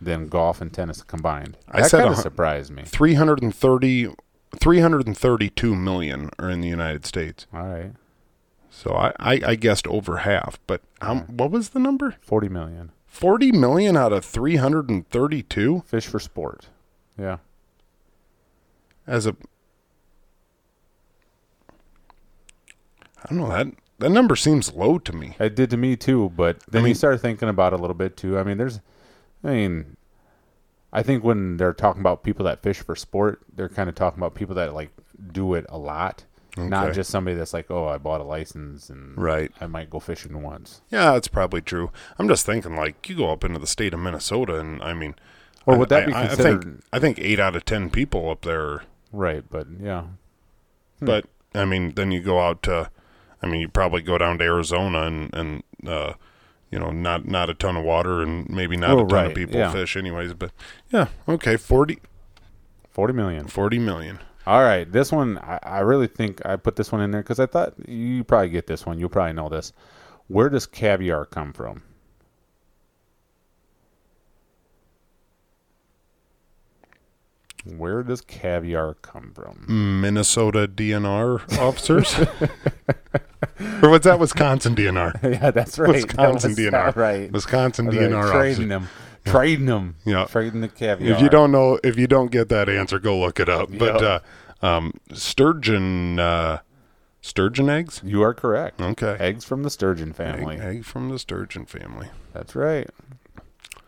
than 0.00 0.28
golf 0.28 0.60
and 0.60 0.72
tennis 0.72 1.02
combined. 1.02 1.56
I 1.68 1.80
that 1.82 1.90
said 1.90 2.00
kind 2.02 2.12
of 2.12 2.18
surprised 2.18 2.70
me. 2.70 2.82
330 2.84 4.08
332 4.60 5.74
million 5.74 6.30
are 6.38 6.48
in 6.50 6.60
the 6.60 6.68
United 6.68 7.04
States. 7.04 7.46
All 7.52 7.66
right, 7.66 7.92
So 8.70 8.92
I, 8.94 9.12
I, 9.18 9.40
I 9.48 9.54
guessed 9.56 9.86
over 9.88 10.18
half, 10.18 10.58
but 10.66 10.80
how, 11.02 11.16
what 11.26 11.50
was 11.50 11.70
the 11.70 11.78
number? 11.80 12.16
forty 12.20 12.48
million 12.48 12.92
40 13.08 13.52
million 13.52 13.96
out 13.96 14.12
of 14.12 14.24
332 14.24 15.82
fish 15.86 16.06
for 16.06 16.20
sport. 16.20 16.68
Yeah, 17.18 17.38
as 19.06 19.26
a 19.26 19.34
I 23.24 23.28
don't 23.30 23.38
know 23.38 23.48
that 23.48 23.66
that 23.98 24.10
number 24.10 24.36
seems 24.36 24.72
low 24.74 24.98
to 25.00 25.12
me. 25.12 25.34
it 25.40 25.56
did 25.56 25.70
to 25.70 25.76
me 25.76 25.96
too. 25.96 26.30
But 26.36 26.60
then 26.70 26.82
mean- 26.84 26.90
you 26.90 26.94
start 26.94 27.20
thinking 27.20 27.48
about 27.48 27.72
it 27.72 27.78
a 27.78 27.82
little 27.82 27.94
bit 27.96 28.16
too. 28.16 28.38
I 28.38 28.44
mean, 28.44 28.56
there's, 28.58 28.80
I 29.42 29.50
mean, 29.50 29.96
I 30.92 31.02
think 31.02 31.24
when 31.24 31.56
they're 31.56 31.72
talking 31.72 32.00
about 32.00 32.22
people 32.22 32.44
that 32.44 32.62
fish 32.62 32.78
for 32.78 32.94
sport, 32.94 33.42
they're 33.52 33.68
kind 33.68 33.88
of 33.88 33.96
talking 33.96 34.20
about 34.20 34.34
people 34.36 34.54
that 34.54 34.72
like 34.72 34.90
do 35.32 35.54
it 35.54 35.66
a 35.68 35.78
lot. 35.78 36.24
Not 36.58 36.92
just 36.94 37.10
somebody 37.10 37.36
that's 37.36 37.52
like, 37.52 37.70
oh, 37.70 37.86
I 37.86 37.98
bought 37.98 38.20
a 38.20 38.24
license 38.24 38.90
and 38.90 39.16
Right. 39.16 39.50
I 39.60 39.66
might 39.66 39.90
go 39.90 40.00
fishing 40.00 40.42
once. 40.42 40.80
Yeah, 40.90 41.12
that's 41.12 41.28
probably 41.28 41.60
true. 41.60 41.90
I'm 42.18 42.28
just 42.28 42.44
thinking 42.46 42.76
like 42.76 43.08
you 43.08 43.16
go 43.16 43.30
up 43.30 43.44
into 43.44 43.58
the 43.58 43.66
state 43.66 43.94
of 43.94 44.00
Minnesota, 44.00 44.58
and 44.58 44.82
I 44.82 44.92
mean, 44.94 45.14
Or 45.66 45.74
I- 45.74 45.76
would 45.78 45.88
that 45.90 46.06
be 46.06 46.12
I, 46.12 46.24
I 46.24 46.26
considered 46.28 46.62
think 46.64 46.84
I 46.92 46.98
think 46.98 47.18
eight 47.20 47.40
out 47.40 47.56
of 47.56 47.64
ten 47.64 47.90
people 47.90 48.30
up 48.30 48.42
there. 48.42 48.82
right? 49.12 49.44
But 49.48 49.66
yeah, 49.80 50.04
Hmm. 51.00 51.06
But 51.06 51.26
I 51.54 51.64
mean, 51.64 51.92
then 51.94 52.10
you 52.12 52.20
go 52.20 52.40
out 52.40 52.62
to, 52.64 52.90
I 53.42 53.46
mean, 53.46 53.60
you 53.60 53.68
probably 53.68 54.02
go 54.02 54.18
down 54.18 54.38
to 54.38 54.44
Arizona 54.44 55.02
and 55.02 55.32
and 55.34 55.62
uh, 55.86 56.14
you 56.70 56.78
know, 56.78 56.90
not 56.90 57.26
not 57.26 57.48
a 57.48 57.54
ton 57.54 57.76
of 57.76 57.84
water 57.84 58.20
and 58.22 58.48
maybe 58.50 58.76
not 58.76 58.96
Well, 58.96 59.06
a 59.06 59.08
ton 59.08 59.16
right, 59.18 59.26
of 59.28 59.34
people 59.34 59.56
yeah. 59.56 59.70
fish, 59.72 59.96
anyways. 59.96 60.34
But 60.34 60.50
yeah, 60.90 61.06
okay, 61.28 61.56
40, 61.56 61.98
forty 62.90 63.12
million. 63.14 63.46
40 63.46 63.78
million. 63.78 64.18
All 64.48 64.62
right, 64.62 64.90
this 64.90 65.12
one 65.12 65.36
I, 65.40 65.58
I 65.62 65.78
really 65.80 66.06
think 66.06 66.40
I 66.46 66.56
put 66.56 66.76
this 66.76 66.90
one 66.90 67.02
in 67.02 67.10
there 67.10 67.20
because 67.22 67.38
I 67.38 67.44
thought 67.44 67.74
you 67.86 68.24
probably 68.24 68.48
get 68.48 68.66
this 68.66 68.86
one. 68.86 68.98
You'll 68.98 69.10
probably 69.10 69.34
know 69.34 69.50
this. 69.50 69.74
Where 70.28 70.48
does 70.48 70.64
caviar 70.66 71.26
come 71.26 71.52
from? 71.52 71.82
Where 77.64 78.02
does 78.02 78.20
caviar 78.22 78.94
come 78.94 79.32
from? 79.34 80.00
Minnesota 80.00 80.66
DNR 80.68 81.58
officers, 81.58 82.18
or 83.82 83.90
what's 83.90 84.04
that? 84.04 84.18
Wisconsin 84.18 84.74
DNR. 84.74 85.22
yeah, 85.40 85.50
that's 85.50 85.78
right. 85.78 85.90
Wisconsin 85.90 86.54
That 86.54 86.72
was- 86.72 86.94
DNR. 86.94 86.96
Right. 86.96 87.30
Wisconsin 87.32 87.86
DNR 87.90 88.30
Trading 88.30 88.36
officers. 88.36 88.68
them. 88.68 88.88
Trading 89.30 89.66
them. 89.66 89.96
Yeah. 90.04 90.24
Trading 90.26 90.60
the 90.60 90.68
caviar. 90.68 91.12
If 91.14 91.20
you 91.20 91.28
don't 91.28 91.50
know, 91.52 91.78
if 91.84 91.96
you 91.98 92.06
don't 92.06 92.30
get 92.30 92.48
that 92.50 92.68
answer, 92.68 92.98
go 92.98 93.18
look 93.18 93.38
it 93.40 93.48
up. 93.48 93.68
But 93.76 94.00
Yep. 94.00 94.22
uh, 94.62 94.66
um, 94.66 94.92
sturgeon, 95.12 96.18
uh, 96.18 96.58
sturgeon 97.20 97.68
eggs. 97.70 98.00
You 98.04 98.22
are 98.22 98.34
correct. 98.34 98.80
Okay, 98.80 99.16
Eggs 99.20 99.44
from 99.44 99.62
the 99.62 99.70
sturgeon 99.70 100.12
family. 100.12 100.56
egg 100.58 100.84
from 100.84 101.08
the 101.10 101.18
sturgeon 101.18 101.64
family. 101.66 102.08
That's 102.32 102.54
right. 102.56 102.88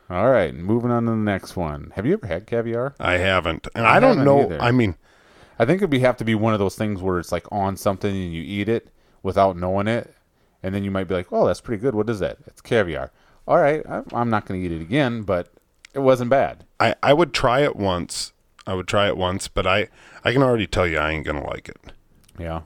All 0.09 0.29
right, 0.31 0.53
moving 0.55 0.91
on 0.91 1.05
to 1.05 1.11
the 1.13 1.17
next 1.17 1.57
one. 1.57 1.93
Have 1.95 2.05
you 2.05 2.15
ever 2.15 2.27
had 2.27 2.47
caviar? 2.47 2.95
I 2.99 3.19
haven't, 3.19 3.69
and 3.77 3.87
I 3.87 3.97
I, 3.97 4.01
don't 4.01 4.19
haven't 4.19 4.25
know. 4.25 4.43
either. 4.43 4.61
I 4.61 4.73
mean, 4.73 4.97
I 5.59 5.65
think 5.65 5.79
it'd 5.79 5.91
be 5.91 6.01
have 6.01 6.17
to 6.17 6.25
be 6.25 6.35
one 6.35 6.53
of 6.53 6.59
those 6.59 6.75
things 6.75 7.01
where 7.01 7.19
it's 7.21 7.31
like 7.31 7.47
on 7.53 7.77
something 7.77 8.11
and 8.15 8.33
you 8.33 8.43
eat 8.43 8.69
it 8.69 8.89
without 9.23 9.57
knowing 9.57 9.87
it, 9.87 10.13
and 10.65 10.75
then 10.75 10.83
you 10.83 10.91
might 10.91 11.07
be 11.07 11.15
like, 11.15 11.29
"Oh, 11.33 11.47
that's 11.47 11.61
pretty 11.61 11.81
good. 11.81 11.95
What 11.95 12.11
is 12.11 12.19
that? 12.19 12.39
It's 12.49 12.61
caviar." 12.61 13.13
All 13.51 13.59
right, 13.59 13.83
I'm 14.15 14.31
not 14.31 14.47
going 14.47 14.61
to 14.61 14.65
eat 14.65 14.71
it 14.71 14.81
again, 14.81 15.23
but 15.23 15.53
it 15.93 15.99
wasn't 15.99 16.31
bad. 16.31 16.65
I 16.79 16.95
I 17.03 17.13
would 17.13 17.35
try 17.35 17.61
it 17.63 17.75
once. 17.75 18.33
I 18.65 18.75
would 18.75 18.87
try 18.87 19.09
it 19.09 19.17
once, 19.17 19.49
but 19.49 19.67
I 19.67 19.89
I 20.25 20.33
can 20.33 20.41
already 20.45 20.69
tell 20.69 20.87
you 20.87 20.99
I 20.99 21.11
ain't 21.11 21.27
gonna 21.27 21.45
like 21.45 21.69
it. 21.69 21.77
Yeah. 22.39 22.61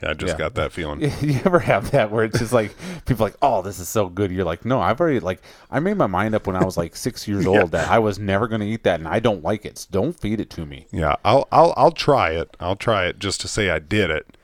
Yeah, 0.00 0.10
I 0.10 0.14
just 0.14 0.34
Yeah. 0.34 0.38
got 0.38 0.54
that 0.54 0.70
feeling. 0.70 1.00
you 1.20 1.40
ever 1.44 1.58
have 1.58 1.90
that 1.90 2.12
where 2.12 2.22
it's 2.24 2.38
just 2.38 2.52
like 2.52 2.72
people 3.04 3.24
are 3.24 3.30
like, 3.30 3.36
"Oh, 3.42 3.62
this 3.62 3.80
is 3.80 3.88
so 3.88 4.08
good." 4.08 4.30
You're 4.30 4.44
like, 4.44 4.64
"No, 4.64 4.80
I've 4.80 5.00
already 5.00 5.18
like 5.18 5.42
I 5.72 5.80
made 5.80 5.96
my 5.96 6.06
mind 6.06 6.36
up 6.36 6.46
when 6.46 6.54
I 6.54 6.64
was 6.64 6.76
like 6.76 6.94
6 6.94 7.26
years 7.28 7.44
old 7.44 7.72
that 7.72 7.88
I 7.90 7.98
was 7.98 8.20
never 8.20 8.46
going 8.46 8.60
to 8.60 8.66
eat 8.68 8.84
that 8.84 9.00
and 9.00 9.08
I 9.08 9.18
don't 9.18 9.42
like 9.42 9.64
it. 9.64 9.76
So 9.78 9.88
don't 9.90 10.12
feed 10.12 10.38
it 10.38 10.50
to 10.50 10.64
me." 10.64 10.86
Yeah, 10.92 11.16
I'll 11.24 11.48
I'll 11.50 11.74
I'll 11.76 11.90
try 11.90 12.30
it. 12.30 12.56
I'll 12.60 12.76
try 12.76 13.06
it 13.06 13.18
just 13.18 13.40
to 13.40 13.48
say 13.48 13.70
I 13.70 13.80
did 13.80 14.08
it. 14.08 14.36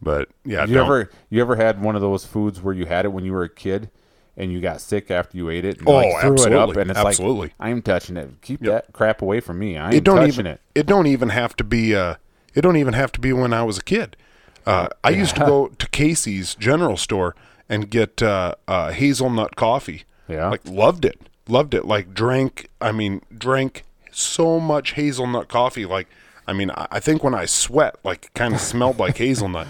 But 0.00 0.28
yeah, 0.44 0.64
you 0.64 0.74
don't- 0.74 0.84
ever 0.86 1.10
you 1.28 1.40
ever 1.40 1.56
had 1.56 1.82
one 1.82 1.96
of 1.96 2.02
those 2.02 2.24
foods 2.24 2.60
where 2.60 2.74
you 2.74 2.86
had 2.86 3.04
it 3.04 3.08
when 3.12 3.24
you 3.24 3.32
were 3.32 3.42
a 3.42 3.48
kid 3.48 3.90
and 4.36 4.52
you 4.52 4.60
got 4.60 4.80
sick 4.80 5.10
after 5.10 5.36
you 5.36 5.50
ate 5.50 5.64
it 5.64 5.78
and 5.78 5.88
Oh, 5.88 5.92
like 5.94 6.20
threw 6.22 6.32
it 6.34 6.38
up 6.52 6.68
absolutely, 6.70 6.80
and 6.82 6.90
it's 6.90 6.98
absolutely. 7.00 7.40
like 7.48 7.54
I'm 7.60 7.82
touching 7.82 8.16
it. 8.16 8.30
Keep 8.42 8.60
that 8.60 8.92
crap 8.92 9.22
away 9.22 9.40
from 9.40 9.58
me. 9.58 9.76
I 9.76 9.86
ain't 9.86 9.94
it 9.96 10.04
don't 10.04 10.16
touching 10.16 10.28
even 10.32 10.46
it. 10.46 10.60
it 10.74 10.86
don't 10.86 11.06
even 11.06 11.28
have 11.30 11.54
to 11.56 11.64
be 11.64 11.94
uh 11.94 12.14
it 12.54 12.60
don't 12.62 12.76
even 12.76 12.94
have 12.94 13.12
to 13.12 13.20
be 13.20 13.32
when 13.32 13.52
I 13.52 13.62
was 13.62 13.78
a 13.78 13.82
kid. 13.82 14.16
Uh, 14.64 14.88
I 15.02 15.10
used 15.10 15.34
to 15.36 15.44
go 15.44 15.68
to 15.68 15.88
Casey's 15.88 16.54
General 16.54 16.96
Store 16.96 17.34
and 17.68 17.90
get 17.90 18.22
uh, 18.22 18.54
uh, 18.68 18.92
hazelnut 18.92 19.56
coffee. 19.56 20.04
Yeah. 20.28 20.48
like 20.50 20.60
loved 20.66 21.04
it, 21.04 21.18
loved 21.48 21.74
it. 21.74 21.84
Like 21.84 22.14
drank. 22.14 22.68
I 22.80 22.92
mean, 22.92 23.22
drank 23.36 23.84
so 24.12 24.60
much 24.60 24.92
hazelnut 24.92 25.48
coffee. 25.48 25.84
Like, 25.86 26.06
I 26.46 26.52
mean, 26.52 26.70
I, 26.70 26.86
I 26.92 27.00
think 27.00 27.24
when 27.24 27.34
I 27.34 27.44
sweat, 27.46 27.96
like, 28.04 28.32
kind 28.34 28.54
of 28.54 28.60
smelled 28.60 28.98
like 28.98 29.16
hazelnut. 29.16 29.66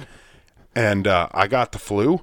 And 0.74 1.06
uh, 1.06 1.28
I 1.32 1.46
got 1.46 1.72
the 1.72 1.78
flu, 1.78 2.20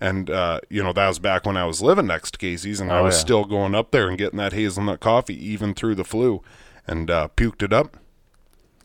and 0.00 0.30
uh, 0.30 0.60
you 0.70 0.82
know 0.82 0.92
that 0.92 1.08
was 1.08 1.18
back 1.18 1.44
when 1.46 1.56
I 1.56 1.64
was 1.64 1.82
living 1.82 2.06
next 2.06 2.32
to 2.32 2.38
Casey's, 2.38 2.80
and 2.80 2.92
I 2.92 2.98
Oh, 2.98 3.04
was 3.04 3.14
yeah. 3.16 3.20
still 3.20 3.44
going 3.44 3.74
up 3.74 3.90
there 3.90 4.08
and 4.08 4.16
getting 4.18 4.38
that 4.38 4.52
hazelnut 4.52 5.00
coffee 5.00 5.34
even 5.50 5.74
through 5.74 5.94
the 5.96 6.04
flu, 6.04 6.42
and 6.86 7.10
uh, 7.10 7.28
puked 7.36 7.62
it 7.62 7.72
up. 7.72 7.96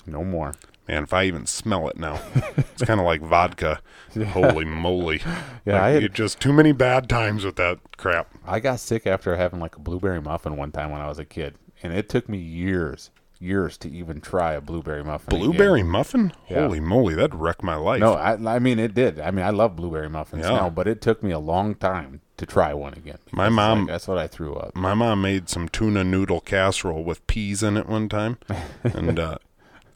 No 0.05 0.23
more. 0.23 0.53
Man, 0.87 1.03
if 1.03 1.13
I 1.13 1.23
even 1.23 1.45
smell 1.45 1.87
it 1.87 1.95
now, 1.97 2.19
it's 2.57 2.81
kind 2.83 2.99
of 2.99 3.05
like 3.05 3.21
vodka. 3.21 3.81
Holy 4.31 4.65
moly! 4.65 5.21
Yeah, 5.65 5.73
Like, 5.75 5.81
I 5.81 5.89
had- 6.01 6.13
just 6.13 6.41
too 6.41 6.51
many 6.51 6.73
bad 6.73 7.07
times 7.07 7.45
with 7.45 7.55
that 7.55 7.79
crap. 7.95 8.27
I 8.45 8.59
got 8.59 8.81
sick 8.81 9.07
after 9.07 9.37
having 9.37 9.61
like 9.61 9.77
a 9.77 9.79
blueberry 9.79 10.21
muffin 10.21 10.57
one 10.57 10.71
time 10.73 10.91
when 10.91 10.99
I 10.99 11.07
was 11.07 11.19
a 11.19 11.25
kid, 11.25 11.55
and 11.81 11.93
it 11.93 12.09
took 12.09 12.27
me 12.27 12.37
years, 12.37 13.11
years 13.39 13.77
to 13.79 13.89
even 13.89 14.21
try 14.21 14.53
a 14.53 14.61
blueberry 14.61 15.03
muffin. 15.03 15.33
again. 15.35 15.45
Blueberry 15.49 15.83
muffin? 15.83 16.31
Yeah. 16.49 16.61
Holy 16.61 16.79
moly, 16.79 17.13
that'd 17.15 17.35
wreck 17.35 17.61
my 17.63 17.75
life. 17.75 17.99
No, 17.99 18.13
I, 18.13 18.33
I 18.55 18.59
mean 18.59 18.79
it 18.79 18.93
did. 18.93 19.19
I 19.19 19.31
mean 19.31 19.45
I 19.45 19.49
love 19.49 19.75
blueberry 19.75 20.09
muffins 20.09 20.43
Yeah. 20.45 20.51
now, 20.55 20.69
but 20.69 20.87
it 20.87 21.01
took 21.01 21.21
me 21.23 21.31
a 21.31 21.39
long 21.39 21.75
time 21.75 22.21
to 22.37 22.45
try 22.45 22.73
one 22.73 22.93
again. 22.93 23.17
My 23.31 23.49
mom- 23.49 23.79
like, 23.81 23.87
that's 23.89 24.07
what 24.07 24.17
I 24.17 24.27
threw 24.27 24.55
up. 24.55 24.75
my 24.75 24.93
mom 24.93 25.21
made 25.21 25.49
some 25.49 25.67
tuna 25.69 26.03
noodle 26.03 26.39
casserole 26.41 27.03
with 27.03 27.25
peas 27.27 27.61
in 27.63 27.77
it 27.77 27.87
one 27.87 28.09
time, 28.09 28.37
and 28.83 29.19
uh, 29.19 29.37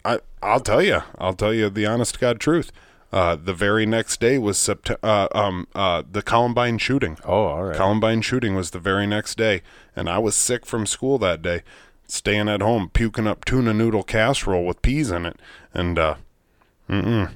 I 0.05 0.19
I'll 0.41 0.59
tell 0.59 0.81
you, 0.81 1.01
I'll 1.17 1.33
tell 1.33 1.53
you 1.53 1.69
the 1.69 1.85
honest 1.85 2.15
to 2.15 2.19
god 2.19 2.39
truth. 2.39 2.71
Uh, 3.09 3.37
the 3.37 3.53
very 3.53 3.85
next 3.85 4.19
day 4.19 4.37
was 4.37 4.57
Sept- 4.57 4.97
uh, 5.01 5.29
um, 5.33 5.65
uh, 5.73 6.03
the 6.11 6.21
Columbine 6.21 6.77
shooting. 6.77 7.17
Oh, 7.23 7.45
all 7.45 7.63
right. 7.63 7.75
Columbine 7.77 8.21
shooting 8.21 8.53
was 8.53 8.71
the 8.71 8.79
very 8.79 9.07
next 9.07 9.37
day, 9.37 9.61
and 9.95 10.09
I 10.09 10.17
was 10.17 10.35
sick 10.35 10.65
from 10.65 10.85
school 10.85 11.17
that 11.19 11.41
day, 11.41 11.61
staying 12.07 12.49
at 12.49 12.61
home, 12.61 12.89
puking 12.89 13.27
up 13.27 13.45
tuna 13.45 13.73
noodle 13.73 14.03
casserole 14.03 14.65
with 14.65 14.81
peas 14.81 15.11
in 15.11 15.25
it, 15.25 15.37
and 15.73 15.99
uh, 15.99 16.15
mm 16.89 17.03
mm 17.03 17.31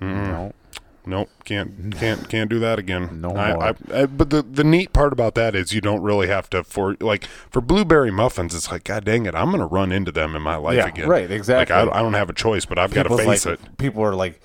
mm 0.00 0.52
nope, 1.04 1.28
can't 1.44 1.94
can't 1.96 2.28
can't 2.28 2.48
do 2.48 2.58
that 2.60 2.78
again. 2.78 3.20
No 3.20 3.36
I, 3.36 3.52
more. 3.52 3.62
I, 3.62 3.74
I, 3.92 4.06
but 4.06 4.30
the 4.30 4.42
the 4.42 4.64
neat 4.64 4.92
part 4.92 5.12
about 5.12 5.34
that 5.34 5.54
is 5.54 5.72
you 5.72 5.80
don't 5.80 6.02
really 6.02 6.28
have 6.28 6.48
to 6.50 6.62
for 6.64 6.96
like 7.00 7.24
for 7.50 7.60
blueberry 7.60 8.10
muffins. 8.10 8.54
It's 8.54 8.70
like 8.70 8.84
God 8.84 9.04
dang 9.04 9.26
it, 9.26 9.34
I'm 9.34 9.50
gonna 9.50 9.66
run 9.66 9.92
into 9.92 10.12
them 10.12 10.36
in 10.36 10.42
my 10.42 10.56
life 10.56 10.76
Yeah, 10.76 10.86
again. 10.86 11.08
right, 11.08 11.30
exactly. 11.30 11.74
Like 11.74 11.88
I, 11.92 11.98
I 11.98 12.02
don't 12.02 12.14
have 12.14 12.30
a 12.30 12.34
choice, 12.34 12.64
but 12.64 12.78
I've 12.78 12.94
got 12.94 13.04
to 13.04 13.16
face 13.16 13.46
like, 13.46 13.60
it. 13.60 13.78
People 13.78 14.02
are 14.02 14.14
like, 14.14 14.40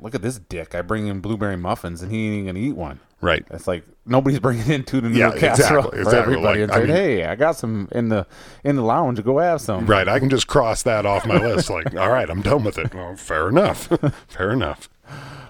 "Look 0.00 0.14
at 0.14 0.22
this 0.22 0.38
dick! 0.38 0.74
I 0.74 0.82
bring 0.82 1.06
in 1.06 1.20
blueberry 1.20 1.56
muffins, 1.56 2.02
and 2.02 2.10
he 2.12 2.26
ain't 2.26 2.34
even 2.34 2.46
gonna 2.46 2.58
eat 2.66 2.76
one." 2.76 3.00
Right. 3.20 3.44
It's 3.50 3.66
like 3.66 3.84
nobody's 4.06 4.38
bringing 4.40 4.70
in 4.70 4.84
tuna 4.84 5.08
Yeah, 5.10 5.26
noodle 5.26 5.40
casserole 5.40 5.78
exactly, 5.88 5.90
for 5.90 5.98
exactly. 6.00 6.18
everybody 6.34 6.60
Like, 6.66 6.70
and 6.70 6.72
I 6.72 6.86
mean- 6.86 6.96
"Hey, 6.96 7.24
I 7.24 7.34
got 7.34 7.56
some 7.56 7.88
in 7.92 8.08
the 8.08 8.26
in 8.64 8.76
the 8.76 8.82
lounge. 8.82 9.22
Go 9.24 9.38
have 9.38 9.60
some." 9.60 9.86
Right. 9.86 10.08
I 10.08 10.18
can 10.18 10.30
just 10.30 10.46
cross 10.46 10.82
that 10.84 11.04
off 11.06 11.26
my 11.26 11.36
list. 11.38 11.68
Like, 11.70 11.94
all 11.96 12.10
right, 12.10 12.28
I'm 12.30 12.42
done 12.42 12.64
with 12.64 12.78
it. 12.78 12.94
Well, 12.94 13.16
fair 13.16 13.48
enough. 13.48 13.88
fair 14.28 14.50
enough. 14.52 14.88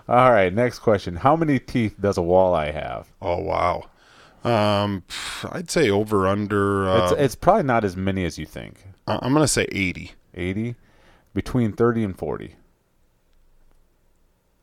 All 0.08 0.30
right. 0.30 0.52
Next 0.52 0.78
question: 0.78 1.16
How 1.16 1.36
many 1.36 1.58
teeth 1.58 1.94
does 2.00 2.16
a 2.16 2.22
walleye 2.22 2.72
have? 2.72 3.08
Oh 3.20 3.38
wow. 3.38 3.84
Um, 4.44 5.02
I'd 5.50 5.70
say 5.70 5.90
over 5.90 6.26
under. 6.28 6.88
Uh, 6.88 7.10
it's 7.12 7.20
it's 7.20 7.34
probably 7.34 7.64
not 7.64 7.84
as 7.84 7.96
many 7.96 8.24
as 8.24 8.38
you 8.38 8.46
think. 8.46 8.84
I'm 9.06 9.32
gonna 9.32 9.48
say 9.48 9.66
80. 9.72 10.12
Eighty, 10.34 10.76
between 11.34 11.72
thirty 11.72 12.04
and 12.04 12.16
forty. 12.16 12.54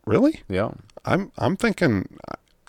Really? 0.06 0.42
Yeah. 0.50 0.72
I'm 1.06 1.32
I'm 1.38 1.56
thinking. 1.56 2.18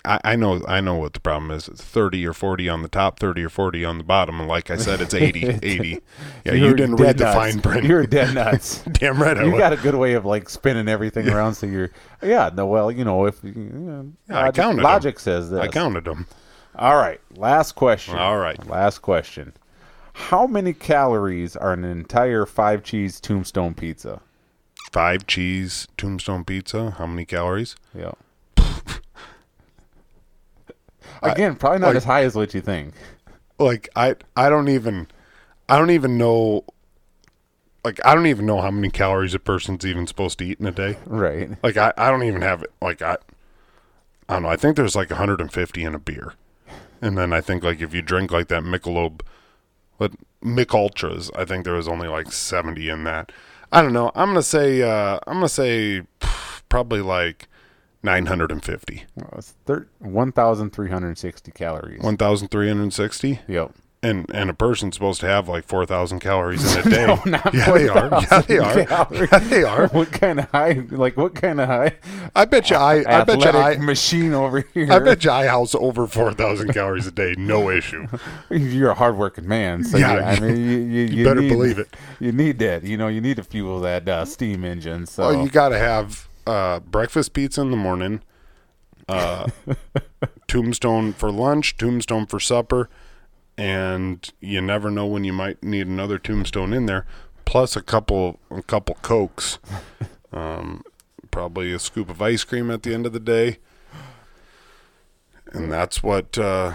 I, 0.05 0.21
I 0.23 0.35
know 0.37 0.63
I 0.67 0.79
know 0.79 0.95
what 0.95 1.13
the 1.13 1.19
problem 1.19 1.51
is. 1.51 1.67
It's 1.67 1.83
30 1.83 2.25
or 2.25 2.31
40 2.33 2.69
on 2.69 2.81
the 2.81 2.87
top, 2.87 3.19
30 3.19 3.43
or 3.43 3.49
40 3.49 3.83
on 3.83 3.97
the 3.97 4.03
bottom, 4.05 4.39
and 4.39 4.47
like 4.47 4.69
I 4.71 4.77
said, 4.77 5.01
it's 5.01 5.13
80. 5.13 5.45
80. 5.61 5.99
Yeah, 6.45 6.53
you 6.53 6.73
didn't 6.75 6.95
read 6.95 7.17
the 7.17 7.25
fine 7.25 7.59
print. 7.61 7.85
You're 7.85 8.05
dead 8.07 8.33
nuts. 8.33 8.79
Damn 8.91 9.21
right 9.21 9.37
I 9.37 9.43
you 9.43 9.51
was. 9.51 9.59
got 9.59 9.73
a 9.73 9.77
good 9.77 9.95
way 9.95 10.13
of 10.13 10.23
like 10.23 10.47
spinning 10.49 10.87
everything 10.87 11.27
around 11.27 11.55
so 11.55 11.65
you're 11.67 11.89
yeah 12.21 12.49
no 12.55 12.65
well 12.67 12.89
you 12.89 13.03
know 13.03 13.25
if 13.25 13.43
you 13.43 13.51
know, 13.53 14.11
Yeah, 14.29 14.37
I 14.37 14.41
logic, 14.45 14.55
counted 14.55 14.77
'em. 14.77 14.83
logic 14.83 15.19
says 15.19 15.49
this 15.49 15.59
I 15.59 15.67
counted 15.67 16.05
them. 16.05 16.25
all 16.75 16.95
right 16.95 17.19
last 17.35 17.73
question 17.75 18.15
All 18.15 18.37
right. 18.37 18.65
last 18.67 18.99
question 18.99 19.51
how 20.13 20.47
many 20.47 20.71
calories 20.73 21.55
are 21.57 21.73
an 21.73 21.83
entire 21.83 22.45
five 22.45 22.81
cheese 22.83 23.19
tombstone 23.19 23.73
pizza 23.73 24.21
Five 24.91 25.27
cheese 25.27 25.87
tombstone 25.97 26.43
pizza. 26.45 26.91
How 26.97 27.05
many 27.05 27.25
calories? 27.25 27.75
yeah 27.97 28.11
again 31.23 31.55
probably 31.55 31.79
not 31.79 31.87
like- 31.87 31.95
as 31.97 32.03
high 32.03 32.23
as 32.23 32.35
what 32.35 32.53
you 32.53 32.61
think 32.61 32.93
Like 33.59 33.89
I 33.95 34.15
I 34.35 34.49
don't 34.49 34.69
even 34.69 35.07
I 35.69 35.77
don't 35.77 35.89
even 35.91 36.17
know. 36.17 36.63
Like 37.83 37.99
I 38.05 38.15
don't 38.15 38.27
even 38.27 38.45
know 38.45 38.61
how 38.61 38.71
many 38.71 38.89
calories 38.89 39.33
a 39.33 39.39
person's 39.39 39.85
even 39.85 40.07
supposed 40.07 40.37
to 40.39 40.45
eat 40.45 40.59
in 40.61 40.65
a 40.67 40.71
day. 40.71 40.97
right 41.05 41.49
Like 41.63 41.75
I, 41.77 41.91
I 41.97 42.09
don't 42.09 42.23
even 42.23 42.41
have 42.41 42.61
it. 42.63 42.71
Like 42.81 43.01
I, 43.01 43.17
I 44.29 44.33
don't 44.35 44.43
know. 44.43 44.49
I 44.49 44.55
think 44.55 44.75
there's 44.77 44.95
like 44.95 45.09
150 45.09 45.83
in 45.83 45.93
a 45.95 45.99
beer, 45.99 46.33
and 47.01 47.17
then 47.17 47.33
I 47.33 47.41
think 47.41 47.63
like 47.63 47.81
if 47.81 47.93
you 47.93 48.01
drink 48.01 48.31
like 48.31 48.47
that 48.49 48.63
Michelob, 48.63 49.21
but 49.97 50.13
Mich 50.41 50.73
Ultras, 50.73 51.31
I 51.35 51.43
think 51.45 51.65
there 51.65 51.73
was 51.75 51.87
only 51.87 52.07
like 52.07 52.31
70 52.31 52.87
in 52.89 53.03
that. 53.05 53.31
I 53.71 53.81
don't 53.81 53.93
know. 53.93 54.11
I'm 54.15 54.29
gonna 54.29 54.41
say 54.41 54.81
uh, 54.81 55.19
I'm 55.27 55.35
gonna 55.35 55.49
say 55.49 56.03
probably 56.69 57.01
like 57.01 57.47
950. 58.03 59.05
Well, 59.15 59.33
it's 59.37 59.53
thir- 59.65 59.87
1,360 59.99 61.51
calories. 61.51 62.01
1,360? 62.01 63.39
Yep. 63.47 63.71
And 64.03 64.29
and 64.31 64.47
a 64.47 64.53
person's 64.53 64.93
supposed 64.93 65.21
to 65.21 65.25
have 65.27 65.49
like 65.49 65.65
4,000 65.65 66.19
calories 66.19 66.75
in 66.75 66.87
a 66.87 66.89
day. 66.89 67.07
No, 67.07 67.19
not 67.25 67.51
yeah, 67.51 67.71
they 67.71 67.87
are. 67.89 68.21
Yeah, 68.21 68.41
they 68.41 68.57
are. 68.59 68.85
calories. 68.85 69.29
Yeah, 69.31 69.39
they 69.39 69.63
are. 69.63 69.87
what 69.87 70.11
kind 70.11 70.39
of 70.39 70.49
high? 70.51 70.83
Like 70.91 71.17
what 71.17 71.33
kind 71.33 71.59
of 71.59 71.67
high? 71.67 71.95
I 72.35 72.45
bet 72.45 72.69
you 72.69 72.75
I 72.75 73.03
I 73.21 73.23
bet 73.23 73.39
you 73.43 73.49
I 73.49 73.77
machine 73.77 74.35
over 74.35 74.59
here. 74.75 74.87
I 74.91 74.99
bet 74.99 75.23
you 75.23 75.31
I 75.31 75.47
house 75.47 75.73
over 75.73 76.05
4,000 76.05 76.73
calories 76.73 77.07
a 77.07 77.11
day, 77.11 77.33
no 77.39 77.71
issue. 77.71 78.05
You're 78.51 78.91
a 78.91 78.93
hardworking 78.93 79.47
man, 79.47 79.83
so 79.83 79.97
Yeah, 79.97 80.13
yeah, 80.19 80.25
I 80.29 80.39
mean, 80.41 80.57
you, 80.57 80.77
you, 80.77 81.01
you 81.07 81.25
better 81.25 81.41
need- 81.41 81.49
believe 81.49 81.79
it. 81.79 81.89
You 82.19 82.31
need 82.31 82.59
that, 82.59 82.83
you 82.83 82.97
know, 82.97 83.07
you 83.07 83.19
need 83.19 83.37
to 83.37 83.43
fuel 83.43 83.79
that 83.81 84.07
uh, 84.07 84.25
steam 84.25 84.63
engine. 84.63 85.07
So 85.07 85.23
Well, 85.29 85.43
you 85.43 85.49
got 85.49 85.69
to 85.69 85.79
have 85.79 86.27
uh, 86.45 86.81
breakfast 86.81 87.33
pizza 87.33 87.61
in 87.61 87.71
the 87.71 87.77
morning, 87.77 88.21
uh, 89.09 89.47
tombstone 90.47 91.13
for 91.13 91.31
lunch, 91.31 91.77
tombstone 91.77 92.25
for 92.25 92.39
supper, 92.39 92.89
and 93.57 94.29
you 94.39 94.61
never 94.61 94.91
know 94.91 95.05
when 95.05 95.23
you 95.23 95.33
might 95.33 95.63
need 95.63 95.87
another 95.87 96.17
tombstone 96.19 96.73
in 96.73 96.85
there. 96.85 97.05
Plus 97.45 97.75
a 97.75 97.81
couple, 97.81 98.39
a 98.51 98.61
couple 98.61 98.95
cokes, 99.01 99.57
um, 100.33 100.83
probably 101.31 101.71
a 101.71 101.79
scoop 101.79 102.09
of 102.09 102.21
ice 102.21 102.43
cream 102.43 102.69
at 102.69 102.83
the 102.83 102.93
end 102.93 103.05
of 103.05 103.13
the 103.13 103.19
day, 103.21 103.57
and 105.53 105.71
that's 105.71 106.03
what 106.03 106.37
uh, 106.37 106.73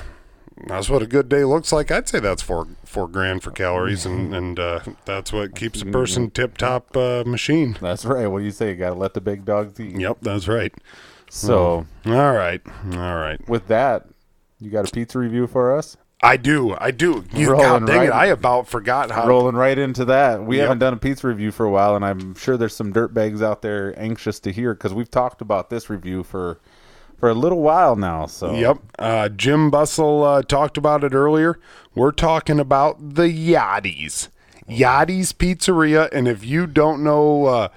that's 0.66 0.88
what 0.88 1.02
a 1.02 1.06
good 1.06 1.28
day 1.28 1.44
looks 1.44 1.72
like. 1.72 1.90
I'd 1.90 2.08
say 2.08 2.20
that's 2.20 2.40
four 2.42 2.68
four 2.84 3.06
grand 3.06 3.42
for 3.42 3.50
calories, 3.50 4.06
and 4.06 4.34
and 4.34 4.58
uh, 4.58 4.80
that's 5.04 5.32
what 5.32 5.54
keeps 5.54 5.82
a 5.82 5.86
person 5.86 6.30
tip 6.30 6.56
top 6.56 6.96
uh, 6.96 7.22
machine. 7.26 7.76
that's 7.80 8.04
right. 8.06 8.26
What 8.26 8.38
do 8.38 8.44
you 8.46 8.50
say? 8.50 8.70
You 8.70 8.76
got 8.76 8.90
to 8.90 8.94
let 8.94 9.12
the 9.14 9.20
big 9.20 9.44
dogs 9.44 9.78
eat. 9.78 9.98
Yep, 9.98 10.18
that's 10.22 10.48
right. 10.48 10.72
So 11.28 11.86
All 12.06 12.32
right, 12.32 12.60
all 12.92 13.16
right. 13.16 13.40
with 13.48 13.66
that, 13.68 14.06
you 14.60 14.70
got 14.70 14.88
a 14.88 14.92
pizza 14.92 15.18
review 15.18 15.46
for 15.46 15.76
us? 15.76 15.96
I 16.24 16.36
do, 16.36 16.76
I 16.78 16.92
do. 16.92 17.24
You, 17.34 17.48
God 17.48 17.86
dang 17.86 17.96
right- 17.96 18.06
it! 18.08 18.12
I 18.12 18.26
about 18.26 18.68
forgot 18.68 19.10
how. 19.10 19.26
Rolling 19.26 19.56
right 19.56 19.76
into 19.76 20.04
that. 20.04 20.44
We 20.44 20.56
Yep. 20.58 20.62
haven't 20.62 20.78
done 20.78 20.92
a 20.92 20.96
pizza 20.96 21.26
review 21.26 21.50
for 21.50 21.66
a 21.66 21.70
while, 21.70 21.96
and 21.96 22.04
I'm 22.04 22.34
sure 22.36 22.56
there's 22.56 22.76
some 22.76 22.92
dirtbags 22.92 23.42
out 23.42 23.62
there 23.62 23.92
anxious 24.00 24.38
to 24.40 24.52
hear 24.52 24.72
because 24.74 24.94
we've 24.94 25.10
talked 25.10 25.40
about 25.40 25.68
this 25.68 25.90
review 25.90 26.22
for 26.22 26.58
for 27.18 27.28
a 27.28 27.34
little 27.34 27.60
while 27.60 27.96
now. 27.96 28.26
So 28.26 28.52
Yep. 28.54 28.78
Uh, 28.98 29.28
Jim 29.30 29.70
Bussell 29.70 30.24
uh, 30.38 30.42
talked 30.42 30.76
about 30.76 31.02
it 31.04 31.12
earlier. 31.14 31.58
We're 31.94 32.10
talking 32.12 32.58
about 32.60 33.14
the 33.14 33.24
Yachties. 33.24 34.28
Yachties 34.68 35.32
Pizzeria. 35.32 36.08
And 36.12 36.26
if 36.28 36.44
you 36.44 36.66
don't 36.66 37.02
know, 37.04 37.46
uh, 37.46 37.68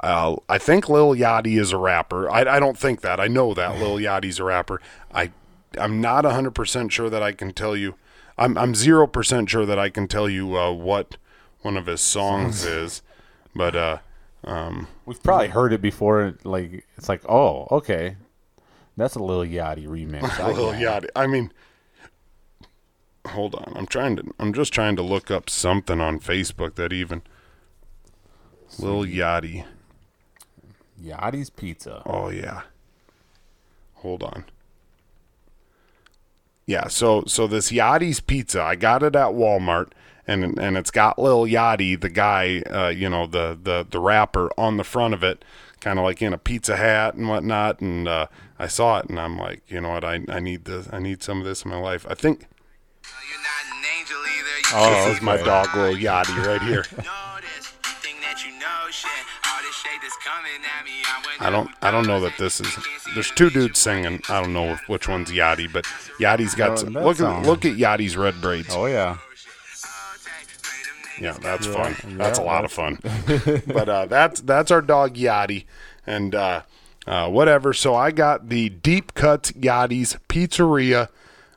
uh, 0.00 0.36
I 0.48 0.58
think 0.58 0.88
Lil 0.88 1.14
Yachty 1.14 1.58
is 1.60 1.72
a 1.72 1.76
rapper. 1.76 2.28
I, 2.30 2.56
I 2.56 2.58
don't 2.60 2.76
think 2.78 3.00
that. 3.02 3.20
I 3.20 3.26
know 3.28 3.54
that 3.54 3.78
Lil 3.80 3.96
Yachty's 3.98 4.38
a 4.40 4.44
rapper. 4.44 4.80
I, 5.14 5.30
I'm 5.78 6.00
not 6.00 6.24
100% 6.24 6.90
sure 6.90 7.10
that 7.10 7.22
I 7.22 7.32
can 7.32 7.52
tell 7.52 7.76
you. 7.76 7.96
I'm, 8.36 8.56
I'm 8.56 8.72
0% 8.72 9.48
sure 9.48 9.66
that 9.66 9.78
I 9.78 9.88
can 9.90 10.06
tell 10.06 10.28
you 10.28 10.56
uh, 10.56 10.72
what 10.72 11.16
one 11.62 11.76
of 11.76 11.86
his 11.86 12.00
songs 12.00 12.64
is. 12.64 13.02
But 13.54 13.74
uh, 13.74 13.98
we've 15.04 15.22
probably 15.22 15.48
heard 15.48 15.72
it 15.72 15.82
before. 15.82 16.34
Like 16.44 16.86
it's 16.96 17.08
like, 17.08 17.22
oh, 17.28 17.66
okay, 17.70 18.16
that's 18.96 19.16
a 19.16 19.22
little 19.22 19.44
Yachty 19.44 19.86
remix. 19.86 20.22
Get 20.38 21.04
it. 21.04 21.06
Yachty. 21.06 21.08
I 21.16 21.26
mean, 21.26 21.52
hold 23.26 23.54
on. 23.54 23.72
I'm 23.76 23.86
trying 23.86 24.16
to. 24.16 24.24
I'm 24.38 24.52
just 24.52 24.72
trying 24.72 24.96
to 24.96 25.02
look 25.02 25.30
up 25.30 25.50
something 25.50 26.00
on 26.00 26.20
Facebook 26.20 26.76
that 26.76 26.92
even 26.92 27.22
Lil 28.78 29.04
Yachty. 29.04 29.64
Yachty's 31.02 31.50
Pizza. 31.50 32.02
Oh 32.06 32.28
yeah. 32.30 32.62
Hold 33.94 34.22
on. 34.22 34.44
Yeah, 36.68 36.88
so 36.88 37.24
so 37.26 37.46
this 37.46 37.72
Yachty's 37.72 38.20
pizza, 38.20 38.62
I 38.62 38.76
got 38.76 39.02
it 39.02 39.16
at 39.16 39.28
Walmart, 39.28 39.92
and 40.26 40.58
and 40.58 40.76
it's 40.76 40.90
got 40.90 41.18
Lil 41.18 41.46
Yachty, 41.46 41.98
the 41.98 42.10
guy, 42.10 42.60
uh, 42.70 42.88
you 42.88 43.08
know, 43.08 43.26
the 43.26 43.58
the 43.60 43.86
the 43.88 43.98
rapper 43.98 44.50
on 44.58 44.76
the 44.76 44.84
front 44.84 45.14
of 45.14 45.22
it, 45.24 45.46
kind 45.80 45.98
of 45.98 46.04
like 46.04 46.20
in 46.20 46.34
a 46.34 46.38
pizza 46.38 46.76
hat 46.76 47.14
and 47.14 47.26
whatnot. 47.26 47.80
And 47.80 48.06
uh, 48.06 48.26
I 48.58 48.66
saw 48.66 48.98
it, 48.98 49.06
and 49.08 49.18
I'm 49.18 49.38
like, 49.38 49.62
you 49.68 49.80
know 49.80 49.88
what, 49.88 50.04
I 50.04 50.20
I 50.28 50.40
need 50.40 50.66
this, 50.66 50.90
I 50.92 50.98
need 50.98 51.22
some 51.22 51.38
of 51.38 51.46
this 51.46 51.64
in 51.64 51.70
my 51.70 51.78
life. 51.78 52.04
I 52.06 52.12
think 52.12 52.40
You're 53.02 53.40
not 53.40 53.78
an 53.78 53.84
angel 53.98 54.18
either. 54.18 54.58
Oh, 54.74 55.08
this 55.08 55.16
is 55.16 55.22
my 55.22 55.38
dog, 55.38 55.74
Lil 55.74 55.96
Yachty, 55.96 56.44
right 56.44 56.60
here. 56.60 56.84
Know 59.68 59.74
this, 59.74 59.82
think 59.82 60.00
that 60.02 60.02
you 60.02 60.02
know 60.02 60.02
shit. 60.02 60.02
All 60.02 60.02
this 60.02 60.02
shit 60.02 60.02
that's 60.02 60.16
coming 60.24 60.60
at 60.64 60.84
me, 60.84 61.46
I 61.46 61.50
don't 61.50 61.70
I 61.82 61.90
don't 61.90 62.06
know 62.06 62.20
that 62.20 62.36
this 62.38 62.60
is. 62.60 62.78
There's 63.14 63.30
two 63.30 63.50
dudes 63.50 63.78
singing. 63.78 64.20
I 64.28 64.40
don't 64.42 64.52
know 64.52 64.72
if, 64.72 64.88
which 64.88 65.08
one's 65.08 65.30
Yachty, 65.30 65.70
but 65.72 65.84
Yachty's 66.20 66.54
got 66.54 66.78
some. 66.78 66.94
Look 66.94 67.06
at 67.06 67.16
sounds- 67.18 67.46
look 67.46 67.64
at 67.64 67.72
Yachty's 67.76 68.16
red 68.16 68.40
braids. 68.40 68.68
Oh 68.72 68.86
yeah. 68.86 69.18
Yeah, 71.20 71.32
that's 71.32 71.66
Yeah, 71.66 71.92
fun. 71.92 72.16
That's 72.16 72.38
a 72.38 72.42
lot 72.42 72.64
of 72.64 72.70
fun. 72.72 72.98
but 73.66 73.88
uh, 73.88 74.06
that's 74.06 74.40
that's 74.40 74.70
our 74.70 74.80
dog 74.80 75.14
Yachty, 75.16 75.64
and 76.06 76.32
uh, 76.34 76.62
uh, 77.06 77.28
whatever. 77.28 77.72
So 77.72 77.94
I 77.94 78.12
got 78.12 78.48
the 78.48 78.68
Deep 78.68 79.14
Cuts 79.14 79.50
Yachty's 79.52 80.16
Pizzeria, 80.28 81.08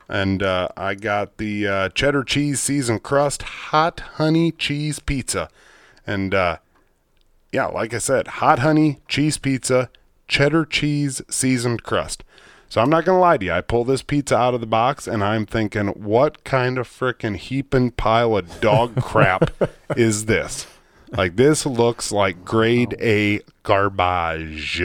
and 0.08 0.42
uh, 0.42 0.68
I 0.76 0.94
got 0.96 1.36
the 1.36 1.68
uh, 1.68 1.88
cheddar 1.90 2.24
cheese 2.24 2.60
seasoned 2.60 3.04
crust 3.04 3.42
hot 3.42 4.00
honey 4.16 4.50
cheese 4.50 4.98
pizza, 4.98 5.48
and 6.06 6.34
uh, 6.34 6.56
yeah, 7.52 7.66
like 7.66 7.92
I 7.92 7.98
said, 7.98 8.26
hot 8.26 8.60
honey 8.60 9.00
cheese 9.06 9.36
pizza, 9.36 9.90
cheddar 10.26 10.64
cheese 10.64 11.20
seasoned 11.28 11.82
crust. 11.82 12.24
So 12.70 12.80
I'm 12.80 12.88
not 12.88 13.04
gonna 13.04 13.20
lie 13.20 13.36
to 13.36 13.44
you. 13.44 13.52
I 13.52 13.60
pull 13.60 13.84
this 13.84 14.02
pizza 14.02 14.34
out 14.34 14.54
of 14.54 14.62
the 14.62 14.66
box 14.66 15.06
and 15.06 15.22
I'm 15.22 15.44
thinking, 15.44 15.88
what 15.88 16.42
kind 16.42 16.78
of 16.78 16.88
frickin' 16.88 17.36
heaping 17.36 17.90
pile 17.90 18.34
of 18.38 18.60
dog 18.62 18.96
crap 19.02 19.50
is 19.94 20.24
this? 20.24 20.66
Like 21.10 21.36
this 21.36 21.66
looks 21.66 22.10
like 22.10 22.46
grade 22.46 22.96
A 22.98 23.40
garbage. 23.62 24.82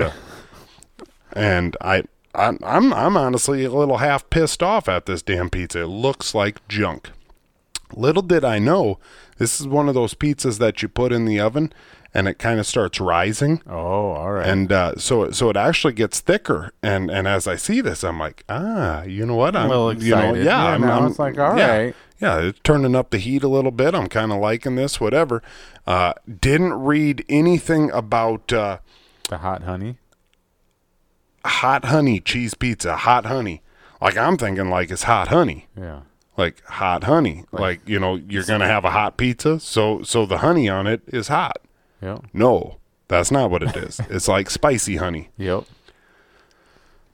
And 1.32 1.78
I, 1.80 2.04
I 2.36 2.58
I'm 2.62 2.94
I'm 2.94 3.16
honestly 3.16 3.64
a 3.64 3.72
little 3.72 3.98
half 3.98 4.30
pissed 4.30 4.62
off 4.62 4.90
at 4.90 5.06
this 5.06 5.22
damn 5.22 5.50
pizza. 5.50 5.84
It 5.84 5.88
looks 5.88 6.36
like 6.36 6.68
junk. 6.68 7.12
Little 7.96 8.22
did 8.22 8.44
I 8.44 8.60
know, 8.60 9.00
this 9.38 9.62
is 9.62 9.68
one 9.68 9.88
of 9.88 9.96
those 9.96 10.14
pizzas 10.14 10.58
that 10.60 10.82
you 10.82 10.90
put 10.90 11.14
in 11.14 11.24
the 11.24 11.40
oven 11.40 11.72
and 12.14 12.28
it 12.28 12.40
kind 12.40 12.60
of 12.60 12.66
starts 12.66 13.00
rising 13.00 13.62
Oh, 13.70 14.12
all 14.12 14.32
right. 14.32 14.48
and 14.48 14.72
uh, 14.72 14.96
so 14.98 15.24
it- 15.24 15.36
so 15.36 15.50
it 15.50 15.58
actually 15.58 15.94
gets 15.94 16.20
thicker. 16.20 16.72
And 16.82 17.10
and 17.12 17.28
as 17.28 17.48
I 17.48 17.56
see 17.56 17.82
this, 17.82 18.04
I'm 18.04 18.20
like, 18.20 18.44
ah, 18.50 19.04
you 19.04 19.26
know 19.26 19.36
what? 19.36 19.56
I'm 19.56 19.70
little 19.70 19.94
you 20.02 20.16
know, 20.16 20.34
yeah, 20.34 20.44
Yeah, 20.44 20.66
I'm, 20.66 20.82
now 20.82 21.00
I'm- 21.00 21.08
it's 21.08 21.20
like, 21.20 21.38
all 21.38 21.58
yeah, 21.58 21.78
right. 21.78 21.96
yeah, 22.20 22.40
it's 22.40 22.60
turning 22.64 22.96
up 22.96 23.10
the 23.12 23.18
heat 23.18 23.44
a 23.44 23.48
little 23.48 23.72
bit. 23.72 23.94
I'm 23.94 24.08
kind 24.08 24.32
of 24.32 24.40
liking 24.40 24.76
this, 24.76 25.00
whatever. 25.00 25.42
Uh, 25.86 26.14
didn't 26.42 26.74
read 26.74 27.24
anything 27.30 27.92
about 27.92 28.52
uh, 28.52 28.80
the 29.30 29.38
hot 29.38 29.64
honey. 29.64 29.98
hot 31.46 31.86
honey 31.86 32.20
cheese 32.20 32.54
pizza. 32.54 32.96
Hot 32.98 33.26
honey, 33.26 33.62
like 34.02 34.18
I'm 34.18 34.38
thinking 34.38 34.70
like 34.70 34.92
it's 34.92 35.04
hot 35.04 35.30
honey. 35.30 35.68
Yeah. 35.78 36.02
Like 36.36 36.64
hot 36.66 37.06
honey, 37.06 37.46
like 37.52 37.88
you 37.88 38.00
know, 38.00 38.16
you're 38.16 38.44
gonna 38.44 38.68
have 38.68 38.86
a 38.86 38.92
hot 38.92 39.18
pizza, 39.18 39.60
so 39.60 40.04
so 40.04 40.26
the 40.26 40.40
honey 40.40 40.70
on 40.70 40.86
it 40.86 41.02
is 41.08 41.30
hot. 41.30 41.58
Yep. 42.02 42.26
No, 42.34 42.78
that's 43.08 43.32
not 43.32 43.50
what 43.50 43.64
it 43.64 43.76
is. 43.76 44.00
it's 44.10 44.28
like 44.28 44.50
spicy 44.50 44.98
honey. 44.98 45.30
Yep. 45.38 45.66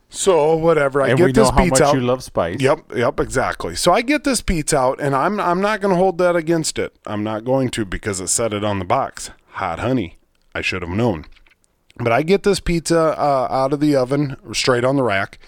So 0.10 0.56
whatever, 0.56 1.02
I 1.02 1.10
and 1.10 1.18
get 1.18 1.26
we 1.26 1.32
know 1.32 1.42
this 1.42 1.50
how 1.50 1.56
much 1.58 1.70
pizza 1.70 1.86
out. 1.86 1.96
you 1.96 2.02
love 2.02 2.24
spice. 2.24 2.62
Yep, 2.62 2.96
yep, 2.96 3.20
exactly. 3.20 3.76
So 3.76 3.92
I 3.92 4.04
get 4.04 4.24
this 4.24 4.42
pizza 4.42 4.78
out, 4.78 5.02
and 5.02 5.16
I'm 5.16 5.40
I'm 5.40 5.60
not 5.60 5.82
going 5.82 5.92
to 5.92 5.98
hold 5.98 6.20
that 6.20 6.36
against 6.36 6.78
it. 6.78 6.96
I'm 7.08 7.24
not 7.24 7.44
going 7.44 7.70
to 7.70 7.84
because 7.84 8.20
it 8.20 8.28
said 8.28 8.54
it 8.54 8.64
on 8.64 8.78
the 8.78 8.86
box, 8.86 9.32
hot 9.54 9.80
honey. 9.80 10.20
I 10.54 10.62
should 10.62 10.84
have 10.84 10.92
known. 10.92 11.26
But 11.98 12.12
I 12.12 12.22
get 12.22 12.44
this 12.44 12.60
pizza 12.60 13.00
uh, 13.00 13.48
out 13.50 13.74
of 13.74 13.80
the 13.80 13.96
oven, 13.96 14.38
straight 14.54 14.84
on 14.84 14.98
the 14.98 15.04
rack, 15.04 15.40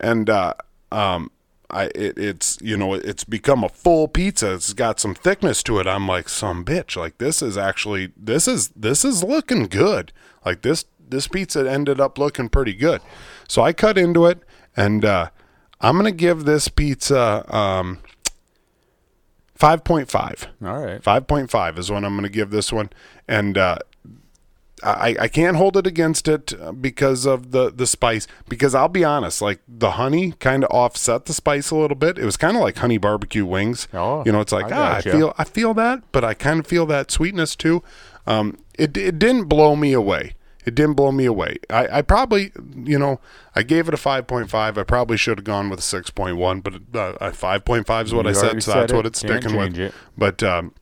and 0.00 0.30
uh, 0.30 0.54
um, 0.90 1.30
I 1.70 1.84
it, 1.94 2.18
it's 2.18 2.58
you 2.60 2.76
know 2.76 2.94
it's 2.94 3.24
become 3.24 3.64
a 3.64 3.68
full 3.68 4.08
pizza. 4.08 4.54
It's 4.54 4.72
got 4.72 5.00
some 5.00 5.14
thickness 5.14 5.62
to 5.64 5.78
it. 5.78 5.86
I'm 5.86 6.06
like 6.06 6.28
some 6.28 6.64
bitch. 6.64 6.96
Like 6.96 7.18
this 7.18 7.42
is 7.42 7.56
actually 7.56 8.12
this 8.16 8.46
is 8.46 8.68
this 8.68 9.04
is 9.04 9.24
looking 9.24 9.66
good. 9.66 10.12
Like 10.44 10.62
this 10.62 10.84
this 11.08 11.28
pizza 11.28 11.70
ended 11.70 12.00
up 12.00 12.18
looking 12.18 12.48
pretty 12.48 12.74
good. 12.74 13.00
So 13.48 13.62
I 13.62 13.72
cut 13.72 13.98
into 13.98 14.26
it, 14.26 14.40
and 14.76 15.04
uh, 15.04 15.30
I'm 15.80 15.96
gonna 15.96 16.12
give 16.12 16.44
this 16.44 16.68
pizza 16.68 17.44
um, 17.54 18.00
five 19.54 19.84
point 19.84 20.10
five. 20.10 20.48
All 20.62 20.84
right. 20.84 21.02
Five 21.02 21.26
point 21.26 21.50
five 21.50 21.78
is 21.78 21.90
what 21.90 22.04
I'm 22.04 22.14
going 22.14 22.24
to 22.24 22.28
give 22.28 22.50
this 22.50 22.72
one, 22.72 22.90
and 23.28 23.56
uh, 23.56 23.78
I 24.82 25.16
I 25.20 25.28
can't 25.28 25.56
hold 25.56 25.76
it 25.76 25.86
against 25.86 26.26
it 26.28 26.52
uh, 26.60 26.72
because 26.72 27.26
of 27.26 27.52
the 27.52 27.70
the 27.70 27.86
spice. 27.86 28.26
Because 28.48 28.74
I'll 28.74 28.88
be 28.88 29.04
honest, 29.04 29.40
like 29.40 29.60
the 29.68 29.92
honey 29.92 30.32
kind 30.40 30.64
of 30.64 30.70
offset 30.70 31.26
the 31.26 31.32
spice 31.32 31.70
a 31.70 31.76
little 31.76 31.96
bit. 31.96 32.18
It 32.18 32.24
was 32.24 32.36
kind 32.36 32.56
of 32.56 32.62
like 32.62 32.76
honey 32.78 32.98
barbecue 32.98 33.46
wings. 33.46 33.86
Oh, 33.94 34.22
you 34.26 34.32
know, 34.32 34.40
it's 34.40 34.52
like 34.52 34.72
I 34.72 34.76
ah, 34.76 34.94
I 34.96 35.00
feel 35.00 35.34
I 35.38 35.44
feel 35.44 35.74
that, 35.74 36.02
but 36.12 36.24
I 36.24 36.34
kind 36.34 36.58
of 36.60 36.66
feel 36.66 36.86
that 36.86 37.10
sweetness 37.10 37.54
too. 37.56 37.82
Um, 38.26 38.58
it 38.78 38.96
it 38.96 39.18
didn't 39.18 39.44
blow 39.44 39.76
me 39.76 39.92
away. 39.92 40.34
it 40.66 40.74
didn't 40.74 40.94
blow 40.94 41.12
me 41.12 41.26
away. 41.26 41.58
I, 41.68 41.98
I 41.98 42.02
probably, 42.02 42.50
you 42.74 42.98
know, 42.98 43.20
I 43.54 43.62
gave 43.62 43.86
it 43.86 43.92
a 43.92 43.98
5.5. 43.98 44.78
I 44.78 44.82
probably 44.82 45.18
should 45.18 45.36
have 45.38 45.44
gone 45.44 45.68
with 45.68 45.78
a 45.78 45.82
6.1, 45.82 46.62
but 46.62 46.74
uh, 46.98 47.18
a 47.20 47.30
5.5 47.32 48.04
is 48.04 48.14
what 48.14 48.24
You 48.24 48.30
I 48.30 48.32
said, 48.32 48.62
so 48.62 48.72
said 48.72 48.80
that's 48.80 48.92
it. 48.92 48.96
what 48.96 49.04
it's 49.04 49.20
Can't 49.22 49.42
sticking 49.42 49.58
with. 49.58 49.78
it. 49.78 49.92
But 50.16 50.42
um, 50.42 50.72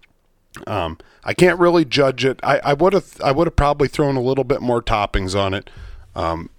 um, 0.66 0.98
I 1.24 1.34
can't 1.34 1.58
really 1.58 1.84
judge 1.84 2.24
it. 2.24 2.40
I, 2.42 2.58
I 2.64 2.72
would 2.74 2.92
have 2.92 3.20
I 3.22 3.32
would 3.32 3.46
have 3.46 3.56
probably 3.56 3.88
thrown 3.88 4.16
a 4.16 4.20
little 4.22 4.44
bit 4.44 4.60
more 4.60 4.82
toppings 4.82 5.38
on 5.38 5.54
it. 5.54 5.70
Um, 6.14 6.50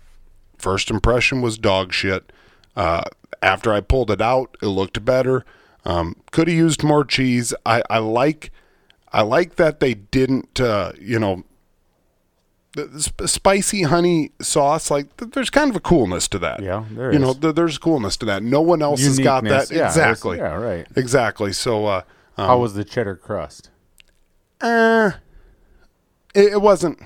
first 0.57 0.89
impression 0.89 1.41
was 1.41 1.57
dog 1.57 1.93
shit. 1.93 2.31
Uh, 2.75 3.03
after 3.41 3.73
I 3.73 3.81
pulled 3.81 4.09
it 4.09 4.21
out, 4.21 4.57
it 4.61 4.67
looked 4.67 5.03
better. 5.03 5.45
Um, 5.85 6.15
could 6.31 6.47
have 6.47 6.55
used 6.55 6.83
more 6.83 7.03
cheese. 7.03 7.53
I, 7.65 7.83
I 7.89 7.97
like 7.99 8.51
I 9.11 9.21
like 9.21 9.55
that 9.55 9.79
they 9.79 9.93
didn't 9.93 10.59
uh, 10.59 10.93
you 10.99 11.19
know 11.19 11.43
the, 12.75 12.85
the 12.85 13.01
sp- 13.03 13.27
spicy 13.27 13.83
honey 13.83 14.31
sauce 14.41 14.89
like 14.89 15.15
th- 15.17 15.31
there's 15.33 15.49
kind 15.49 15.69
of 15.69 15.75
a 15.75 15.79
coolness 15.81 16.27
to 16.29 16.39
that. 16.39 16.63
Yeah, 16.63 16.85
there 16.89 17.11
you 17.13 17.19
know 17.19 17.33
th- 17.33 17.53
there's 17.55 17.77
coolness 17.77 18.17
to 18.17 18.25
that. 18.27 18.41
No 18.41 18.61
one 18.61 18.81
else 18.81 19.03
has 19.03 19.19
got 19.19 19.43
that 19.43 19.69
Yeah, 19.69 19.87
exactly. 19.87 20.37
Yeah, 20.37 20.55
right. 20.55 20.87
Exactly. 20.95 21.53
So 21.53 21.85
uh, 21.85 22.01
um, 22.37 22.47
How 22.47 22.57
was 22.57 22.73
the 22.73 22.83
cheddar 22.83 23.15
crust? 23.15 23.69
Uh, 24.63 25.11
it, 26.33 26.53
it 26.53 26.61
wasn't. 26.61 26.99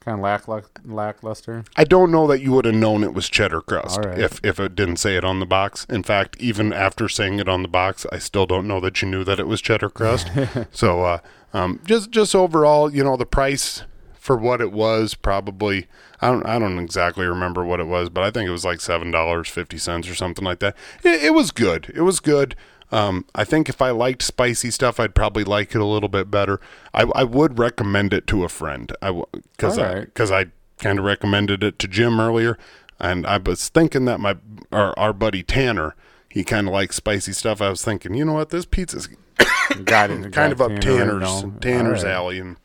Kind 0.00 0.18
of 0.18 0.20
lack 0.20 0.48
lackluster. 0.84 1.64
I 1.76 1.84
don't 1.84 2.10
know 2.10 2.26
that 2.26 2.40
you 2.40 2.50
would 2.52 2.64
have 2.64 2.74
known 2.74 3.04
it 3.04 3.14
was 3.14 3.28
cheddar 3.28 3.60
crust 3.60 4.00
right. 4.04 4.18
if 4.18 4.40
if 4.42 4.58
it 4.58 4.74
didn't 4.74 4.96
say 4.96 5.16
it 5.16 5.24
on 5.24 5.38
the 5.38 5.46
box. 5.46 5.86
In 5.88 6.02
fact, 6.02 6.36
even 6.40 6.72
after 6.72 7.08
saying 7.08 7.38
it 7.38 7.48
on 7.48 7.62
the 7.62 7.68
box, 7.68 8.04
I 8.10 8.18
still 8.18 8.44
don't 8.44 8.66
know 8.66 8.80
that 8.80 9.00
you 9.00 9.06
knew 9.06 9.22
that 9.22 9.38
it 9.38 9.46
was 9.46 9.60
cheddar 9.60 9.90
crust. 9.90 10.28
so, 10.72 11.04
uh, 11.04 11.18
um, 11.54 11.80
just 11.86 12.10
just 12.10 12.34
overall, 12.34 12.92
you 12.92 13.04
know, 13.04 13.16
the 13.16 13.26
price 13.26 13.84
for 14.22 14.36
what 14.36 14.60
it 14.60 14.72
was 14.72 15.14
probably 15.14 15.86
I 16.20 16.28
don't 16.30 16.46
I 16.46 16.58
don't 16.58 16.78
exactly 16.78 17.26
remember 17.26 17.64
what 17.64 17.80
it 17.80 17.86
was, 17.86 18.08
but 18.08 18.22
I 18.22 18.30
think 18.30 18.48
it 18.48 18.52
was 18.52 18.64
like 18.64 18.80
seven 18.80 19.10
dollars 19.10 19.48
fifty 19.48 19.78
cents 19.78 20.08
or 20.08 20.14
something 20.14 20.44
like 20.44 20.60
that. 20.60 20.76
It, 21.02 21.24
it 21.24 21.34
was 21.34 21.50
good. 21.50 21.92
It 21.94 22.02
was 22.02 22.20
good. 22.20 22.54
Um, 22.92 23.24
I 23.34 23.44
think 23.44 23.68
if 23.70 23.80
I 23.80 23.90
liked 23.90 24.22
spicy 24.22 24.70
stuff, 24.70 25.00
I'd 25.00 25.14
probably 25.14 25.44
like 25.44 25.74
it 25.74 25.80
a 25.80 25.84
little 25.86 26.10
bit 26.10 26.30
better. 26.30 26.60
I, 26.92 27.04
I 27.14 27.24
would 27.24 27.58
recommend 27.58 28.12
it 28.12 28.26
to 28.28 28.44
a 28.44 28.48
friend. 28.50 28.92
I 29.00 29.22
because 29.56 29.78
All 29.78 29.84
I 29.84 29.94
right. 29.94 30.04
because 30.04 30.30
I 30.30 30.46
kind 30.78 30.98
of 30.98 31.04
recommended 31.06 31.64
it 31.64 31.78
to 31.78 31.88
Jim 31.88 32.20
earlier, 32.20 32.58
and 33.00 33.26
I 33.26 33.38
was 33.38 33.70
thinking 33.70 34.04
that 34.04 34.20
my 34.20 34.36
our, 34.70 34.96
our 34.98 35.12
buddy 35.14 35.42
Tanner 35.42 35.94
he 36.28 36.44
kind 36.44 36.66
of 36.66 36.72
likes 36.72 36.96
spicy 36.96 37.32
stuff. 37.32 37.60
I 37.60 37.68
was 37.68 37.84
thinking, 37.84 38.14
you 38.14 38.24
know 38.24 38.32
what, 38.34 38.50
this 38.50 38.64
pizza's 38.64 39.08
Got 39.84 40.10
it. 40.10 40.32
kind 40.32 40.52
of 40.52 40.60
up 40.60 40.78
Tanner's 40.80 41.44
Tanner's 41.60 42.04
alley, 42.04 42.38
and 42.38 42.56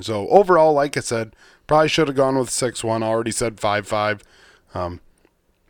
so 0.00 0.28
overall, 0.28 0.72
like 0.74 0.96
I 0.96 1.00
said, 1.00 1.34
probably 1.66 1.88
should 1.88 2.08
have 2.08 2.16
gone 2.16 2.38
with 2.38 2.50
six 2.50 2.84
one. 2.84 3.02
I 3.02 3.06
already 3.06 3.30
said 3.30 3.60
five 3.60 3.86
five. 3.86 4.22
Um, 4.74 5.00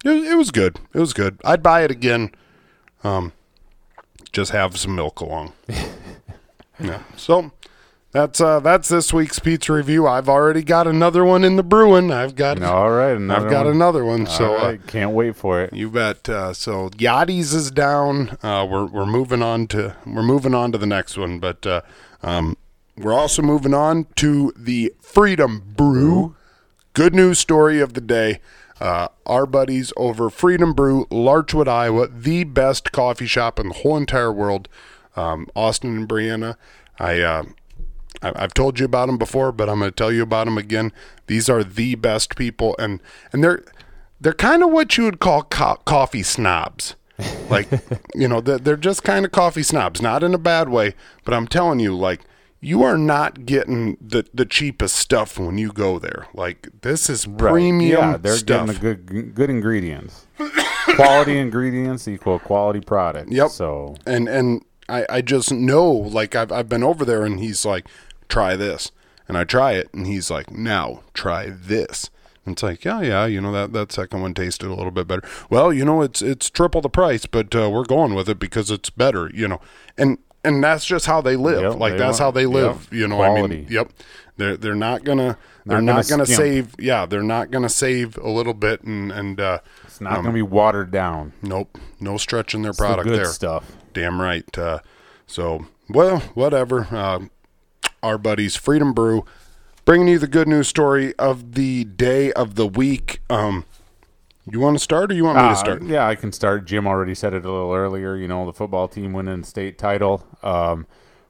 it, 0.04 0.10
it 0.10 0.34
was 0.36 0.50
good. 0.50 0.80
It 0.92 0.98
was 0.98 1.12
good. 1.12 1.40
I'd 1.44 1.62
buy 1.62 1.82
it 1.84 1.90
again. 1.90 2.30
Um, 3.04 3.32
just 4.32 4.52
have 4.52 4.76
some 4.78 4.94
milk 4.94 5.20
along. 5.20 5.52
yeah. 6.80 7.02
So 7.16 7.52
that's 8.12 8.40
uh 8.40 8.60
that's 8.60 8.88
this 8.88 9.12
week's 9.12 9.38
pizza 9.38 9.72
review. 9.72 10.06
I've 10.06 10.28
already 10.28 10.62
got 10.62 10.86
another 10.86 11.24
one 11.24 11.44
in 11.44 11.56
the 11.56 11.62
brewing. 11.62 12.10
I've 12.10 12.34
got 12.34 12.62
All 12.62 12.90
right. 12.90 13.16
Another 13.16 13.44
I've 13.46 13.50
got 13.50 13.66
one. 13.66 13.74
another 13.74 14.04
one. 14.04 14.26
So 14.26 14.56
All 14.56 14.64
uh, 14.66 14.76
can't 14.86 15.12
wait 15.12 15.36
for 15.36 15.62
it. 15.62 15.72
you 15.72 15.90
bet. 15.90 16.28
Uh, 16.28 16.52
so 16.52 16.88
Yachty's 16.90 17.54
is 17.54 17.70
down. 17.70 18.36
Uh, 18.42 18.66
we're 18.68 18.86
we're 18.86 19.06
moving 19.06 19.42
on 19.42 19.66
to 19.68 19.96
we're 20.06 20.22
moving 20.22 20.54
on 20.54 20.72
to 20.72 20.78
the 20.78 20.86
next 20.86 21.16
one, 21.16 21.38
but 21.38 21.66
uh, 21.66 21.80
um, 22.22 22.56
we're 22.96 23.14
also 23.14 23.42
moving 23.42 23.74
on 23.74 24.06
to 24.16 24.52
the 24.56 24.92
Freedom 25.00 25.62
Brew. 25.74 26.36
Good 26.94 27.14
news 27.14 27.38
story 27.38 27.80
of 27.80 27.94
the 27.94 28.02
day. 28.02 28.40
Uh, 28.82 29.06
our 29.26 29.46
buddies 29.46 29.92
over 29.96 30.28
Freedom 30.28 30.72
Brew, 30.72 31.06
Larchwood, 31.06 31.68
Iowa, 31.68 32.08
the 32.08 32.42
best 32.42 32.90
coffee 32.90 33.28
shop 33.28 33.60
in 33.60 33.68
the 33.68 33.74
whole 33.74 33.96
entire 33.96 34.32
world. 34.32 34.68
Um, 35.14 35.46
Austin 35.54 35.96
and 35.96 36.08
Brianna. 36.08 36.56
I 36.98 37.20
uh, 37.20 37.44
I- 38.22 38.32
I've 38.34 38.54
told 38.54 38.80
you 38.80 38.84
about 38.86 39.06
them 39.06 39.18
before, 39.18 39.52
but 39.52 39.68
I'm 39.68 39.78
going 39.78 39.90
to 39.92 39.94
tell 39.94 40.10
you 40.10 40.22
about 40.22 40.46
them 40.46 40.58
again. 40.58 40.90
These 41.28 41.48
are 41.48 41.62
the 41.62 41.94
best 41.94 42.34
people, 42.34 42.74
and 42.76 43.00
and 43.32 43.44
they're 43.44 43.62
they're 44.20 44.32
kind 44.32 44.64
of 44.64 44.70
what 44.72 44.98
you 44.98 45.04
would 45.04 45.20
call 45.20 45.44
co- 45.44 45.78
coffee 45.84 46.24
snobs. 46.24 46.96
Like 47.48 47.68
you 48.16 48.26
know, 48.26 48.40
they're, 48.40 48.58
they're 48.58 48.76
just 48.76 49.04
kind 49.04 49.24
of 49.24 49.30
coffee 49.30 49.62
snobs, 49.62 50.02
not 50.02 50.24
in 50.24 50.34
a 50.34 50.38
bad 50.38 50.70
way, 50.70 50.94
but 51.24 51.34
I'm 51.34 51.46
telling 51.46 51.78
you, 51.78 51.96
like 51.96 52.22
you 52.64 52.82
are 52.84 52.96
not 52.96 53.44
getting 53.44 53.96
the 54.00 54.24
the 54.32 54.46
cheapest 54.46 54.94
stuff 54.96 55.38
when 55.38 55.58
you 55.58 55.72
go 55.72 55.98
there. 55.98 56.28
Like 56.32 56.68
this 56.82 57.10
is 57.10 57.26
Right. 57.26 57.50
premium 57.52 57.90
Yeah, 57.98 58.16
they're 58.16 58.36
stuff. 58.36 58.66
getting 58.68 58.80
the 58.80 58.94
good 58.94 59.34
good 59.34 59.50
ingredients. 59.50 60.26
quality 60.94 61.38
ingredients 61.38 62.06
equal 62.08 62.38
quality 62.38 62.80
product. 62.80 63.30
Yep. 63.30 63.50
So 63.50 63.96
and 64.06 64.28
and 64.28 64.64
I, 64.88 65.04
I 65.08 65.20
just 65.22 65.52
know 65.52 65.90
like 65.90 66.34
I've 66.36 66.52
I've 66.52 66.68
been 66.68 66.82
over 66.84 67.04
there 67.04 67.24
and 67.24 67.40
he's 67.40 67.64
like, 67.64 67.86
try 68.28 68.56
this, 68.56 68.90
and 69.28 69.36
I 69.36 69.44
try 69.44 69.72
it, 69.72 69.92
and 69.92 70.06
he's 70.06 70.30
like, 70.30 70.50
now 70.50 71.02
try 71.14 71.50
this. 71.50 72.10
And 72.44 72.54
it's 72.54 72.62
like, 72.62 72.84
yeah, 72.84 73.00
yeah, 73.00 73.26
you 73.26 73.40
know 73.40 73.52
that 73.52 73.72
that 73.72 73.92
second 73.92 74.20
one 74.20 74.34
tasted 74.34 74.66
a 74.68 74.74
little 74.74 74.90
bit 74.90 75.06
better. 75.06 75.22
Well, 75.50 75.72
you 75.72 75.84
know, 75.84 76.02
it's 76.02 76.22
it's 76.22 76.50
triple 76.50 76.80
the 76.80 76.88
price, 76.90 77.26
but 77.26 77.54
uh, 77.54 77.70
we're 77.70 77.84
going 77.84 78.14
with 78.14 78.28
it 78.28 78.38
because 78.38 78.70
it's 78.70 78.90
better, 78.90 79.30
you 79.32 79.46
know. 79.48 79.60
And 79.96 80.18
and 80.44 80.62
that's 80.62 80.84
just 80.84 81.06
how 81.06 81.20
they 81.20 81.36
live. 81.36 81.62
Yep, 81.62 81.74
like 81.80 81.92
they 81.92 81.98
that's 81.98 82.18
want- 82.18 82.20
how 82.20 82.30
they 82.30 82.46
live. 82.46 82.88
yep, 82.90 82.92
You 82.92 83.08
know, 83.08 83.22
I 83.22 83.46
mean, 83.46 83.66
yep. 83.70 83.90
They're 84.38 84.56
they're 84.56 84.74
not 84.74 85.04
gonna 85.04 85.36
they're 85.66 85.82
Not 85.82 85.96
not, 85.96 86.08
gonna 86.08 86.24
gonna, 86.24 86.36
save. 86.36 86.74
Yeah, 86.78 87.04
they're 87.06 87.22
not 87.22 87.50
gonna 87.50 87.68
save 87.68 88.16
a 88.16 88.28
little 88.30 88.54
bit 88.54 88.82
and 88.82 89.12
and 89.12 89.38
uh, 89.40 89.58
it's 89.84 90.00
not 90.00 90.14
going 90.14 90.26
to 90.26 90.32
be 90.32 90.42
watered 90.42 90.90
down. 90.90 91.34
nope, 91.42 91.78
no 92.00 92.16
stretching 92.16 92.62
their 92.62 92.70
It's 92.70 92.78
the 92.78 92.84
product 92.84 93.08
good 93.08 93.18
there. 93.18 93.26
stuff. 93.26 93.70
Damn 93.92 94.20
right. 94.20 94.58
Uh, 94.58 94.78
so, 95.26 95.66
well, 95.90 96.20
whatever. 96.34 96.88
Uh, 96.90 97.26
our 98.02 98.16
buddies, 98.18 98.56
Freedom 98.56 98.92
Brew, 98.94 99.24
bringing 99.84 100.08
you 100.08 100.18
the 100.18 100.26
good 100.26 100.48
news 100.48 100.66
story 100.66 101.14
of 101.18 101.52
the 101.52 101.84
day 101.84 102.32
of 102.32 102.54
the 102.56 102.66
week. 102.66 103.20
Um, 103.30 103.64
you 104.50 104.60
want 104.60 104.76
to 104.76 104.82
start, 104.82 105.10
or 105.10 105.14
you 105.14 105.24
want 105.24 105.38
me 105.38 105.44
Uh, 105.44 105.50
to 105.50 105.56
start? 105.56 105.82
Yeah, 105.82 106.06
I 106.06 106.14
can 106.14 106.32
start. 106.32 106.64
Jim 106.64 106.86
already 106.86 107.14
said 107.14 107.32
it 107.34 107.44
a 107.44 107.50
little 107.50 107.72
earlier. 107.72 108.16
You 108.16 108.28
know, 108.28 108.44
the 108.46 108.52
football 108.52 108.88
team 108.88 109.12
winning 109.12 109.44
state 109.44 109.78
title. 109.78 110.26
Um, 110.42 110.86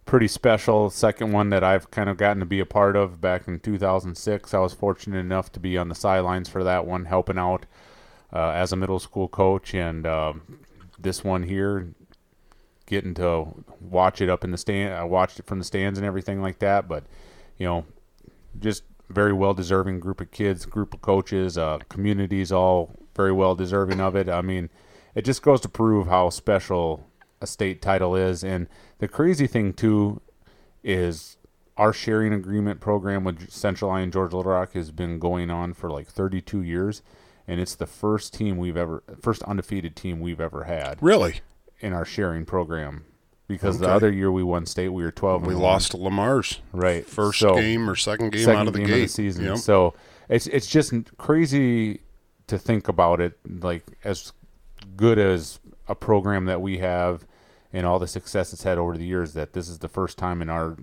pretty 0.06 0.28
special. 0.28 0.90
Second 0.90 1.32
one 1.32 1.50
that 1.50 1.62
I've 1.62 1.90
kind 1.90 2.08
of 2.08 2.16
gotten 2.16 2.40
to 2.40 2.46
be 2.46 2.60
a 2.60 2.66
part 2.66 2.96
of 2.96 3.20
back 3.20 3.46
in 3.46 3.60
2006. 3.60 4.54
I 4.54 4.58
was 4.58 4.72
fortunate 4.72 5.18
enough 5.18 5.52
to 5.52 5.60
be 5.60 5.76
on 5.78 5.88
the 5.88 5.94
sidelines 5.94 6.48
for 6.48 6.64
that 6.64 6.86
one, 6.86 7.04
helping 7.04 7.38
out 7.38 7.66
uh, 8.32 8.50
as 8.50 8.72
a 8.72 8.76
middle 8.76 8.98
school 8.98 9.28
coach. 9.28 9.74
And 9.74 10.06
um, 10.06 10.42
this 10.98 11.22
one 11.22 11.42
here, 11.42 11.88
getting 12.86 13.14
to 13.14 13.46
watch 13.80 14.20
it 14.20 14.28
up 14.28 14.42
in 14.44 14.50
the 14.50 14.58
stand. 14.58 14.94
I 14.94 15.04
watched 15.04 15.38
it 15.38 15.46
from 15.46 15.58
the 15.58 15.64
stands 15.64 15.98
and 15.98 16.06
everything 16.06 16.40
like 16.42 16.58
that. 16.60 16.88
But, 16.88 17.04
you 17.58 17.66
know, 17.66 17.84
just 18.58 18.82
very 19.08 19.32
well 19.32 19.52
deserving 19.54 20.00
group 20.00 20.20
of 20.20 20.30
kids, 20.30 20.64
group 20.66 20.94
of 20.94 21.02
coaches, 21.02 21.56
uh, 21.58 21.78
communities, 21.88 22.50
all 22.50 22.96
very 23.14 23.32
well 23.32 23.54
deserving 23.54 24.00
of 24.00 24.14
it. 24.16 24.28
I 24.28 24.42
mean, 24.42 24.70
it 25.14 25.24
just 25.24 25.42
goes 25.42 25.60
to 25.62 25.68
prove 25.68 26.06
how 26.06 26.30
special 26.30 27.06
a 27.40 27.46
state 27.46 27.82
title 27.82 28.14
is. 28.16 28.42
And 28.44 28.68
the 28.98 29.08
crazy 29.08 29.46
thing 29.46 29.72
too 29.72 30.20
is 30.82 31.36
our 31.76 31.92
sharing 31.92 32.32
agreement 32.32 32.80
program 32.80 33.24
with 33.24 33.50
Central 33.50 33.90
Lyon 33.90 34.10
George 34.10 34.32
Little 34.32 34.52
Rock 34.52 34.72
has 34.74 34.90
been 34.90 35.18
going 35.18 35.50
on 35.50 35.72
for 35.74 35.90
like 35.90 36.06
32 36.06 36.62
years, 36.62 37.02
and 37.48 37.60
it's 37.60 37.74
the 37.74 37.86
first 37.86 38.34
team 38.34 38.58
we've 38.58 38.76
ever, 38.76 39.02
first 39.20 39.42
undefeated 39.44 39.96
team 39.96 40.20
we've 40.20 40.40
ever 40.40 40.64
had 40.64 40.98
Really? 41.00 41.40
in 41.80 41.92
our 41.92 42.04
sharing 42.04 42.44
program. 42.44 43.04
Because 43.48 43.78
the 43.80 43.88
other 43.88 44.10
year 44.10 44.32
we 44.32 44.42
won 44.42 44.64
state, 44.64 44.88
we 44.90 45.02
were 45.02 45.10
12. 45.10 45.46
We 45.46 45.52
and 45.52 45.60
lost 45.62 45.90
to 45.90 45.98
Le 45.98 46.10
Mars 46.10 46.60
right 46.72 47.04
first 47.06 47.40
So- 47.40 47.54
game 47.56 47.88
or 47.90 47.94
second 47.96 48.30
game 48.30 48.44
second 48.44 48.60
out 48.60 48.66
of 48.68 48.72
the 48.72 48.78
game 48.78 48.88
gate. 48.88 48.94
of 48.94 49.00
the 49.02 49.08
season. 49.08 49.44
Yep. 49.44 49.58
So 49.58 49.94
it's 50.30 50.46
it's 50.46 50.66
just 50.66 50.92
crazy 51.18 52.00
to 52.52 52.58
think 52.58 52.86
about 52.88 53.20
it. 53.20 53.38
Like 53.48 53.84
as 54.04 54.32
good 54.96 55.18
as 55.18 55.58
a 55.88 55.94
program 55.94 56.44
that 56.44 56.60
we 56.60 56.78
have, 56.78 57.26
and 57.72 57.86
all 57.86 57.98
the 57.98 58.06
success 58.06 58.52
it's 58.52 58.62
had 58.64 58.78
over 58.78 58.96
the 58.96 59.04
years, 59.06 59.32
that 59.32 59.52
this 59.54 59.68
is 59.68 59.78
the 59.78 59.88
first 59.88 60.18
time 60.18 60.42
in 60.42 60.48
our 60.50 60.76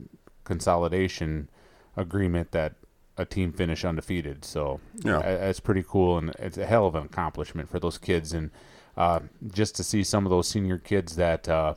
consolidation 0.44 1.50
agreement 1.96 2.52
that 2.52 2.74
a 3.18 3.26
team 3.26 3.52
finished 3.54 3.86
undefeated. 3.86 4.44
So 4.46 4.80
Yeah. 5.04 5.20
it's 5.20 5.60
pretty 5.60 5.84
cool, 5.88 6.18
and 6.18 6.32
it's 6.40 6.58
a 6.58 6.66
hell 6.66 6.88
of 6.88 6.96
an 6.96 7.04
accomplishment 7.04 7.70
for 7.70 7.80
those 7.80 7.98
kids, 7.98 8.34
and 8.34 8.50
uh, 8.98 9.20
just 9.52 9.76
to 9.76 9.84
see 9.84 10.04
some 10.04 10.26
of 10.26 10.30
those 10.30 10.48
senior 10.48 10.78
kids 10.78 11.16
that. 11.16 11.48
Uh, 11.48 11.76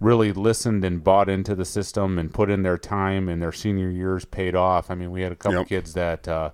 really 0.00 0.32
listened 0.32 0.84
and 0.84 1.02
bought 1.02 1.28
into 1.28 1.56
the 1.56 1.64
system 1.64 2.20
and 2.20 2.32
put 2.32 2.48
in 2.48 2.62
their 2.62 2.78
time 2.78 3.28
and 3.28 3.42
their 3.42 3.50
senior 3.50 3.90
years 3.90 4.24
paid 4.24 4.54
off. 4.54 4.92
I 4.92 4.94
mean, 4.94 5.10
we 5.10 5.22
had 5.22 5.32
a 5.32 5.34
couple 5.34 5.58
Yep. 5.58 5.66
kids 5.66 5.92
that 5.94 6.28
uh, 6.28 6.50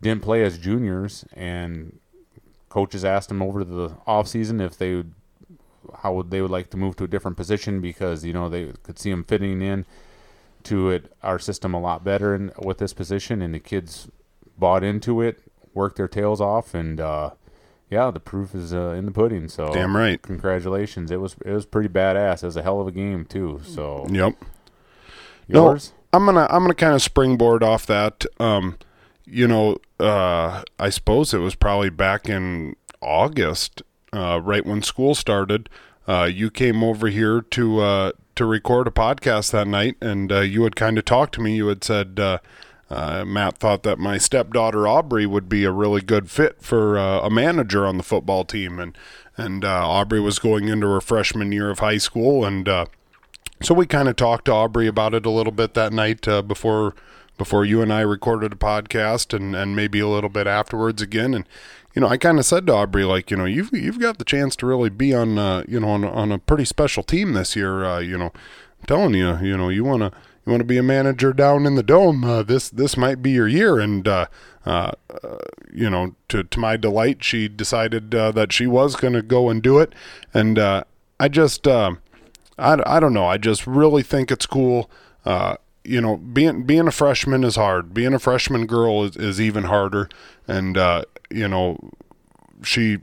didn't 0.00 0.22
play 0.22 0.44
as 0.44 0.58
juniors, 0.58 1.24
and 1.32 1.98
coaches 2.74 3.04
asked 3.04 3.28
them 3.28 3.40
over 3.40 3.62
the 3.62 3.96
off 4.04 4.26
season 4.26 4.60
if 4.60 4.76
they 4.76 4.96
would, 4.96 5.12
how 6.02 6.12
would 6.12 6.30
they 6.32 6.42
would 6.42 6.50
like 6.50 6.70
to 6.70 6.76
move 6.76 6.96
to 6.96 7.04
a 7.04 7.08
different 7.08 7.36
position 7.36 7.80
because 7.80 8.24
you 8.24 8.32
know 8.32 8.48
they 8.48 8.72
could 8.82 8.98
see 8.98 9.10
him 9.10 9.22
fitting 9.22 9.62
in. 9.62 9.86
to 10.64 10.90
it 10.90 11.12
our 11.22 11.38
system 11.38 11.74
a 11.74 11.80
lot 11.80 12.02
better 12.02 12.34
in, 12.34 12.50
with 12.58 12.78
this 12.78 12.92
position, 12.92 13.40
and 13.42 13.54
the 13.54 13.60
kids 13.60 14.08
bought 14.58 14.82
into 14.82 15.20
it, 15.20 15.40
worked 15.74 15.96
their 15.96 16.08
tails 16.08 16.40
off, 16.40 16.74
and 16.74 16.98
uh, 17.00 17.30
yeah, 17.90 18.10
the 18.10 18.18
proof 18.18 18.54
is 18.54 18.72
uh, 18.72 18.94
in 18.98 19.04
the 19.04 19.12
pudding. 19.12 19.46
So 19.48 19.72
Damn 19.72 19.96
right. 19.96 20.20
congratulations! 20.20 21.10
It 21.12 21.20
was 21.20 21.36
it 21.44 21.52
was 21.52 21.66
pretty 21.66 21.88
badass. 21.90 22.42
It 22.42 22.46
was 22.46 22.56
a 22.56 22.62
hell 22.62 22.80
of 22.80 22.88
a 22.88 22.92
game 22.92 23.24
too. 23.24 23.60
So 23.64 24.06
Yep. 24.10 24.34
No, 25.48 25.68
yours, 25.68 25.92
I'm 26.12 26.24
gonna 26.24 26.46
I'm 26.50 26.62
gonna 26.62 26.74
kind 26.74 26.94
of 26.94 27.02
springboard 27.02 27.62
off 27.62 27.86
that. 27.86 28.24
Um, 28.40 28.78
you 29.26 29.48
know, 29.48 29.78
uh, 29.98 30.62
I 30.78 30.90
suppose 30.90 31.32
it 31.32 31.38
was 31.38 31.54
probably 31.54 31.90
back 31.90 32.28
in 32.28 32.76
August, 33.00 33.82
uh, 34.12 34.40
right 34.42 34.64
when 34.64 34.82
school 34.82 35.14
started. 35.14 35.68
Uh, 36.06 36.28
you 36.32 36.50
came 36.50 36.84
over 36.84 37.08
here 37.08 37.40
to 37.40 37.80
uh, 37.80 38.12
to 38.34 38.44
record 38.44 38.86
a 38.86 38.90
podcast 38.90 39.52
that 39.52 39.66
night, 39.66 39.96
and 40.00 40.30
uh, 40.30 40.40
you 40.40 40.64
had 40.64 40.76
kind 40.76 40.98
of 40.98 41.04
talked 41.04 41.34
to 41.34 41.40
me. 41.40 41.56
You 41.56 41.68
had 41.68 41.82
said 41.82 42.20
uh, 42.20 42.38
Matt 42.90 43.58
thought 43.58 43.82
that 43.84 43.98
my 43.98 44.18
stepdaughter 44.18 44.86
Aubrey 44.86 45.24
would 45.24 45.48
be 45.48 45.64
a 45.64 45.70
really 45.70 46.02
good 46.02 46.30
fit 46.30 46.60
for 46.60 46.96
a 46.96 47.30
manager 47.30 47.86
on 47.86 47.96
the 47.96 48.02
football 48.02 48.44
team, 48.44 48.78
and 48.78 48.96
and 49.36 49.64
Aubrey 49.64 50.20
was 50.20 50.38
going 50.38 50.68
into 50.68 50.86
her 50.88 51.00
freshman 51.00 51.50
year 51.50 51.70
of 51.70 51.78
high 51.78 51.98
school, 51.98 52.44
and 52.44 52.68
so 53.62 53.72
we 53.72 53.86
kind 53.86 54.08
of 54.08 54.16
talked 54.16 54.44
to 54.44 54.52
Aubrey 54.52 54.86
about 54.86 55.14
it 55.14 55.24
a 55.24 55.30
little 55.30 55.52
bit 55.52 55.72
that 55.72 55.92
night 55.92 56.26
before 56.46 56.94
before 57.36 57.64
you 57.64 57.82
and 57.82 57.92
I 57.92 58.00
recorded 58.00 58.52
a 58.52 58.56
podcast, 58.56 59.34
and, 59.34 59.54
and 59.54 59.74
maybe 59.74 60.00
a 60.00 60.08
little 60.08 60.30
bit 60.30 60.46
afterwards 60.46 61.02
again. 61.02 61.34
And 61.34 61.46
you 61.94 62.00
know, 62.00 62.08
I 62.08 62.16
kind 62.16 62.38
of 62.38 62.44
said 62.44 62.66
to 62.66 62.74
Aubrey, 62.74 63.04
like, 63.04 63.30
you 63.30 63.36
know, 63.36 63.44
you've 63.44 63.72
you've 63.72 64.00
got 64.00 64.18
the 64.18 64.24
chance 64.24 64.56
to 64.56 64.66
really 64.66 64.90
be 64.90 65.14
on, 65.14 65.38
uh, 65.38 65.64
you 65.68 65.78
know, 65.80 65.88
on, 65.88 66.04
on 66.04 66.32
a 66.32 66.38
pretty 66.38 66.64
special 66.64 67.02
team 67.02 67.32
this 67.32 67.54
year. 67.54 67.84
Uh, 67.84 68.00
you 68.00 68.18
know, 68.18 68.32
I'm 68.80 68.86
telling 68.86 69.14
you, 69.14 69.38
you 69.38 69.56
know, 69.56 69.68
you 69.68 69.84
wanna 69.84 70.12
you 70.44 70.50
wanna 70.50 70.64
be 70.64 70.78
a 70.78 70.82
manager 70.82 71.32
down 71.32 71.66
in 71.66 71.76
the 71.76 71.82
dome. 71.82 72.24
Uh, 72.24 72.42
this 72.42 72.68
this 72.68 72.96
might 72.96 73.22
be 73.22 73.30
your 73.30 73.48
year, 73.48 73.78
and 73.78 74.06
uh, 74.08 74.26
uh, 74.66 74.92
uh, 75.22 75.36
you 75.72 75.88
know, 75.88 76.16
to 76.28 76.42
to 76.42 76.58
my 76.58 76.76
delight, 76.76 77.22
she 77.22 77.48
decided 77.48 78.10
that 78.10 78.52
she 78.52 78.66
was 78.66 78.96
gonna 78.96 79.22
go 79.22 79.48
and 79.48 79.62
do 79.62 79.78
it, 79.78 79.94
and 80.32 80.58
I 80.58 81.28
just. 81.28 81.66
Uh, 81.66 81.94
I, 82.58 82.80
I 82.86 83.00
don't 83.00 83.12
know. 83.12 83.26
I 83.26 83.36
just 83.36 83.66
really 83.66 84.02
think 84.02 84.30
it's 84.30 84.46
cool. 84.46 84.90
Uh, 85.24 85.56
you 85.84 86.00
know, 86.00 86.16
being 86.16 86.64
being 86.64 86.88
a 86.88 86.92
freshman 86.92 87.44
is 87.44 87.56
hard. 87.56 87.92
Being 87.92 88.14
a 88.14 88.18
freshman 88.18 88.66
girl 88.66 89.04
is, 89.04 89.16
is 89.16 89.40
even 89.40 89.64
harder. 89.64 90.08
And 90.48 90.76
uh, 90.76 91.04
you 91.30 91.46
know, 91.46 91.92
she 92.62 92.98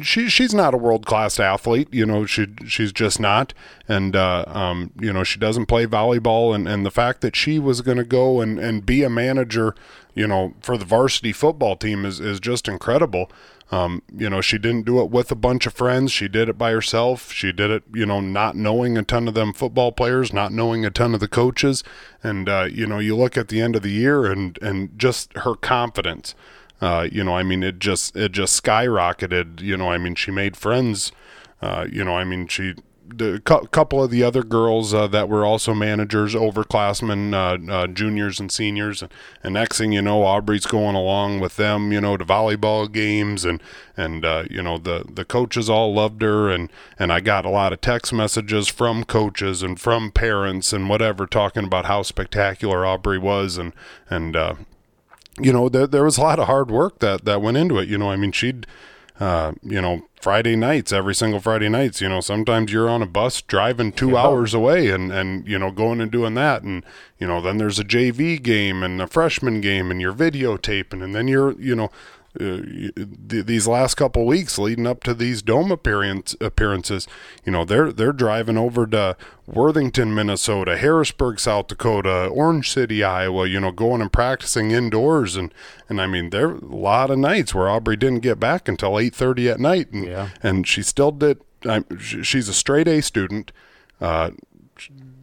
she 0.00 0.28
she's 0.28 0.54
not 0.54 0.74
a 0.74 0.78
world 0.78 1.06
class 1.06 1.38
athlete. 1.38 1.88
You 1.92 2.06
know, 2.06 2.24
she 2.26 2.46
she's 2.66 2.92
just 2.92 3.20
not. 3.20 3.52
And 3.88 4.16
uh, 4.16 4.44
um, 4.46 4.90
you 4.98 5.12
know, 5.12 5.24
she 5.24 5.38
doesn't 5.38 5.66
play 5.66 5.86
volleyball. 5.86 6.54
And, 6.54 6.66
and 6.66 6.84
the 6.86 6.90
fact 6.90 7.20
that 7.20 7.36
she 7.36 7.58
was 7.58 7.80
going 7.82 7.98
to 7.98 8.04
go 8.04 8.40
and, 8.40 8.58
and 8.58 8.86
be 8.86 9.02
a 9.02 9.10
manager, 9.10 9.74
you 10.14 10.26
know, 10.26 10.54
for 10.60 10.78
the 10.78 10.84
varsity 10.84 11.32
football 11.32 11.76
team 11.76 12.04
is 12.04 12.20
is 12.20 12.40
just 12.40 12.68
incredible. 12.68 13.30
Um, 13.70 14.02
you 14.14 14.28
know, 14.28 14.40
she 14.40 14.58
didn't 14.58 14.84
do 14.84 15.00
it 15.00 15.10
with 15.10 15.30
a 15.32 15.36
bunch 15.36 15.66
of 15.66 15.72
friends. 15.72 16.12
She 16.12 16.28
did 16.28 16.48
it 16.48 16.58
by 16.58 16.70
herself. 16.70 17.32
She 17.32 17.50
did 17.50 17.70
it, 17.70 17.82
you 17.92 18.06
know, 18.06 18.20
not 18.20 18.56
knowing 18.56 18.96
a 18.98 19.02
ton 19.02 19.26
of 19.26 19.34
them 19.34 19.52
football 19.52 19.90
players, 19.90 20.32
not 20.32 20.52
knowing 20.52 20.84
a 20.84 20.90
ton 20.90 21.14
of 21.14 21.20
the 21.20 21.28
coaches. 21.28 21.82
And, 22.22 22.48
uh, 22.48 22.68
you 22.70 22.86
know, 22.86 22.98
you 22.98 23.16
look 23.16 23.36
at 23.36 23.48
the 23.48 23.60
end 23.60 23.74
of 23.74 23.82
the 23.82 23.90
year 23.90 24.26
and, 24.26 24.58
and 24.60 24.96
just 24.98 25.32
her 25.38 25.54
confidence, 25.54 26.34
uh, 26.80 27.08
you 27.10 27.24
know, 27.24 27.36
I 27.36 27.42
mean, 27.42 27.62
it 27.62 27.78
just, 27.78 28.14
it 28.14 28.32
just 28.32 28.62
skyrocketed. 28.62 29.60
You 29.60 29.76
know, 29.76 29.90
I 29.90 29.98
mean, 29.98 30.14
she 30.14 30.30
made 30.30 30.56
friends, 30.56 31.10
uh, 31.62 31.86
you 31.90 32.04
know, 32.04 32.16
I 32.16 32.24
mean, 32.24 32.46
she, 32.48 32.74
cou- 33.44 33.66
couple 33.66 34.02
of 34.02 34.10
the 34.10 34.22
other 34.22 34.42
girls 34.42 34.92
uh, 34.92 35.06
that 35.08 35.28
were 35.28 35.44
also 35.44 35.74
managers, 35.74 36.34
overclassmen, 36.34 37.32
uh, 37.34 37.72
uh, 37.72 37.86
juniors 37.86 38.40
and 38.40 38.50
seniors, 38.50 39.02
and, 39.02 39.12
and 39.42 39.54
next 39.54 39.78
thing 39.78 39.92
you 39.92 40.02
know, 40.02 40.22
Aubrey's 40.22 40.66
going 40.66 40.96
along 40.96 41.40
with 41.40 41.56
them, 41.56 41.92
you 41.92 42.00
know, 42.00 42.16
to 42.16 42.24
volleyball 42.24 42.90
games, 42.90 43.44
and 43.44 43.62
and 43.96 44.24
uh, 44.24 44.44
you 44.50 44.62
know 44.62 44.78
the 44.78 45.04
the 45.12 45.24
coaches 45.24 45.70
all 45.70 45.94
loved 45.94 46.22
her, 46.22 46.50
and 46.50 46.70
and 46.98 47.12
I 47.12 47.20
got 47.20 47.44
a 47.44 47.50
lot 47.50 47.72
of 47.72 47.80
text 47.80 48.12
messages 48.12 48.68
from 48.68 49.04
coaches 49.04 49.62
and 49.62 49.80
from 49.80 50.10
parents 50.10 50.72
and 50.72 50.88
whatever 50.88 51.26
talking 51.26 51.64
about 51.64 51.86
how 51.86 52.02
spectacular 52.02 52.84
Aubrey 52.84 53.18
was, 53.18 53.56
and 53.56 53.72
and 54.10 54.36
uh, 54.36 54.54
you 55.40 55.52
know 55.52 55.68
there 55.68 55.86
there 55.86 56.04
was 56.04 56.18
a 56.18 56.22
lot 56.22 56.38
of 56.38 56.46
hard 56.46 56.70
work 56.70 56.98
that 57.00 57.24
that 57.24 57.42
went 57.42 57.56
into 57.56 57.78
it. 57.78 57.88
You 57.88 57.98
know, 57.98 58.10
I 58.10 58.16
mean 58.16 58.32
she'd 58.32 58.66
uh, 59.20 59.52
you 59.62 59.80
know, 59.80 60.02
Friday 60.20 60.56
nights, 60.56 60.92
every 60.92 61.14
single 61.14 61.38
Friday 61.38 61.68
nights, 61.68 62.00
you 62.00 62.08
know, 62.08 62.20
sometimes 62.20 62.72
you're 62.72 62.88
on 62.88 63.02
a 63.02 63.06
bus 63.06 63.42
driving 63.42 63.92
two 63.92 64.10
Yeah. 64.10 64.22
hours 64.22 64.54
away 64.54 64.88
and, 64.90 65.12
and, 65.12 65.46
you 65.46 65.58
know, 65.58 65.70
going 65.70 66.00
and 66.00 66.10
doing 66.10 66.34
that. 66.34 66.62
And, 66.62 66.82
you 67.18 67.26
know, 67.26 67.40
then 67.40 67.58
there's 67.58 67.78
a 67.78 67.84
JV 67.84 68.42
game 68.42 68.82
and 68.82 69.00
a 69.00 69.06
freshman 69.06 69.60
game 69.60 69.90
and 69.90 70.00
you're 70.00 70.14
videotaping 70.14 71.02
and 71.04 71.14
then 71.14 71.28
you're, 71.28 71.52
you 71.60 71.76
know, 71.76 71.90
uh, 72.40 72.60
th- 73.28 73.46
these 73.46 73.66
last 73.68 73.94
couple 73.94 74.26
weeks 74.26 74.58
leading 74.58 74.86
up 74.86 75.02
to 75.04 75.14
these 75.14 75.40
dome 75.42 75.70
appearance 75.70 76.34
appearances, 76.40 77.06
you 77.44 77.52
know, 77.52 77.64
they're 77.64 77.92
they're 77.92 78.12
driving 78.12 78.56
over 78.58 78.86
to 78.88 79.16
Worthington, 79.46 80.14
Minnesota, 80.14 80.76
Harrisburg, 80.76 81.38
South 81.38 81.68
Dakota, 81.68 82.26
Orange 82.26 82.70
City, 82.70 83.04
Iowa, 83.04 83.46
you 83.46 83.60
know, 83.60 83.70
going 83.70 84.00
and 84.00 84.12
practicing 84.12 84.70
indoors 84.70 85.36
and 85.36 85.52
and 85.88 86.00
I 86.00 86.06
mean 86.06 86.30
there 86.30 86.48
are 86.48 86.54
a 86.56 86.64
lot 86.64 87.10
of 87.10 87.18
nights 87.18 87.54
where 87.54 87.68
Aubrey 87.68 87.96
didn't 87.96 88.20
get 88.20 88.40
back 88.40 88.68
until 88.68 88.92
8:30 88.98 89.50
at 89.52 89.60
night 89.60 89.92
and 89.92 90.04
Yeah. 90.06 90.28
and 90.42 90.66
she 90.66 90.82
still 90.82 91.12
did 91.12 91.40
I, 91.66 91.82
she's 92.00 92.48
a 92.48 92.54
straight 92.54 92.88
A 92.88 93.00
student. 93.00 93.52
Uh, 94.00 94.32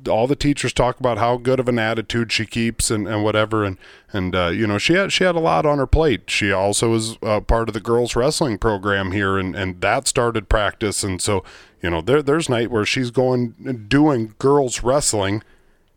all 0.07 0.27
the 0.27 0.35
teachers 0.35 0.73
talk 0.73 0.99
about 0.99 1.17
how 1.17 1.37
good 1.37 1.59
of 1.59 1.67
an 1.67 1.79
attitude 1.79 2.31
she 2.31 2.45
keeps 2.45 2.89
and, 2.91 3.07
and 3.07 3.23
whatever. 3.23 3.63
And 3.63 3.77
and 4.13 4.35
uh, 4.35 4.47
you 4.47 4.67
know 4.67 4.77
she 4.77 4.93
had 4.93 5.11
she 5.11 5.23
had 5.23 5.35
a 5.35 5.39
lot 5.39 5.65
on 5.65 5.77
her 5.77 5.87
plate. 5.87 6.29
She 6.29 6.51
also 6.51 6.93
is 6.93 7.17
uh, 7.21 7.41
part 7.41 7.69
of 7.69 7.73
the 7.73 7.79
girls 7.79 8.15
wrestling 8.15 8.57
program 8.57 9.11
here 9.11 9.37
and 9.37 9.55
and 9.55 9.81
that 9.81 10.07
started 10.07 10.49
practice. 10.49 11.03
And 11.03 11.21
so 11.21 11.43
you 11.81 11.89
know 11.89 12.01
there 12.01 12.21
there's 12.21 12.49
night 12.49 12.71
where 12.71 12.85
she's 12.85 13.11
going 13.11 13.85
doing 13.87 14.35
girls 14.39 14.83
wrestling 14.83 15.43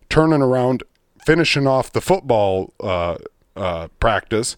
turning 0.09 0.43
around 0.43 0.82
finishing 1.24 1.66
off 1.66 1.93
the 1.93 2.01
football 2.01 2.72
uh, 2.81 3.16
uh, 3.56 3.89
practice 4.01 4.56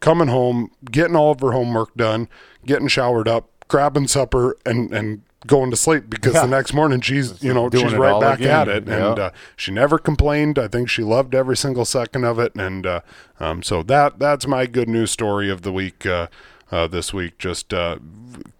coming 0.00 0.28
home 0.28 0.70
getting 0.90 1.16
all 1.16 1.32
of 1.32 1.40
her 1.40 1.52
homework 1.52 1.94
done 1.94 2.28
getting 2.66 2.88
showered 2.88 3.26
up 3.26 3.48
grabbing 3.68 4.06
supper 4.06 4.56
and 4.64 4.92
and 4.92 5.22
going 5.46 5.70
to 5.70 5.76
sleep 5.76 6.08
because 6.08 6.34
Yeah. 6.34 6.42
the 6.42 6.48
next 6.48 6.72
morning 6.72 7.00
she's 7.00 7.42
you 7.42 7.52
know 7.52 7.68
Doing 7.68 7.88
she's 7.88 7.96
right 7.98 8.20
back 8.20 8.38
again. 8.40 8.50
at 8.60 8.68
it. 8.68 8.86
Yeah. 8.86 9.10
and 9.10 9.18
uh, 9.18 9.30
she 9.56 9.70
never 9.72 9.98
complained. 9.98 10.58
I 10.58 10.68
think 10.68 10.88
she 10.88 11.02
loved 11.02 11.34
every 11.34 11.56
single 11.56 11.84
second 11.84 12.24
of 12.24 12.38
it. 12.38 12.54
And 12.54 12.86
uh, 12.86 13.00
um, 13.40 13.62
so 13.62 13.82
that 13.84 14.18
that's 14.18 14.46
my 14.46 14.66
good 14.66 14.88
news 14.88 15.10
story 15.10 15.50
of 15.50 15.62
the 15.62 15.72
week 15.72 16.06
uh, 16.06 16.28
uh, 16.72 16.86
this 16.86 17.12
week. 17.12 17.38
Just 17.38 17.74
uh, 17.74 17.98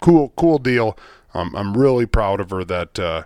cool 0.01 0.33
cool 0.37 0.59
deal. 0.59 0.97
Um, 1.37 1.55
i'm 1.57 1.77
really 1.77 2.07
proud 2.07 2.39
of 2.41 2.51
her 2.51 2.65
that 2.65 2.99
uh, 2.99 3.25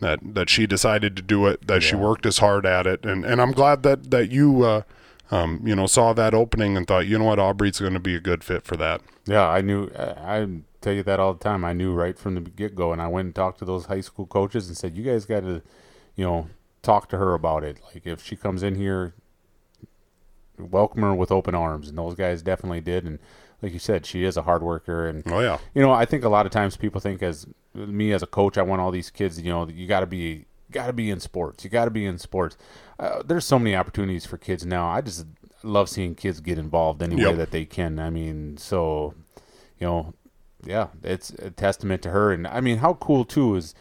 that 0.00 0.18
that 0.22 0.50
she 0.50 0.66
decided 0.66 1.16
to 1.16 1.22
do 1.22 1.46
it 1.46 1.66
that 1.66 1.82
she 1.82 1.96
worked 1.96 2.26
as 2.26 2.38
hard 2.38 2.66
at 2.66 2.86
it. 2.86 3.04
And 3.06 3.24
and 3.24 3.40
i'm 3.40 3.52
glad 3.52 3.82
that 3.84 4.10
that 4.10 4.30
you 4.30 4.62
uh, 4.62 4.82
um, 5.30 5.60
you 5.64 5.74
know 5.74 5.86
saw 5.86 6.12
that 6.12 6.34
opening 6.34 6.76
and 6.76 6.86
thought 6.86 7.06
you 7.06 7.18
know 7.18 7.24
what 7.24 7.38
aubrey's 7.38 7.78
going 7.80 7.94
to 7.94 8.00
be 8.00 8.14
a 8.14 8.20
good 8.20 8.44
fit 8.44 8.64
for 8.64 8.76
that 8.76 9.00
Yeah, 9.26 9.48
I 9.48 9.60
knew. 9.60 9.90
I, 9.98 10.38
I 10.38 10.48
tell 10.80 10.92
you 10.92 11.02
that 11.02 11.18
all 11.18 11.34
the 11.34 11.42
time. 11.42 11.64
I 11.64 11.72
knew 11.72 11.92
right 11.92 12.16
from 12.16 12.34
the 12.34 12.40
get 12.40 12.74
go, 12.76 12.92
and 12.92 13.02
I 13.02 13.08
went 13.08 13.26
and 13.26 13.34
talked 13.34 13.58
to 13.58 13.64
those 13.64 13.86
high 13.86 14.00
school 14.00 14.26
coaches 14.26 14.68
and 14.68 14.76
said, 14.76 14.96
"You 14.96 15.02
guys 15.02 15.24
got 15.24 15.40
to, 15.40 15.62
you 16.14 16.24
know, 16.24 16.48
talk 16.82 17.08
to 17.08 17.18
her 17.18 17.34
about 17.34 17.64
it. 17.64 17.78
Like 17.92 18.06
if 18.06 18.22
she 18.24 18.36
comes 18.36 18.62
in 18.62 18.76
here, 18.76 19.14
welcome 20.58 21.02
her 21.02 21.14
with 21.14 21.32
open 21.32 21.54
arms." 21.54 21.88
And 21.88 21.98
those 21.98 22.14
guys 22.14 22.40
definitely 22.40 22.80
did. 22.80 23.04
And 23.04 23.18
like 23.62 23.72
you 23.72 23.80
said, 23.80 24.06
she 24.06 24.24
is 24.24 24.36
a 24.36 24.42
hard 24.42 24.62
worker, 24.62 25.08
and 25.08 25.24
oh 25.26 25.40
yeah 25.40 25.58
you 25.74 25.82
know, 25.82 25.92
I 25.92 26.04
think 26.04 26.22
a 26.22 26.28
lot 26.28 26.46
of 26.46 26.52
times 26.52 26.76
people 26.76 27.00
think 27.00 27.22
as 27.22 27.46
me 27.74 28.12
as 28.12 28.22
a 28.22 28.26
coach, 28.26 28.56
I 28.56 28.62
want 28.62 28.80
all 28.80 28.92
these 28.92 29.10
kids. 29.10 29.40
You 29.40 29.50
know, 29.50 29.68
you 29.68 29.88
got 29.88 30.00
to 30.00 30.06
be 30.06 30.46
got 30.70 30.86
to 30.86 30.92
be 30.92 31.10
in 31.10 31.18
sports. 31.18 31.64
You 31.64 31.70
got 31.70 31.86
to 31.86 31.90
be 31.90 32.06
in 32.06 32.18
sports. 32.18 32.56
Uh, 32.98 33.22
there's 33.24 33.44
so 33.44 33.58
many 33.58 33.76
opportunities 33.76 34.24
for 34.26 34.38
kids 34.38 34.64
now. 34.64 34.88
I 34.88 35.00
just 35.00 35.26
love 35.62 35.88
seeing 35.88 36.14
kids 36.14 36.40
get 36.40 36.58
involved 36.58 37.02
any 37.02 37.16
way 37.16 37.34
that 37.36 37.50
they 37.50 37.64
can. 37.64 37.98
I 37.98 38.10
mean, 38.10 38.56
so 38.56 39.14
you 39.78 39.86
know, 39.86 40.14
yeah, 40.64 40.88
it's 41.02 41.30
a 41.30 41.50
testament 41.50 42.02
to 42.02 42.10
her. 42.10 42.32
And 42.32 42.46
I 42.46 42.60
mean, 42.60 42.78
how 42.78 42.94
cool 42.94 43.24
too 43.24 43.56
is 43.56 43.74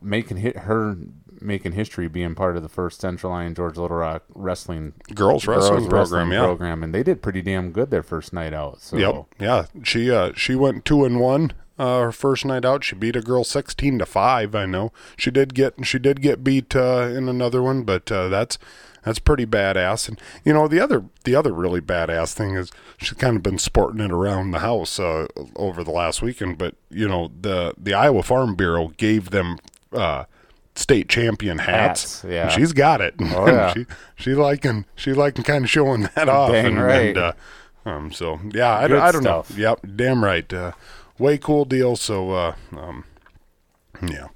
making 0.00 0.38
hit 0.38 0.58
her 0.58 0.96
making 1.40 1.72
history 1.72 2.06
being 2.08 2.34
part 2.36 2.56
of 2.56 2.62
the 2.62 2.68
first 2.68 3.00
Central 3.00 3.32
Lyon 3.32 3.54
George 3.54 3.76
Little 3.76 3.96
Rock 3.96 4.22
wrestling 4.34 4.92
girls 5.14 5.46
wrestling 5.46 5.88
program 5.88 6.30
yeah 6.32 6.40
program, 6.40 6.82
and 6.82 6.94
they 6.94 7.02
did 7.02 7.20
pretty 7.20 7.42
damn 7.42 7.72
good 7.72 7.90
their 7.90 8.02
first 8.02 8.32
night 8.32 8.52
out. 8.54 8.80
So 8.80 8.96
Yep. 8.96 9.26
Yeah. 9.40 9.66
She 9.82 10.10
uh 10.10 10.32
she 10.36 10.54
went 10.54 10.84
two 10.84 11.04
and 11.04 11.18
one 11.18 11.52
uh 11.82 12.00
her 12.00 12.12
first 12.12 12.44
night 12.44 12.64
out. 12.64 12.84
She 12.84 12.94
beat 12.94 13.16
a 13.16 13.20
girl 13.20 13.44
sixteen 13.44 13.98
to 13.98 14.06
five, 14.06 14.54
I 14.54 14.66
know. 14.66 14.92
She 15.16 15.30
did 15.30 15.54
get 15.54 15.74
she 15.84 15.98
did 15.98 16.22
get 16.22 16.44
beat 16.44 16.76
uh 16.76 17.10
in 17.12 17.28
another 17.28 17.62
one, 17.62 17.82
but 17.82 18.10
uh 18.12 18.28
that's 18.28 18.58
that's 19.04 19.18
pretty 19.18 19.46
badass. 19.46 20.08
And 20.08 20.20
you 20.44 20.52
know, 20.52 20.68
the 20.68 20.78
other 20.80 21.04
the 21.24 21.34
other 21.34 21.52
really 21.52 21.80
badass 21.80 22.34
thing 22.34 22.54
is 22.54 22.70
she's 22.98 23.12
kind 23.12 23.36
of 23.36 23.42
been 23.42 23.58
sporting 23.58 24.00
it 24.00 24.12
around 24.12 24.52
the 24.52 24.60
house 24.60 25.00
uh 25.00 25.26
over 25.56 25.82
the 25.82 25.90
last 25.90 26.22
weekend, 26.22 26.58
but 26.58 26.76
you 26.90 27.08
know, 27.08 27.32
the 27.40 27.74
the 27.76 27.94
Iowa 27.94 28.22
Farm 28.22 28.54
Bureau 28.54 28.92
gave 28.96 29.30
them 29.30 29.58
uh 29.92 30.24
state 30.74 31.08
champion 31.08 31.58
hats. 31.58 32.22
Hats, 32.22 32.32
yeah. 32.32 32.48
she's 32.48 32.72
got 32.72 33.00
it. 33.00 33.14
Oh, 33.20 33.46
yeah. 33.46 33.72
she 33.72 33.86
she 34.16 34.34
liking 34.34 34.84
she 34.94 35.12
liking 35.12 35.44
kind 35.44 35.64
of 35.64 35.70
showing 35.70 36.08
that 36.14 36.28
off. 36.28 36.52
Dang 36.52 36.66
and, 36.66 36.82
right. 36.82 37.08
and, 37.08 37.18
uh, 37.18 37.32
um, 37.84 38.12
so 38.12 38.38
yeah, 38.52 38.76
I, 38.76 38.84
I 38.84 38.88
don't 39.10 39.22
stuff. 39.22 39.50
know. 39.50 39.56
Yep, 39.56 39.80
damn 39.96 40.24
right. 40.24 40.52
Way 41.22 41.38
cool 41.38 41.64
deal. 41.64 41.94
So 41.94 42.32
uh, 42.32 42.54
um, 42.76 43.04
yeah. 44.02 44.26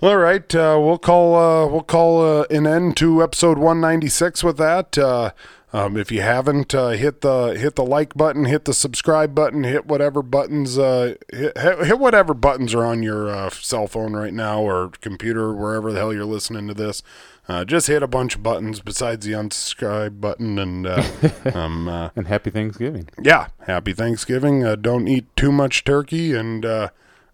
All 0.00 0.16
right, 0.16 0.54
uh, 0.54 0.78
we'll 0.80 0.96
call 0.96 1.34
uh, 1.34 1.66
we'll 1.66 1.82
call 1.82 2.24
uh, 2.24 2.44
an 2.50 2.68
end 2.68 2.96
to 2.98 3.20
episode 3.20 3.58
196 3.58 4.44
with 4.44 4.56
that. 4.58 4.96
Uh, 4.96 5.32
um, 5.72 5.96
if 5.96 6.12
you 6.12 6.20
haven't 6.20 6.72
uh, 6.72 6.90
hit 6.90 7.22
the 7.22 7.58
hit 7.58 7.74
the 7.74 7.84
like 7.84 8.14
button, 8.14 8.44
hit 8.44 8.64
the 8.64 8.74
subscribe 8.74 9.34
button, 9.34 9.64
hit 9.64 9.86
whatever 9.86 10.22
buttons 10.22 10.78
uh, 10.78 11.16
hit, 11.32 11.58
hit 11.58 11.98
whatever 11.98 12.32
buttons 12.32 12.76
are 12.76 12.84
on 12.84 13.02
your 13.02 13.50
cell 13.50 13.88
phone 13.88 14.12
right 14.12 14.32
now 14.32 14.62
or 14.62 14.92
computer, 15.00 15.52
wherever 15.52 15.92
the 15.92 15.98
hell 15.98 16.14
you're 16.14 16.24
listening 16.24 16.68
to 16.68 16.74
this. 16.74 17.02
Uh, 17.48 17.64
just 17.64 17.86
hit 17.86 18.02
a 18.02 18.06
bunch 18.06 18.34
of 18.36 18.42
buttons 18.42 18.80
besides 18.80 19.24
the 19.24 19.32
unsubscribe 19.32 20.20
button, 20.20 20.58
and 20.58 20.86
uh, 20.86 21.02
um, 21.54 21.88
uh, 21.88 22.10
And 22.14 22.26
happy 22.28 22.50
Thanksgiving. 22.50 23.08
yeah, 23.22 23.48
happy 23.66 23.94
Thanksgiving. 23.94 24.64
Uh, 24.64 24.76
don't 24.76 25.08
eat 25.08 25.34
too 25.34 25.50
much 25.50 25.84
turkey, 25.84 26.34
and 26.34 26.66
uh, 26.66 26.88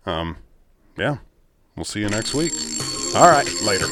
um, 0.07 0.36
yeah, 0.97 1.16
we'll 1.74 1.85
see 1.85 2.01
you 2.01 2.09
next 2.09 2.32
week. 2.35 2.53
All 3.16 3.28
right, 3.28 3.49
later. 3.65 3.86